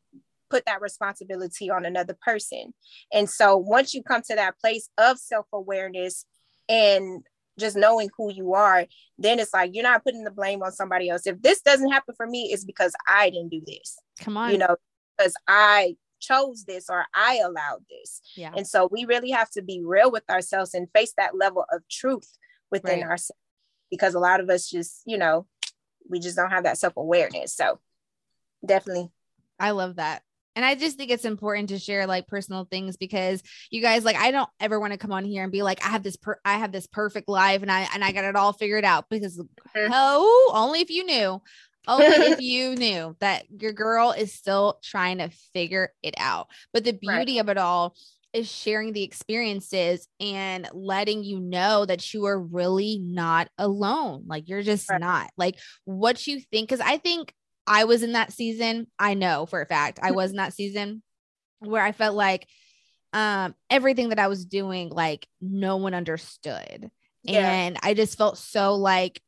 put 0.54 0.64
that 0.66 0.80
responsibility 0.80 1.68
on 1.68 1.84
another 1.84 2.16
person. 2.24 2.72
And 3.12 3.28
so 3.28 3.56
once 3.56 3.92
you 3.92 4.02
come 4.04 4.22
to 4.22 4.36
that 4.36 4.58
place 4.60 4.88
of 4.96 5.18
self 5.18 5.46
awareness 5.52 6.24
and 6.68 7.24
just 7.58 7.76
knowing 7.76 8.08
who 8.16 8.32
you 8.32 8.54
are, 8.54 8.86
then 9.18 9.40
it's 9.40 9.52
like 9.52 9.72
you're 9.74 9.82
not 9.82 10.04
putting 10.04 10.22
the 10.22 10.30
blame 10.30 10.62
on 10.62 10.70
somebody 10.70 11.08
else. 11.08 11.26
If 11.26 11.42
this 11.42 11.60
doesn't 11.60 11.90
happen 11.90 12.14
for 12.16 12.26
me, 12.26 12.50
it's 12.52 12.64
because 12.64 12.92
I 13.08 13.30
didn't 13.30 13.50
do 13.50 13.62
this. 13.66 13.98
Come 14.20 14.36
on. 14.36 14.52
You 14.52 14.58
know, 14.58 14.76
because 15.16 15.34
I 15.48 15.96
chose 16.20 16.64
this 16.64 16.88
or 16.88 17.04
I 17.14 17.40
allowed 17.44 17.84
this. 17.90 18.20
Yeah. 18.36 18.52
And 18.56 18.66
so 18.66 18.88
we 18.90 19.04
really 19.04 19.30
have 19.30 19.50
to 19.50 19.62
be 19.62 19.82
real 19.84 20.10
with 20.10 20.28
ourselves 20.30 20.74
and 20.74 20.88
face 20.94 21.14
that 21.16 21.36
level 21.36 21.64
of 21.72 21.82
truth 21.90 22.38
within 22.70 23.00
right. 23.00 23.10
ourselves 23.10 23.38
because 23.90 24.14
a 24.14 24.20
lot 24.20 24.40
of 24.40 24.48
us 24.50 24.68
just, 24.70 25.02
you 25.04 25.18
know, 25.18 25.46
we 26.08 26.20
just 26.20 26.36
don't 26.36 26.50
have 26.50 26.64
that 26.64 26.78
self 26.78 26.96
awareness. 26.96 27.54
So 27.54 27.80
definitely. 28.64 29.10
I 29.58 29.70
love 29.70 29.96
that. 29.96 30.22
And 30.56 30.64
I 30.64 30.74
just 30.74 30.96
think 30.96 31.10
it's 31.10 31.24
important 31.24 31.70
to 31.70 31.78
share 31.78 32.06
like 32.06 32.26
personal 32.26 32.64
things 32.64 32.96
because 32.96 33.42
you 33.70 33.80
guys 33.80 34.04
like 34.04 34.16
I 34.16 34.30
don't 34.30 34.48
ever 34.60 34.78
want 34.78 34.92
to 34.92 34.98
come 34.98 35.12
on 35.12 35.24
here 35.24 35.42
and 35.42 35.52
be 35.52 35.62
like 35.62 35.84
I 35.84 35.88
have 35.88 36.02
this 36.02 36.16
per- 36.16 36.40
I 36.44 36.54
have 36.54 36.72
this 36.72 36.86
perfect 36.86 37.28
life 37.28 37.62
and 37.62 37.70
I 37.70 37.88
and 37.92 38.04
I 38.04 38.12
got 38.12 38.24
it 38.24 38.36
all 38.36 38.52
figured 38.52 38.84
out 38.84 39.06
because 39.10 39.38
mm-hmm. 39.38 39.90
oh 39.92 40.52
only 40.54 40.80
if 40.80 40.90
you 40.90 41.04
knew 41.04 41.40
only 41.86 42.06
if 42.06 42.40
you 42.40 42.74
knew 42.76 43.16
that 43.20 43.44
your 43.50 43.72
girl 43.72 44.12
is 44.12 44.32
still 44.32 44.78
trying 44.82 45.18
to 45.18 45.30
figure 45.52 45.92
it 46.02 46.14
out. 46.18 46.48
But 46.72 46.84
the 46.84 46.92
beauty 46.92 47.34
right. 47.34 47.40
of 47.40 47.48
it 47.48 47.58
all 47.58 47.96
is 48.32 48.50
sharing 48.50 48.92
the 48.92 49.04
experiences 49.04 50.08
and 50.18 50.68
letting 50.72 51.22
you 51.22 51.38
know 51.38 51.86
that 51.86 52.12
you 52.12 52.26
are 52.26 52.38
really 52.38 52.98
not 52.98 53.48
alone. 53.58 54.24
Like 54.26 54.48
you're 54.48 54.62
just 54.62 54.90
right. 54.90 55.00
not. 55.00 55.30
Like 55.36 55.58
what 55.84 56.26
you 56.26 56.40
think 56.40 56.70
cuz 56.70 56.80
I 56.80 56.98
think 56.98 57.32
I 57.66 57.84
was 57.84 58.02
in 58.02 58.12
that 58.12 58.32
season. 58.32 58.86
I 58.98 59.14
know 59.14 59.46
for 59.46 59.60
a 59.60 59.66
fact 59.66 59.98
I 60.02 60.10
was 60.10 60.30
in 60.30 60.36
that 60.36 60.52
season 60.52 61.02
where 61.60 61.82
I 61.82 61.92
felt 61.92 62.14
like 62.14 62.46
um 63.12 63.54
everything 63.70 64.10
that 64.10 64.18
I 64.18 64.28
was 64.28 64.44
doing, 64.44 64.90
like 64.90 65.26
no 65.40 65.76
one 65.76 65.94
understood. 65.94 66.90
Yeah. 67.22 67.50
And 67.50 67.78
I 67.82 67.94
just 67.94 68.18
felt 68.18 68.36
so 68.38 68.74
like 68.74 69.20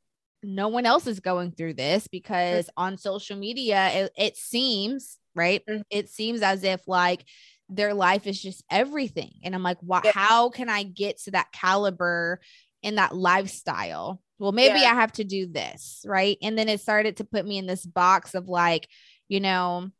no 0.42 0.68
one 0.68 0.86
else 0.86 1.06
is 1.06 1.20
going 1.20 1.52
through 1.52 1.74
this 1.74 2.06
because 2.08 2.66
mm-hmm. 2.66 2.82
on 2.82 2.98
social 2.98 3.36
media, 3.36 3.90
it, 3.92 4.12
it 4.16 4.36
seems, 4.36 5.18
right? 5.34 5.64
Mm-hmm. 5.66 5.82
It 5.90 6.08
seems 6.08 6.42
as 6.42 6.62
if 6.62 6.86
like 6.86 7.24
their 7.68 7.94
life 7.94 8.26
is 8.26 8.40
just 8.40 8.62
everything. 8.70 9.32
And 9.42 9.54
I'm 9.54 9.62
like, 9.62 9.82
wow, 9.82 10.02
yeah. 10.04 10.12
how 10.14 10.50
can 10.50 10.68
I 10.68 10.82
get 10.82 11.18
to 11.22 11.32
that 11.32 11.52
caliber 11.52 12.40
in 12.82 12.96
that 12.96 13.14
lifestyle? 13.14 14.20
Well, 14.38 14.52
maybe 14.52 14.80
yeah. 14.80 14.90
I 14.90 14.94
have 14.94 15.12
to 15.12 15.24
do 15.24 15.46
this, 15.46 16.02
right? 16.04 16.36
And 16.42 16.58
then 16.58 16.68
it 16.68 16.80
started 16.80 17.18
to 17.18 17.24
put 17.24 17.46
me 17.46 17.58
in 17.58 17.66
this 17.66 17.86
box 17.86 18.34
of 18.34 18.48
like, 18.48 18.88
you 19.28 19.40
know, 19.40 19.90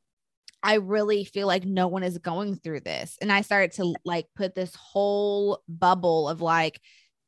I 0.63 0.75
really 0.75 1.25
feel 1.25 1.47
like 1.47 1.65
no 1.65 1.89
one 1.89 2.03
is 2.03 2.19
going 2.19 2.57
through 2.57 2.81
this. 2.81 3.17
And 3.21 3.33
I 3.33 3.43
started 3.43 3.73
to 3.73 3.95
like 4.05 4.27
put 4.35 4.55
this 4.55 4.75
whole 4.75 5.63
bubble 5.69 6.29
of 6.29 6.41
like, 6.41 6.81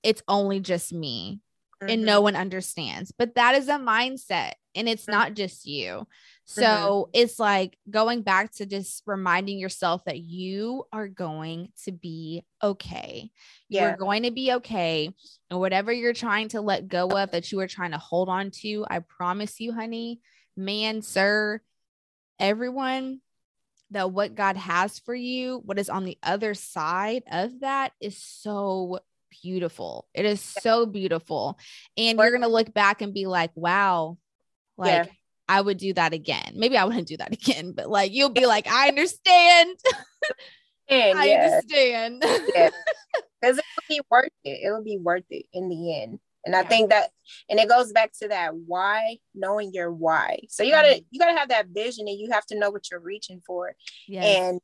it's 0.02 0.22
only 0.28 0.60
just 0.60 0.92
me 0.92 1.40
mm-hmm. 1.82 1.92
and 1.92 2.04
no 2.04 2.16
mm-hmm. 2.16 2.24
one 2.24 2.36
understands. 2.36 3.12
But 3.16 3.36
that 3.36 3.54
is 3.54 3.68
a 3.68 3.78
mindset 3.78 4.52
and 4.74 4.88
it's 4.88 5.04
mm-hmm. 5.04 5.12
not 5.12 5.34
just 5.34 5.66
you. 5.66 6.06
So 6.50 6.62
mm-hmm. 6.62 7.10
it's 7.12 7.38
like 7.38 7.76
going 7.90 8.22
back 8.22 8.52
to 8.54 8.64
just 8.64 9.02
reminding 9.04 9.58
yourself 9.58 10.06
that 10.06 10.18
you 10.18 10.84
are 10.94 11.06
going 11.06 11.68
to 11.84 11.92
be 11.92 12.42
okay. 12.62 13.30
Yeah. 13.68 13.88
You're 13.88 13.96
going 13.98 14.22
to 14.22 14.30
be 14.30 14.54
okay. 14.54 15.10
And 15.50 15.60
whatever 15.60 15.92
you're 15.92 16.14
trying 16.14 16.48
to 16.48 16.62
let 16.62 16.88
go 16.88 17.06
of 17.08 17.32
that 17.32 17.52
you 17.52 17.60
are 17.60 17.68
trying 17.68 17.90
to 17.90 17.98
hold 17.98 18.30
on 18.30 18.50
to, 18.62 18.86
I 18.88 19.00
promise 19.00 19.60
you, 19.60 19.74
honey, 19.74 20.20
man, 20.56 21.02
sir, 21.02 21.60
everyone, 22.38 23.20
that 23.90 24.10
what 24.10 24.34
God 24.34 24.56
has 24.56 24.98
for 25.00 25.14
you, 25.14 25.60
what 25.66 25.78
is 25.78 25.90
on 25.90 26.06
the 26.06 26.16
other 26.22 26.54
side 26.54 27.24
of 27.30 27.60
that 27.60 27.92
is 28.00 28.16
so 28.16 29.00
beautiful. 29.42 30.08
It 30.14 30.24
is 30.24 30.40
so 30.40 30.86
beautiful. 30.86 31.58
And 31.98 32.18
you're 32.18 32.30
going 32.30 32.40
to 32.40 32.48
look 32.48 32.72
back 32.72 33.02
and 33.02 33.12
be 33.12 33.26
like, 33.26 33.50
wow, 33.54 34.16
like 34.78 35.06
yeah. 35.06 35.12
I 35.48 35.60
would 35.60 35.78
do 35.78 35.92
that 35.94 36.12
again. 36.12 36.52
Maybe 36.56 36.76
I 36.76 36.84
wouldn't 36.84 37.08
do 37.08 37.16
that 37.16 37.32
again, 37.32 37.72
but 37.72 37.88
like 37.88 38.12
you'll 38.12 38.30
be 38.30 38.46
like, 38.46 38.66
I 38.68 38.88
understand. 38.88 39.78
And, 40.90 41.18
I 41.18 41.24
yeah. 41.26 41.44
understand. 41.44 42.24
yeah. 42.54 42.70
Because 43.40 43.58
it 43.58 43.64
will 43.76 43.96
be 43.96 44.00
worth 44.10 44.32
it. 44.42 44.60
It 44.64 44.72
will 44.72 44.82
be 44.82 44.96
worth 44.96 45.26
it 45.30 45.44
in 45.52 45.68
the 45.68 46.00
end. 46.00 46.18
And 46.44 46.56
I 46.56 46.64
think 46.64 46.90
that, 46.90 47.10
and 47.48 47.60
it 47.60 47.68
goes 47.68 47.92
back 47.92 48.10
to 48.20 48.28
that 48.28 48.56
why, 48.56 49.18
knowing 49.32 49.70
your 49.72 49.92
why. 49.92 50.40
So 50.48 50.62
you 50.62 50.72
gotta, 50.72 50.88
mm-hmm. 50.88 51.04
you 51.10 51.20
gotta 51.20 51.38
have 51.38 51.50
that 51.50 51.68
vision, 51.68 52.08
and 52.08 52.18
you 52.18 52.30
have 52.32 52.46
to 52.46 52.58
know 52.58 52.70
what 52.70 52.90
you're 52.90 52.98
reaching 52.98 53.40
for. 53.46 53.76
Yes. 54.08 54.24
And 54.24 54.60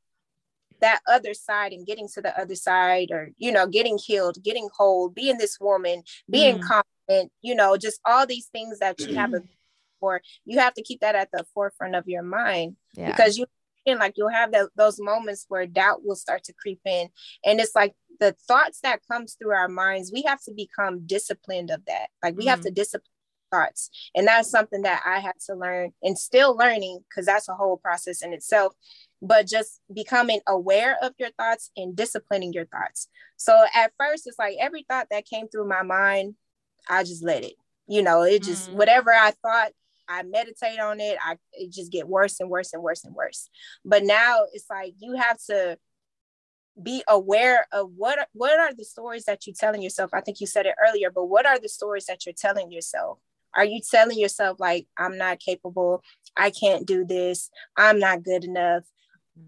that 0.81 1.01
other 1.09 1.35
side 1.35 1.73
and 1.73 1.87
getting 1.87 2.09
to 2.15 2.21
the 2.21 2.39
other 2.39 2.55
side 2.55 3.09
or 3.11 3.31
you 3.39 3.53
know 3.53 3.67
getting 3.67 3.97
healed 3.97 4.37
getting 4.43 4.69
whole 4.77 5.09
being 5.09 5.39
this 5.39 5.59
woman 5.61 6.03
being 6.29 6.59
mm. 6.59 6.63
confident 6.63 7.33
you 7.41 7.55
know 7.55 7.77
just 7.77 8.01
all 8.05 8.27
these 8.27 8.47
things 8.47 8.81
that 8.81 9.01
you 9.01 9.15
have 9.15 9.33
a 9.33 9.41
for 10.05 10.21
you 10.45 10.59
have 10.59 10.75
to 10.75 10.83
keep 10.83 11.01
that 11.01 11.15
at 11.15 11.31
the 11.33 11.45
forefront 11.55 11.95
of 11.95 12.07
your 12.07 12.23
mind 12.23 12.77
yeah. 12.95 13.11
because 13.11 13.39
you 13.39 13.47
and 13.87 14.01
like 14.01 14.15
you'll 14.17 14.29
have 14.29 14.53
that, 14.53 14.69
those 14.77 15.01
moments 15.01 15.47
where 15.49 15.67
doubt 15.67 16.05
will 16.05 16.17
start 16.17 16.45
to 16.45 16.53
creep 16.53 16.81
in 16.85 17.09
and 17.45 17.59
it's 17.59 17.75
like 17.75 17.95
the 18.21 18.35
thoughts 18.47 18.81
that 18.83 19.01
comes 19.11 19.35
through 19.35 19.53
our 19.53 19.69
minds 19.69 20.13
we 20.13 20.23
have 20.23 20.43
to 20.43 20.53
become 20.53 21.07
disciplined 21.07 21.71
of 21.71 21.85
that 21.87 22.09
like 22.23 22.37
we 22.37 22.45
mm. 22.45 22.51
have 22.51 22.61
to 22.61 22.71
discipline 22.71 23.09
thoughts 23.51 23.91
and 24.15 24.27
that's 24.27 24.51
something 24.51 24.83
that 24.83 25.03
i 25.07 25.21
had 25.21 25.35
to 25.47 25.55
learn 25.55 25.93
and 26.03 26.19
still 26.19 26.57
learning 26.57 26.99
because 27.09 27.27
that's 27.27 27.49
a 27.49 27.55
whole 27.55 27.77
process 27.77 28.23
in 28.23 28.33
itself 28.33 28.75
but 29.25 29.47
just 29.47 29.81
becoming 29.93 30.41
aware 30.47 30.97
of 31.03 31.15
your 31.19 31.31
thoughts 31.31 31.71
and 31.77 31.97
disciplining 31.97 32.53
your 32.53 32.67
thoughts. 32.67 33.09
So 33.37 33.65
at 33.75 33.93
first, 33.99 34.27
it's 34.27 34.39
like 34.39 34.57
every 34.61 34.85
thought 34.89 35.09
that 35.11 35.27
came 35.27 35.49
through 35.49 35.69
my 35.69 35.83
mind, 35.83 36.35
I 36.89 37.05
just 37.05 37.25
let 37.25 37.43
it. 37.43 37.55
You 37.87 38.03
know, 38.03 38.23
it 38.23 38.43
just 38.43 38.71
mm. 38.71 38.75
whatever 38.75 39.13
I 39.13 39.33
thought, 39.43 39.73
I 40.09 40.23
meditate 40.23 40.79
on 40.81 41.01
it. 41.01 41.19
I 41.23 41.37
it 41.53 41.73
just 41.73 41.93
get 41.93 42.09
worse 42.09 42.41
and 42.41 42.51
worse 42.51 42.73
and 42.73 42.83
worse 42.83 43.05
and 43.05 43.15
worse. 43.15 43.49
But 43.85 44.05
now 44.05 44.43
it's 44.53 44.67
like 44.71 44.95
you 44.99 45.15
have 45.17 45.39
to 45.49 45.79
be 46.83 47.05
aware 47.09 47.67
of 47.73 47.91
what 47.97 48.29
what 48.33 48.59
are 48.59 48.75
the 48.75 48.85
stories 48.85 49.25
that 49.25 49.47
you're 49.47 49.55
telling 49.59 49.83
yourself. 49.83 50.11
I 50.13 50.21
think 50.21 50.41
you 50.41 50.47
said 50.47 50.67
it 50.67 50.75
earlier, 50.89 51.11
but 51.11 51.27
what 51.27 51.47
are 51.47 51.59
the 51.59 51.69
stories 51.69 52.07
that 52.07 52.27
you're 52.27 52.35
telling 52.37 52.73
yourself? 52.73 53.19
Are 53.57 53.65
you 53.65 53.81
telling 53.89 54.19
yourself 54.19 54.59
like 54.59 54.87
I'm 54.99 55.17
not 55.17 55.39
capable, 55.39 56.03
I 56.37 56.51
can't 56.51 56.87
do 56.87 57.05
this, 57.05 57.51
I'm 57.77 58.01
not 58.01 58.25
good 58.25 58.45
enough, 58.45 58.85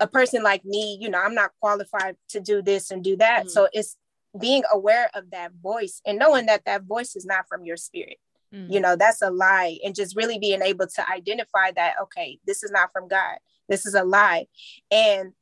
a 0.00 0.06
person 0.06 0.42
like 0.42 0.64
me, 0.64 0.98
you 1.00 1.08
know, 1.08 1.20
I'm 1.20 1.34
not 1.34 1.52
qualified 1.60 2.16
to 2.30 2.40
do 2.40 2.62
this 2.62 2.90
and 2.90 3.02
do 3.02 3.16
that. 3.16 3.46
Mm. 3.46 3.50
So 3.50 3.68
it's 3.72 3.96
being 4.38 4.62
aware 4.72 5.10
of 5.14 5.30
that 5.30 5.52
voice 5.62 6.00
and 6.06 6.18
knowing 6.18 6.46
that 6.46 6.64
that 6.66 6.82
voice 6.82 7.16
is 7.16 7.24
not 7.24 7.48
from 7.48 7.64
your 7.64 7.76
spirit. 7.76 8.18
Mm. 8.54 8.72
You 8.72 8.80
know, 8.80 8.96
that's 8.96 9.22
a 9.22 9.30
lie. 9.30 9.78
And 9.84 9.94
just 9.94 10.16
really 10.16 10.38
being 10.38 10.62
able 10.62 10.86
to 10.86 11.10
identify 11.10 11.72
that, 11.72 11.94
okay, 12.02 12.38
this 12.46 12.62
is 12.62 12.70
not 12.70 12.92
from 12.92 13.08
God. 13.08 13.38
This 13.68 13.86
is 13.86 13.94
a 13.94 14.04
lie. 14.04 14.46
And, 14.90 15.32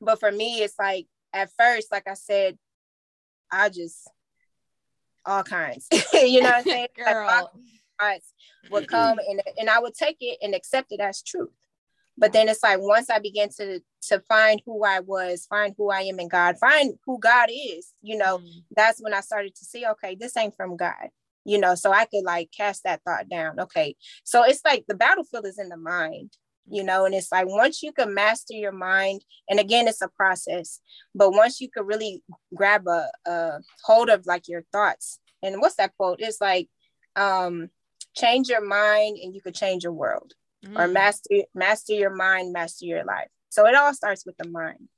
but 0.00 0.20
for 0.20 0.32
me, 0.32 0.62
it's 0.62 0.78
like 0.78 1.06
at 1.32 1.50
first, 1.58 1.92
like 1.92 2.08
I 2.08 2.14
said, 2.14 2.58
I 3.50 3.68
just, 3.68 4.08
all 5.24 5.42
kinds, 5.42 5.88
you 6.12 6.42
know 6.42 6.48
what 6.48 6.58
I'm 6.58 6.64
saying? 6.64 6.88
Girl. 6.96 7.26
Like, 7.26 7.46
kinds 8.00 8.32
would 8.70 8.88
come 8.88 9.18
and, 9.28 9.42
and 9.58 9.70
I 9.70 9.78
would 9.78 9.94
take 9.94 10.16
it 10.20 10.38
and 10.42 10.54
accept 10.54 10.92
it 10.92 11.00
as 11.00 11.22
truth 11.22 11.50
but 12.18 12.32
then 12.32 12.48
it's 12.48 12.62
like 12.62 12.78
once 12.80 13.10
i 13.10 13.18
began 13.18 13.48
to 13.48 13.80
to 14.00 14.20
find 14.20 14.60
who 14.64 14.84
i 14.84 15.00
was 15.00 15.46
find 15.46 15.74
who 15.76 15.90
i 15.90 16.00
am 16.00 16.20
in 16.20 16.28
god 16.28 16.58
find 16.58 16.94
who 17.04 17.18
god 17.18 17.48
is 17.52 17.92
you 18.02 18.16
know 18.16 18.38
mm. 18.38 18.62
that's 18.76 19.00
when 19.00 19.14
i 19.14 19.20
started 19.20 19.54
to 19.54 19.64
see 19.64 19.86
okay 19.86 20.14
this 20.14 20.36
ain't 20.36 20.56
from 20.56 20.76
god 20.76 21.08
you 21.44 21.58
know 21.58 21.74
so 21.74 21.92
i 21.92 22.04
could 22.06 22.24
like 22.24 22.50
cast 22.56 22.82
that 22.84 23.00
thought 23.04 23.28
down 23.28 23.58
okay 23.58 23.94
so 24.24 24.42
it's 24.44 24.60
like 24.64 24.84
the 24.88 24.94
battlefield 24.94 25.46
is 25.46 25.58
in 25.58 25.68
the 25.68 25.76
mind 25.76 26.32
you 26.68 26.84
know 26.84 27.04
and 27.04 27.14
it's 27.14 27.32
like 27.32 27.46
once 27.48 27.82
you 27.82 27.92
can 27.92 28.14
master 28.14 28.54
your 28.54 28.72
mind 28.72 29.24
and 29.48 29.58
again 29.58 29.88
it's 29.88 30.02
a 30.02 30.08
process 30.08 30.80
but 31.14 31.32
once 31.32 31.60
you 31.60 31.68
could 31.68 31.86
really 31.86 32.22
grab 32.54 32.86
a, 32.86 33.08
a 33.26 33.58
hold 33.84 34.08
of 34.08 34.24
like 34.26 34.46
your 34.48 34.62
thoughts 34.72 35.18
and 35.42 35.60
what's 35.60 35.76
that 35.76 35.92
quote 35.96 36.20
it's 36.20 36.40
like 36.40 36.68
um 37.16 37.68
change 38.14 38.48
your 38.48 38.64
mind 38.64 39.18
and 39.22 39.34
you 39.34 39.40
could 39.40 39.54
change 39.54 39.84
your 39.84 39.92
world 39.92 40.34
mm. 40.64 40.78
or 40.78 40.88
master 40.88 41.42
master 41.54 41.94
your 41.94 42.14
mind, 42.14 42.52
master 42.52 42.86
your 42.86 43.04
life. 43.04 43.28
So 43.50 43.66
it 43.66 43.74
all 43.74 43.92
starts 43.94 44.24
with 44.24 44.36
the 44.36 44.48
mind. 44.48 44.88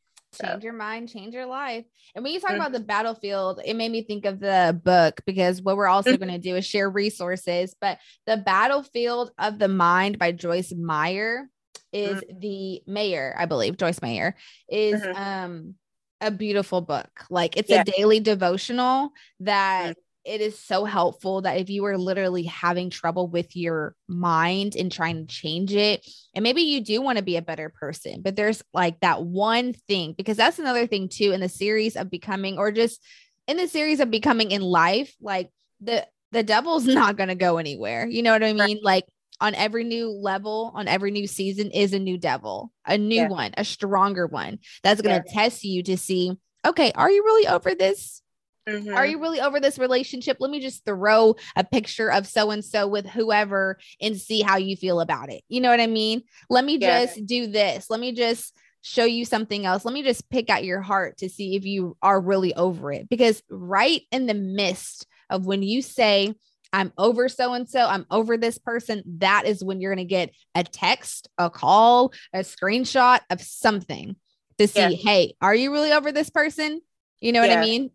Change 0.43 0.65
your 0.65 0.73
mind, 0.73 1.09
change 1.09 1.35
your 1.35 1.47
life. 1.47 1.85
And 2.15 2.25
when 2.25 2.33
you 2.33 2.41
talk 2.41 2.51
mm-hmm. 2.51 2.61
about 2.61 2.73
the 2.73 2.81
battlefield, 2.81 3.61
it 3.65 3.75
made 3.75 3.91
me 3.91 4.03
think 4.03 4.25
of 4.25 4.41
the 4.41 4.79
book 4.85 5.21
because 5.27 5.63
what 5.63 5.77
we're 5.77 5.87
also 5.87 6.11
mm-hmm. 6.11 6.25
going 6.25 6.33
to 6.33 6.49
do 6.49 6.57
is 6.57 6.67
share 6.67 6.89
resources. 6.89 7.75
But 7.81 7.99
the 8.27 8.37
battlefield 8.37 9.31
of 9.39 9.59
the 9.59 9.69
mind 9.69 10.19
by 10.19 10.33
Joyce 10.33 10.73
Meyer 10.77 11.49
is 11.93 12.21
mm-hmm. 12.21 12.39
the 12.41 12.83
Meyer, 12.87 13.35
I 13.39 13.47
believe, 13.47 13.77
Joyce 13.77 14.03
Meyer 14.03 14.37
is 14.69 15.01
mm-hmm. 15.01 15.17
um 15.17 15.75
a 16.21 16.31
beautiful 16.31 16.81
book. 16.81 17.11
Like 17.31 17.57
it's 17.57 17.71
yeah. 17.71 17.83
a 17.83 17.85
daily 17.85 18.21
devotional 18.21 19.11
that 19.41 19.97
mm 19.97 20.04
it 20.25 20.41
is 20.41 20.59
so 20.59 20.85
helpful 20.85 21.43
that 21.43 21.59
if 21.59 21.69
you 21.69 21.85
are 21.85 21.99
literally 21.99 22.45
having 22.45 22.89
trouble 22.89 23.29
with 23.29 23.55
your 23.55 23.95
mind 24.09 24.75
and 24.75 24.91
trying 24.91 25.27
to 25.27 25.35
change 25.35 25.75
it, 25.75 26.07
and 26.35 26.43
maybe 26.43 26.63
you 26.63 26.81
do 26.81 27.03
want 27.03 27.19
to 27.19 27.25
be 27.25 27.37
a 27.37 27.43
better 27.43 27.69
person, 27.69 28.23
but 28.23 28.35
there's 28.35 28.63
like 28.73 29.01
that 29.01 29.23
one 29.23 29.73
thing, 29.73 30.15
because 30.17 30.37
that's 30.37 30.59
another 30.59 30.87
thing 30.87 31.09
too 31.09 31.33
in 31.33 31.41
the 31.41 31.49
series 31.49 31.97
of 31.97 32.11
becoming, 32.11 32.59
or 32.59 32.73
just 32.73 33.03
in 33.47 33.57
the 33.57 33.69
series 33.69 34.01
of 34.01 34.11
becoming 34.11 34.51
in 34.51 34.63
life, 34.63 35.15
like 35.21 35.51
the 35.81 36.07
the 36.33 36.43
devil's 36.43 36.87
not 36.87 37.17
going 37.17 37.29
to 37.29 37.35
go 37.35 37.59
anywhere. 37.59 38.07
You 38.07 38.23
know 38.23 38.33
what 38.33 38.43
I 38.43 38.53
mean? 38.53 38.81
Like 38.83 39.05
on 39.41 39.55
every 39.55 39.85
new 39.85 40.11
level, 40.11 40.73
on 40.75 40.89
every 40.89 41.11
new 41.11 41.27
season 41.27 41.71
is 41.71 41.93
a 41.93 41.99
new 41.99 42.17
devil, 42.17 42.71
a 42.87 42.97
new 42.97 43.23
yeah. 43.23 43.29
one, 43.29 43.53
a 43.57 43.65
stronger 43.65 44.27
one 44.27 44.59
that's 44.83 45.03
going 45.03 45.23
to 45.23 45.25
yeah. 45.27 45.43
test 45.43 45.65
you 45.65 45.83
to 45.83 45.97
see, 45.97 46.33
okay, 46.67 46.93
are 46.95 47.11
you 47.11 47.23
really 47.25 47.47
over 47.47 47.75
this? 47.75 48.23
Mm-hmm. 48.69 48.95
Are 48.95 49.07
you 49.07 49.21
really 49.21 49.41
over 49.41 49.61
this 49.61 49.79
relationship? 49.79 50.39
Let 50.41 50.51
me 50.51 50.61
just 50.61 50.85
throw 50.85 51.37
a 51.57 51.65
picture 51.65 52.11
of 52.11 52.27
so 52.27 52.51
and 52.51 52.65
so 52.65 52.87
with 52.87 53.07
whoever 53.07 53.79
and 54.01 54.19
see 54.19 54.41
how 54.41 54.57
you 54.57 54.77
feel 54.77 55.01
about 55.01 55.31
it. 55.31 55.43
You 55.49 55.61
know 55.61 55.71
what 55.71 55.81
I 55.81 55.87
mean? 55.87 56.23
Let 56.49 56.65
me 56.65 56.79
yeah. 56.79 57.05
just 57.05 57.27
do 57.27 57.47
this. 57.47 57.91
Let 57.91 58.01
me 58.01 58.13
just 58.13 58.57
show 58.81 59.05
you 59.05 59.25
something 59.25 59.67
else. 59.67 59.85
Let 59.85 59.95
me 59.95 60.03
just 60.03 60.29
pick 60.31 60.51
at 60.51 60.65
your 60.65 60.81
heart 60.81 61.19
to 61.19 61.29
see 61.29 61.57
if 61.57 61.65
you 61.65 61.97
are 62.03 62.21
really 62.21 62.55
over 62.55 62.93
it. 62.93 63.09
Because 63.09 63.43
right 63.51 64.03
in 64.11 64.27
the 64.27 64.35
midst 64.35 65.07
of 65.31 65.47
when 65.47 65.63
you 65.63 65.83
say, 65.83 66.35
I'm 66.73 66.93
over 66.99 67.29
so 67.29 67.53
and 67.53 67.69
so, 67.69 67.87
I'm 67.87 68.05
over 68.11 68.37
this 68.37 68.59
person, 68.59 69.03
that 69.19 69.47
is 69.47 69.63
when 69.63 69.81
you're 69.81 69.95
going 69.95 70.07
to 70.07 70.11
get 70.11 70.31
a 70.55 70.65
text, 70.65 71.29
a 71.39 71.49
call, 71.49 72.13
a 72.33 72.41
screenshot 72.41 73.21
of 73.31 73.41
something 73.41 74.17
to 74.59 74.67
see, 74.67 74.81
yeah. 74.81 74.89
hey, 74.89 75.35
are 75.41 75.55
you 75.55 75.73
really 75.73 75.93
over 75.93 76.11
this 76.11 76.31
person? 76.31 76.81
You 77.21 77.33
know 77.33 77.45
yeah. 77.45 77.55
what 77.55 77.59
I 77.59 77.61
mean? 77.61 77.91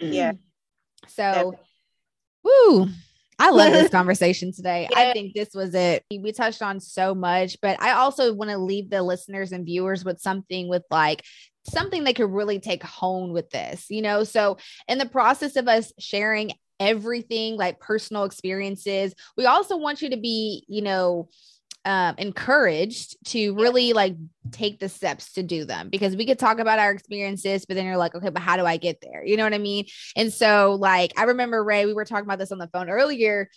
Yeah. 0.00 0.32
So, 1.08 1.54
woo. 2.44 2.88
I 3.38 3.50
love 3.50 3.72
this 3.72 3.90
conversation 3.90 4.52
today. 4.52 4.86
Yeah. 4.90 4.98
I 4.98 5.12
think 5.14 5.32
this 5.34 5.48
was 5.54 5.74
it. 5.74 6.04
We 6.10 6.30
touched 6.30 6.60
on 6.60 6.78
so 6.78 7.14
much, 7.14 7.56
but 7.62 7.80
I 7.80 7.92
also 7.92 8.34
want 8.34 8.50
to 8.50 8.58
leave 8.58 8.90
the 8.90 9.02
listeners 9.02 9.52
and 9.52 9.64
viewers 9.64 10.04
with 10.04 10.20
something 10.20 10.68
with 10.68 10.82
like 10.90 11.24
something 11.66 12.04
they 12.04 12.12
could 12.12 12.30
really 12.30 12.60
take 12.60 12.82
home 12.82 13.32
with 13.32 13.48
this, 13.48 13.86
you 13.88 14.02
know? 14.02 14.24
So, 14.24 14.58
in 14.88 14.98
the 14.98 15.08
process 15.08 15.56
of 15.56 15.68
us 15.68 15.90
sharing 15.98 16.52
everything 16.80 17.56
like 17.56 17.78
personal 17.78 18.24
experiences. 18.24 19.14
We 19.36 19.44
also 19.44 19.76
want 19.76 20.02
you 20.02 20.10
to 20.10 20.16
be, 20.16 20.64
you 20.66 20.82
know, 20.82 21.28
um, 21.84 22.14
encouraged 22.18 23.16
to 23.28 23.54
really 23.54 23.92
like 23.92 24.14
take 24.50 24.78
the 24.80 24.88
steps 24.88 25.32
to 25.32 25.42
do 25.42 25.64
them 25.64 25.88
because 25.88 26.14
we 26.14 26.26
could 26.26 26.38
talk 26.38 26.58
about 26.58 26.78
our 26.78 26.90
experiences, 26.90 27.64
but 27.64 27.74
then 27.74 27.86
you're 27.86 27.96
like, 27.96 28.14
okay, 28.14 28.28
but 28.28 28.42
how 28.42 28.56
do 28.56 28.66
I 28.66 28.76
get 28.76 29.00
there? 29.00 29.24
You 29.24 29.36
know 29.36 29.44
what 29.44 29.54
I 29.54 29.58
mean? 29.58 29.86
And 30.14 30.32
so, 30.32 30.76
like, 30.78 31.12
I 31.16 31.24
remember 31.24 31.62
Rae, 31.64 31.86
we 31.86 31.94
were 31.94 32.04
talking 32.04 32.24
about 32.24 32.38
this 32.38 32.52
on 32.52 32.58
the 32.58 32.68
phone 32.68 32.90
earlier 32.90 33.48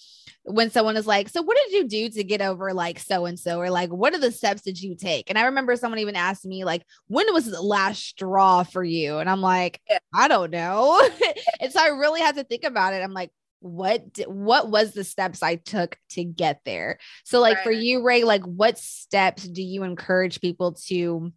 when 0.43 0.71
someone 0.71 0.95
is 0.95 1.07
like, 1.07 1.29
So, 1.29 1.41
what 1.41 1.57
did 1.57 1.73
you 1.73 1.87
do 1.87 2.09
to 2.09 2.23
get 2.23 2.41
over 2.41 2.73
like 2.73 2.99
so 2.99 3.25
and 3.25 3.37
so? 3.37 3.59
Or 3.59 3.69
like, 3.69 3.89
what 3.89 4.13
are 4.13 4.19
the 4.19 4.31
steps 4.31 4.61
did 4.61 4.81
you 4.81 4.95
take? 4.95 5.29
And 5.29 5.37
I 5.37 5.45
remember 5.45 5.75
someone 5.75 5.99
even 5.99 6.15
asked 6.15 6.45
me, 6.45 6.63
like, 6.63 6.85
when 7.07 7.31
was 7.33 7.45
the 7.45 7.61
last 7.61 8.01
straw 8.03 8.63
for 8.63 8.83
you? 8.83 9.17
And 9.17 9.29
I'm 9.29 9.41
like, 9.41 9.81
I 10.13 10.27
don't 10.27 10.51
know. 10.51 11.01
and 11.59 11.71
so 11.73 11.81
I 11.81 11.87
really 11.87 12.21
had 12.21 12.35
to 12.35 12.43
think 12.43 12.63
about 12.63 12.93
it. 12.93 13.03
I'm 13.03 13.13
like, 13.13 13.31
what 13.63 14.03
what 14.27 14.69
was 14.69 14.93
the 14.93 15.03
steps 15.03 15.41
I 15.41 15.55
took 15.55 15.97
to 16.11 16.23
get 16.23 16.61
there? 16.65 16.99
So 17.23 17.39
like 17.39 17.57
right. 17.57 17.63
for 17.63 17.71
you 17.71 18.03
Rae, 18.03 18.23
like 18.23 18.43
what 18.43 18.77
steps 18.77 19.43
do 19.43 19.63
you 19.63 19.83
encourage 19.83 20.41
people 20.41 20.73
to 20.87 21.31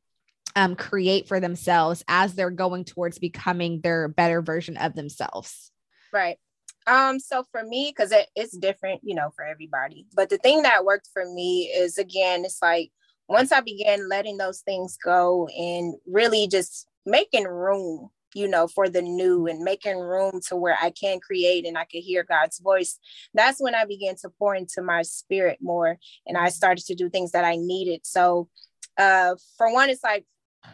um, 0.56 0.74
create 0.74 1.28
for 1.28 1.38
themselves 1.38 2.02
as 2.08 2.34
they're 2.34 2.50
going 2.50 2.84
towards 2.84 3.18
becoming 3.18 3.80
their 3.80 4.08
better 4.08 4.42
version 4.42 4.76
of 4.76 4.94
themselves? 4.94 5.70
Right. 6.12 6.38
Um, 6.88 7.20
so 7.20 7.44
for 7.52 7.62
me, 7.62 7.92
because 7.94 8.10
it, 8.12 8.26
it's 8.34 8.56
different, 8.56 9.00
you 9.04 9.14
know, 9.14 9.30
for 9.36 9.44
everybody. 9.44 10.06
But 10.14 10.28
the 10.28 10.38
thing 10.38 10.62
that 10.62 10.84
worked 10.84 11.08
for 11.12 11.24
me 11.32 11.72
is 11.76 11.98
again, 11.98 12.44
it's 12.44 12.60
like 12.60 12.90
once 13.28 13.52
I 13.52 13.60
began 13.60 14.08
letting 14.08 14.36
those 14.36 14.60
things 14.60 14.96
go 15.02 15.48
and 15.48 15.94
really 16.06 16.48
just 16.48 16.88
making 17.04 17.44
room 17.44 18.10
you 18.36 18.46
know, 18.46 18.68
for 18.68 18.86
the 18.86 19.00
new 19.00 19.46
and 19.46 19.64
making 19.64 19.98
room 19.98 20.40
to 20.46 20.56
where 20.56 20.76
I 20.78 20.90
can 20.90 21.20
create 21.20 21.64
and 21.64 21.78
I 21.78 21.86
can 21.86 22.02
hear 22.02 22.22
God's 22.22 22.58
voice. 22.58 22.98
That's 23.32 23.58
when 23.60 23.74
I 23.74 23.86
began 23.86 24.14
to 24.16 24.28
pour 24.28 24.54
into 24.54 24.82
my 24.82 25.00
spirit 25.02 25.58
more 25.62 25.96
and 26.26 26.36
I 26.36 26.50
started 26.50 26.84
to 26.84 26.94
do 26.94 27.08
things 27.08 27.32
that 27.32 27.46
I 27.46 27.56
needed. 27.56 28.02
So, 28.04 28.50
uh, 28.98 29.36
for 29.56 29.72
one, 29.72 29.88
it's 29.88 30.04
like 30.04 30.26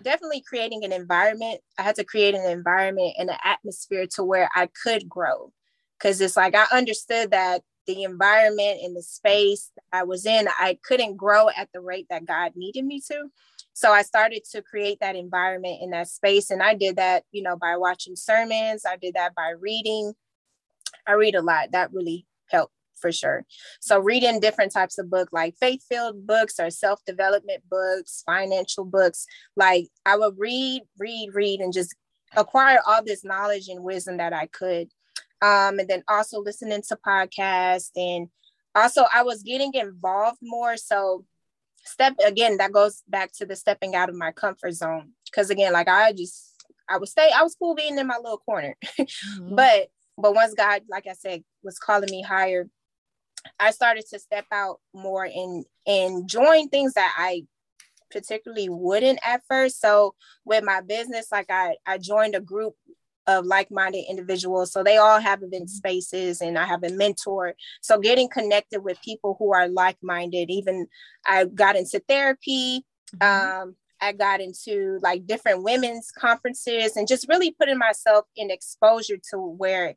definitely 0.02 0.42
creating 0.44 0.84
an 0.84 0.92
environment. 0.92 1.60
I 1.78 1.82
had 1.82 1.94
to 1.96 2.04
create 2.04 2.34
an 2.34 2.50
environment 2.50 3.14
and 3.16 3.30
an 3.30 3.38
atmosphere 3.44 4.06
to 4.16 4.24
where 4.24 4.50
I 4.56 4.68
could 4.82 5.08
grow. 5.08 5.52
Cause 6.00 6.20
it's 6.20 6.36
like 6.36 6.56
I 6.56 6.66
understood 6.72 7.30
that 7.30 7.62
the 7.86 8.02
environment 8.02 8.80
and 8.82 8.96
the 8.96 9.02
space 9.02 9.70
I 9.92 10.02
was 10.02 10.26
in, 10.26 10.48
I 10.58 10.78
couldn't 10.84 11.16
grow 11.16 11.48
at 11.56 11.68
the 11.72 11.80
rate 11.80 12.06
that 12.10 12.26
God 12.26 12.52
needed 12.56 12.84
me 12.84 13.00
to. 13.08 13.28
So 13.74 13.90
I 13.92 14.02
started 14.02 14.44
to 14.52 14.62
create 14.62 14.98
that 15.00 15.16
environment 15.16 15.78
in 15.82 15.90
that 15.90 16.08
space. 16.08 16.50
And 16.50 16.62
I 16.62 16.74
did 16.74 16.96
that, 16.96 17.24
you 17.32 17.42
know, 17.42 17.56
by 17.56 17.76
watching 17.76 18.16
sermons. 18.16 18.84
I 18.86 18.96
did 18.96 19.14
that 19.14 19.34
by 19.34 19.54
reading. 19.58 20.12
I 21.06 21.12
read 21.12 21.34
a 21.34 21.42
lot. 21.42 21.72
That 21.72 21.92
really 21.92 22.26
helped 22.50 22.74
for 23.00 23.10
sure. 23.10 23.44
So 23.80 23.98
reading 23.98 24.40
different 24.40 24.72
types 24.72 24.98
of 24.98 25.10
books 25.10 25.32
like 25.32 25.56
faith-filled 25.58 26.26
books 26.26 26.60
or 26.60 26.70
self-development 26.70 27.64
books, 27.68 28.22
financial 28.24 28.84
books. 28.84 29.26
Like 29.56 29.88
I 30.06 30.16
would 30.16 30.34
read, 30.38 30.82
read, 30.98 31.30
read, 31.32 31.60
and 31.60 31.72
just 31.72 31.94
acquire 32.36 32.78
all 32.86 33.02
this 33.04 33.24
knowledge 33.24 33.68
and 33.68 33.82
wisdom 33.82 34.18
that 34.18 34.32
I 34.32 34.46
could. 34.46 34.88
Um, 35.42 35.80
and 35.80 35.88
then 35.88 36.04
also 36.08 36.40
listening 36.40 36.82
to 36.88 36.96
podcasts 37.04 37.90
and 37.96 38.28
also 38.74 39.04
I 39.12 39.22
was 39.22 39.42
getting 39.42 39.74
involved 39.74 40.38
more. 40.40 40.76
So 40.76 41.24
step 41.84 42.14
again 42.24 42.56
that 42.58 42.72
goes 42.72 43.02
back 43.08 43.32
to 43.32 43.46
the 43.46 43.56
stepping 43.56 43.94
out 43.94 44.08
of 44.08 44.14
my 44.14 44.32
comfort 44.32 44.72
zone. 44.72 45.10
Because 45.24 45.50
again 45.50 45.72
like 45.72 45.88
i 45.88 46.12
just 46.12 46.64
i 46.88 46.98
would 46.98 47.08
stay 47.08 47.30
i 47.34 47.42
was 47.42 47.54
cool 47.54 47.74
being 47.74 47.98
in 47.98 48.06
my 48.06 48.16
little 48.16 48.38
corner. 48.38 48.76
Mm-hmm. 48.98 49.54
but 49.54 49.88
but 50.18 50.34
once 50.34 50.54
god 50.54 50.82
like 50.90 51.06
i 51.06 51.14
said 51.14 51.42
was 51.62 51.78
calling 51.78 52.10
me 52.10 52.22
higher 52.22 52.68
i 53.58 53.70
started 53.70 54.04
to 54.10 54.18
step 54.18 54.44
out 54.52 54.80
more 54.92 55.24
and 55.24 55.64
and 55.86 56.28
join 56.28 56.68
things 56.68 56.94
that 56.94 57.14
i 57.16 57.42
particularly 58.12 58.68
wouldn't 58.68 59.18
at 59.26 59.42
first. 59.48 59.80
So 59.80 60.14
with 60.44 60.62
my 60.62 60.80
business 60.82 61.32
like 61.32 61.50
i 61.50 61.76
i 61.86 61.98
joined 61.98 62.34
a 62.34 62.40
group 62.40 62.74
of 63.26 63.46
like-minded 63.46 64.04
individuals. 64.08 64.72
So 64.72 64.82
they 64.82 64.96
all 64.96 65.20
have 65.20 65.42
event 65.42 65.70
spaces 65.70 66.40
and 66.40 66.58
i 66.58 66.64
have 66.64 66.82
a 66.82 66.90
mentor. 66.90 67.54
So 67.80 67.98
getting 67.98 68.28
connected 68.28 68.82
with 68.82 69.00
people 69.02 69.36
who 69.38 69.52
are 69.52 69.68
like-minded 69.68 70.50
even 70.50 70.86
i 71.26 71.44
got 71.44 71.76
into 71.76 72.02
therapy 72.08 72.84
mm-hmm. 73.16 73.62
um, 73.62 73.76
i 74.00 74.12
got 74.12 74.40
into 74.40 74.98
like 75.02 75.26
different 75.26 75.62
women's 75.62 76.10
conferences 76.10 76.96
and 76.96 77.06
just 77.06 77.28
really 77.28 77.52
putting 77.52 77.78
myself 77.78 78.24
in 78.36 78.50
exposure 78.50 79.18
to 79.30 79.38
where 79.38 79.94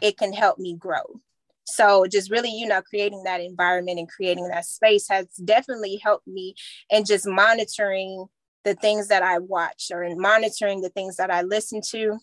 it 0.00 0.16
can 0.16 0.32
help 0.32 0.58
me 0.58 0.74
grow. 0.76 1.20
So 1.66 2.06
just 2.06 2.30
really 2.30 2.50
you 2.50 2.66
know 2.66 2.82
creating 2.82 3.22
that 3.24 3.40
environment 3.40 3.98
and 3.98 4.08
creating 4.08 4.48
that 4.48 4.66
space 4.66 5.08
has 5.08 5.26
definitely 5.44 6.00
helped 6.02 6.26
me 6.26 6.54
and 6.90 7.06
just 7.06 7.26
monitoring 7.26 8.26
the 8.64 8.74
things 8.74 9.08
that 9.08 9.22
I 9.22 9.38
watch 9.38 9.90
or 9.92 10.02
in 10.02 10.18
monitoring 10.18 10.80
the 10.80 10.88
things 10.90 11.16
that 11.16 11.30
I 11.30 11.42
listen 11.42 11.80
to 11.90 12.18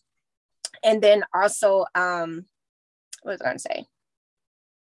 and 0.83 1.01
then 1.01 1.23
also 1.33 1.85
um 1.95 2.45
what 3.23 3.33
was 3.33 3.41
I 3.41 3.45
gonna 3.45 3.59
say? 3.59 3.85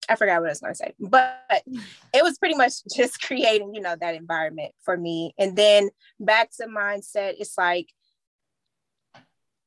I 0.10 0.15
forgot 0.15 0.41
what 0.41 0.48
I 0.48 0.52
was 0.52 0.60
gonna 0.60 0.76
say, 0.76 0.93
but 0.99 1.64
it 2.14 2.23
was 2.23 2.38
pretty 2.38 2.56
much 2.56 2.73
just 2.95 3.22
creating, 3.22 3.73
you 3.73 3.81
know, 3.81 3.95
that 3.99 4.15
environment 4.15 4.73
for 4.84 4.98
me. 4.98 5.34
And 5.38 5.56
then 5.56 5.89
back 6.19 6.52
to 6.57 6.68
mindset, 6.68 7.35
it's 7.39 7.57
like 7.57 7.89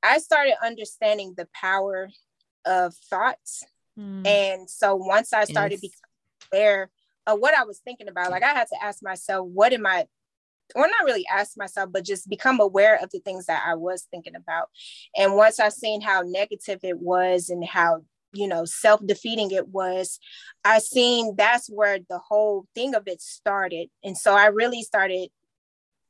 I 0.02 0.18
started 0.18 0.55
understanding 0.62 1.35
the 1.36 1.48
power 1.55 2.10
of 2.66 2.94
thoughts. 2.94 3.64
Mm. 3.98 4.26
And 4.26 4.70
so 4.70 4.97
once 4.97 5.32
I 5.32 5.44
started 5.44 5.81
yes. 5.82 5.93
becoming 5.93 6.52
aware 6.52 6.90
of 7.26 7.40
what 7.40 7.55
I 7.55 7.64
was 7.64 7.78
thinking 7.78 8.09
about, 8.09 8.31
like 8.31 8.43
I 8.43 8.52
had 8.52 8.68
to 8.68 8.85
ask 8.85 9.02
myself, 9.02 9.48
what 9.48 9.72
am 9.72 9.86
I 9.86 10.06
or 10.74 10.86
not 10.86 11.05
really 11.05 11.24
ask 11.32 11.56
myself, 11.56 11.90
but 11.92 12.05
just 12.05 12.28
become 12.28 12.60
aware 12.60 12.98
of 13.02 13.10
the 13.10 13.20
things 13.20 13.46
that 13.46 13.62
I 13.66 13.74
was 13.74 14.06
thinking 14.10 14.34
about. 14.34 14.68
And 15.16 15.36
once 15.36 15.60
I 15.60 15.68
seen 15.68 16.01
how 16.01 16.22
negative 16.24 16.80
it 16.82 16.98
was 16.98 17.48
and 17.48 17.64
how 17.64 18.02
you 18.34 18.48
know 18.48 18.64
self-defeating 18.64 19.52
it 19.52 19.68
was 19.68 20.18
i 20.64 20.80
seen 20.80 21.34
that's 21.36 21.68
where 21.68 21.98
the 22.10 22.18
whole 22.18 22.66
thing 22.74 22.94
of 22.94 23.05
it 23.06 23.22
started 23.22 23.88
and 24.02 24.18
so 24.18 24.34
i 24.34 24.46
really 24.46 24.82
started 24.82 25.28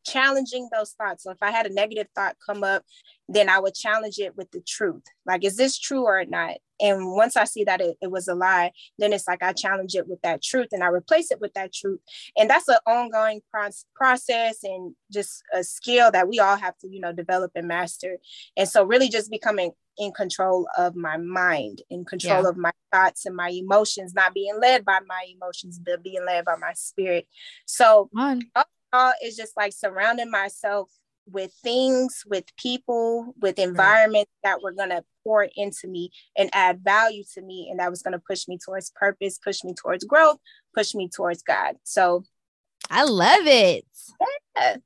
challenging 0.05 0.69
those 0.73 0.93
thoughts 0.93 1.25
so 1.25 1.31
if 1.31 1.43
i 1.43 1.51
had 1.51 1.67
a 1.67 1.73
negative 1.75 2.07
thought 2.15 2.37
come 2.45 2.63
up 2.63 2.83
then 3.29 3.49
i 3.49 3.59
would 3.59 3.75
challenge 3.75 4.19
it 4.19 4.37
with 4.37 4.51
the 4.51 4.61
truth 4.61 5.03
like 5.27 5.45
is 5.45 5.57
this 5.57 5.79
true 5.79 6.05
or 6.05 6.25
not 6.25 6.57
and 6.81 7.13
once 7.13 7.37
I 7.37 7.45
see 7.45 7.65
that 7.65 7.81
it, 7.81 7.97
it 8.01 8.11
was 8.11 8.29
a 8.29 8.35
lie, 8.35 8.73
then 8.99 9.13
it's 9.13 9.29
like 9.29 9.43
I 9.43 9.53
challenge 9.53 9.95
it 9.95 10.09
with 10.09 10.21
that 10.23 10.43
truth 10.43 10.69
and 10.73 10.83
I 10.83 10.89
replace 10.89 11.31
it 11.31 11.41
with 11.41 11.55
that 11.55 11.73
truth. 11.73 12.01
And 12.37 12.51
that's 12.51 12.69
an 12.69 12.79
ongoing 12.87 13.41
pro- 13.53 13.69
process 13.95 14.65
and 14.65 14.95
just 15.13 15.43
a 15.53 15.63
skill 15.63 16.11
that 16.11 16.29
we 16.29 16.41
all 16.41 16.57
have 16.57 16.77
to, 16.79 16.89
you 16.89 17.01
know, 17.01 17.13
develop 17.13 17.53
and 17.55 17.69
master. 17.69 18.19
And 18.57 18.69
so, 18.69 18.85
really, 18.85 19.09
just 19.09 19.31
becoming 19.31 19.73
in 19.97 20.13
control 20.13 20.67
of 20.77 20.97
my 20.97 21.17
mind, 21.17 21.83
in 21.89 22.05
control 22.05 22.43
yeah. 22.43 22.49
of 22.49 22.57
my 22.57 22.73
thoughts 22.93 23.27
and 23.27 23.37
my 23.37 23.51
emotions, 23.51 24.13
not 24.13 24.35
being 24.35 24.59
led 24.61 24.85
by 24.85 24.99
my 25.07 25.27
emotions, 25.33 25.79
but 25.79 26.03
being 26.03 26.25
led 26.27 26.45
by 26.45 26.57
my 26.57 26.73
spirit. 26.75 27.29
So, 27.67 28.11
all 28.57 28.65
is 29.23 29.37
just 29.37 29.57
like 29.57 29.73
surrounding 29.73 30.31
myself 30.31 30.91
with 31.27 31.53
things, 31.63 32.23
with 32.27 32.45
people, 32.57 33.35
with 33.41 33.57
mm-hmm. 33.57 33.71
environments 33.71 34.31
right. 34.45 34.51
that 34.51 34.63
were 34.63 34.73
going 34.73 34.91
to 34.91 35.05
pour 35.23 35.49
into 35.57 35.89
me 35.89 36.11
and 36.37 36.51
add 36.53 36.81
value 36.85 37.25
to 37.35 37.43
me. 37.43 37.69
And 37.71 37.81
that 37.81 37.91
was 37.91 38.03
going 38.03 38.13
to 38.13 38.23
push 38.27 38.47
me 38.47 38.59
towards 38.63 38.91
purpose, 38.91 39.39
push 39.39 39.65
me 39.65 39.75
towards 39.75 40.05
growth, 40.05 40.39
push 40.75 40.95
me 40.95 41.09
towards 41.09 41.43
God. 41.43 41.77
So 41.85 42.25
I 42.91 43.05
love 43.05 43.47
it. 43.47 43.87
Yeah. 44.57 44.77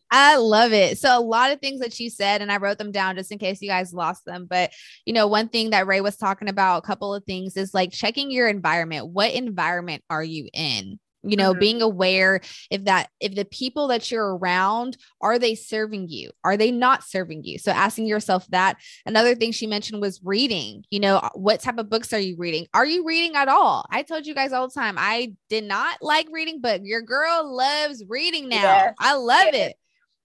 I 0.10 0.36
love 0.36 0.72
it. 0.72 0.98
So 0.98 1.16
a 1.16 1.20
lot 1.20 1.52
of 1.52 1.60
things 1.60 1.80
that 1.80 2.00
you 2.00 2.08
said, 2.08 2.40
and 2.40 2.50
I 2.50 2.56
wrote 2.56 2.78
them 2.78 2.90
down 2.90 3.16
just 3.16 3.30
in 3.30 3.38
case 3.38 3.60
you 3.60 3.68
guys 3.68 3.92
lost 3.92 4.24
them. 4.24 4.46
But 4.48 4.72
you 5.04 5.12
know, 5.12 5.26
one 5.26 5.48
thing 5.48 5.70
that 5.70 5.86
Rae 5.86 6.00
was 6.00 6.16
talking 6.16 6.48
about, 6.48 6.78
a 6.78 6.86
couple 6.86 7.14
of 7.14 7.24
things 7.24 7.56
is 7.56 7.74
like 7.74 7.92
checking 7.92 8.30
your 8.30 8.48
environment. 8.48 9.08
What 9.08 9.32
environment 9.32 10.02
are 10.08 10.24
you 10.24 10.48
in? 10.52 10.98
You 11.24 11.36
know 11.36 11.52
mm-hmm. 11.52 11.60
being 11.60 11.82
aware 11.82 12.40
if 12.70 12.84
that 12.84 13.10
if 13.20 13.34
the 13.34 13.44
people 13.44 13.88
that 13.88 14.10
you're 14.10 14.36
around 14.36 14.96
are 15.20 15.38
they 15.38 15.54
serving 15.54 16.08
you? 16.08 16.30
Are 16.44 16.56
they 16.56 16.70
not 16.70 17.04
serving 17.04 17.44
you? 17.44 17.58
So 17.58 17.72
asking 17.72 18.06
yourself 18.06 18.46
that. 18.48 18.76
Another 19.06 19.34
thing 19.34 19.52
she 19.52 19.66
mentioned 19.66 20.00
was 20.00 20.20
reading. 20.22 20.84
You 20.90 21.00
know 21.00 21.30
what 21.34 21.60
type 21.60 21.78
of 21.78 21.90
books 21.90 22.12
are 22.12 22.18
you 22.18 22.36
reading? 22.36 22.66
Are 22.74 22.86
you 22.86 23.04
reading 23.04 23.36
at 23.36 23.48
all? 23.48 23.86
I 23.90 24.02
told 24.02 24.26
you 24.26 24.34
guys 24.34 24.52
all 24.52 24.68
the 24.68 24.74
time 24.74 24.96
i 24.98 25.32
did 25.48 25.64
not 25.64 25.98
like 26.00 26.26
reading 26.30 26.60
but 26.60 26.84
your 26.84 27.02
girl 27.02 27.56
loves 27.56 28.04
reading 28.08 28.48
now. 28.48 28.62
Yes. 28.62 28.94
i 28.98 29.14
love 29.14 29.48
yes. 29.52 29.70
it 29.70 29.76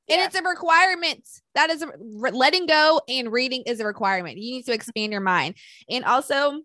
and 0.09 0.19
yeah. 0.19 0.25
it's 0.25 0.35
a 0.35 0.41
requirement. 0.41 1.27
That 1.53 1.69
is 1.69 1.83
a, 1.83 1.91
letting 1.99 2.65
go 2.65 2.99
and 3.07 3.31
reading 3.31 3.63
is 3.67 3.79
a 3.79 3.85
requirement. 3.85 4.37
You 4.37 4.53
need 4.53 4.65
to 4.65 4.73
expand 4.73 5.11
your 5.11 5.21
mind. 5.21 5.55
And 5.87 6.03
also 6.03 6.61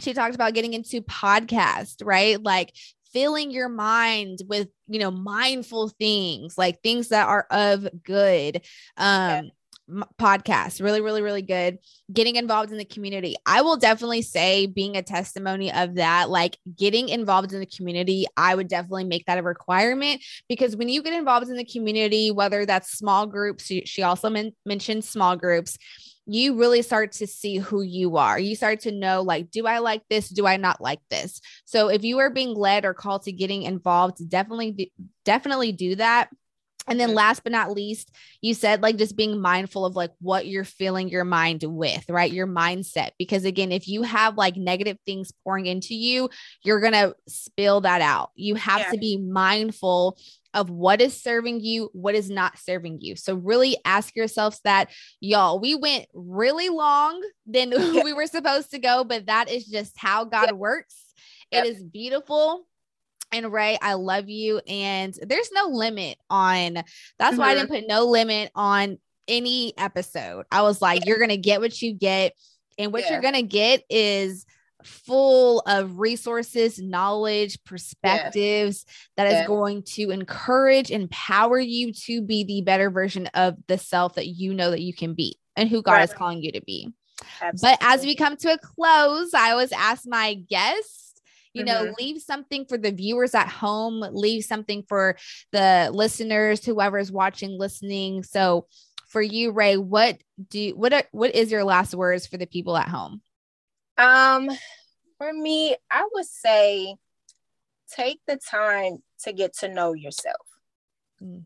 she 0.00 0.12
talked 0.12 0.34
about 0.34 0.54
getting 0.54 0.74
into 0.74 1.02
podcast, 1.02 1.96
right? 2.04 2.42
Like 2.42 2.74
filling 3.12 3.50
your 3.50 3.68
mind 3.68 4.40
with 4.46 4.68
you 4.88 4.98
know 4.98 5.10
mindful 5.10 5.88
things 5.88 6.56
like 6.56 6.82
things 6.82 7.08
that 7.08 7.26
are 7.26 7.46
of 7.50 7.88
good 8.04 8.62
um 8.96 9.50
podcast 10.20 10.80
really 10.80 11.00
really 11.00 11.22
really 11.22 11.42
good. 11.42 11.78
Getting 12.12 12.36
involved 12.36 12.70
in 12.70 12.78
the 12.78 12.84
community. 12.84 13.34
I 13.46 13.62
will 13.62 13.76
definitely 13.76 14.22
say 14.22 14.66
being 14.66 14.96
a 14.96 15.02
testimony 15.02 15.72
of 15.72 15.96
that 15.96 16.30
like 16.30 16.58
getting 16.76 17.08
involved 17.08 17.52
in 17.52 17.60
the 17.60 17.66
community 17.66 18.26
i 18.36 18.54
would 18.54 18.68
definitely 18.68 19.04
make 19.04 19.26
that 19.26 19.38
a 19.38 19.42
requirement 19.42 20.22
because 20.48 20.76
when 20.76 20.88
you 20.88 21.02
get 21.02 21.12
involved 21.12 21.48
in 21.48 21.56
the 21.56 21.64
community 21.64 22.30
whether 22.30 22.64
that's 22.66 22.92
small 22.92 23.26
groups 23.26 23.70
she 23.84 24.02
also 24.02 24.30
men- 24.30 24.52
mentioned 24.64 25.04
small 25.04 25.36
groups 25.36 25.76
you 26.32 26.54
really 26.54 26.82
start 26.82 27.12
to 27.12 27.26
see 27.26 27.58
who 27.58 27.82
you 27.82 28.16
are. 28.16 28.38
You 28.38 28.54
start 28.54 28.80
to 28.80 28.92
know, 28.92 29.22
like, 29.22 29.50
do 29.50 29.66
I 29.66 29.78
like 29.78 30.02
this? 30.08 30.28
Do 30.28 30.46
I 30.46 30.58
not 30.58 30.80
like 30.80 31.00
this? 31.10 31.40
So 31.64 31.88
if 31.88 32.04
you 32.04 32.18
are 32.20 32.30
being 32.30 32.54
led 32.54 32.84
or 32.84 32.94
called 32.94 33.22
to 33.22 33.32
getting 33.32 33.62
involved, 33.62 34.28
definitely, 34.28 34.92
definitely 35.24 35.72
do 35.72 35.96
that. 35.96 36.30
And 36.86 36.98
then 36.98 37.10
mm-hmm. 37.10 37.16
last 37.16 37.42
but 37.42 37.52
not 37.52 37.72
least, 37.72 38.14
you 38.40 38.54
said 38.54 38.82
like 38.82 38.96
just 38.96 39.16
being 39.16 39.40
mindful 39.40 39.84
of 39.84 39.96
like 39.96 40.12
what 40.20 40.46
you're 40.46 40.64
filling 40.64 41.08
your 41.08 41.24
mind 41.24 41.62
with, 41.64 42.08
right? 42.08 42.32
Your 42.32 42.46
mindset. 42.46 43.10
Because 43.18 43.44
again, 43.44 43.70
if 43.70 43.86
you 43.86 44.02
have 44.02 44.36
like 44.36 44.56
negative 44.56 44.98
things 45.04 45.32
pouring 45.44 45.66
into 45.66 45.94
you, 45.94 46.30
you're 46.64 46.80
going 46.80 46.92
to 46.94 47.14
spill 47.28 47.82
that 47.82 48.00
out. 48.00 48.30
You 48.34 48.54
have 48.54 48.80
yeah. 48.80 48.90
to 48.92 48.98
be 48.98 49.18
mindful 49.18 50.16
of 50.54 50.70
what 50.70 51.00
is 51.00 51.20
serving 51.20 51.60
you, 51.60 51.90
what 51.92 52.14
is 52.14 52.30
not 52.30 52.58
serving 52.58 53.00
you. 53.00 53.16
So 53.16 53.34
really 53.34 53.76
ask 53.84 54.16
yourselves 54.16 54.60
that, 54.64 54.90
y'all. 55.20 55.60
We 55.60 55.74
went 55.74 56.06
really 56.14 56.68
long 56.68 57.22
than 57.46 57.70
we 58.04 58.12
were 58.12 58.26
supposed 58.26 58.70
to 58.72 58.78
go, 58.78 59.04
but 59.04 59.26
that 59.26 59.50
is 59.50 59.66
just 59.66 59.98
how 59.98 60.24
God 60.24 60.52
works. 60.52 60.96
It 61.50 61.66
is 61.66 61.82
beautiful 61.82 62.64
and 63.32 63.52
Rae, 63.52 63.78
I 63.80 63.94
love 63.94 64.28
you. 64.28 64.60
And 64.66 65.14
there's 65.22 65.50
no 65.52 65.66
limit 65.66 66.18
on 66.28 66.74
that's 66.74 66.86
mm-hmm. 67.18 67.38
why 67.38 67.50
I 67.50 67.54
didn't 67.54 67.70
mm-hmm. 67.70 67.80
put 67.80 67.88
no 67.88 68.04
limit 68.06 68.50
on 68.54 68.98
any 69.28 69.72
episode. 69.78 70.46
I 70.50 70.62
was 70.62 70.82
like, 70.82 71.06
you're 71.06 71.18
gonna 71.18 71.36
get 71.36 71.60
what 71.60 71.80
you 71.80 71.92
get, 71.92 72.32
and 72.78 72.92
what 72.92 73.02
yeah. 73.02 73.12
you're 73.12 73.22
gonna 73.22 73.42
get 73.42 73.82
is 73.88 74.44
full 74.84 75.60
of 75.60 75.98
resources, 75.98 76.78
knowledge, 76.78 77.62
perspectives 77.64 78.84
yeah. 78.86 78.92
that 79.16 79.26
is 79.32 79.38
yeah. 79.40 79.46
going 79.46 79.82
to 79.82 80.10
encourage, 80.10 80.90
empower 80.90 81.58
you 81.58 81.92
to 81.92 82.22
be 82.22 82.44
the 82.44 82.62
better 82.62 82.90
version 82.90 83.26
of 83.34 83.56
the 83.66 83.78
self 83.78 84.14
that 84.14 84.28
you 84.28 84.54
know 84.54 84.70
that 84.70 84.80
you 84.80 84.94
can 84.94 85.14
be 85.14 85.38
and 85.56 85.68
who 85.68 85.82
God 85.82 85.92
right. 85.92 86.08
is 86.08 86.14
calling 86.14 86.42
you 86.42 86.52
to 86.52 86.62
be. 86.62 86.92
Absolutely. 87.40 87.76
But 87.80 87.86
as 87.86 88.02
we 88.02 88.14
come 88.14 88.36
to 88.38 88.52
a 88.52 88.58
close, 88.58 89.34
I 89.34 89.50
always 89.50 89.72
ask 89.72 90.04
my 90.06 90.34
guests 90.34 91.10
you 91.52 91.64
know 91.64 91.84
mm-hmm. 91.84 91.94
leave 91.98 92.22
something 92.22 92.64
for 92.64 92.78
the 92.78 92.92
viewers 92.92 93.34
at 93.34 93.48
home 93.48 94.04
leave 94.12 94.44
something 94.44 94.84
for 94.88 95.16
the 95.52 95.90
listeners 95.92 96.64
whoever's 96.64 97.10
watching 97.10 97.58
listening 97.58 98.22
so 98.22 98.66
for 99.08 99.20
you 99.20 99.50
rae 99.50 99.76
what 99.76 100.18
do 100.48 100.70
what 100.76 100.92
are, 100.92 101.02
what 101.12 101.34
is 101.34 101.50
your 101.50 101.64
last 101.64 101.94
words 101.94 102.26
for 102.26 102.36
the 102.36 102.46
people 102.46 102.76
at 102.76 102.88
home 102.88 103.20
um 104.00 104.50
for 105.18 105.32
me 105.32 105.76
i 105.90 106.08
would 106.12 106.26
say 106.26 106.96
take 107.90 108.20
the 108.26 108.36
time 108.36 109.02
to 109.24 109.32
get 109.32 109.54
to 109.58 109.68
know 109.68 109.92
yourself. 109.92 110.46
Mm. 111.22 111.44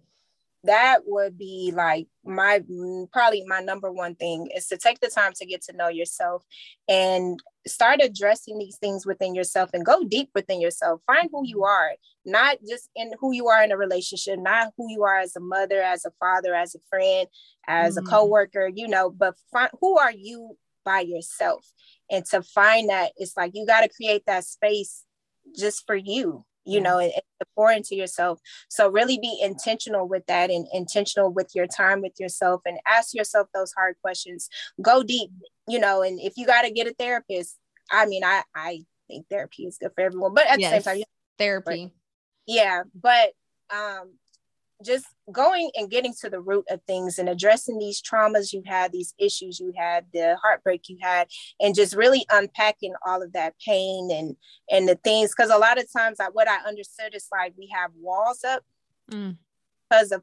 That 0.64 1.00
would 1.04 1.36
be 1.36 1.72
like 1.74 2.06
my 2.24 2.62
probably 3.12 3.44
my 3.46 3.60
number 3.60 3.92
one 3.92 4.14
thing 4.14 4.48
is 4.56 4.66
to 4.68 4.78
take 4.78 5.00
the 5.00 5.10
time 5.10 5.32
to 5.34 5.44
get 5.44 5.62
to 5.64 5.76
know 5.76 5.88
yourself 5.88 6.42
and 6.88 7.38
start 7.66 8.00
addressing 8.02 8.58
these 8.58 8.78
things 8.78 9.04
within 9.04 9.34
yourself 9.34 9.70
and 9.74 9.84
go 9.84 10.04
deep 10.04 10.30
within 10.34 10.62
yourself. 10.62 11.02
Find 11.06 11.28
who 11.30 11.46
you 11.46 11.64
are 11.64 11.92
not 12.24 12.58
just 12.66 12.88
in 12.96 13.12
who 13.20 13.32
you 13.32 13.48
are 13.48 13.62
in 13.62 13.72
a 13.72 13.76
relationship 13.76 14.38
not 14.38 14.72
who 14.76 14.90
you 14.90 15.02
are 15.04 15.18
as 15.18 15.36
a 15.36 15.40
mother 15.40 15.82
as 15.82 16.04
a 16.04 16.10
father 16.18 16.54
as 16.54 16.74
a 16.74 16.78
friend 16.88 17.28
as 17.68 17.96
mm-hmm. 17.96 18.06
a 18.06 18.10
co-worker 18.10 18.70
you 18.74 18.88
know 18.88 19.10
but 19.10 19.34
find 19.52 19.70
who 19.80 19.98
are 19.98 20.12
you 20.12 20.56
by 20.84 21.00
yourself 21.00 21.66
and 22.10 22.24
to 22.26 22.42
find 22.42 22.90
that 22.90 23.12
it's 23.16 23.36
like 23.36 23.52
you 23.54 23.66
got 23.66 23.80
to 23.82 23.88
create 23.88 24.22
that 24.26 24.44
space 24.44 25.04
just 25.56 25.84
for 25.86 25.96
you 25.96 26.44
you 26.64 26.80
know, 26.80 26.98
and, 26.98 27.12
and 27.12 27.48
pour 27.54 27.70
into 27.70 27.94
yourself. 27.94 28.40
So 28.68 28.88
really 28.88 29.18
be 29.18 29.38
intentional 29.42 30.08
with 30.08 30.26
that 30.26 30.50
and 30.50 30.66
intentional 30.72 31.30
with 31.32 31.50
your 31.54 31.66
time 31.66 32.00
with 32.00 32.14
yourself 32.18 32.62
and 32.64 32.78
ask 32.86 33.14
yourself 33.14 33.48
those 33.54 33.72
hard 33.72 33.96
questions. 34.02 34.48
Go 34.80 35.02
deep, 35.02 35.30
you 35.68 35.78
know, 35.78 36.02
and 36.02 36.18
if 36.20 36.34
you 36.36 36.46
got 36.46 36.62
to 36.62 36.70
get 36.70 36.86
a 36.86 36.94
therapist, 36.94 37.58
I 37.90 38.06
mean, 38.06 38.24
I 38.24 38.42
I 38.54 38.84
think 39.08 39.26
therapy 39.28 39.66
is 39.66 39.78
good 39.78 39.92
for 39.94 40.00
everyone, 40.02 40.34
but 40.34 40.46
at 40.46 40.58
yes, 40.58 40.70
the 40.70 40.80
same 40.80 41.00
time, 41.00 41.04
therapy. 41.38 41.92
yeah, 42.46 42.82
but 42.94 43.32
um 43.70 44.14
just 44.84 45.06
going 45.30 45.70
and 45.74 45.90
getting 45.90 46.14
to 46.20 46.30
the 46.30 46.40
root 46.40 46.64
of 46.70 46.80
things 46.86 47.18
and 47.18 47.28
addressing 47.28 47.78
these 47.78 48.02
traumas 48.02 48.52
you 48.52 48.62
had, 48.66 48.92
these 48.92 49.14
issues 49.18 49.60
you 49.60 49.72
had, 49.76 50.06
the 50.12 50.36
heartbreak 50.42 50.88
you 50.88 50.98
had, 51.00 51.28
and 51.60 51.74
just 51.74 51.94
really 51.94 52.24
unpacking 52.30 52.94
all 53.06 53.22
of 53.22 53.32
that 53.32 53.54
pain 53.64 54.10
and 54.10 54.36
and 54.70 54.88
the 54.88 54.96
things. 54.96 55.32
Because 55.36 55.50
a 55.50 55.58
lot 55.58 55.78
of 55.78 55.86
times, 55.96 56.18
I, 56.20 56.28
what 56.32 56.48
I 56.48 56.58
understood 56.66 57.14
is 57.14 57.28
like 57.32 57.54
we 57.56 57.70
have 57.74 57.90
walls 57.96 58.42
up 58.44 58.62
mm. 59.10 59.36
because 59.88 60.12
of 60.12 60.22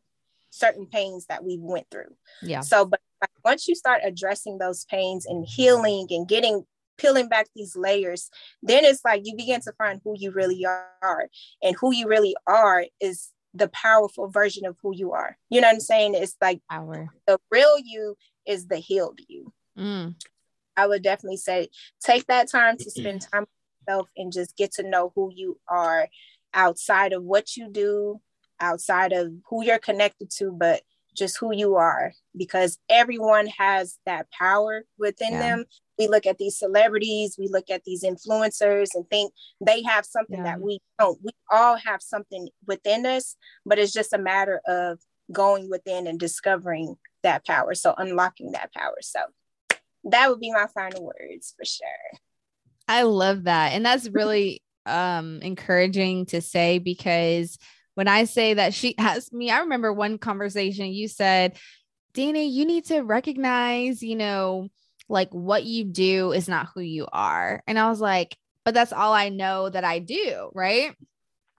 certain 0.50 0.86
pains 0.86 1.26
that 1.28 1.44
we 1.44 1.58
went 1.60 1.88
through. 1.90 2.16
Yeah. 2.42 2.62
So, 2.62 2.86
but 2.86 3.00
once 3.44 3.68
you 3.68 3.76
start 3.76 4.02
addressing 4.04 4.58
those 4.58 4.86
pains 4.86 5.26
and 5.26 5.46
healing 5.48 6.08
and 6.10 6.28
getting 6.28 6.66
peeling 6.98 7.28
back 7.28 7.48
these 7.56 7.76
layers, 7.76 8.30
then 8.62 8.86
it's 8.86 9.04
like 9.04 9.22
you 9.24 9.36
begin 9.36 9.62
to 9.62 9.74
find 9.78 10.02
who 10.04 10.14
you 10.18 10.32
really 10.32 10.66
are. 10.66 11.30
And 11.64 11.76
who 11.80 11.94
you 11.94 12.08
really 12.08 12.36
are 12.48 12.86
is 13.00 13.30
the 13.54 13.68
powerful 13.70 14.28
version 14.28 14.66
of 14.66 14.78
who 14.82 14.96
you 14.96 15.12
are. 15.12 15.38
You 15.50 15.62
know 15.62 15.68
what 15.68 15.76
I'm 15.76 15.80
saying? 15.80 16.16
It's 16.16 16.36
like 16.42 16.62
Power. 16.70 17.10
the 17.28 17.40
real 17.52 17.78
you 17.84 18.16
is 18.48 18.68
the 18.68 18.78
healed 18.78 19.20
you. 19.28 19.54
Mm. 19.78 20.16
I 20.78 20.88
would 20.88 21.04
definitely 21.04 21.38
say 21.38 21.70
take 22.04 22.28
that 22.28 22.50
time 22.50 22.78
to 22.78 22.90
spend 22.90 23.22
time 23.34 23.42
with 23.42 23.88
yourself 23.88 24.10
and 24.16 24.32
just 24.32 24.56
get 24.56 24.72
to 24.74 24.84
know 24.84 25.12
who 25.16 25.32
you 25.34 25.60
are 25.68 26.08
outside 26.54 27.14
of 27.14 27.24
what 27.24 27.56
you 27.58 27.70
do, 27.70 28.20
outside 28.60 29.12
of 29.12 29.32
who 29.50 29.64
you're 29.64 29.80
connected 29.80 30.30
to, 30.38 30.52
but 30.52 30.82
just 31.16 31.38
who 31.38 31.54
you 31.54 31.76
are 31.76 32.14
because 32.38 32.78
everyone 32.90 33.48
has 33.48 33.98
that 34.06 34.28
power 34.32 34.84
within 34.98 35.34
yeah. 35.34 35.40
them 35.40 35.66
we 36.02 36.08
look 36.08 36.26
at 36.26 36.40
these 36.40 36.58
celebrities, 36.58 37.36
we 37.38 37.48
look 37.48 37.70
at 37.70 37.84
these 37.84 38.04
influencers 38.04 38.90
and 38.96 39.08
think 39.10 39.34
they 39.64 39.84
have 39.84 40.06
something 40.06 40.40
yeah. 40.40 40.44
that 40.44 40.62
we 40.62 40.80
don't. 40.98 41.20
We 41.24 41.32
all 41.52 41.78
have 41.78 42.02
something 42.02 42.50
within 42.66 43.06
us, 43.06 43.36
but 43.66 43.78
it's 43.78 43.94
just 43.94 44.14
a 44.14 44.18
matter 44.18 44.62
of 44.68 45.00
going 45.32 45.70
within 45.70 46.08
and 46.08 46.20
discovering 46.20 46.96
that 47.22 47.46
power. 47.46 47.76
So 47.76 47.94
unlocking 47.96 48.54
that 48.54 48.74
power. 48.74 48.98
So 49.02 49.20
that 50.06 50.30
would 50.30 50.40
be 50.40 50.52
my 50.52 50.66
final 50.74 51.06
words 51.06 51.54
for 51.56 51.66
sure. 51.66 52.20
I 52.88 53.04
love 53.04 53.44
that. 53.44 53.74
And 53.74 53.86
that's 53.86 54.10
really 54.10 54.64
um 54.88 55.40
encouraging 55.44 56.26
to 56.26 56.42
say 56.42 56.80
because 56.80 57.60
when 58.02 58.08
I 58.08 58.24
say 58.24 58.56
that 58.56 58.74
she 58.74 58.98
asked 58.98 59.32
me, 59.32 59.52
I 59.52 59.60
remember 59.60 59.94
one 59.94 60.18
conversation 60.18 60.88
you 60.88 61.08
said, 61.08 61.56
Dana, 62.16 62.40
you 62.40 62.66
need 62.66 62.86
to 62.86 63.02
recognize, 63.02 64.02
you 64.02 64.16
know, 64.16 64.70
like 65.08 65.30
what 65.30 65.66
you 65.66 65.84
do 65.84 66.32
is 66.32 66.48
not 66.48 66.70
who 66.74 66.82
you 66.82 67.06
are. 67.14 67.62
And 67.68 67.78
I 67.78 67.90
was 67.90 68.02
like, 68.02 68.36
but 68.66 68.74
that's 68.74 68.92
all 68.92 69.14
I 69.14 69.30
know 69.30 69.70
that 69.70 69.84
I 69.84 70.00
do. 70.00 70.50
Right. 70.56 70.96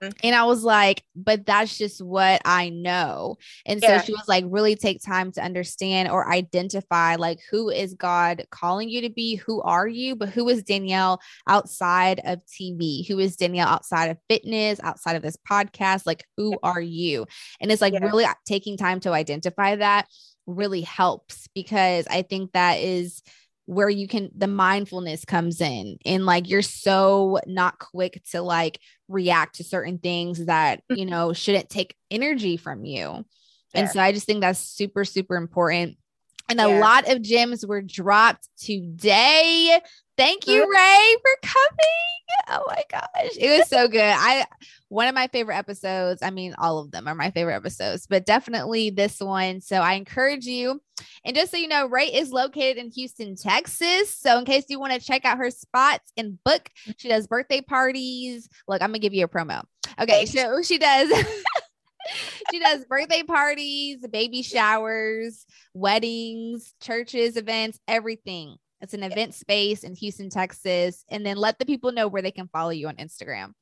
Mm-hmm. 0.03 0.17
And 0.23 0.35
I 0.35 0.43
was 0.45 0.63
like, 0.63 1.03
but 1.15 1.45
that's 1.45 1.77
just 1.77 2.01
what 2.01 2.41
I 2.45 2.69
know. 2.69 3.37
And 3.65 3.81
yeah. 3.81 3.99
so 3.99 4.05
she 4.05 4.11
was 4.11 4.27
like, 4.27 4.45
really 4.47 4.75
take 4.75 5.01
time 5.03 5.31
to 5.33 5.41
understand 5.41 6.09
or 6.09 6.31
identify 6.31 7.15
like 7.15 7.39
who 7.49 7.69
is 7.69 7.93
God 7.93 8.45
calling 8.51 8.89
you 8.89 9.01
to 9.01 9.09
be? 9.09 9.35
Who 9.35 9.61
are 9.61 9.87
you? 9.87 10.15
But 10.15 10.29
who 10.29 10.47
is 10.49 10.63
Danielle 10.63 11.21
outside 11.47 12.21
of 12.25 12.41
TV? 12.45 13.07
Who 13.07 13.19
is 13.19 13.35
Danielle 13.35 13.67
outside 13.67 14.11
of 14.11 14.17
fitness, 14.29 14.79
outside 14.83 15.15
of 15.15 15.21
this 15.21 15.37
podcast? 15.49 16.03
Like, 16.05 16.25
who 16.37 16.57
are 16.63 16.81
you? 16.81 17.25
And 17.59 17.71
it's 17.71 17.81
like 17.81 17.93
yeah. 17.93 18.05
really 18.05 18.25
taking 18.45 18.77
time 18.77 18.99
to 19.01 19.11
identify 19.11 19.75
that 19.77 20.07
really 20.45 20.81
helps 20.81 21.47
because 21.55 22.05
I 22.07 22.21
think 22.21 22.51
that 22.51 22.79
is 22.79 23.21
where 23.65 23.89
you 23.89 24.07
can 24.07 24.29
the 24.35 24.47
mindfulness 24.47 25.23
comes 25.25 25.61
in 25.61 25.97
and 26.05 26.25
like 26.25 26.49
you're 26.49 26.61
so 26.61 27.39
not 27.47 27.79
quick 27.79 28.21
to 28.31 28.41
like 28.41 28.79
react 29.07 29.55
to 29.55 29.63
certain 29.63 29.97
things 29.97 30.45
that 30.45 30.81
you 30.89 30.97
mm-hmm. 30.97 31.09
know 31.09 31.33
shouldn't 31.33 31.69
take 31.69 31.95
energy 32.11 32.57
from 32.57 32.85
you. 32.85 33.25
And 33.75 33.89
so 33.89 33.99
i 33.99 34.11
just 34.11 34.25
think 34.25 34.41
that's 34.41 34.59
super 34.59 35.05
super 35.05 35.35
important. 35.35 35.97
And 36.49 36.59
a 36.59 36.67
yeah. 36.67 36.79
lot 36.79 37.09
of 37.09 37.21
gems 37.21 37.65
were 37.65 37.81
dropped 37.81 38.47
today 38.59 39.79
thank 40.23 40.47
you 40.47 40.61
rae 40.71 41.15
for 41.21 41.49
coming 41.49 42.49
oh 42.49 42.63
my 42.67 42.83
gosh 42.89 43.31
it 43.37 43.59
was 43.59 43.67
so 43.67 43.87
good 43.87 44.01
i 44.01 44.45
one 44.93 45.07
of 45.07 45.15
my 45.15 45.27
favorite 45.27 45.55
episodes. 45.55 46.21
I 46.21 46.29
mean, 46.29 46.53
all 46.59 46.77
of 46.77 46.91
them 46.91 47.07
are 47.07 47.15
my 47.15 47.31
favorite 47.31 47.55
episodes, 47.55 48.05
but 48.07 48.27
definitely 48.27 48.91
this 48.91 49.19
one. 49.19 49.59
So 49.59 49.77
I 49.77 49.93
encourage 49.93 50.45
you. 50.45 50.79
And 51.25 51.35
just 51.35 51.49
so 51.49 51.57
you 51.57 51.67
know, 51.67 51.87
Rae 51.87 52.13
is 52.13 52.31
located 52.31 52.77
in 52.77 52.91
Houston, 52.91 53.35
Texas. 53.35 54.15
So 54.15 54.37
in 54.37 54.45
case 54.45 54.65
you 54.69 54.79
want 54.79 54.93
to 54.93 54.99
check 54.99 55.25
out 55.25 55.39
her 55.39 55.49
spots 55.49 56.11
and 56.15 56.37
book, 56.43 56.69
mm-hmm. 56.83 56.91
she 56.97 57.09
does 57.09 57.25
birthday 57.25 57.61
parties. 57.61 58.47
Look, 58.67 58.83
I'm 58.83 58.89
gonna 58.89 58.99
give 58.99 59.15
you 59.15 59.25
a 59.25 59.27
promo. 59.27 59.63
Okay, 59.99 60.27
so 60.27 60.61
she 60.61 60.77
does. 60.77 61.09
she 62.51 62.59
does 62.59 62.85
birthday 62.85 63.23
parties, 63.23 64.05
baby 64.11 64.43
showers, 64.43 65.43
weddings, 65.73 66.71
churches, 66.81 67.35
events, 67.35 67.79
everything. 67.87 68.57
It's 68.83 68.93
an 68.93 69.01
event 69.01 69.33
space 69.33 69.85
in 69.85 69.95
Houston, 69.95 70.29
Texas. 70.29 71.05
And 71.09 71.25
then 71.25 71.37
let 71.37 71.57
the 71.57 71.65
people 71.65 71.93
know 71.93 72.09
where 72.09 72.21
they 72.21 72.31
can 72.31 72.49
follow 72.49 72.71
you 72.71 72.89
on 72.89 72.97
Instagram. 72.97 73.53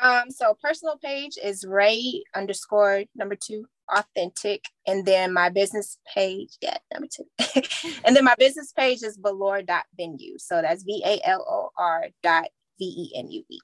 Um, 0.00 0.30
so 0.30 0.56
personal 0.62 0.96
page 0.96 1.36
is 1.42 1.64
Rae 1.66 2.22
underscore 2.36 3.02
number 3.16 3.34
two 3.34 3.66
authentic. 3.92 4.64
And 4.86 5.04
then 5.04 5.32
my 5.32 5.48
business 5.48 5.98
page, 6.14 6.56
yeah, 6.62 6.76
number 6.92 7.08
two. 7.12 7.24
and 8.04 8.14
then 8.14 8.24
my 8.24 8.36
business 8.38 8.72
page 8.72 9.02
is 9.02 9.18
valor 9.20 9.60
dot 9.62 9.86
venue. 9.96 10.38
So 10.38 10.62
that's 10.62 10.84
V-A-L-O-R 10.84 12.06
dot 12.22 12.46
V-E-N-U-E. 12.78 13.58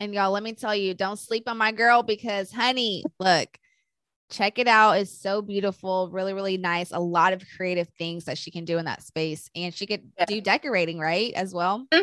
And 0.00 0.12
y'all, 0.12 0.32
let 0.32 0.42
me 0.42 0.52
tell 0.52 0.74
you, 0.74 0.94
don't 0.94 1.18
sleep 1.18 1.44
on 1.48 1.58
my 1.58 1.70
girl 1.70 2.02
because 2.02 2.50
honey, 2.50 3.04
look, 3.20 3.56
check 4.32 4.58
it 4.58 4.66
out. 4.66 4.98
It's 4.98 5.16
so 5.16 5.42
beautiful, 5.42 6.10
really, 6.10 6.32
really 6.32 6.56
nice. 6.56 6.90
A 6.90 6.98
lot 6.98 7.32
of 7.32 7.42
creative 7.56 7.88
things 7.98 8.24
that 8.24 8.38
she 8.38 8.50
can 8.50 8.64
do 8.64 8.78
in 8.78 8.86
that 8.86 9.02
space. 9.02 9.50
And 9.54 9.72
she 9.72 9.86
could 9.86 10.02
yeah. 10.18 10.24
do 10.24 10.40
decorating, 10.40 10.98
right? 10.98 11.32
As 11.34 11.54
well. 11.54 11.86
Mm-hmm. 11.92 12.02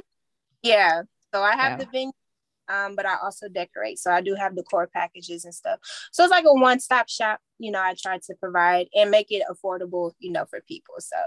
Yeah. 0.64 1.04
So 1.34 1.42
I 1.42 1.56
have 1.56 1.74
yeah. 1.74 1.78
the 1.78 1.86
venue 1.86 2.12
um, 2.70 2.96
but 2.96 3.06
I 3.06 3.16
also 3.22 3.50
decorate. 3.50 4.00
So 4.00 4.12
I 4.12 4.22
do 4.22 4.36
have 4.36 4.56
the 4.56 4.64
core 4.64 4.88
packages 4.88 5.44
and 5.44 5.54
stuff. 5.54 5.80
So 6.12 6.24
it's 6.24 6.32
like 6.32 6.46
a 6.46 6.54
one 6.54 6.80
stop 6.80 7.10
shop, 7.10 7.40
you 7.58 7.72
know, 7.72 7.82
I 7.82 7.96
try 8.00 8.20
to 8.20 8.36
provide 8.40 8.88
and 8.94 9.10
make 9.10 9.32
it 9.32 9.44
affordable, 9.50 10.12
you 10.20 10.32
know, 10.32 10.46
for 10.46 10.62
people. 10.68 10.96
So 11.00 11.18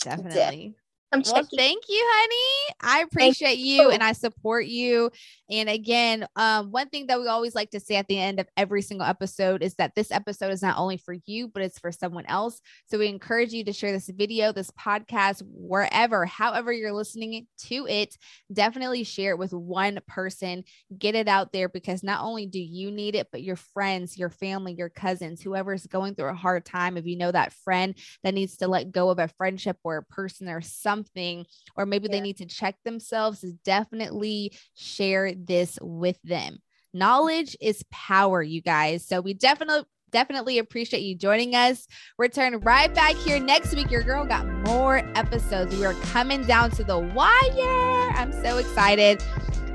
definitely. 0.00 0.74
I'm 1.12 1.22
well, 1.26 1.42
thank 1.56 1.84
you, 1.88 2.08
honey. 2.08 2.74
I 2.80 3.00
appreciate 3.00 3.58
you. 3.58 3.82
you 3.82 3.90
and 3.90 4.00
I 4.00 4.12
support 4.12 4.66
you. 4.66 5.10
And 5.50 5.68
again, 5.68 6.24
um, 6.36 6.70
one 6.70 6.88
thing 6.88 7.08
that 7.08 7.18
we 7.18 7.26
always 7.26 7.52
like 7.52 7.70
to 7.70 7.80
say 7.80 7.96
at 7.96 8.06
the 8.06 8.18
end 8.18 8.38
of 8.38 8.46
every 8.56 8.80
single 8.80 9.06
episode 9.06 9.60
is 9.64 9.74
that 9.74 9.96
this 9.96 10.12
episode 10.12 10.52
is 10.52 10.62
not 10.62 10.78
only 10.78 10.98
for 10.98 11.16
you, 11.26 11.48
but 11.48 11.64
it's 11.64 11.80
for 11.80 11.90
someone 11.90 12.26
else. 12.26 12.60
So 12.86 12.96
we 12.96 13.08
encourage 13.08 13.52
you 13.52 13.64
to 13.64 13.72
share 13.72 13.90
this 13.90 14.08
video, 14.08 14.52
this 14.52 14.70
podcast, 14.70 15.42
wherever, 15.44 16.26
however 16.26 16.72
you're 16.72 16.92
listening 16.92 17.48
to 17.64 17.86
it. 17.88 18.16
Definitely 18.52 19.02
share 19.02 19.32
it 19.32 19.38
with 19.38 19.52
one 19.52 19.98
person. 20.06 20.62
Get 20.96 21.16
it 21.16 21.26
out 21.26 21.52
there 21.52 21.68
because 21.68 22.04
not 22.04 22.22
only 22.22 22.46
do 22.46 22.60
you 22.60 22.92
need 22.92 23.16
it, 23.16 23.26
but 23.32 23.42
your 23.42 23.56
friends, 23.56 24.16
your 24.16 24.30
family, 24.30 24.74
your 24.74 24.90
cousins, 24.90 25.42
whoever's 25.42 25.86
going 25.86 26.14
through 26.14 26.28
a 26.30 26.34
hard 26.34 26.64
time. 26.64 26.96
If 26.96 27.06
you 27.06 27.16
know 27.16 27.32
that 27.32 27.52
friend 27.52 27.96
that 28.22 28.34
needs 28.34 28.58
to 28.58 28.68
let 28.68 28.92
go 28.92 29.10
of 29.10 29.18
a 29.18 29.26
friendship 29.26 29.76
or 29.82 29.96
a 29.96 30.04
person 30.04 30.48
or 30.48 30.60
something 30.60 30.99
something, 31.00 31.46
or 31.76 31.86
maybe 31.86 32.08
yeah. 32.08 32.16
they 32.16 32.20
need 32.20 32.38
to 32.38 32.46
check 32.46 32.76
themselves, 32.84 33.40
definitely 33.64 34.52
share 34.74 35.32
this 35.34 35.78
with 35.80 36.18
them. 36.22 36.58
Knowledge 36.92 37.56
is 37.60 37.84
power, 37.90 38.42
you 38.42 38.60
guys. 38.60 39.06
So 39.06 39.20
we 39.20 39.34
definitely 39.34 39.84
definitely 40.10 40.58
appreciate 40.58 41.02
you 41.02 41.14
joining 41.14 41.54
us. 41.54 41.86
Return 42.18 42.58
right 42.60 42.92
back 42.92 43.14
here 43.14 43.38
next 43.38 43.76
week. 43.76 43.92
Your 43.92 44.02
girl 44.02 44.24
got 44.24 44.44
more 44.66 45.02
episodes. 45.14 45.76
We 45.76 45.84
are 45.84 45.94
coming 45.94 46.42
down 46.42 46.72
to 46.72 46.82
the 46.82 46.98
wire. 46.98 48.10
I'm 48.16 48.32
so 48.32 48.58
excited. 48.58 49.22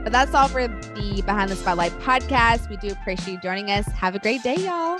But 0.03 0.11
that's 0.11 0.33
all 0.33 0.49
for 0.49 0.67
the 0.67 1.23
Behind 1.25 1.49
the 1.49 1.55
Spotlight 1.55 1.93
podcast. 1.99 2.69
We 2.69 2.75
do 2.75 2.89
appreciate 2.89 3.35
you 3.35 3.39
joining 3.39 3.71
us. 3.71 3.87
Have 3.93 4.13
a 4.13 4.19
great 4.19 4.43
day, 4.43 4.57
y'all. 4.57 4.99